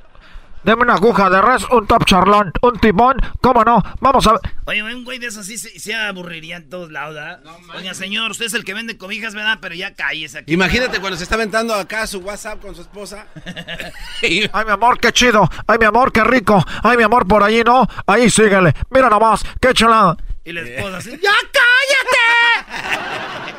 deme 0.65 0.83
una 0.83 0.95
aguja 0.95 1.31
de 1.31 1.41
res, 1.41 1.65
un 1.71 1.87
top 1.87 2.05
charlón, 2.05 2.53
un 2.63 2.79
timón, 2.79 3.17
¿cómo 3.41 3.65
no? 3.65 3.83
Vamos 4.01 4.27
a 4.27 4.33
ver. 4.33 4.41
Oye, 4.67 4.83
un 4.83 5.05
güey 5.05 5.19
de 5.19 5.27
esos 5.27 5.47
sí 5.47 5.59
se, 5.59 5.79
se 5.79 5.95
aburriría 5.95 6.57
en 6.57 6.69
todos 6.69 6.91
lados, 6.91 7.15
¿verdad? 7.15 7.41
Oiga, 7.75 7.95
señor, 7.95 8.31
usted 8.31 8.47
es 8.47 8.55
el 8.55 8.65
que 8.65 8.75
vende 8.75 8.97
cobijas, 8.97 9.35
¿verdad? 9.35 9.59
Pero 9.61 9.75
ya 9.75 9.95
cállese 9.95 10.39
aquí. 10.39 10.53
Imagínate 10.53 11.01
cuando 11.01 11.17
se 11.17 11.25
está 11.25 11.37
aventando 11.37 11.75
acá 11.75 12.07
su 12.07 12.19
WhatsApp 12.21 12.61
con 12.61 12.75
su 12.75 12.83
esposa. 12.83 13.27
Ay, 14.23 14.49
mi 14.65 14.71
amor, 14.71 14.99
qué 14.99 15.13
chido. 15.13 15.49
Ay, 15.67 15.79
mi 15.79 15.87
amor, 15.87 16.13
qué 16.13 16.25
rico. 16.25 16.65
Ay, 16.83 16.97
mi 16.97 17.03
amor, 17.03 17.27
por 17.27 17.43
allí 17.43 17.63
no. 17.65 17.87
Ahí 18.07 18.31
síguele. 18.31 18.75
Mira 18.91 19.09
nomás, 19.09 19.43
qué 19.61 19.73
chulada. 19.75 20.17
Y 20.45 20.53
la 20.53 20.63
esposa 20.63 20.97
así, 20.99 21.11
¡Ya 21.23 21.33
cállate! 21.53 23.55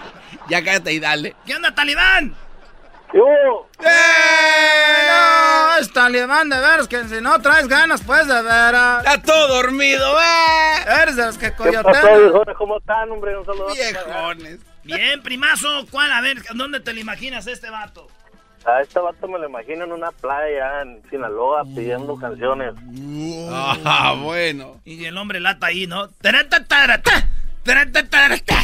ya 0.49 0.63
cállate 0.63 0.93
y 0.93 0.99
dale. 0.99 1.35
¿Qué 1.45 1.55
onda, 1.55 1.73
Talibán? 1.73 2.35
Yo, 3.13 3.67
No, 5.07 5.77
es 5.79 5.91
Talibán 5.91 6.49
de 6.49 6.57
veras, 6.57 6.87
que 6.87 7.03
si 7.05 7.19
no 7.21 7.39
traes 7.41 7.67
ganas, 7.67 8.01
pues, 8.01 8.27
de 8.27 8.41
veras. 8.41 9.03
Está 9.05 9.21
todo 9.21 9.47
dormido, 9.55 10.19
eh. 10.21 10.75
Eres 11.01 11.15
de 11.17 11.25
los 11.25 11.37
que 11.37 11.47
¿qué 11.47 11.51
pasó, 11.51 11.63
coyotean. 11.83 12.19
viejones? 12.21 12.55
¿Cómo 12.57 12.77
están, 12.77 13.11
hombre? 13.11 13.37
Un 13.37 13.45
saludo. 13.45 13.73
Viejones. 13.73 14.59
Bien, 14.83 15.21
primazo, 15.21 15.67
¿cuál? 15.91 16.11
A 16.11 16.21
ver, 16.21 16.41
¿dónde 16.53 16.79
te 16.79 16.93
lo 16.93 16.99
imaginas 16.99 17.45
este 17.47 17.69
vato? 17.69 18.07
A 18.65 18.81
este 18.81 18.99
vato 18.99 19.27
me 19.27 19.39
lo 19.39 19.49
imagino 19.49 19.83
en 19.85 19.91
una 19.91 20.11
playa 20.11 20.81
en 20.83 21.01
Sinaloa 21.09 21.63
pidiendo 21.63 22.15
canciones. 22.15 22.73
Ah, 23.51 24.15
bueno. 24.21 24.79
Y 24.85 25.03
el 25.05 25.17
hombre 25.17 25.39
lata 25.39 25.67
ahí, 25.67 25.87
¿no? 25.87 26.07
Taratatarata, 26.09 27.27
taratatarata. 27.63 28.55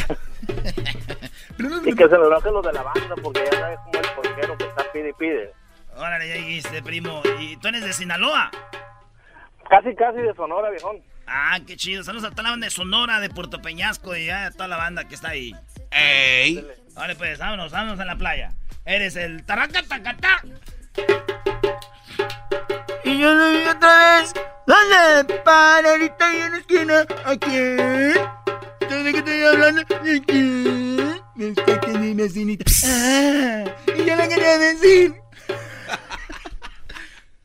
Y 1.86 1.96
que 1.96 2.08
se 2.08 2.18
le 2.18 2.26
enojen 2.28 2.54
los 2.54 2.66
de 2.66 2.74
la 2.74 2.84
banda 2.84 3.16
porque 3.22 3.42
ya 3.52 3.60
sabes 3.60 3.80
como 3.80 4.00
el 4.00 4.10
porquero 4.16 4.58
que 4.58 4.64
está 4.66 4.92
pide 4.92 5.10
y 5.10 5.14
pide. 5.14 5.54
Órale, 5.96 6.28
ya 6.28 6.36
dijiste, 6.36 6.84
primo. 6.84 7.22
¿Y 7.40 7.58
tú 7.58 7.68
eres 7.70 7.84
de 7.84 7.94
Sinaloa? 7.94 8.52
Casi, 9.70 9.96
casi 9.96 10.20
de 10.20 10.34
Sonora, 10.36 10.70
viejón. 10.70 11.02
Ah, 11.26 11.60
qué 11.66 11.76
chido. 11.76 12.04
Saludos 12.04 12.26
a 12.26 12.32
toda 12.32 12.44
la 12.44 12.50
banda 12.52 12.68
de 12.68 12.72
Sonora, 12.72 13.20
de 13.20 13.30
Puerto 13.30 13.62
Peñasco 13.62 14.16
y 14.16 14.30
a 14.30 14.52
toda 14.52 14.68
la 14.68 14.78
banda 14.78 15.06
que 15.06 15.16
está 15.16 15.30
ahí. 15.30 15.56
Ey. 15.92 16.66
Vale, 16.94 17.16
pues, 17.16 17.40
vámonos, 17.40 17.72
vámonos 17.72 18.00
a 18.00 18.06
la 18.06 18.16
playa. 18.16 18.54
Eres 18.86 19.16
el 19.16 19.44
taracatacatá. 19.46 20.42
Y 23.04 23.20
yo 23.20 23.34
lo 23.34 23.50
vi 23.52 23.68
otra 23.68 24.20
vez. 24.20 24.34
¿Dónde? 24.66 25.42
Paradita 25.44 26.30
ahí 26.30 26.38
en 26.38 26.52
la 26.52 26.58
esquina. 26.58 27.06
¿A 27.26 27.36
quién? 28.88 29.04
¿De 29.04 29.12
qué 29.12 29.18
estoy 29.20 29.44
hablando? 29.44 29.82
¿De 30.04 30.22
quién? 30.22 31.22
Me 31.36 31.50
está 31.50 31.88
mi 32.00 32.14
vecinita. 32.14 32.66
Ah, 32.86 33.64
y 33.96 34.06
yo 34.06 34.16
le 34.16 34.28
quería 34.28 34.58
decir. 34.58 35.16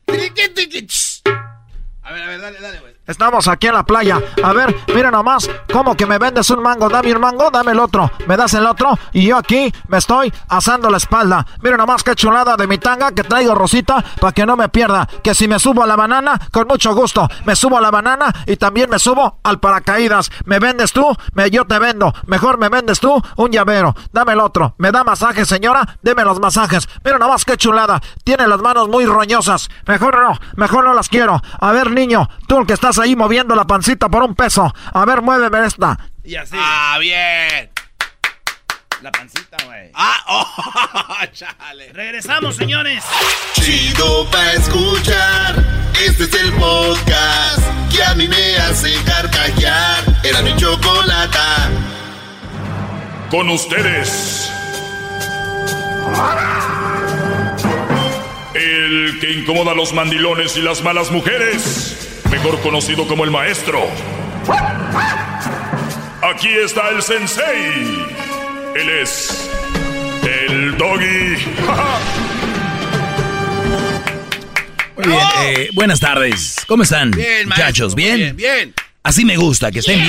Triqui, 0.05 0.49
triqui, 0.49 0.87
ch. 0.87 1.21
dale, 2.03 2.59
dale, 2.59 2.79
güey. 2.79 2.93
Estamos 3.05 3.49
aquí 3.49 3.67
en 3.67 3.73
la 3.73 3.83
playa. 3.83 4.21
A 4.41 4.53
ver, 4.53 4.73
mira 4.95 5.11
nomás, 5.11 5.49
¿cómo 5.73 5.93
que 5.93 6.05
me 6.05 6.17
vendes 6.17 6.49
un 6.51 6.63
mango? 6.63 6.87
Dame 6.87 7.13
un 7.13 7.19
mango, 7.19 7.51
dame 7.51 7.73
el 7.73 7.79
otro. 7.79 8.09
Me 8.27 8.37
das 8.37 8.53
el 8.53 8.65
otro 8.65 8.97
y 9.11 9.25
yo 9.25 9.35
aquí 9.35 9.73
me 9.89 9.97
estoy 9.97 10.31
asando 10.47 10.89
la 10.89 10.97
espalda. 10.97 11.45
Mira 11.61 11.75
nomás 11.75 12.01
qué 12.01 12.15
chulada 12.15 12.55
de 12.55 12.65
mi 12.65 12.77
tanga 12.77 13.11
que 13.11 13.25
traigo 13.25 13.55
rosita 13.55 14.01
para 14.21 14.31
que 14.31 14.45
no 14.45 14.55
me 14.55 14.69
pierda. 14.69 15.05
Que 15.21 15.35
si 15.35 15.49
me 15.49 15.59
subo 15.59 15.83
a 15.83 15.87
la 15.87 15.97
banana, 15.97 16.39
con 16.49 16.65
mucho 16.65 16.95
gusto. 16.95 17.27
Me 17.43 17.57
subo 17.57 17.77
a 17.77 17.81
la 17.81 17.91
banana 17.91 18.33
y 18.45 18.55
también 18.55 18.89
me 18.89 18.99
subo 18.99 19.39
al 19.43 19.59
paracaídas. 19.59 20.31
¿Me 20.45 20.59
vendes 20.59 20.93
tú? 20.93 21.05
Me, 21.33 21.51
yo 21.51 21.65
te 21.65 21.79
vendo. 21.79 22.13
Mejor 22.27 22.57
me 22.57 22.69
vendes 22.69 23.01
tú 23.01 23.21
un 23.35 23.51
llavero. 23.51 23.93
Dame 24.13 24.31
el 24.31 24.39
otro. 24.39 24.75
¿Me 24.77 24.93
da 24.93 25.03
masaje, 25.03 25.43
señora? 25.43 25.97
Deme 26.01 26.23
los 26.23 26.39
masajes. 26.39 26.87
Mira 27.03 27.17
nomás 27.17 27.43
qué 27.43 27.57
chulada. 27.57 28.01
Tiene 28.23 28.47
las 28.47 28.61
manos 28.61 28.87
muy 28.87 29.05
roñosas. 29.05 29.69
Mejor 29.87 30.21
no, 30.21 30.39
mejor 30.55 30.85
no 30.85 30.93
las 30.93 31.09
quiero. 31.09 31.41
A 31.59 31.71
ver, 31.73 31.91
niño, 31.91 32.29
tú 32.47 32.59
el 32.59 32.65
que 32.65 32.71
estás 32.71 32.92
ahí 32.99 33.15
moviendo 33.15 33.55
la 33.55 33.65
pancita 33.65 34.09
por 34.09 34.23
un 34.23 34.35
peso. 34.35 34.73
A 34.93 35.05
ver, 35.05 35.21
muéveme 35.21 35.65
esta. 35.65 35.97
Y 36.23 36.35
así. 36.35 36.55
Ah, 36.57 36.97
bien. 36.99 37.69
La 39.01 39.11
pancita, 39.11 39.57
güey. 39.65 39.91
Ah, 39.93 40.23
oh, 40.27 41.25
chale. 41.33 41.91
Regresamos, 41.91 42.55
señores. 42.55 43.03
Chido 43.53 44.29
pa' 44.31 44.53
escuchar. 44.53 45.55
Este 46.05 46.23
es 46.23 46.33
el 46.35 46.53
podcast 46.53 47.59
que 47.93 48.01
a 48.01 48.15
mí 48.15 48.27
me 48.29 48.55
hace 48.57 48.93
carcajear. 49.03 50.03
Era 50.23 50.41
mi 50.41 50.55
chocolata. 50.55 51.69
Con 53.29 53.49
ustedes. 53.49 54.49
El 58.53 59.19
que 59.19 59.31
incomoda 59.31 59.71
a 59.71 59.75
los 59.75 59.93
mandilones 59.93 60.55
y 60.55 60.61
las 60.61 60.81
malas 60.81 61.11
mujeres. 61.11 62.12
Mejor 62.33 62.59
conocido 62.61 63.07
como 63.07 63.23
el 63.25 63.29
maestro. 63.29 63.79
Aquí 66.23 66.49
está 66.49 66.89
el 66.89 67.03
sensei. 67.03 68.03
Él 68.75 68.89
es 68.89 69.51
el 70.23 70.75
doggy. 70.75 71.37
Muy 74.95 75.07
bien, 75.07 75.19
eh, 75.43 75.69
buenas 75.75 75.99
tardes. 75.99 76.55
¿Cómo 76.67 76.81
están, 76.81 77.11
Bien, 77.11 77.47
maestro. 77.47 77.49
muchachos? 77.49 77.93
¿Bien? 77.93 78.15
Bien, 78.17 78.35
bien. 78.35 78.73
Así 79.03 79.25
me 79.25 79.37
gusta, 79.37 79.71
que 79.71 79.77
estén 79.79 80.01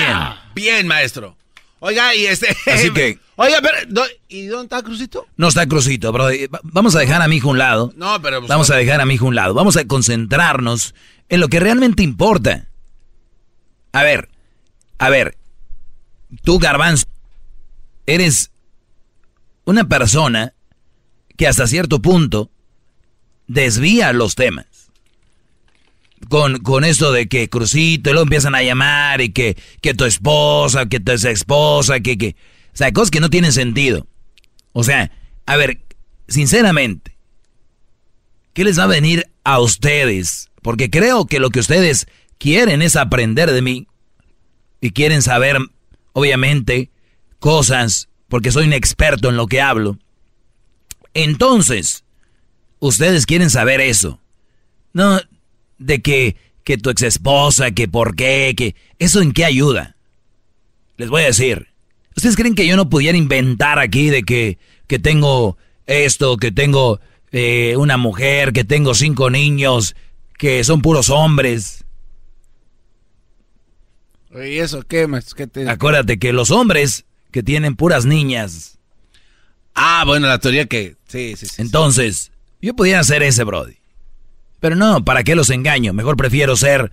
Bien, 0.55 0.87
maestro. 0.87 1.37
Oiga, 1.81 2.15
y 2.15 2.27
este. 2.27 2.49
Así 2.71 2.91
que- 2.93 3.19
Oiga, 3.37 3.59
pero. 3.61 4.05
¿Y 4.29 4.47
dónde 4.47 4.65
está 4.67 4.83
Crucito? 4.83 5.27
No 5.37 5.49
está 5.49 5.67
Crucito, 5.67 6.13
bro. 6.13 6.27
Va- 6.27 6.61
Vamos 6.63 6.95
a 6.95 7.01
dejar 7.01 7.21
a 7.21 7.29
mi 7.29 7.37
hijo 7.37 7.49
a 7.49 7.53
un 7.53 7.59
lado. 7.59 7.93
No, 7.97 8.21
pero. 8.23 8.41
pues, 8.41 8.49
Vamos 8.49 8.71
a 8.71 8.77
dejar 8.77 9.01
a 9.01 9.07
mi 9.07 9.15
hijo 9.15 9.25
a 9.25 9.29
un 9.29 9.35
lado. 9.35 9.55
Vamos 9.55 9.77
a 9.77 9.85
concentrarnos 9.87 10.95
en 11.29 11.41
lo 11.41 11.49
que 11.49 11.59
realmente 11.61 12.03
importa. 12.03 12.69
A 13.93 14.03
ver, 14.05 14.29
a 14.99 15.09
ver. 15.11 15.37
Tú, 16.43 16.59
Garbanzo, 16.59 17.07
eres 18.07 18.51
una 19.65 19.89
persona 19.89 20.53
que 21.37 21.47
hasta 21.49 21.67
cierto 21.67 22.01
punto 22.03 22.51
desvía 23.47 24.13
los 24.13 24.35
temas. 24.37 24.67
Con, 26.29 26.59
con 26.59 26.85
esto 26.85 27.13
de 27.13 27.29
que 27.29 27.49
Crucito, 27.49 28.11
y 28.11 28.13
luego 28.13 28.25
empiezan 28.25 28.55
a 28.55 28.63
llamar 28.63 29.21
y 29.21 29.33
que, 29.33 29.57
que 29.81 29.95
tu 29.95 30.05
esposa, 30.05 30.87
que 30.87 31.01
tu 31.01 31.13
esposa, 31.13 32.01
que, 32.01 32.17
que... 32.17 32.37
O 32.73 32.77
sea, 32.77 32.93
cosas 32.93 33.11
que 33.11 33.21
no 33.21 33.31
tienen 33.31 33.53
sentido. 33.53 34.07
O 34.73 34.85
sea, 34.85 35.11
a 35.47 35.57
ver, 35.57 35.81
sinceramente, 36.29 37.17
¿qué 38.53 38.65
les 38.65 38.79
va 38.79 38.85
a 38.85 38.89
venir 38.89 39.31
a 39.45 39.61
ustedes? 39.61 40.51
Porque 40.63 40.91
creo 40.91 41.27
que 41.27 41.39
lo 41.41 41.51
que 41.51 41.61
ustedes 41.61 42.07
quieren 42.39 42.83
es 42.83 42.97
aprender 42.97 43.53
de 43.53 43.63
mí 43.63 43.87
y 44.81 44.91
quieren 44.91 45.23
saber, 45.23 45.59
obviamente, 46.13 46.91
cosas, 47.39 48.09
porque 48.29 48.51
soy 48.51 48.67
un 48.67 48.73
experto 48.73 49.29
en 49.29 49.37
lo 49.37 49.47
que 49.47 49.61
hablo. 49.61 49.99
Entonces, 51.13 52.05
ustedes 52.81 53.27
quieren 53.27 53.51
saber 53.51 53.81
eso. 53.81 54.21
No, 54.93 55.21
de 55.79 56.03
que, 56.03 56.37
que 56.65 56.79
tu 56.79 56.91
ex 56.91 57.03
esposa, 57.03 57.71
que 57.73 57.89
por 57.89 58.17
qué, 58.17 58.55
que... 58.57 58.75
¿Eso 58.99 59.21
en 59.21 59.33
qué 59.33 59.45
ayuda? 59.45 59.97
Les 60.97 61.09
voy 61.09 61.23
a 61.23 61.27
decir. 61.27 61.69
¿Ustedes 62.17 62.37
creen 62.37 62.55
que 62.55 62.67
yo 62.67 62.77
no 62.77 62.89
pudiera 62.89 63.19
inventar 63.19 63.79
aquí 63.79 64.11
de 64.11 64.23
que, 64.23 64.59
que 64.87 64.99
tengo 64.99 65.57
esto, 65.87 66.37
que 66.37 66.53
tengo 66.53 67.01
eh, 67.33 67.75
una 67.77 67.97
mujer, 67.97 68.53
que 68.53 68.65
tengo 68.65 68.95
cinco 68.95 69.31
niños, 69.31 69.97
que 70.39 70.63
son 70.65 70.81
puros 70.83 71.11
hombres? 71.11 71.85
¿Y 74.35 74.59
eso 74.59 74.83
qué, 74.83 75.07
maestro? 75.07 75.37
¿Qué 75.37 75.47
te... 75.47 75.69
Acuérdate 75.69 76.19
que 76.19 76.33
los 76.33 76.51
hombres 76.51 77.05
que 77.31 77.43
tienen 77.43 77.77
puras 77.77 78.05
niñas. 78.05 78.79
Ah, 79.75 80.05
bueno, 80.07 80.29
la 80.29 80.39
teoría 80.39 80.67
que. 80.67 80.97
Sí, 81.09 81.35
sí, 81.37 81.47
sí. 81.47 81.61
Entonces, 81.61 82.31
yo 82.63 82.75
pudiera 82.75 83.03
ser 83.03 83.23
ese, 83.23 83.43
Brody. 83.43 83.77
Pero 84.65 84.77
no, 84.77 85.05
¿para 85.05 85.25
qué 85.25 85.35
los 85.35 85.51
engaño? 85.51 85.93
Mejor 85.93 86.17
prefiero 86.17 86.57
ser 86.57 86.91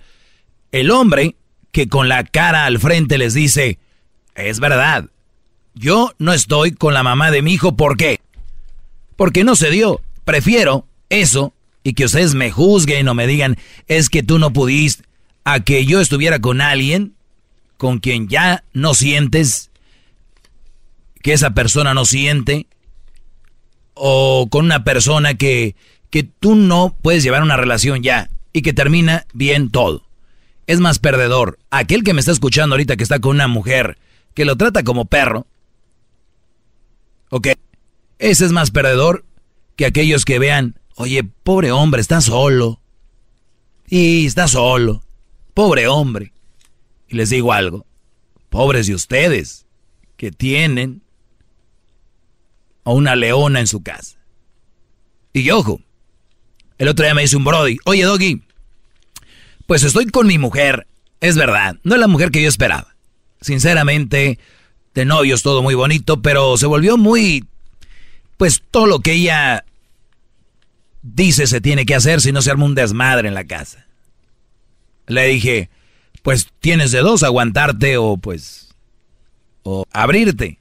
el 0.73 0.91
hombre 0.91 1.37
que 1.71 1.87
con 1.87 2.09
la 2.09 2.25
cara 2.25 2.65
al 2.65 2.79
frente 2.79 3.17
les 3.17 3.33
dice, 3.33 3.79
es 4.35 4.59
verdad, 4.59 5.05
yo 5.73 6.11
no 6.19 6.33
estoy 6.33 6.73
con 6.73 6.93
la 6.93 7.01
mamá 7.01 7.31
de 7.31 7.41
mi 7.41 7.53
hijo, 7.53 7.77
¿por 7.77 7.95
qué? 7.95 8.19
Porque 9.15 9.45
no 9.45 9.55
se 9.55 9.69
dio. 9.69 10.01
Prefiero 10.25 10.85
eso 11.07 11.53
y 11.81 11.93
que 11.93 12.03
ustedes 12.03 12.35
me 12.35 12.51
juzguen 12.51 13.07
o 13.07 13.13
me 13.13 13.25
digan, 13.25 13.55
es 13.87 14.09
que 14.09 14.21
tú 14.21 14.37
no 14.37 14.51
pudiste, 14.51 15.05
a 15.45 15.61
que 15.61 15.85
yo 15.85 16.01
estuviera 16.01 16.39
con 16.39 16.59
alguien 16.59 17.13
con 17.77 17.99
quien 17.99 18.27
ya 18.27 18.65
no 18.73 18.93
sientes, 18.95 19.71
que 21.23 21.31
esa 21.31 21.51
persona 21.51 21.93
no 21.93 22.03
siente, 22.03 22.67
o 23.93 24.49
con 24.51 24.65
una 24.65 24.83
persona 24.83 25.35
que, 25.35 25.77
que 26.11 26.23
tú 26.23 26.55
no 26.55 26.95
puedes 27.01 27.23
llevar 27.23 27.41
una 27.41 27.57
relación 27.57 28.03
ya 28.03 28.29
y 28.53 28.61
que 28.61 28.73
termina 28.73 29.25
bien 29.33 29.71
todo. 29.71 30.03
Es 30.67 30.79
más 30.79 30.99
perdedor 30.99 31.57
aquel 31.71 32.03
que 32.03 32.13
me 32.13 32.19
está 32.19 32.31
escuchando 32.31 32.75
ahorita 32.75 32.97
que 32.97 33.03
está 33.03 33.19
con 33.19 33.35
una 33.35 33.47
mujer 33.47 33.97
que 34.35 34.45
lo 34.45 34.55
trata 34.57 34.83
como 34.83 35.05
perro. 35.05 35.47
Ok, 37.29 37.47
ese 38.19 38.45
es 38.45 38.51
más 38.51 38.71
perdedor 38.71 39.25
que 39.75 39.85
aquellos 39.85 40.25
que 40.25 40.37
vean, 40.37 40.75
oye, 40.95 41.23
pobre 41.23 41.71
hombre, 41.71 42.01
está 42.01 42.21
solo. 42.21 42.79
Y 43.87 44.25
está 44.25 44.47
solo. 44.47 45.03
Pobre 45.53 45.87
hombre. 45.87 46.33
Y 47.07 47.15
les 47.15 47.29
digo 47.29 47.51
algo, 47.51 47.85
pobres 48.49 48.87
de 48.87 48.95
ustedes 48.95 49.65
que 50.17 50.31
tienen 50.31 51.01
a 52.83 52.91
una 52.91 53.15
leona 53.15 53.59
en 53.59 53.67
su 53.67 53.81
casa. 53.81 54.17
Y 55.33 55.49
ojo, 55.49 55.81
el 56.81 56.87
otro 56.87 57.05
día 57.05 57.13
me 57.13 57.21
dice 57.21 57.37
un 57.37 57.43
Brody, 57.43 57.77
oye 57.85 58.01
Doggy, 58.01 58.41
pues 59.67 59.83
estoy 59.83 60.07
con 60.07 60.25
mi 60.25 60.39
mujer, 60.39 60.87
es 61.19 61.37
verdad, 61.37 61.75
no 61.83 61.93
es 61.93 62.01
la 62.01 62.07
mujer 62.07 62.31
que 62.31 62.41
yo 62.41 62.49
esperaba. 62.49 62.95
Sinceramente, 63.39 64.39
de 64.95 65.05
novios 65.05 65.43
todo 65.43 65.61
muy 65.61 65.75
bonito, 65.75 66.23
pero 66.23 66.57
se 66.57 66.65
volvió 66.65 66.97
muy, 66.97 67.45
pues 68.37 68.63
todo 68.71 68.87
lo 68.87 68.99
que 68.99 69.13
ella 69.13 69.63
dice 71.03 71.45
se 71.45 71.61
tiene 71.61 71.85
que 71.85 71.93
hacer 71.93 72.19
si 72.19 72.31
no 72.31 72.41
se 72.41 72.49
arma 72.49 72.65
un 72.65 72.73
desmadre 72.73 73.27
en 73.27 73.35
la 73.35 73.45
casa. 73.45 73.85
Le 75.05 75.27
dije, 75.27 75.69
pues 76.23 76.47
tienes 76.61 76.91
de 76.91 77.01
dos, 77.01 77.21
aguantarte 77.21 77.97
o 77.97 78.17
pues, 78.17 78.73
o 79.61 79.85
abrirte. 79.91 80.57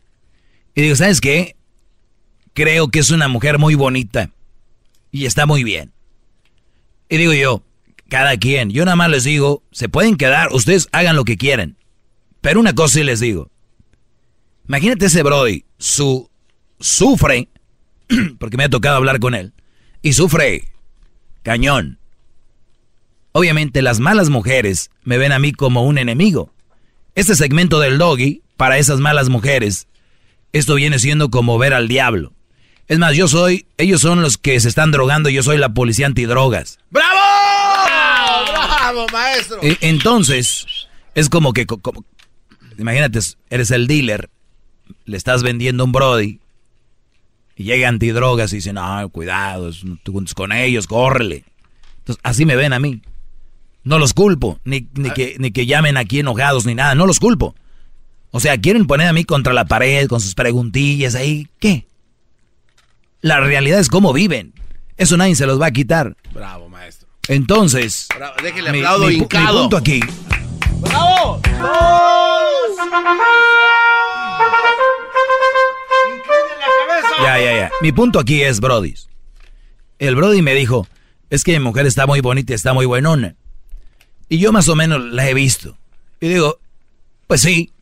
Y 0.74 0.82
digo, 0.82 0.96
¿sabes 0.96 1.22
qué? 1.22 1.56
Creo 2.52 2.88
que 2.88 2.98
es 2.98 3.10
una 3.10 3.28
mujer 3.28 3.58
muy 3.58 3.74
bonita 3.74 4.32
y 5.10 5.24
está 5.24 5.46
muy 5.46 5.64
bien. 5.64 5.94
Y 7.10 7.16
digo 7.18 7.34
yo, 7.34 7.62
cada 8.08 8.36
quien, 8.38 8.70
yo 8.70 8.84
nada 8.84 8.96
más 8.96 9.10
les 9.10 9.24
digo, 9.24 9.64
se 9.72 9.88
pueden 9.88 10.16
quedar, 10.16 10.52
ustedes 10.52 10.88
hagan 10.92 11.16
lo 11.16 11.24
que 11.24 11.36
quieren. 11.36 11.76
Pero 12.40 12.60
una 12.60 12.72
cosa 12.72 12.94
sí 12.94 13.04
les 13.04 13.18
digo. 13.20 13.50
Imagínate 14.68 15.06
ese 15.06 15.24
Brody, 15.24 15.64
su, 15.76 16.30
sufre, 16.78 17.48
porque 18.38 18.56
me 18.56 18.64
ha 18.64 18.70
tocado 18.70 18.96
hablar 18.96 19.18
con 19.18 19.34
él, 19.34 19.52
y 20.02 20.12
sufre 20.12 20.68
cañón. 21.42 21.98
Obviamente 23.32 23.82
las 23.82 23.98
malas 23.98 24.28
mujeres 24.28 24.90
me 25.02 25.18
ven 25.18 25.32
a 25.32 25.40
mí 25.40 25.52
como 25.52 25.84
un 25.84 25.98
enemigo. 25.98 26.52
Este 27.16 27.34
segmento 27.34 27.80
del 27.80 27.98
doggy, 27.98 28.42
para 28.56 28.78
esas 28.78 29.00
malas 29.00 29.28
mujeres, 29.28 29.88
esto 30.52 30.76
viene 30.76 31.00
siendo 31.00 31.28
como 31.28 31.58
ver 31.58 31.74
al 31.74 31.88
diablo. 31.88 32.32
Es 32.90 32.98
más, 32.98 33.14
yo 33.16 33.28
soy, 33.28 33.66
ellos 33.78 34.00
son 34.00 34.20
los 34.20 34.36
que 34.36 34.58
se 34.58 34.68
están 34.68 34.90
drogando, 34.90 35.28
yo 35.30 35.44
soy 35.44 35.58
la 35.58 35.68
policía 35.72 36.06
antidrogas. 36.06 36.78
¡Bravo! 36.90 37.16
¡Bravo, 37.86 39.06
maestro! 39.12 39.58
E- 39.62 39.78
Entonces, 39.80 40.66
es 41.14 41.28
como 41.28 41.52
que, 41.52 41.66
co- 41.66 41.78
como- 41.78 42.04
imagínate, 42.78 43.20
eres 43.48 43.70
el 43.70 43.86
dealer, 43.86 44.28
le 45.04 45.16
estás 45.16 45.44
vendiendo 45.44 45.84
un 45.84 45.92
Brody, 45.92 46.40
y 47.54 47.62
llega 47.64 47.88
antidrogas 47.88 48.52
y 48.52 48.56
dice, 48.56 48.72
no, 48.72 49.08
cuidado, 49.10 49.70
te 50.02 50.10
juntes 50.10 50.34
con 50.34 50.50
ellos, 50.50 50.88
córrele. 50.88 51.44
Entonces, 51.98 52.20
así 52.24 52.44
me 52.44 52.56
ven 52.56 52.72
a 52.72 52.80
mí. 52.80 53.02
No 53.84 53.98
los 54.00 54.14
culpo, 54.14 54.58
ni, 54.64 54.88
ni, 54.94 55.10
que, 55.10 55.36
ni 55.38 55.52
que 55.52 55.64
llamen 55.66 55.96
aquí 55.96 56.18
enojados 56.20 56.66
ni 56.66 56.74
nada, 56.74 56.94
no 56.96 57.06
los 57.06 57.20
culpo. 57.20 57.54
O 58.32 58.40
sea, 58.40 58.58
quieren 58.58 58.86
poner 58.88 59.06
a 59.06 59.12
mí 59.12 59.24
contra 59.24 59.52
la 59.52 59.64
pared 59.66 60.08
con 60.08 60.20
sus 60.20 60.34
preguntillas 60.34 61.14
ahí. 61.14 61.46
¿Qué? 61.60 61.86
La 63.22 63.40
realidad 63.40 63.80
es 63.80 63.88
cómo 63.88 64.12
viven. 64.12 64.54
Eso 64.96 65.16
nadie 65.16 65.34
se 65.34 65.46
los 65.46 65.60
va 65.60 65.66
a 65.66 65.70
quitar. 65.70 66.16
Bravo, 66.32 66.68
maestro. 66.68 67.08
Entonces, 67.28 68.08
Bravo, 68.16 68.34
déjele 68.42 68.72
mi, 68.72 68.78
aplaudo 68.78 69.06
mi 69.08 69.18
mi 69.18 69.26
punto 69.26 69.76
aquí. 69.76 70.00
¡Bravo! 70.80 71.40
Ya, 77.22 77.38
ya, 77.38 77.52
ya. 77.52 77.70
Mi 77.82 77.92
punto 77.92 78.18
aquí 78.18 78.42
es 78.42 78.60
Brody. 78.60 78.94
El 79.98 80.16
Brody 80.16 80.40
me 80.40 80.54
dijo, 80.54 80.88
es 81.28 81.44
que 81.44 81.52
mi 81.52 81.60
mujer 81.60 81.86
está 81.86 82.06
muy 82.06 82.20
bonita 82.20 82.54
está 82.54 82.72
muy 82.72 82.86
buenona. 82.86 83.36
Y 84.28 84.38
yo 84.38 84.52
más 84.52 84.68
o 84.68 84.76
menos 84.76 85.02
la 85.04 85.28
he 85.28 85.34
visto. 85.34 85.76
Y 86.20 86.28
digo, 86.28 86.58
pues 87.26 87.42
sí, 87.42 87.72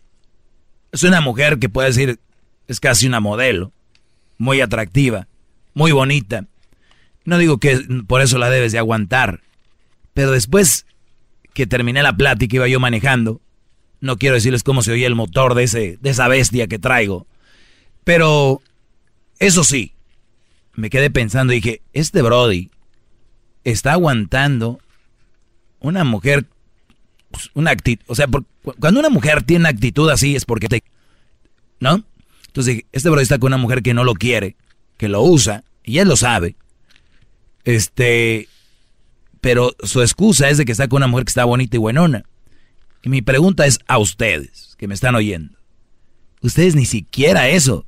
es 0.90 1.04
una 1.04 1.20
mujer 1.20 1.58
que 1.58 1.68
puede 1.68 1.88
decir, 1.88 2.18
es 2.66 2.80
casi 2.80 3.06
una 3.06 3.20
modelo, 3.20 3.72
muy 4.38 4.60
atractiva, 4.60 5.26
muy 5.74 5.92
bonita. 5.92 6.46
No 7.24 7.38
digo 7.38 7.58
que 7.58 7.78
por 8.06 8.22
eso 8.22 8.38
la 8.38 8.48
debes 8.50 8.72
de 8.72 8.78
aguantar, 8.78 9.40
pero 10.14 10.30
después 10.30 10.86
que 11.52 11.66
terminé 11.66 12.02
la 12.02 12.16
plática 12.16 12.56
iba 12.56 12.68
yo 12.68 12.80
manejando, 12.80 13.40
no 14.00 14.16
quiero 14.16 14.36
decirles 14.36 14.62
cómo 14.62 14.82
se 14.82 14.92
oía 14.92 15.06
el 15.08 15.14
motor 15.16 15.54
de, 15.54 15.64
ese, 15.64 15.98
de 16.00 16.10
esa 16.10 16.28
bestia 16.28 16.68
que 16.68 16.78
traigo, 16.78 17.26
pero 18.04 18.62
eso 19.40 19.64
sí, 19.64 19.92
me 20.74 20.88
quedé 20.90 21.10
pensando 21.10 21.52
y 21.52 21.56
dije, 21.56 21.82
este 21.92 22.22
Brody 22.22 22.70
está 23.64 23.92
aguantando 23.92 24.78
una 25.80 26.04
mujer, 26.04 26.46
pues, 27.30 27.50
una 27.54 27.72
actitud, 27.72 28.04
o 28.08 28.14
sea, 28.14 28.28
por- 28.28 28.44
cu- 28.62 28.74
cuando 28.80 29.00
una 29.00 29.10
mujer 29.10 29.42
tiene 29.42 29.62
una 29.62 29.68
actitud 29.70 30.08
así 30.10 30.36
es 30.36 30.44
porque 30.44 30.68
te, 30.68 30.82
¿no? 31.80 32.04
Entonces 32.58 32.74
dije, 32.74 32.86
este 32.90 33.08
Brody 33.08 33.22
está 33.22 33.38
con 33.38 33.50
una 33.50 33.56
mujer 33.56 33.84
que 33.84 33.94
no 33.94 34.02
lo 34.02 34.14
quiere, 34.14 34.56
que 34.96 35.08
lo 35.08 35.22
usa, 35.22 35.62
y 35.84 35.98
él 35.98 36.08
lo 36.08 36.16
sabe, 36.16 36.56
este, 37.62 38.48
pero 39.40 39.76
su 39.84 40.02
excusa 40.02 40.48
es 40.48 40.58
de 40.58 40.64
que 40.64 40.72
está 40.72 40.88
con 40.88 40.96
una 40.96 41.06
mujer 41.06 41.24
que 41.24 41.30
está 41.30 41.44
bonita 41.44 41.76
y 41.76 41.78
buenona. 41.78 42.24
Y 43.04 43.10
mi 43.10 43.22
pregunta 43.22 43.64
es 43.64 43.78
a 43.86 43.98
ustedes, 43.98 44.74
que 44.76 44.88
me 44.88 44.94
están 44.94 45.14
oyendo. 45.14 45.56
Ustedes 46.40 46.74
ni 46.74 46.84
siquiera 46.84 47.48
eso. 47.48 47.86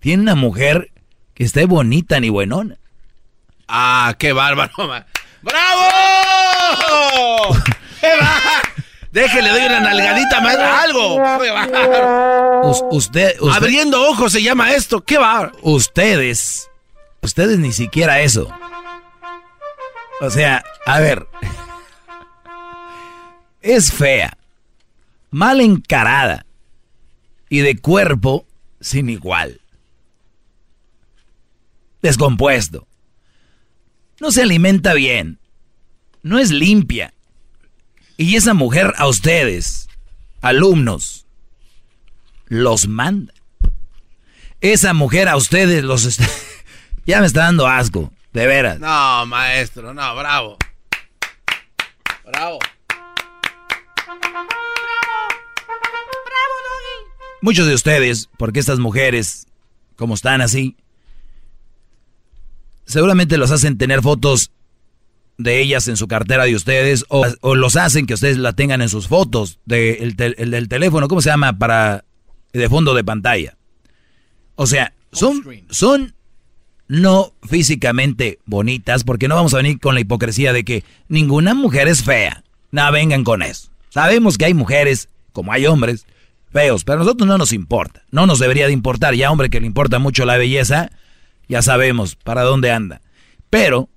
Tienen 0.00 0.20
una 0.20 0.34
mujer 0.34 0.90
que 1.32 1.44
esté 1.44 1.64
bonita 1.64 2.20
ni 2.20 2.28
buenona. 2.28 2.76
Ah, 3.68 4.14
qué 4.18 4.34
bárbaro. 4.34 4.70
ma- 4.86 5.06
¡Bravo! 5.40 5.78
¡Qué 8.02 8.10
va! 8.20 8.36
Déjele, 9.12 9.48
doy 9.50 9.64
una 9.66 9.80
nalgadita, 9.80 10.40
maestro. 10.40 10.66
Algo. 10.66 11.16
Usted, 12.90 13.40
usted- 13.40 13.56
Abriendo 13.56 14.02
ojos 14.08 14.32
se 14.32 14.42
llama 14.42 14.72
esto. 14.72 15.00
¡Qué 15.02 15.16
va! 15.18 15.52
Ustedes, 15.62 16.70
ustedes 17.22 17.58
ni 17.58 17.72
siquiera 17.72 18.20
eso. 18.20 18.48
O 20.20 20.30
sea, 20.30 20.62
a 20.86 21.00
ver. 21.00 21.26
Es 23.60 23.92
fea, 23.92 24.38
mal 25.30 25.60
encarada 25.60 26.46
y 27.48 27.58
de 27.58 27.76
cuerpo 27.76 28.46
sin 28.80 29.10
igual. 29.10 29.60
Descompuesto. 32.00 32.86
No 34.20 34.30
se 34.30 34.42
alimenta 34.42 34.94
bien. 34.94 35.38
No 36.22 36.38
es 36.38 36.50
limpia. 36.52 37.12
Y 38.20 38.34
esa 38.34 38.52
mujer 38.52 38.94
a 38.96 39.06
ustedes, 39.06 39.88
alumnos, 40.40 41.24
los 42.46 42.88
manda. 42.88 43.32
Esa 44.60 44.92
mujer 44.92 45.28
a 45.28 45.36
ustedes 45.36 45.84
los 45.84 46.04
está... 46.04 46.26
ya 47.06 47.20
me 47.20 47.28
está 47.28 47.42
dando 47.42 47.68
asco, 47.68 48.12
de 48.32 48.46
veras. 48.48 48.80
No, 48.80 49.24
maestro, 49.26 49.94
no, 49.94 50.16
bravo. 50.16 50.58
Bravo. 52.26 52.58
Muchos 57.40 57.68
de 57.68 57.74
ustedes, 57.74 58.28
porque 58.36 58.58
estas 58.58 58.80
mujeres, 58.80 59.46
como 59.94 60.14
están 60.14 60.40
así, 60.40 60.76
seguramente 62.84 63.38
los 63.38 63.52
hacen 63.52 63.78
tener 63.78 64.02
fotos 64.02 64.50
de 65.38 65.60
ellas 65.60 65.88
en 65.88 65.96
su 65.96 66.08
cartera 66.08 66.44
de 66.44 66.54
ustedes 66.56 67.04
o, 67.08 67.24
o 67.40 67.54
los 67.54 67.76
hacen 67.76 68.06
que 68.06 68.14
ustedes 68.14 68.36
la 68.38 68.52
tengan 68.54 68.82
en 68.82 68.88
sus 68.88 69.06
fotos 69.08 69.60
de 69.64 69.94
el 70.00 70.16
tel- 70.16 70.34
el 70.38 70.50
del 70.50 70.68
teléfono, 70.68 71.08
¿cómo 71.08 71.22
se 71.22 71.30
llama? 71.30 71.58
Para 71.58 72.04
de 72.52 72.68
fondo 72.68 72.92
de 72.94 73.04
pantalla. 73.04 73.56
O 74.56 74.66
sea, 74.66 74.92
son, 75.12 75.44
son 75.70 76.14
no 76.88 77.32
físicamente 77.48 78.40
bonitas, 78.46 79.04
porque 79.04 79.28
no 79.28 79.36
vamos 79.36 79.54
a 79.54 79.58
venir 79.58 79.78
con 79.78 79.94
la 79.94 80.00
hipocresía 80.00 80.52
de 80.52 80.64
que 80.64 80.84
ninguna 81.08 81.54
mujer 81.54 81.86
es 81.86 82.02
fea. 82.02 82.42
No 82.72 82.90
vengan 82.90 83.22
con 83.24 83.42
eso. 83.42 83.70
Sabemos 83.90 84.36
que 84.38 84.46
hay 84.46 84.54
mujeres, 84.54 85.08
como 85.32 85.52
hay 85.52 85.66
hombres, 85.66 86.06
feos, 86.52 86.84
pero 86.84 86.96
a 86.96 87.04
nosotros 87.04 87.28
no 87.28 87.38
nos 87.38 87.52
importa. 87.52 88.02
No 88.10 88.26
nos 88.26 88.38
debería 88.40 88.66
de 88.66 88.72
importar. 88.72 89.14
Ya 89.14 89.30
hombre 89.30 89.50
que 89.50 89.60
le 89.60 89.66
importa 89.66 89.98
mucho 89.98 90.24
la 90.24 90.36
belleza, 90.36 90.90
ya 91.48 91.62
sabemos 91.62 92.16
para 92.16 92.42
dónde 92.42 92.72
anda. 92.72 93.00
Pero 93.50 93.88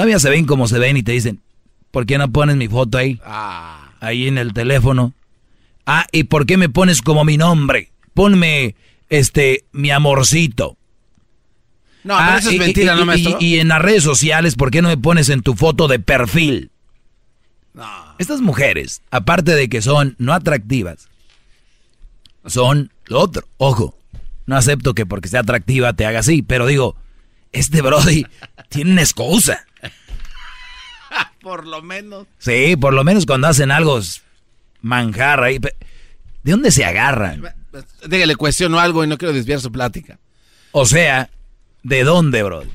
todavía 0.00 0.18
se 0.18 0.30
ven 0.30 0.46
como 0.46 0.66
se 0.66 0.78
ven 0.78 0.96
y 0.96 1.02
te 1.02 1.12
dicen, 1.12 1.42
¿por 1.90 2.06
qué 2.06 2.16
no 2.16 2.32
pones 2.32 2.56
mi 2.56 2.68
foto 2.68 2.96
ahí? 2.96 3.20
Ahí 4.00 4.28
en 4.28 4.38
el 4.38 4.54
teléfono. 4.54 5.12
Ah, 5.84 6.06
¿y 6.10 6.24
por 6.24 6.46
qué 6.46 6.56
me 6.56 6.70
pones 6.70 7.02
como 7.02 7.22
mi 7.22 7.36
nombre? 7.36 7.92
Ponme, 8.14 8.76
este, 9.10 9.64
mi 9.72 9.90
amorcito. 9.90 10.78
No, 12.02 12.16
pero 12.16 12.30
Ah, 12.30 12.38
eso 12.38 12.48
es 12.48 12.54
y- 12.56 12.58
mentira, 12.58 12.94
y- 12.94 12.96
¿no, 12.96 13.02
y- 13.02 13.04
maestro? 13.04 13.36
Y, 13.40 13.58
en 13.58 13.68
las 13.68 13.82
redes 13.82 14.02
sociales, 14.02 14.54
¿por 14.54 14.70
qué 14.70 14.80
no 14.80 14.88
me 14.88 14.96
pones 14.96 15.28
en 15.28 15.42
tu 15.42 15.54
foto 15.54 15.86
de 15.86 15.98
perfil? 15.98 16.70
Estas 18.18 18.40
mujeres, 18.40 19.02
aparte 19.10 19.54
de 19.54 19.68
que 19.68 19.82
son 19.82 20.14
no 20.18 20.32
atractivas, 20.32 21.08
son 22.46 22.90
lo 23.04 23.20
otro. 23.20 23.46
Ojo, 23.58 23.94
no 24.46 24.56
acepto 24.56 24.94
que 24.94 25.04
porque 25.04 25.28
sea 25.28 25.40
atractiva 25.40 25.92
te 25.92 26.06
haga 26.06 26.20
así, 26.20 26.40
pero 26.40 26.66
digo, 26.66 26.96
este 27.52 27.82
Brody 27.82 28.24
tiene 28.70 28.92
una 28.92 29.02
excusa. 29.02 29.66
Por 31.40 31.66
lo 31.66 31.82
menos. 31.82 32.26
Sí, 32.38 32.76
por 32.76 32.92
lo 32.92 33.02
menos 33.04 33.24
cuando 33.26 33.46
hacen 33.48 33.70
algo 33.70 33.98
manjar 34.82 35.42
ahí. 35.42 35.58
¿De 35.58 35.72
dónde 36.52 36.70
se 36.70 36.84
agarran? 36.84 37.42
Déjale, 38.06 38.36
cuestiono 38.36 38.78
algo 38.78 39.02
y 39.04 39.06
no 39.06 39.16
quiero 39.16 39.32
desviar 39.32 39.60
su 39.60 39.72
plática. 39.72 40.18
O 40.72 40.84
sea, 40.86 41.30
¿de 41.82 42.04
dónde, 42.04 42.42
Brody? 42.42 42.68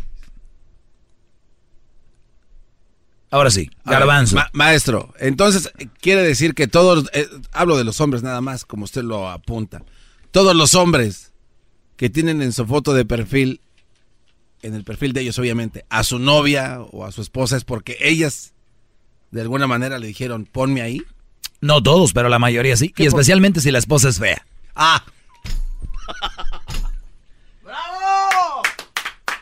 Ahora 3.31 3.51
sí, 3.51 3.69
garbanzo. 3.83 4.35
ma- 4.35 4.49
maestro, 4.53 5.13
entonces 5.19 5.69
quiere 5.99 6.21
decir 6.21 6.53
que 6.53 6.67
todos, 6.67 7.09
eh, 7.13 7.27
hablo 7.51 7.75
de 7.75 7.83
los 7.83 7.99
hombres 7.99 8.23
nada 8.23 8.39
más, 8.39 8.63
como 8.63 8.85
usted 8.85 9.03
lo 9.03 9.29
apunta. 9.29 9.83
Todos 10.31 10.55
los 10.55 10.73
hombres 10.73 11.33
que 11.97 12.09
tienen 12.09 12.41
en 12.41 12.53
su 12.53 12.65
foto 12.65 12.93
de 12.93 13.03
perfil, 13.03 13.61
en 14.65 14.73
el 14.75 14.83
perfil 14.83 15.13
de 15.13 15.21
ellos 15.21 15.37
obviamente, 15.39 15.85
a 15.89 16.03
su 16.03 16.19
novia 16.19 16.79
o 16.91 17.05
a 17.05 17.11
su 17.11 17.21
esposa 17.21 17.55
es 17.57 17.63
porque 17.63 17.97
ellas 18.01 18.53
de 19.31 19.41
alguna 19.41 19.67
manera 19.67 19.99
le 19.99 20.07
dijeron, 20.07 20.45
ponme 20.51 20.81
ahí. 20.81 21.01
No 21.61 21.81
todos, 21.83 22.13
pero 22.13 22.29
la 22.29 22.39
mayoría 22.39 22.75
sí. 22.77 22.93
Y 22.97 23.05
especialmente 23.05 23.59
si 23.61 23.71
la 23.71 23.79
esposa 23.79 24.09
es 24.09 24.19
fea. 24.19 24.45
Ah. 24.75 25.03
¡Bravo! 27.63 28.61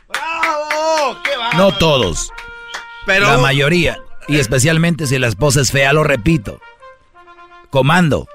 ¡Bravo! 0.07 1.21
¡Qué 1.23 1.37
va! 1.37 1.53
No 1.53 1.77
todos. 1.77 2.29
Pero- 3.05 3.27
La 3.27 3.37
mayoría. 3.37 3.97
Y 4.27 4.37
especialmente 4.37 5.05
si 5.07 5.19
la 5.19 5.27
esposa 5.27 5.61
es 5.61 5.71
fea, 5.71 5.91
lo 5.93 6.03
repito. 6.03 6.59
Comando. 7.69 8.27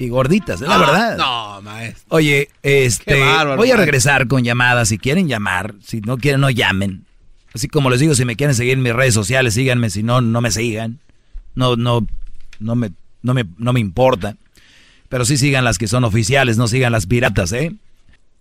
Y 0.00 0.08
gorditas, 0.08 0.60
es 0.62 0.66
la 0.68 0.74
Ah, 0.74 0.78
verdad. 0.78 1.16
No, 1.18 1.62
maestro. 1.62 2.04
Oye, 2.08 2.48
este, 2.62 3.20
bárbaro, 3.20 3.56
voy 3.58 3.70
a 3.70 3.76
regresar 3.76 4.26
con 4.28 4.42
llamadas. 4.42 4.88
Si 4.88 4.98
quieren 4.98 5.28
llamar, 5.28 5.74
si 5.84 6.00
no 6.00 6.16
quieren, 6.16 6.40
no 6.40 6.50
llamen. 6.50 7.04
Así 7.54 7.68
como 7.68 7.90
les 7.90 8.00
digo, 8.00 8.14
si 8.14 8.24
me 8.24 8.34
quieren 8.34 8.54
seguir 8.56 8.72
en 8.74 8.82
mis 8.82 8.94
redes 8.94 9.12
sociales, 9.14 9.54
síganme. 9.54 9.90
Si 9.90 10.02
no, 10.02 10.20
no 10.22 10.40
me 10.40 10.50
sigan. 10.50 11.00
No, 11.54 11.76
no, 11.76 12.06
no 12.60 12.74
me, 12.76 12.92
no 13.22 13.34
me, 13.34 13.44
no 13.58 13.72
me 13.74 13.80
importa. 13.80 14.36
Pero 15.10 15.24
sí 15.24 15.36
sigan 15.36 15.64
las 15.64 15.76
que 15.76 15.86
son 15.88 16.04
oficiales, 16.04 16.56
no 16.56 16.66
sigan 16.66 16.92
las 16.92 17.06
piratas, 17.06 17.52
¿eh? 17.52 17.72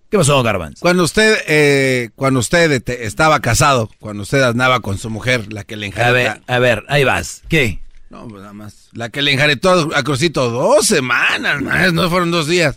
¿Qué 0.09 0.17
pasó, 0.17 0.41
Garbanz? 0.41 0.79
Cuando 0.79 1.03
usted, 1.03 1.37
eh, 1.47 2.09
cuando 2.15 2.39
usted 2.39 2.81
te- 2.81 3.05
estaba 3.05 3.41
casado, 3.41 3.89
cuando 3.99 4.23
usted 4.23 4.41
andaba 4.43 4.79
con 4.79 4.97
su 4.97 5.09
mujer, 5.09 5.51
la 5.51 5.63
que 5.65 5.75
le 5.75 5.87
A 5.87 5.89
enjareta. 5.89 6.13
ver, 6.35 6.41
a 6.47 6.59
ver, 6.59 6.85
ahí 6.87 7.03
vas. 7.03 7.43
¿Qué? 7.49 7.79
No, 8.09 8.27
pues 8.27 8.41
nada 8.41 8.53
más. 8.53 8.89
La 8.93 9.09
que 9.09 9.21
le 9.21 9.31
enjaretó 9.33 9.89
a 9.95 10.03
Crucito 10.03 10.49
dos 10.49 10.87
semanas, 10.87 11.61
más, 11.61 11.93
no 11.93 12.09
fueron 12.09 12.31
dos 12.31 12.47
días. 12.47 12.75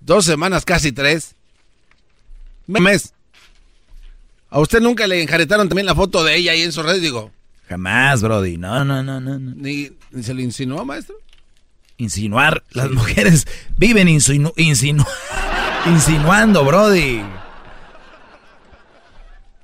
Dos 0.00 0.24
semanas, 0.24 0.64
casi 0.64 0.92
tres. 0.92 1.34
Un 2.66 2.82
mes. 2.82 3.14
¿A 4.50 4.58
usted 4.60 4.80
nunca 4.80 5.06
le 5.06 5.22
enjaretaron 5.22 5.68
también 5.68 5.86
la 5.86 5.94
foto 5.94 6.24
de 6.24 6.36
ella 6.36 6.52
ahí 6.52 6.62
en 6.62 6.72
sus 6.72 6.84
redes? 6.84 7.02
Digo, 7.02 7.30
Jamás, 7.68 8.22
Brody. 8.22 8.56
No, 8.56 8.84
no, 8.84 9.02
no, 9.02 9.20
no. 9.20 9.38
no. 9.38 9.54
¿ni, 9.54 9.90
ni 10.10 10.22
se 10.22 10.32
le 10.34 10.42
insinuó, 10.42 10.84
maestro? 10.84 11.16
Insinuar. 11.98 12.64
Las 12.70 12.90
mujeres 12.90 13.46
viven 13.76 14.08
insinu- 14.08 14.54
insinu- 14.56 15.06
insinuando, 15.86 16.64
Brody. 16.64 17.22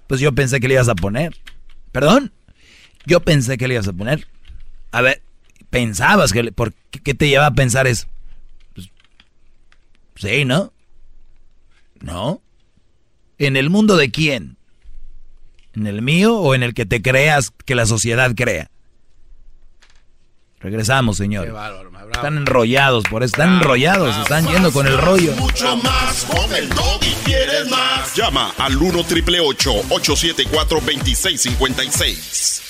Pues 0.07 0.21
yo 0.21 0.33
pensé 0.35 0.61
que 0.61 0.69
le 0.69 0.75
ibas 0.75 0.89
a 0.89 0.95
poner. 0.95 1.35
¿Perdón? 1.93 2.33
Yo 3.07 3.21
pensé 3.21 3.57
que 3.57 3.69
le 3.69 3.75
ibas 3.75 3.89
a 3.89 3.93
poner. 3.93 4.27
A 4.95 5.03
ver, 5.03 5.23
pensabas 5.71 6.33
que... 6.33 6.43
le- 6.45 6.53
¿Por 6.53 6.73
qué, 6.91 7.01
qué 7.01 7.15
te 7.15 7.29
lleva 7.29 7.47
a 7.47 7.55
pensar 7.55 7.87
eso? 7.87 8.07
Pues, 8.75 8.89
sí, 10.17 10.45
¿no? 10.45 10.73
¿No? 12.01 12.41
¿En 13.39 13.57
el 13.57 13.71
mundo 13.71 13.97
de 13.97 14.11
quién? 14.11 14.57
¿En 15.75 15.87
el 15.89 16.03
mío 16.03 16.37
o 16.37 16.55
en 16.55 16.63
el 16.63 16.75
que 16.75 16.87
te 16.87 17.03
creas 17.03 17.51
que 17.65 17.75
la 17.75 17.87
sociedad 17.87 18.33
crea? 18.37 18.71
Regresamos, 20.61 21.17
señor. 21.17 21.51
Bravo. 21.51 21.83
Están 22.13 22.37
enrollados, 22.37 23.03
por 23.11 23.23
eso 23.25 23.33
están 23.35 23.55
enrollados, 23.57 24.17
están 24.19 24.47
yendo 24.47 24.71
con 24.73 24.87
el 24.87 24.97
rollo. 24.97 25.33
Mucho 25.37 25.77
más 25.79 26.25
con 26.27 26.55
el 26.55 26.69
doggy. 26.71 27.13
¿Quieres 27.25 27.69
más? 27.69 28.15
Llama 28.15 28.53
al 28.59 28.77
1 28.77 29.05
triple 29.05 29.41
874 29.41 30.81
2656. 30.81 32.63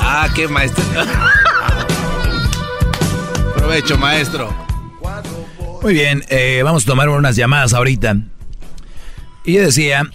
Ah, 0.00 0.28
qué 0.34 0.48
maestro. 0.48 0.84
Provecho, 3.54 3.96
maestro. 3.98 4.54
Muy 5.82 5.94
bien, 5.94 6.24
eh, 6.28 6.60
vamos 6.64 6.82
a 6.82 6.86
tomar 6.86 7.08
unas 7.08 7.36
llamadas 7.36 7.72
ahorita. 7.72 8.16
Y 9.44 9.54
yo 9.54 9.62
decía 9.62 10.10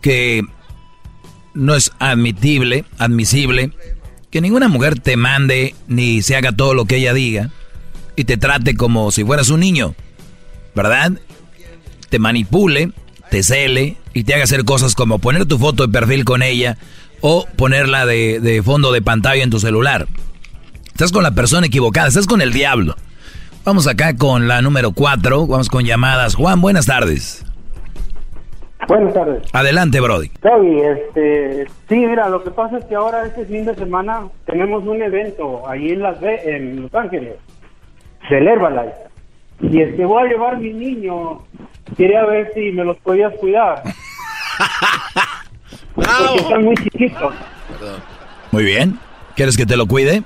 que 0.00 0.42
no 1.54 1.74
es 1.74 1.92
admitible, 1.98 2.84
admisible, 2.98 3.72
que 4.30 4.40
ninguna 4.40 4.68
mujer 4.68 4.98
te 4.98 5.16
mande 5.16 5.74
ni 5.86 6.22
se 6.22 6.36
haga 6.36 6.52
todo 6.52 6.74
lo 6.74 6.84
que 6.84 6.96
ella 6.96 7.14
diga 7.14 7.50
y 8.16 8.24
te 8.24 8.36
trate 8.36 8.74
como 8.74 9.10
si 9.12 9.24
fueras 9.24 9.50
un 9.50 9.60
niño, 9.60 9.94
¿verdad? 10.74 11.12
Te 12.08 12.18
manipule, 12.18 12.92
te 13.30 13.42
cele 13.42 13.96
y 14.12 14.24
te 14.24 14.34
haga 14.34 14.44
hacer 14.44 14.64
cosas 14.64 14.94
como 14.94 15.18
poner 15.18 15.46
tu 15.46 15.58
foto 15.58 15.86
de 15.86 15.92
perfil 15.92 16.24
con 16.24 16.42
ella 16.42 16.78
o 17.20 17.46
ponerla 17.56 18.06
de, 18.06 18.40
de 18.40 18.62
fondo 18.62 18.92
de 18.92 19.02
pantalla 19.02 19.42
en 19.42 19.50
tu 19.50 19.58
celular. 19.58 20.06
Estás 20.88 21.12
con 21.12 21.22
la 21.22 21.32
persona 21.32 21.66
equivocada, 21.66 22.08
estás 22.08 22.26
con 22.26 22.40
el 22.40 22.52
diablo. 22.52 22.94
Vamos 23.64 23.88
acá 23.88 24.16
con 24.16 24.46
la 24.46 24.62
número 24.62 24.92
4, 24.92 25.46
vamos 25.46 25.68
con 25.68 25.84
llamadas. 25.84 26.36
Juan, 26.36 26.60
buenas 26.60 26.86
tardes. 26.86 27.44
Buenas 28.88 29.12
tardes. 29.12 29.42
Adelante, 29.52 30.00
Brody. 30.00 30.28
Toby, 30.40 30.80
este, 30.80 31.66
sí, 31.88 31.96
mira, 31.96 32.28
lo 32.28 32.44
que 32.44 32.50
pasa 32.50 32.78
es 32.78 32.84
que 32.84 32.94
ahora 32.94 33.26
este 33.26 33.44
fin 33.44 33.66
de 33.66 33.74
semana 33.74 34.28
tenemos 34.44 34.84
un 34.84 35.02
evento 35.02 35.68
ahí 35.68 35.90
en 35.90 36.02
Las 36.02 36.22
en 36.22 36.82
Los 36.82 36.94
Ángeles, 36.94 37.34
del 38.30 38.46
Herbalife. 38.46 38.94
Y 39.60 39.80
es 39.80 39.96
que 39.96 40.04
voy 40.04 40.26
a 40.26 40.30
llevar 40.30 40.58
mi 40.58 40.72
niño, 40.72 41.42
quería 41.96 42.24
ver 42.24 42.52
si 42.54 42.70
me 42.70 42.84
los 42.84 42.96
podías 42.98 43.34
cuidar. 43.34 43.82
Porque 45.96 46.36
están 46.36 46.64
muy 46.64 46.76
chiquitos. 46.76 47.34
Muy 48.52 48.62
bien. 48.62 48.98
¿Quieres 49.34 49.56
que 49.56 49.66
te 49.66 49.76
lo 49.76 49.86
cuide? 49.86 50.22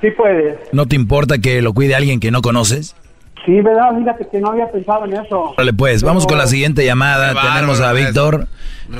Sí 0.00 0.10
puedes. 0.12 0.58
¿No 0.72 0.86
te 0.86 0.94
importa 0.94 1.38
que 1.38 1.60
lo 1.62 1.72
cuide 1.72 1.96
alguien 1.96 2.20
que 2.20 2.30
no 2.30 2.40
conoces? 2.42 2.94
Sí, 3.44 3.60
¿verdad? 3.60 3.98
Fíjate 3.98 4.28
que 4.30 4.38
no 4.38 4.50
había 4.50 4.70
pensado 4.70 5.04
en 5.04 5.14
eso. 5.14 5.54
Vale, 5.56 5.72
pues, 5.72 6.02
vamos 6.02 6.26
con 6.26 6.38
la 6.38 6.46
siguiente 6.46 6.84
llamada. 6.84 7.34
Tenemos 7.34 7.80
a 7.80 7.92
Víctor. 7.92 8.46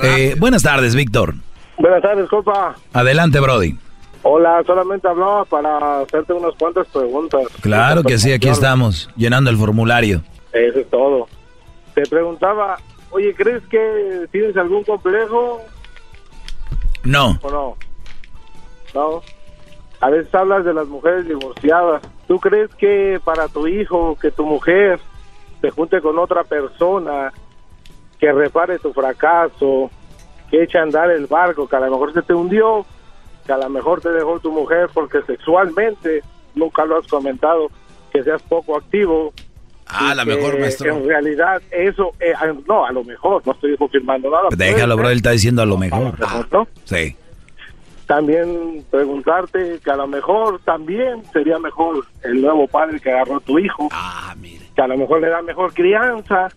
Eh, 0.02 0.34
buenas 0.38 0.62
tardes, 0.62 0.94
Víctor. 0.94 1.34
Buenas 1.78 2.02
tardes, 2.02 2.28
compa. 2.28 2.74
Adelante, 2.92 3.40
Brody. 3.40 3.78
Hola, 4.22 4.62
solamente 4.66 5.06
hablaba 5.06 5.44
para 5.44 6.00
hacerte 6.00 6.32
unas 6.32 6.54
cuantas 6.58 6.86
preguntas. 6.88 7.42
Claro 7.60 8.02
que 8.02 8.18
sí, 8.18 8.32
aquí 8.32 8.48
estamos, 8.48 9.10
llenando 9.16 9.50
el 9.50 9.58
formulario. 9.58 10.22
Eso 10.52 10.78
es 10.78 10.88
todo. 10.88 11.28
Te 11.94 12.02
preguntaba, 12.02 12.78
oye, 13.14 13.32
¿crees 13.34 13.62
que 13.68 14.26
tienes 14.32 14.56
algún 14.56 14.82
complejo 14.82 15.60
No, 17.04 17.38
o 17.42 17.50
no? 17.50 17.76
No. 18.92 19.22
A 20.00 20.10
veces 20.10 20.34
hablas 20.34 20.64
de 20.64 20.74
las 20.74 20.88
mujeres 20.88 21.26
divorciadas. 21.28 22.02
¿Tú 22.26 22.38
crees 22.38 22.74
que 22.74 23.20
para 23.24 23.48
tu 23.48 23.66
hijo, 23.68 24.16
que 24.20 24.30
tu 24.30 24.44
mujer 24.44 24.98
se 25.60 25.70
junte 25.70 26.00
con 26.00 26.18
otra 26.18 26.42
persona 26.44 27.32
que 28.18 28.32
repare 28.32 28.78
tu 28.78 28.92
fracaso, 28.92 29.90
que 30.50 30.64
eche 30.64 30.78
a 30.78 30.82
andar 30.82 31.10
el 31.10 31.26
barco, 31.26 31.68
que 31.68 31.76
a 31.76 31.80
lo 31.80 31.90
mejor 31.92 32.12
se 32.12 32.22
te 32.22 32.34
hundió, 32.34 32.84
que 33.46 33.52
a 33.52 33.58
lo 33.58 33.68
mejor 33.70 34.00
te 34.00 34.10
dejó 34.10 34.40
tu 34.40 34.50
mujer 34.50 34.90
porque 34.92 35.22
sexualmente 35.22 36.22
nunca 36.54 36.84
lo 36.84 36.98
has 36.98 37.06
comentado, 37.06 37.68
que 38.12 38.24
seas 38.24 38.42
poco 38.42 38.76
activo? 38.76 39.32
Ah, 39.86 40.10
a 40.10 40.14
lo 40.14 40.22
y 40.22 40.26
mejor, 40.26 40.58
maestro. 40.58 40.96
En 40.96 41.06
realidad, 41.06 41.60
eso, 41.70 42.12
eh, 42.20 42.32
no, 42.66 42.86
a 42.86 42.92
lo 42.92 43.04
mejor, 43.04 43.42
no 43.46 43.52
estoy 43.52 43.76
confirmando 43.76 44.30
nada. 44.30 44.48
déjalo, 44.56 44.96
bro, 44.96 45.10
él 45.10 45.16
está 45.18 45.30
diciendo 45.30 45.62
a 45.62 45.66
lo 45.66 45.76
mejor. 45.76 46.14
¿no? 46.50 46.66
Sí. 46.84 47.16
También 48.06 48.84
preguntarte 48.90 49.78
que 49.82 49.90
a 49.90 49.96
lo 49.96 50.06
mejor 50.06 50.60
también 50.64 51.22
sería 51.32 51.58
mejor 51.58 52.04
el 52.22 52.40
nuevo 52.42 52.66
padre 52.68 53.00
que 53.00 53.10
agarró 53.10 53.36
a 53.36 53.40
tu 53.40 53.58
hijo. 53.58 53.88
Que 54.74 54.82
a 54.82 54.86
lo 54.86 54.96
mejor 54.98 55.20
le 55.20 55.28
da 55.28 55.40
mejor 55.42 55.72
crianza, 55.72 56.48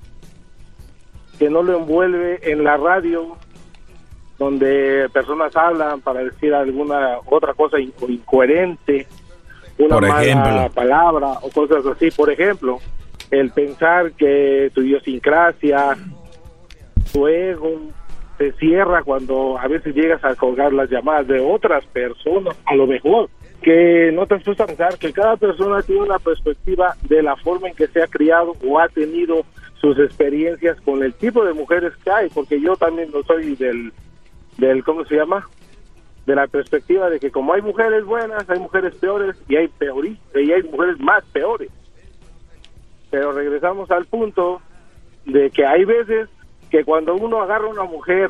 que 1.40 1.50
no 1.50 1.64
lo 1.64 1.78
envuelve 1.78 2.40
en 2.52 2.64
la 2.64 2.78
radio 2.78 3.38
donde 4.40 5.08
personas 5.14 5.56
hablan 5.56 6.02
para 6.02 6.24
decir 6.24 6.54
alguna 6.54 7.18
otra 7.26 7.54
cosa 7.54 7.80
in- 7.80 7.94
incoherente, 8.08 9.08
una 9.80 9.96
Por 9.96 10.08
mala 10.08 10.24
ejemplo. 10.24 10.70
palabra 10.74 11.28
o 11.42 11.50
cosas 11.50 11.86
así. 11.86 12.12
Por 12.12 12.30
ejemplo, 12.32 12.80
el 13.32 13.52
pensar 13.52 14.12
que 14.14 14.72
tu 14.74 14.82
idiosincrasia, 14.82 15.98
tu 17.12 17.28
ego, 17.28 17.92
se 18.38 18.52
cierra 18.54 19.04
cuando 19.04 19.58
a 19.58 19.68
veces 19.68 19.96
llegas 19.96 20.24
a 20.24 20.36
colgar 20.36 20.72
las 20.72 20.90
llamadas 20.90 21.28
de 21.28 21.40
otras 21.40 21.86
personas, 21.88 22.56
a 22.66 22.76
lo 22.76 22.86
mejor 22.86 23.30
que 23.62 24.12
no 24.14 24.28
te 24.28 24.36
has 24.36 24.44
puesto 24.44 24.64
a 24.64 24.68
pensar 24.68 24.98
que 24.98 25.12
cada 25.12 25.36
persona 25.36 25.82
tiene 25.82 26.02
una 26.04 26.20
perspectiva 26.20 26.96
de 27.10 27.24
la 27.24 27.36
forma 27.38 27.70
en 27.70 27.76
que 27.76 27.88
se 27.88 28.02
ha 28.02 28.08
criado 28.08 28.56
o 28.64 28.80
ha 28.80 28.88
tenido 28.90 29.44
sus 29.82 29.98
experiencias 30.00 30.80
con 30.82 31.04
el 31.04 31.14
tipo 31.14 31.44
de 31.44 31.54
mujeres 31.54 31.94
que 32.04 32.12
hay, 32.12 32.30
porque 32.30 32.62
yo 32.62 32.76
también 32.76 33.10
no 33.12 33.24
soy 33.24 33.56
del, 33.56 33.92
del 34.58 34.84
¿cómo 34.84 35.06
se 35.06 35.16
llama? 35.16 35.48
De 36.26 36.36
la 36.36 36.48
perspectiva 36.48 37.10
de 37.10 37.20
que 37.20 37.32
como 37.32 37.54
hay 37.54 37.62
mujeres 37.62 38.06
buenas, 38.06 38.48
hay 38.50 38.60
mujeres 38.60 38.96
peores 38.96 39.36
y 39.48 39.56
hay 39.56 39.68
peorí, 39.68 40.20
y 40.36 40.52
hay 40.52 40.64
mujeres 40.64 41.00
más 41.00 41.24
peores. 41.26 41.70
Pero 43.18 43.32
regresamos 43.32 43.90
al 43.90 44.06
punto 44.06 44.62
de 45.26 45.50
que 45.50 45.66
hay 45.66 45.86
veces 45.86 46.30
que 46.70 46.84
cuando 46.84 47.16
uno 47.16 47.42
agarra 47.42 47.66
a 47.66 47.72
una 47.72 47.86
mujer 47.86 48.30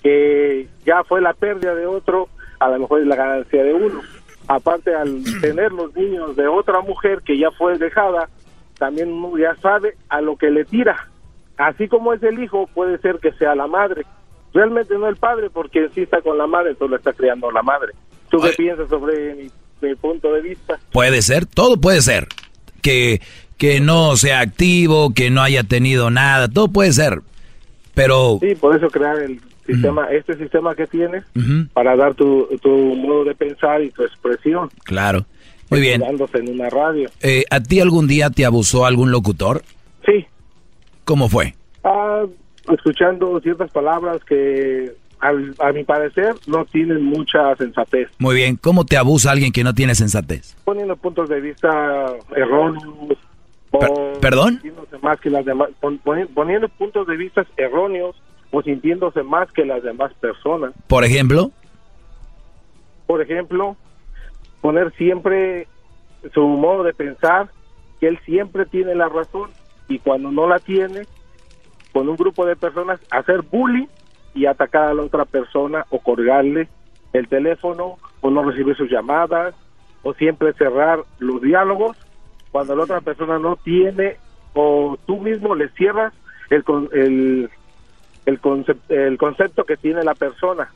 que 0.00 0.68
ya 0.84 1.02
fue 1.02 1.20
la 1.20 1.34
pérdida 1.34 1.74
de 1.74 1.86
otro, 1.86 2.28
a 2.60 2.68
lo 2.68 2.78
mejor 2.78 3.00
es 3.00 3.08
la 3.08 3.16
ganancia 3.16 3.64
de 3.64 3.74
uno. 3.74 4.00
Aparte, 4.46 4.94
al 4.94 5.24
tener 5.40 5.72
los 5.72 5.92
niños 5.96 6.36
de 6.36 6.46
otra 6.46 6.82
mujer 6.82 7.22
que 7.22 7.36
ya 7.36 7.50
fue 7.50 7.78
dejada, 7.78 8.28
también 8.78 9.12
uno 9.12 9.36
ya 9.36 9.56
sabe 9.56 9.96
a 10.08 10.20
lo 10.20 10.36
que 10.36 10.52
le 10.52 10.64
tira. 10.64 11.08
Así 11.56 11.88
como 11.88 12.12
es 12.12 12.22
el 12.22 12.40
hijo, 12.40 12.68
puede 12.72 12.98
ser 12.98 13.18
que 13.18 13.32
sea 13.32 13.56
la 13.56 13.66
madre. 13.66 14.06
Realmente 14.54 14.96
no 14.96 15.08
el 15.08 15.16
padre, 15.16 15.50
porque 15.50 15.88
sí 15.96 16.02
está 16.02 16.22
con 16.22 16.38
la 16.38 16.46
madre, 16.46 16.70
entonces 16.70 16.90
lo 16.92 16.96
está 16.98 17.12
criando 17.12 17.50
la 17.50 17.64
madre. 17.64 17.92
¿Tú 18.30 18.38
qué 18.38 18.50
piensas 18.50 18.88
sobre 18.88 19.34
mi, 19.34 19.50
mi 19.80 19.96
punto 19.96 20.32
de 20.32 20.42
vista? 20.42 20.78
Puede 20.92 21.22
ser, 21.22 21.44
todo 21.44 21.76
puede 21.76 22.02
ser. 22.02 22.28
Que, 22.80 23.20
que 23.56 23.80
no 23.80 24.16
sea 24.16 24.40
activo, 24.40 25.12
que 25.14 25.30
no 25.30 25.42
haya 25.42 25.62
tenido 25.62 26.10
nada, 26.10 26.48
todo 26.48 26.68
puede 26.68 26.92
ser. 26.92 27.20
Pero, 27.94 28.38
Sí, 28.40 28.54
por 28.54 28.76
eso 28.76 28.88
crear 28.88 29.18
el 29.20 29.40
sistema, 29.66 30.06
este 30.10 30.36
sistema 30.36 30.74
que 30.74 30.86
tienes, 30.86 31.24
ujú, 31.34 31.66
para 31.72 31.96
dar 31.96 32.14
tu, 32.14 32.46
tu 32.62 32.70
modo 32.70 33.24
de 33.24 33.34
pensar 33.34 33.82
y 33.82 33.90
tu 33.90 34.02
expresión. 34.02 34.68
claro. 34.84 35.24
Muy 35.68 35.80
bien. 35.80 36.00
En 36.04 36.48
una 36.50 36.70
radio. 36.70 37.10
Eh, 37.22 37.42
¿A 37.50 37.58
ti 37.60 37.80
algún 37.80 38.06
día 38.06 38.30
te 38.30 38.44
abusó 38.46 38.86
algún 38.86 39.10
locutor? 39.10 39.62
Sí. 40.06 40.24
¿Cómo 41.04 41.28
fue? 41.28 41.56
Ah, 41.82 42.22
escuchando 42.72 43.40
ciertas 43.40 43.72
palabras 43.72 44.22
que, 44.28 44.92
al- 45.18 45.56
a 45.58 45.72
mi 45.72 45.82
parecer, 45.82 46.34
no 46.46 46.64
tienen 46.66 47.02
mucha 47.02 47.56
sensatez. 47.56 48.08
Muy 48.20 48.36
bien. 48.36 48.54
¿Cómo 48.54 48.84
te 48.84 48.96
abusa 48.96 49.32
alguien 49.32 49.50
que 49.50 49.64
no 49.64 49.74
tiene 49.74 49.96
sensatez? 49.96 50.54
Poniendo 50.64 50.94
puntos 50.94 51.28
de 51.28 51.40
vista 51.40 51.68
erróneos 52.36 53.18
¿Perdón? 54.20 54.54
sintiéndose 54.54 54.98
más 54.98 55.20
que 55.20 55.30
las 55.30 55.44
demás, 55.44 55.70
pon- 55.80 56.00
poni- 56.04 56.26
poniendo 56.32 56.68
puntos 56.68 57.06
de 57.06 57.16
vista 57.16 57.44
erróneos 57.56 58.16
o 58.50 58.62
sintiéndose 58.62 59.22
más 59.22 59.50
que 59.52 59.64
las 59.64 59.82
demás 59.82 60.12
personas. 60.14 60.72
Por 60.86 61.04
ejemplo, 61.04 61.50
Por 63.06 63.22
ejemplo, 63.22 63.76
poner 64.60 64.92
siempre 64.96 65.68
su 66.34 66.40
modo 66.46 66.82
de 66.82 66.92
pensar 66.92 67.48
que 68.00 68.08
él 68.08 68.18
siempre 68.24 68.66
tiene 68.66 68.94
la 68.96 69.08
razón 69.08 69.50
y 69.88 70.00
cuando 70.00 70.32
no 70.32 70.48
la 70.48 70.58
tiene, 70.58 71.02
con 71.92 72.08
un 72.08 72.16
grupo 72.16 72.44
de 72.44 72.56
personas 72.56 73.00
hacer 73.10 73.42
bullying 73.42 73.86
y 74.34 74.46
atacar 74.46 74.88
a 74.88 74.94
la 74.94 75.02
otra 75.02 75.24
persona 75.24 75.86
o 75.90 76.00
colgarle 76.00 76.68
el 77.12 77.28
teléfono 77.28 77.96
o 78.20 78.30
no 78.30 78.42
recibir 78.42 78.76
sus 78.76 78.90
llamadas 78.90 79.54
o 80.02 80.12
siempre 80.14 80.52
cerrar 80.54 80.98
los 81.20 81.40
diálogos 81.40 81.96
cuando 82.56 82.74
la 82.74 82.84
otra 82.84 83.02
persona 83.02 83.38
no 83.38 83.56
tiene 83.56 84.16
o 84.54 84.96
tú 85.06 85.20
mismo 85.20 85.54
le 85.54 85.68
cierras 85.76 86.14
el 86.48 86.64
el 86.94 87.50
el, 88.24 88.40
concep- 88.40 88.88
el 88.88 89.18
concepto 89.18 89.64
que 89.64 89.76
tiene 89.76 90.02
la 90.02 90.14
persona. 90.14 90.72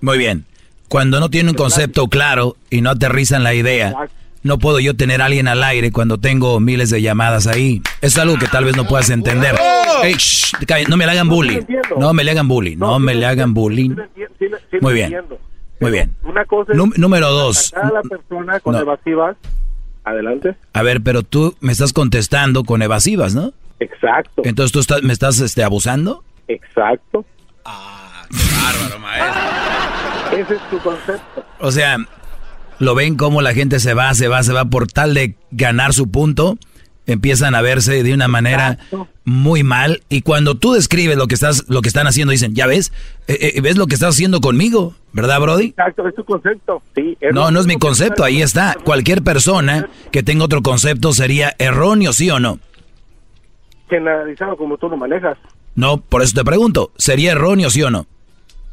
muy 0.00 0.16
bien. 0.16 0.46
Cuando 0.88 1.20
no 1.20 1.28
tiene 1.28 1.50
un 1.50 1.56
concepto 1.56 2.08
claro 2.08 2.56
y 2.70 2.80
no 2.80 2.88
aterrizan 2.88 3.42
la 3.42 3.52
idea, 3.52 3.94
no 4.42 4.58
puedo 4.58 4.80
yo 4.80 4.96
tener 4.96 5.20
a 5.20 5.26
alguien 5.26 5.46
al 5.46 5.62
aire 5.62 5.92
cuando 5.92 6.16
tengo 6.16 6.58
miles 6.58 6.88
de 6.88 7.02
llamadas 7.02 7.46
ahí. 7.46 7.82
Es 8.00 8.16
algo 8.16 8.38
que 8.38 8.46
tal 8.46 8.64
vez 8.64 8.78
no 8.78 8.86
puedas 8.86 9.10
entender. 9.10 9.56
Ey, 10.02 10.14
shh, 10.14 10.54
no 10.88 10.96
me 10.96 11.04
le 11.04 11.12
hagan 11.12 11.28
bullying. 11.28 11.60
No 11.98 12.14
me 12.14 12.24
le 12.24 12.30
hagan 12.30 12.48
bullying. 12.48 12.78
No 12.78 12.98
me 12.98 13.14
le 13.14 13.26
hagan 13.26 13.52
bullying. 13.52 13.94
Muy 14.80 14.94
bien. 14.94 15.14
Muy 15.80 15.90
bien. 15.90 16.14
Una 16.24 16.46
cosa 16.46 16.72
número 16.74 17.28
dos. 17.30 17.74
a 17.74 17.90
la 17.92 18.00
persona 18.00 18.58
con 18.60 18.74
evasivas. 18.74 19.36
Adelante. 20.04 20.56
A 20.72 20.82
ver, 20.82 21.02
pero 21.02 21.22
tú 21.22 21.56
me 21.60 21.72
estás 21.72 21.92
contestando 21.92 22.64
con 22.64 22.82
evasivas, 22.82 23.34
¿no? 23.34 23.52
Exacto. 23.80 24.42
Entonces 24.44 24.72
tú 24.72 24.80
estás, 24.80 25.02
me 25.02 25.12
estás 25.12 25.40
este, 25.40 25.62
abusando. 25.62 26.24
Exacto. 26.48 27.24
Bárbaro, 27.64 28.98
maestro. 28.98 29.42
Ese 30.38 30.54
es 30.54 30.70
tu 30.70 30.78
concepto. 30.78 31.44
O 31.58 31.72
sea, 31.72 31.98
lo 32.78 32.94
ven 32.94 33.16
como 33.16 33.42
la 33.42 33.52
gente 33.52 33.80
se 33.80 33.94
va, 33.94 34.14
se 34.14 34.28
va, 34.28 34.42
se 34.42 34.52
va 34.52 34.64
por 34.64 34.86
tal 34.86 35.14
de 35.14 35.34
ganar 35.50 35.92
su 35.92 36.10
punto, 36.10 36.56
empiezan 37.12 37.54
a 37.54 37.62
verse 37.62 38.02
de 38.02 38.14
una 38.14 38.28
manera 38.28 38.78
muy 39.24 39.62
mal 39.62 40.02
y 40.08 40.22
cuando 40.22 40.56
tú 40.56 40.72
describes 40.72 41.16
lo 41.16 41.26
que 41.26 41.34
estás, 41.34 41.64
lo 41.68 41.82
que 41.82 41.88
están 41.88 42.06
haciendo, 42.06 42.32
dicen, 42.32 42.54
ya 42.54 42.66
ves, 42.66 42.92
Eh, 43.28 43.52
eh, 43.56 43.60
ves 43.60 43.76
lo 43.76 43.86
que 43.86 43.94
estás 43.94 44.10
haciendo 44.14 44.40
conmigo, 44.40 44.94
¿verdad, 45.12 45.40
Brody? 45.40 45.66
Exacto, 45.66 46.06
es 46.08 46.14
tu 46.14 46.24
concepto. 46.24 46.82
Sí, 46.94 47.16
No, 47.32 47.50
no 47.50 47.60
es 47.60 47.66
mi 47.66 47.76
concepto, 47.76 48.24
ahí 48.24 48.42
está. 48.42 48.76
Cualquier 48.84 49.22
persona 49.22 49.88
que 50.10 50.22
tenga 50.22 50.44
otro 50.44 50.62
concepto 50.62 51.12
sería 51.12 51.54
erróneo, 51.58 52.12
¿sí 52.12 52.30
o 52.30 52.40
no? 52.40 52.58
Generalizado 53.88 54.56
como 54.56 54.78
tú 54.78 54.88
lo 54.88 54.96
manejas. 54.96 55.36
No, 55.74 55.98
por 55.98 56.22
eso 56.22 56.34
te 56.34 56.44
pregunto, 56.44 56.92
¿sería 56.96 57.32
erróneo, 57.32 57.70
sí 57.70 57.82
o 57.82 57.90
no? 57.90 58.06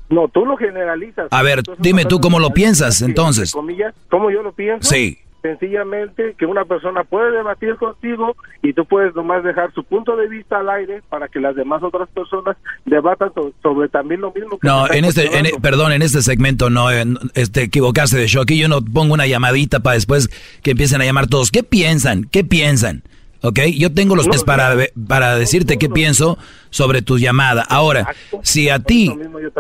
No, 0.10 0.28
tú 0.30 0.46
lo 0.46 0.56
generalizas. 0.58 1.28
A 1.32 1.44
ver, 1.44 1.64
dime 1.80 2.06
tú 2.06 2.20
cómo 2.20 2.40
lo 2.40 2.52
piensas, 2.52 3.02
entonces. 3.02 3.52
comillas, 3.52 3.94
¿Cómo 4.10 4.32
yo 4.32 4.42
lo 4.42 4.54
pienso? 4.54 4.90
Sí. 4.90 5.18
Sencillamente 5.48 6.36
que 6.38 6.46
una 6.46 6.66
persona 6.66 7.04
puede 7.04 7.32
debatir 7.32 7.76
contigo 7.78 8.36
y 8.62 8.74
tú 8.74 8.86
puedes 8.86 9.16
nomás 9.16 9.44
dejar 9.44 9.74
su 9.74 9.84
punto 9.84 10.16
de 10.16 10.28
vista 10.28 10.60
al 10.60 10.70
aire 10.70 11.02
para 11.10 11.28
que 11.28 11.40
las 11.40 11.56
demás 11.56 11.82
otras 11.84 12.10
personas 12.10 12.58
debatan 12.86 13.32
so- 13.34 13.54
sobre 13.62 13.88
también 13.90 14.22
lo 14.22 14.32
mismo 14.34 14.58
que 14.60 14.68
No, 14.68 14.92
en 14.92 15.06
este, 15.06 15.38
en- 15.38 15.62
perdón, 15.62 15.92
en 15.94 16.02
este 16.02 16.22
segmento 16.22 16.70
no, 16.70 16.92
eh, 16.92 17.06
no, 17.06 17.20
este, 17.34 17.64
equivocaste 17.64 18.18
de 18.18 18.28
show. 18.28 18.42
Aquí 18.44 18.58
yo 18.58 18.68
no 18.68 18.82
pongo 18.82 19.14
una 19.14 19.26
llamadita 19.28 19.80
para 19.80 19.96
después 19.96 20.30
que 20.64 20.72
empiecen 20.72 21.02
a 21.02 21.06
llamar 21.06 21.28
todos. 21.28 21.50
¿Qué 21.52 21.64
piensan? 21.64 22.26
¿Qué 22.26 22.44
piensan? 22.44 23.04
¿Ok? 23.42 23.60
Yo 23.78 23.94
tengo 23.94 24.16
los 24.16 24.28
test 24.30 24.46
para, 24.46 24.76
para 25.08 25.38
decirte 25.38 25.78
qué 25.78 25.90
pienso 25.90 26.38
sobre 26.70 27.02
tu 27.02 27.18
llamada. 27.20 27.64
Ahora, 27.70 28.14
si 28.44 28.70
a 28.70 28.80
ti, 28.80 29.14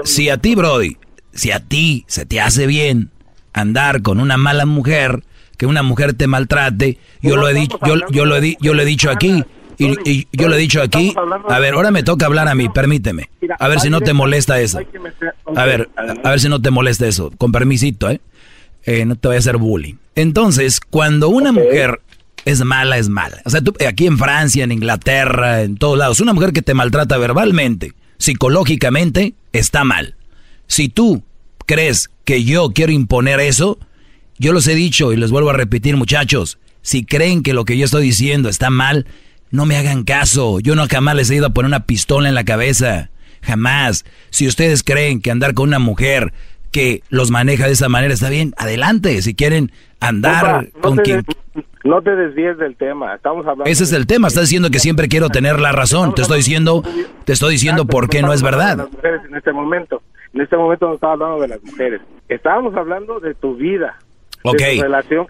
si 0.03 0.29
a 0.29 0.37
ti, 0.37 0.55
Brody, 0.55 0.97
si 1.31 1.51
a 1.51 1.59
ti 1.59 2.03
se 2.07 2.25
te 2.25 2.41
hace 2.41 2.65
bien 2.67 3.11
andar 3.53 4.01
con 4.01 4.19
una 4.19 4.35
mala 4.37 4.65
mujer, 4.65 5.23
que 5.57 5.65
una 5.65 5.83
mujer 5.83 6.13
te 6.13 6.27
maltrate, 6.27 6.97
yo 7.21 7.35
lo 7.35 7.49
he 7.49 7.53
dicho, 7.53 7.77
yo, 7.85 7.95
yo 8.11 8.25
lo 8.25 8.35
he, 8.37 8.41
di- 8.41 8.57
yo 8.61 8.73
lo 8.73 8.81
he 8.81 8.85
dicho 8.85 9.09
aquí. 9.09 9.43
Y, 9.79 9.93
y 10.09 10.27
yo 10.31 10.47
lo 10.47 10.55
he 10.55 10.57
dicho 10.57 10.81
aquí. 10.81 11.13
A 11.49 11.59
ver, 11.59 11.75
ahora 11.75 11.91
me 11.91 12.01
toca 12.01 12.25
hablar 12.25 12.47
a 12.47 12.55
mí, 12.55 12.67
permíteme. 12.67 13.29
A 13.59 13.67
ver 13.67 13.79
si 13.79 13.91
no 13.91 14.01
te 14.01 14.11
molesta 14.13 14.59
eso. 14.59 14.79
A 15.55 15.65
ver, 15.65 15.89
a 16.23 16.29
ver 16.31 16.39
si 16.39 16.49
no 16.49 16.59
te 16.61 16.71
molesta 16.71 17.05
eso. 17.07 17.31
Con 17.37 17.51
permisito, 17.51 18.09
¿eh? 18.09 18.19
Eh, 18.85 19.05
no 19.05 19.15
te 19.17 19.27
voy 19.27 19.35
a 19.35 19.39
hacer 19.39 19.57
bullying. 19.57 19.95
Entonces, 20.15 20.79
cuando 20.79 21.29
una 21.29 21.51
mujer 21.51 22.01
es 22.45 22.63
mala, 22.63 22.97
es 22.97 23.07
mala. 23.09 23.37
O 23.45 23.51
sea, 23.51 23.61
tú, 23.61 23.73
aquí 23.87 24.07
en 24.07 24.17
Francia, 24.17 24.63
en 24.63 24.71
Inglaterra, 24.71 25.61
en 25.61 25.77
todos 25.77 25.95
lados, 25.97 26.21
una 26.21 26.33
mujer 26.33 26.53
que 26.53 26.63
te 26.63 26.73
maltrata 26.73 27.17
verbalmente, 27.19 27.93
psicológicamente, 28.17 29.33
está 29.53 29.83
mal. 29.83 30.15
Si 30.67 30.89
tú 30.89 31.21
crees 31.67 32.09
que 32.25 32.43
yo 32.43 32.71
quiero 32.73 32.91
imponer 32.93 33.39
eso, 33.41 33.77
yo 34.39 34.53
los 34.53 34.67
he 34.67 34.75
dicho 34.75 35.13
y 35.13 35.17
les 35.17 35.31
vuelvo 35.31 35.49
a 35.49 35.53
repetir, 35.53 35.97
muchachos, 35.97 36.59
si 36.81 37.03
creen 37.05 37.43
que 37.43 37.53
lo 37.53 37.65
que 37.65 37.77
yo 37.77 37.85
estoy 37.85 38.03
diciendo 38.03 38.49
está 38.49 38.69
mal, 38.69 39.05
no 39.51 39.65
me 39.65 39.77
hagan 39.77 40.03
caso. 40.03 40.59
Yo 40.59 40.75
no 40.75 40.85
jamás 40.89 41.15
les 41.15 41.29
he 41.29 41.35
ido 41.35 41.47
a 41.47 41.49
poner 41.51 41.67
una 41.67 41.85
pistola 41.85 42.29
en 42.29 42.35
la 42.35 42.43
cabeza. 42.43 43.09
Jamás. 43.41 44.05
Si 44.29 44.47
ustedes 44.47 44.83
creen 44.83 45.21
que 45.21 45.31
andar 45.31 45.53
con 45.53 45.69
una 45.69 45.79
mujer 45.79 46.33
que 46.71 47.01
los 47.09 47.31
maneja 47.31 47.65
de 47.65 47.71
esa 47.73 47.87
manera 47.89 48.13
está 48.13 48.29
bien, 48.29 48.53
adelante. 48.57 49.21
Si 49.21 49.35
quieren 49.35 49.71
andar 49.99 50.69
no 50.75 50.81
con 50.81 50.97
quien... 50.97 51.21
des- 51.23 51.65
no 51.83 52.01
te 52.01 52.13
desvíes 52.15 52.57
del 52.57 52.75
tema. 52.75 53.15
Estamos 53.15 53.45
hablando. 53.45 53.63
Ese 53.65 53.85
es 53.85 53.93
el 53.93 54.05
tema. 54.07 54.27
Estás 54.27 54.43
diciendo 54.43 54.69
que 54.69 54.79
siempre 54.79 55.07
quiero 55.07 55.29
tener 55.29 55.59
la 55.61 55.71
razón. 55.71 56.13
Te 56.13 56.21
estoy 56.21 56.37
diciendo, 56.37 56.83
te 57.23 57.31
estoy 57.31 57.53
diciendo 57.53 57.85
por 57.85 58.09
qué 58.09 58.21
no 58.21 58.33
es 58.33 58.41
verdad. 58.41 58.77
las 58.77 58.91
mujeres 58.91 59.21
en 59.29 59.35
este 59.35 59.53
momento. 59.53 60.01
En 60.33 60.41
este 60.41 60.57
momento 60.57 60.87
no 60.89 60.95
estaba 60.95 61.13
hablando 61.13 61.39
de 61.39 61.47
las 61.47 61.63
mujeres. 61.63 62.01
Estábamos 62.27 62.75
hablando 62.75 63.21
de 63.21 63.33
tu 63.35 63.55
vida. 63.55 63.97
Ok, 64.49 64.61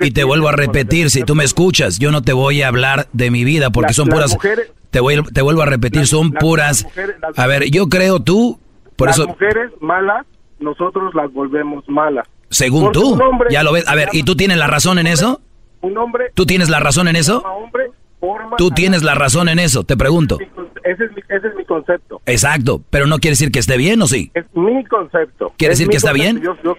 y 0.02 0.12
te 0.12 0.24
vuelvo 0.24 0.48
a 0.50 0.52
repetir, 0.52 1.10
si 1.10 1.24
tú 1.24 1.36
me 1.36 1.44
escuchas, 1.44 2.00
yo 2.00 2.12
no 2.12 2.22
te 2.22 2.34
voy 2.34 2.62
a 2.62 2.68
hablar 2.68 3.08
de 3.14 3.32
mi 3.32 3.44
vida 3.44 3.70
porque 3.70 3.90
La- 3.92 3.94
son 3.94 4.08
puras... 4.10 4.34
mujeres- 4.34 4.72
te, 4.92 5.00
voy, 5.00 5.22
te 5.34 5.42
vuelvo 5.42 5.62
a 5.62 5.66
repetir, 5.66 6.08
son 6.08 6.32
puras... 6.32 6.84
mujeres- 6.84 7.16
a 7.36 7.48
ver, 7.48 7.66
yo 7.72 7.88
creo 7.90 8.20
tú, 8.22 8.60
por 8.96 9.08
las 9.10 9.18
eso, 9.18 9.28
mujeres 9.28 9.72
malas, 9.82 10.26
nosotros 10.60 11.14
las 11.16 11.32
volvemos 11.34 11.84
malas. 11.88 12.28
según 12.50 12.86
porque 12.86 13.00
tú, 13.00 13.14
hombre 13.22 13.50
ya 13.52 13.64
lo 13.64 13.72
ves. 13.74 13.88
A 13.88 13.96
ver, 13.96 14.10
¿y 14.14 14.24
tú 14.24 14.36
tienes 14.36 14.58
la 14.58 14.68
razón 14.68 14.98
en 15.00 15.08
eso? 15.08 15.42
Un 15.82 15.98
hombre 15.98 16.32
¿Tú 16.34 16.46
tienes 16.46 16.70
la 16.70 16.80
razón 16.80 17.08
en 17.08 17.16
eso? 17.16 17.44
hombre, 17.44 17.92
Tú 18.58 18.72
tienes 18.72 19.04
la 19.04 19.14
razón 19.14 19.48
en 19.48 19.60
eso, 19.60 19.84
te 19.84 19.96
pregunto. 19.96 20.40
Ese 20.84 21.04
es, 21.06 21.12
mi, 21.12 21.22
ese 21.30 21.48
es 21.50 21.56
mi 21.56 21.66
concepto. 21.66 22.20
Exacto, 22.26 22.82
pero 22.90 23.06
no 23.06 23.20
quiere 23.20 23.34
decir 23.34 23.52
que 23.52 23.60
esté 23.60 23.78
bien 23.78 24.02
o 24.02 24.08
sí. 24.08 24.32
Es 24.34 24.46
mi 24.56 24.84
concepto. 24.86 25.54
¿Quiere 25.58 25.74
Es 25.74 25.80
decir 25.80 25.92
que 25.92 25.98
está 25.98 26.12
concepto. 26.12 26.40
bien? 26.42 26.44
Yo- 26.44 26.58
yo- 26.64 26.78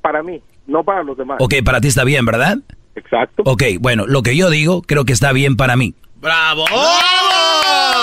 para 0.00 0.22
mí, 0.22 0.40
no 0.66 0.84
para 0.84 1.02
los 1.02 1.16
demás. 1.16 1.38
Ok, 1.40 1.54
para 1.64 1.80
ti 1.80 1.88
está 1.88 2.04
bien, 2.04 2.24
¿verdad? 2.24 2.58
Exacto. 2.96 3.42
Ok, 3.46 3.62
bueno, 3.80 4.06
lo 4.06 4.22
que 4.22 4.36
yo 4.36 4.50
digo 4.50 4.82
creo 4.82 5.04
que 5.04 5.12
está 5.12 5.32
bien 5.32 5.56
para 5.56 5.76
mí. 5.76 5.94
¡Bravo! 6.20 6.64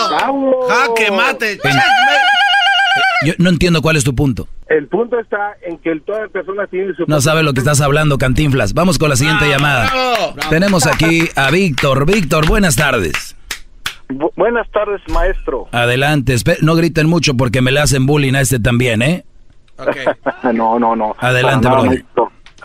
¡Bravo! 0.09 0.67
¡Jaque 0.69 1.11
mate! 1.11 1.59
Yo 3.25 3.33
no 3.37 3.49
entiendo 3.49 3.81
cuál 3.81 3.95
es 3.97 4.03
tu 4.03 4.15
punto. 4.15 4.47
El 4.67 4.87
punto 4.87 5.19
está 5.19 5.53
en 5.63 5.77
que 5.77 5.91
el, 5.91 6.01
toda 6.01 6.27
persona 6.29 6.65
tiene 6.67 6.93
su... 6.95 7.03
No 7.07 7.21
sabe 7.21 7.43
lo 7.43 7.53
que 7.53 7.59
estás 7.59 7.79
hablando, 7.81 8.17
Cantinflas. 8.17 8.73
Vamos 8.73 8.97
con 8.97 9.09
la 9.09 9.15
siguiente 9.15 9.47
llamada. 9.47 9.91
Tenemos 10.49 10.87
aquí 10.87 11.29
a 11.35 11.51
Víctor. 11.51 12.05
Víctor, 12.05 12.47
buenas 12.47 12.75
tardes. 12.75 13.35
Bu- 14.09 14.31
buenas 14.35 14.69
tardes, 14.71 15.01
maestro. 15.09 15.67
Adelante. 15.71 16.33
Espe- 16.33 16.59
no 16.61 16.73
griten 16.75 17.07
mucho 17.07 17.35
porque 17.35 17.61
me 17.61 17.71
le 17.71 17.79
hacen 17.79 18.05
bullying 18.07 18.33
a 18.33 18.41
este 18.41 18.59
también, 18.59 19.01
¿eh? 19.03 19.23
no, 20.53 20.79
no, 20.79 20.95
no. 20.95 21.15
Adelante, 21.19 21.69
nada. 21.69 21.83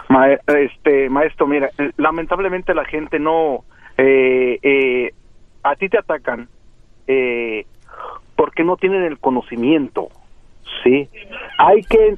Ma- 0.09 0.33
este, 0.33 1.09
maestro, 1.11 1.47
mira, 1.47 1.71
lamentablemente 1.97 2.75
la 2.75 2.85
gente 2.85 3.19
no... 3.19 3.65
eh, 3.99 4.59
eh, 4.63 5.13
a 5.63 5.75
ti 5.77 5.89
te 5.89 5.99
atacan 5.99 6.49
eh, 7.09 7.67
porque 8.37 8.63
no 8.65 8.77
tienen 8.77 9.03
el 9.03 9.19
conocimiento, 9.19 10.09
¿sí? 10.85 11.09
Hay 11.59 11.83
que... 11.83 12.15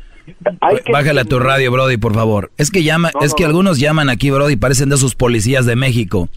Hay 0.60 0.76
que 0.84 0.92
Bájale 0.92 1.22
a 1.22 1.24
tu 1.24 1.38
radio, 1.38 1.72
Brody, 1.72 1.96
por 1.96 2.12
favor. 2.14 2.50
Es 2.58 2.70
que 2.70 2.82
llama, 2.82 3.10
No, 3.14 3.20
es 3.24 3.30
no, 3.30 3.36
que 3.36 3.44
no. 3.44 3.48
algunos 3.48 3.78
llaman 3.78 4.10
aquí, 4.10 4.30
Brody, 4.30 4.56
parecen 4.56 4.90
de 4.90 4.96
esos 4.96 5.14
policías 5.14 5.64
de 5.64 5.74
México, 5.76 6.28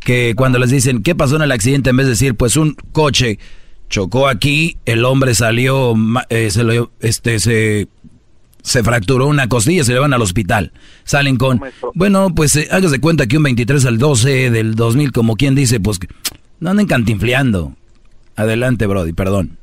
que 0.00 0.32
cuando 0.34 0.58
les 0.58 0.70
dicen, 0.70 1.02
¿qué 1.02 1.14
pasó 1.14 1.36
en 1.36 1.42
el 1.42 1.52
accidente? 1.52 1.90
En 1.90 1.96
vez 1.98 2.06
de 2.06 2.10
decir, 2.12 2.34
pues 2.34 2.56
un 2.56 2.74
coche 2.92 3.38
chocó 3.90 4.26
aquí, 4.28 4.78
el 4.86 5.04
hombre 5.04 5.34
salió, 5.34 5.94
eh, 6.30 6.50
se 6.50 6.64
lo, 6.64 6.90
este, 7.00 7.38
se, 7.38 7.88
se 8.66 8.82
fracturó 8.82 9.28
una 9.28 9.48
costilla, 9.48 9.84
se 9.84 9.92
llevan 9.92 10.12
al 10.12 10.22
hospital. 10.22 10.72
Salen 11.04 11.36
con, 11.36 11.60
bueno, 11.94 12.30
pues 12.34 12.56
eh, 12.56 12.66
hágase 12.72 13.00
cuenta 13.00 13.26
que 13.28 13.36
un 13.36 13.44
23 13.44 13.86
al 13.86 13.96
12 13.98 14.50
del 14.50 14.74
2000, 14.74 15.12
como 15.12 15.36
quien 15.36 15.54
dice, 15.54 15.78
pues 15.78 16.00
no 16.58 16.70
anden 16.70 16.88
cantinfleando. 16.88 17.72
Adelante, 18.34 18.86
Brody, 18.86 19.12
perdón. 19.12 19.56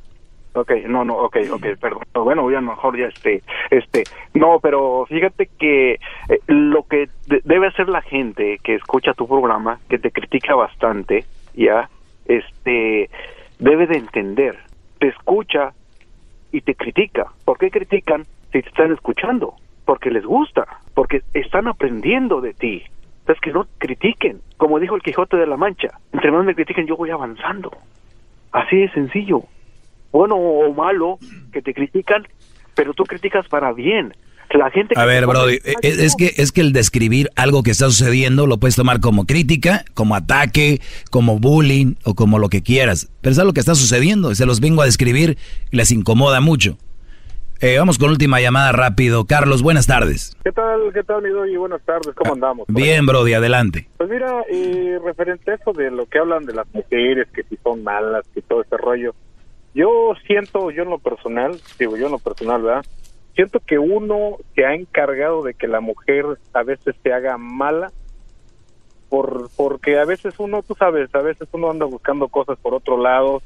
Ok, 0.53 0.71
no, 0.87 1.03
no, 1.03 1.15
ok, 1.17 1.35
ok, 1.51 1.65
perdón. 1.81 2.03
Bueno, 2.13 2.49
ya 2.49 2.61
mejor 2.61 2.97
ya 2.97 3.07
este, 3.07 3.43
este, 3.71 4.03
no, 4.35 4.59
pero 4.61 5.05
fíjate 5.09 5.49
que 5.59 5.93
eh, 5.93 5.99
lo 6.47 6.83
que 6.83 7.09
de- 7.27 7.41
debe 7.43 7.67
hacer 7.67 7.89
la 7.89 8.01
gente 8.03 8.59
que 8.63 8.75
escucha 8.75 9.13
tu 9.13 9.27
programa, 9.27 9.79
que 9.89 9.97
te 9.99 10.11
critica 10.11 10.55
bastante, 10.55 11.25
ya, 11.55 11.89
este, 12.25 13.09
debe 13.59 13.85
de 13.87 13.97
entender, 13.97 14.57
te 14.99 15.09
escucha 15.09 15.73
y 16.53 16.61
te 16.61 16.73
critica. 16.75 17.27
¿Por 17.45 17.57
qué 17.57 17.69
critican 17.69 18.25
si 18.53 18.61
te 18.61 18.69
están 18.69 18.93
escuchando? 18.93 19.55
Porque 19.83 20.11
les 20.11 20.23
gusta, 20.23 20.65
porque 20.93 21.23
están 21.33 21.67
aprendiendo 21.67 22.39
de 22.39 22.53
ti. 22.53 22.83
Es 23.27 23.39
que 23.41 23.51
no 23.51 23.67
critiquen, 23.79 24.41
como 24.57 24.79
dijo 24.79 24.95
el 24.95 25.01
Quijote 25.01 25.37
de 25.37 25.47
la 25.47 25.57
Mancha, 25.57 25.99
entre 26.13 26.31
más 26.31 26.45
me 26.45 26.55
critiquen 26.55 26.87
yo 26.87 26.95
voy 26.95 27.09
avanzando. 27.09 27.71
Así 28.51 28.77
de 28.77 28.91
sencillo. 28.91 29.41
Bueno 30.11 30.35
o 30.35 30.73
malo 30.73 31.17
que 31.51 31.61
te 31.61 31.73
critican, 31.73 32.27
pero 32.75 32.93
tú 32.93 33.03
criticas 33.03 33.47
para 33.47 33.73
bien. 33.73 34.13
La 34.53 34.69
gente 34.69 34.93
A 34.95 35.05
ver, 35.05 35.25
Brody, 35.25 35.57
es, 35.81 36.15
que 36.15 36.31
es 36.37 36.51
que 36.51 36.61
el 36.61 36.73
describir 36.73 37.31
algo 37.35 37.63
que 37.63 37.71
está 37.71 37.85
sucediendo 37.87 38.45
lo 38.45 38.59
puedes 38.59 38.75
tomar 38.75 38.99
como 38.99 39.25
crítica, 39.25 39.83
como 39.95 40.13
ataque, 40.13 40.79
como 41.09 41.39
bullying 41.39 41.95
o 42.03 42.13
como 42.13 42.37
lo 42.37 42.49
que 42.49 42.61
quieras. 42.61 43.09
Pero 43.21 43.31
es 43.31 43.39
algo 43.39 43.53
que 43.53 43.61
está 43.61 43.73
sucediendo 43.73 44.31
y 44.31 44.35
se 44.35 44.45
los 44.45 44.59
vengo 44.59 44.83
a 44.83 44.85
describir 44.85 45.39
y 45.71 45.77
les 45.77 45.91
incomoda 45.91 46.39
mucho. 46.39 46.77
Eh, 47.65 47.77
vamos 47.77 47.97
con 47.97 48.09
última 48.09 48.41
llamada 48.41 48.73
rápido. 48.73 49.23
Carlos, 49.23 49.63
buenas 49.63 49.87
tardes. 49.87 50.35
¿Qué 50.43 50.51
tal, 50.51 50.91
qué 50.93 51.01
tal, 51.01 51.21
mi 51.21 51.29
y 51.49 51.55
Buenas 51.55 51.81
tardes, 51.83 52.13
¿cómo 52.13 52.33
andamos? 52.33 52.67
Bien, 52.67 53.05
Brody, 53.05 53.35
adelante. 53.35 53.87
Pues 53.95 54.09
mira, 54.09 54.43
y 54.51 54.97
referente 54.97 55.49
a 55.49 55.55
eso 55.55 55.71
de 55.71 55.89
lo 55.89 56.05
que 56.05 56.19
hablan 56.19 56.45
de 56.45 56.51
las 56.51 56.67
mujeres, 56.73 57.25
que 57.33 57.43
si 57.43 57.55
son 57.63 57.81
malas, 57.81 58.27
que 58.33 58.41
todo 58.41 58.63
ese 58.63 58.75
rollo, 58.75 59.15
yo 59.73 60.13
siento, 60.27 60.71
yo 60.71 60.83
en 60.83 60.89
lo 60.89 60.99
personal, 60.99 61.57
digo 61.79 61.95
yo 61.95 62.07
en 62.07 62.11
lo 62.11 62.19
personal, 62.19 62.63
¿verdad? 62.63 62.85
Siento 63.33 63.61
que 63.61 63.79
uno 63.79 64.39
se 64.55 64.65
ha 64.65 64.75
encargado 64.75 65.41
de 65.41 65.53
que 65.53 65.69
la 65.69 65.79
mujer 65.79 66.25
a 66.51 66.63
veces 66.63 66.97
se 67.01 67.13
haga 67.13 67.37
mala, 67.37 67.93
por 69.07 69.49
porque 69.55 69.97
a 69.99 70.03
veces 70.03 70.33
uno, 70.37 70.63
tú 70.63 70.75
sabes, 70.75 71.15
a 71.15 71.21
veces 71.21 71.47
uno 71.53 71.71
anda 71.71 71.85
buscando 71.85 72.27
cosas 72.27 72.57
por 72.61 72.73
otro 72.73 72.97
lado 73.01 73.41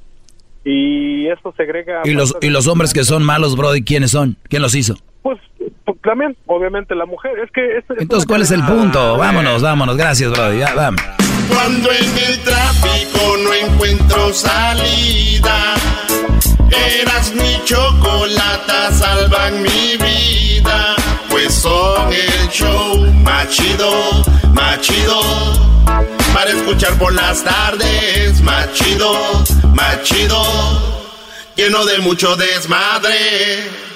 y 0.69 1.27
eso 1.27 1.53
segrega... 1.55 2.01
¿Y 2.03 2.11
los, 2.11 2.35
y 2.41 2.49
los 2.49 2.67
hombres 2.67 2.93
que 2.93 3.03
son 3.05 3.23
malos, 3.23 3.55
Brody, 3.55 3.83
quiénes 3.83 4.11
son? 4.11 4.37
¿Quién 4.49 4.61
los 4.61 4.75
hizo? 4.75 4.95
Pues, 5.23 5.37
pues 5.85 5.97
también, 6.01 6.35
obviamente 6.45 6.93
la 6.95 7.05
mujer. 7.05 7.31
Es 7.43 7.49
que... 7.51 7.77
es- 7.77 7.85
Entonces, 8.01 8.27
¿cuál 8.27 8.41
es 8.41 8.51
el 8.51 8.63
punto? 8.65 9.17
Vámonos, 9.17 9.61
vámonos. 9.61 9.95
Gracias, 9.95 10.29
Brody. 10.31 10.59
Ya, 10.59 10.73
vamos. 10.75 11.01
Cuando 11.49 11.89
en 11.91 12.17
el 12.33 12.39
tráfico 12.43 13.19
no 13.43 13.53
encuentro 13.53 14.33
salida, 14.33 15.75
eras 16.71 17.33
mi 17.33 17.61
chocolata, 17.65 18.91
salvan 18.91 19.61
mi 19.61 19.97
vida, 19.97 20.95
pues 21.29 21.53
son 21.53 22.11
el 22.11 22.49
show 22.49 22.97
más 23.23 23.49
chido, 23.49 23.91
más 24.53 24.81
chido, 24.81 25.21
para 26.33 26.51
escuchar 26.51 26.97
por 26.97 27.13
las 27.13 27.43
tardes, 27.43 28.41
más 28.41 28.71
chido, 28.73 29.13
más 29.73 30.03
chido, 30.03 30.41
lleno 31.55 31.85
de 31.85 31.99
mucho 31.99 32.35
desmadre. 32.35 33.86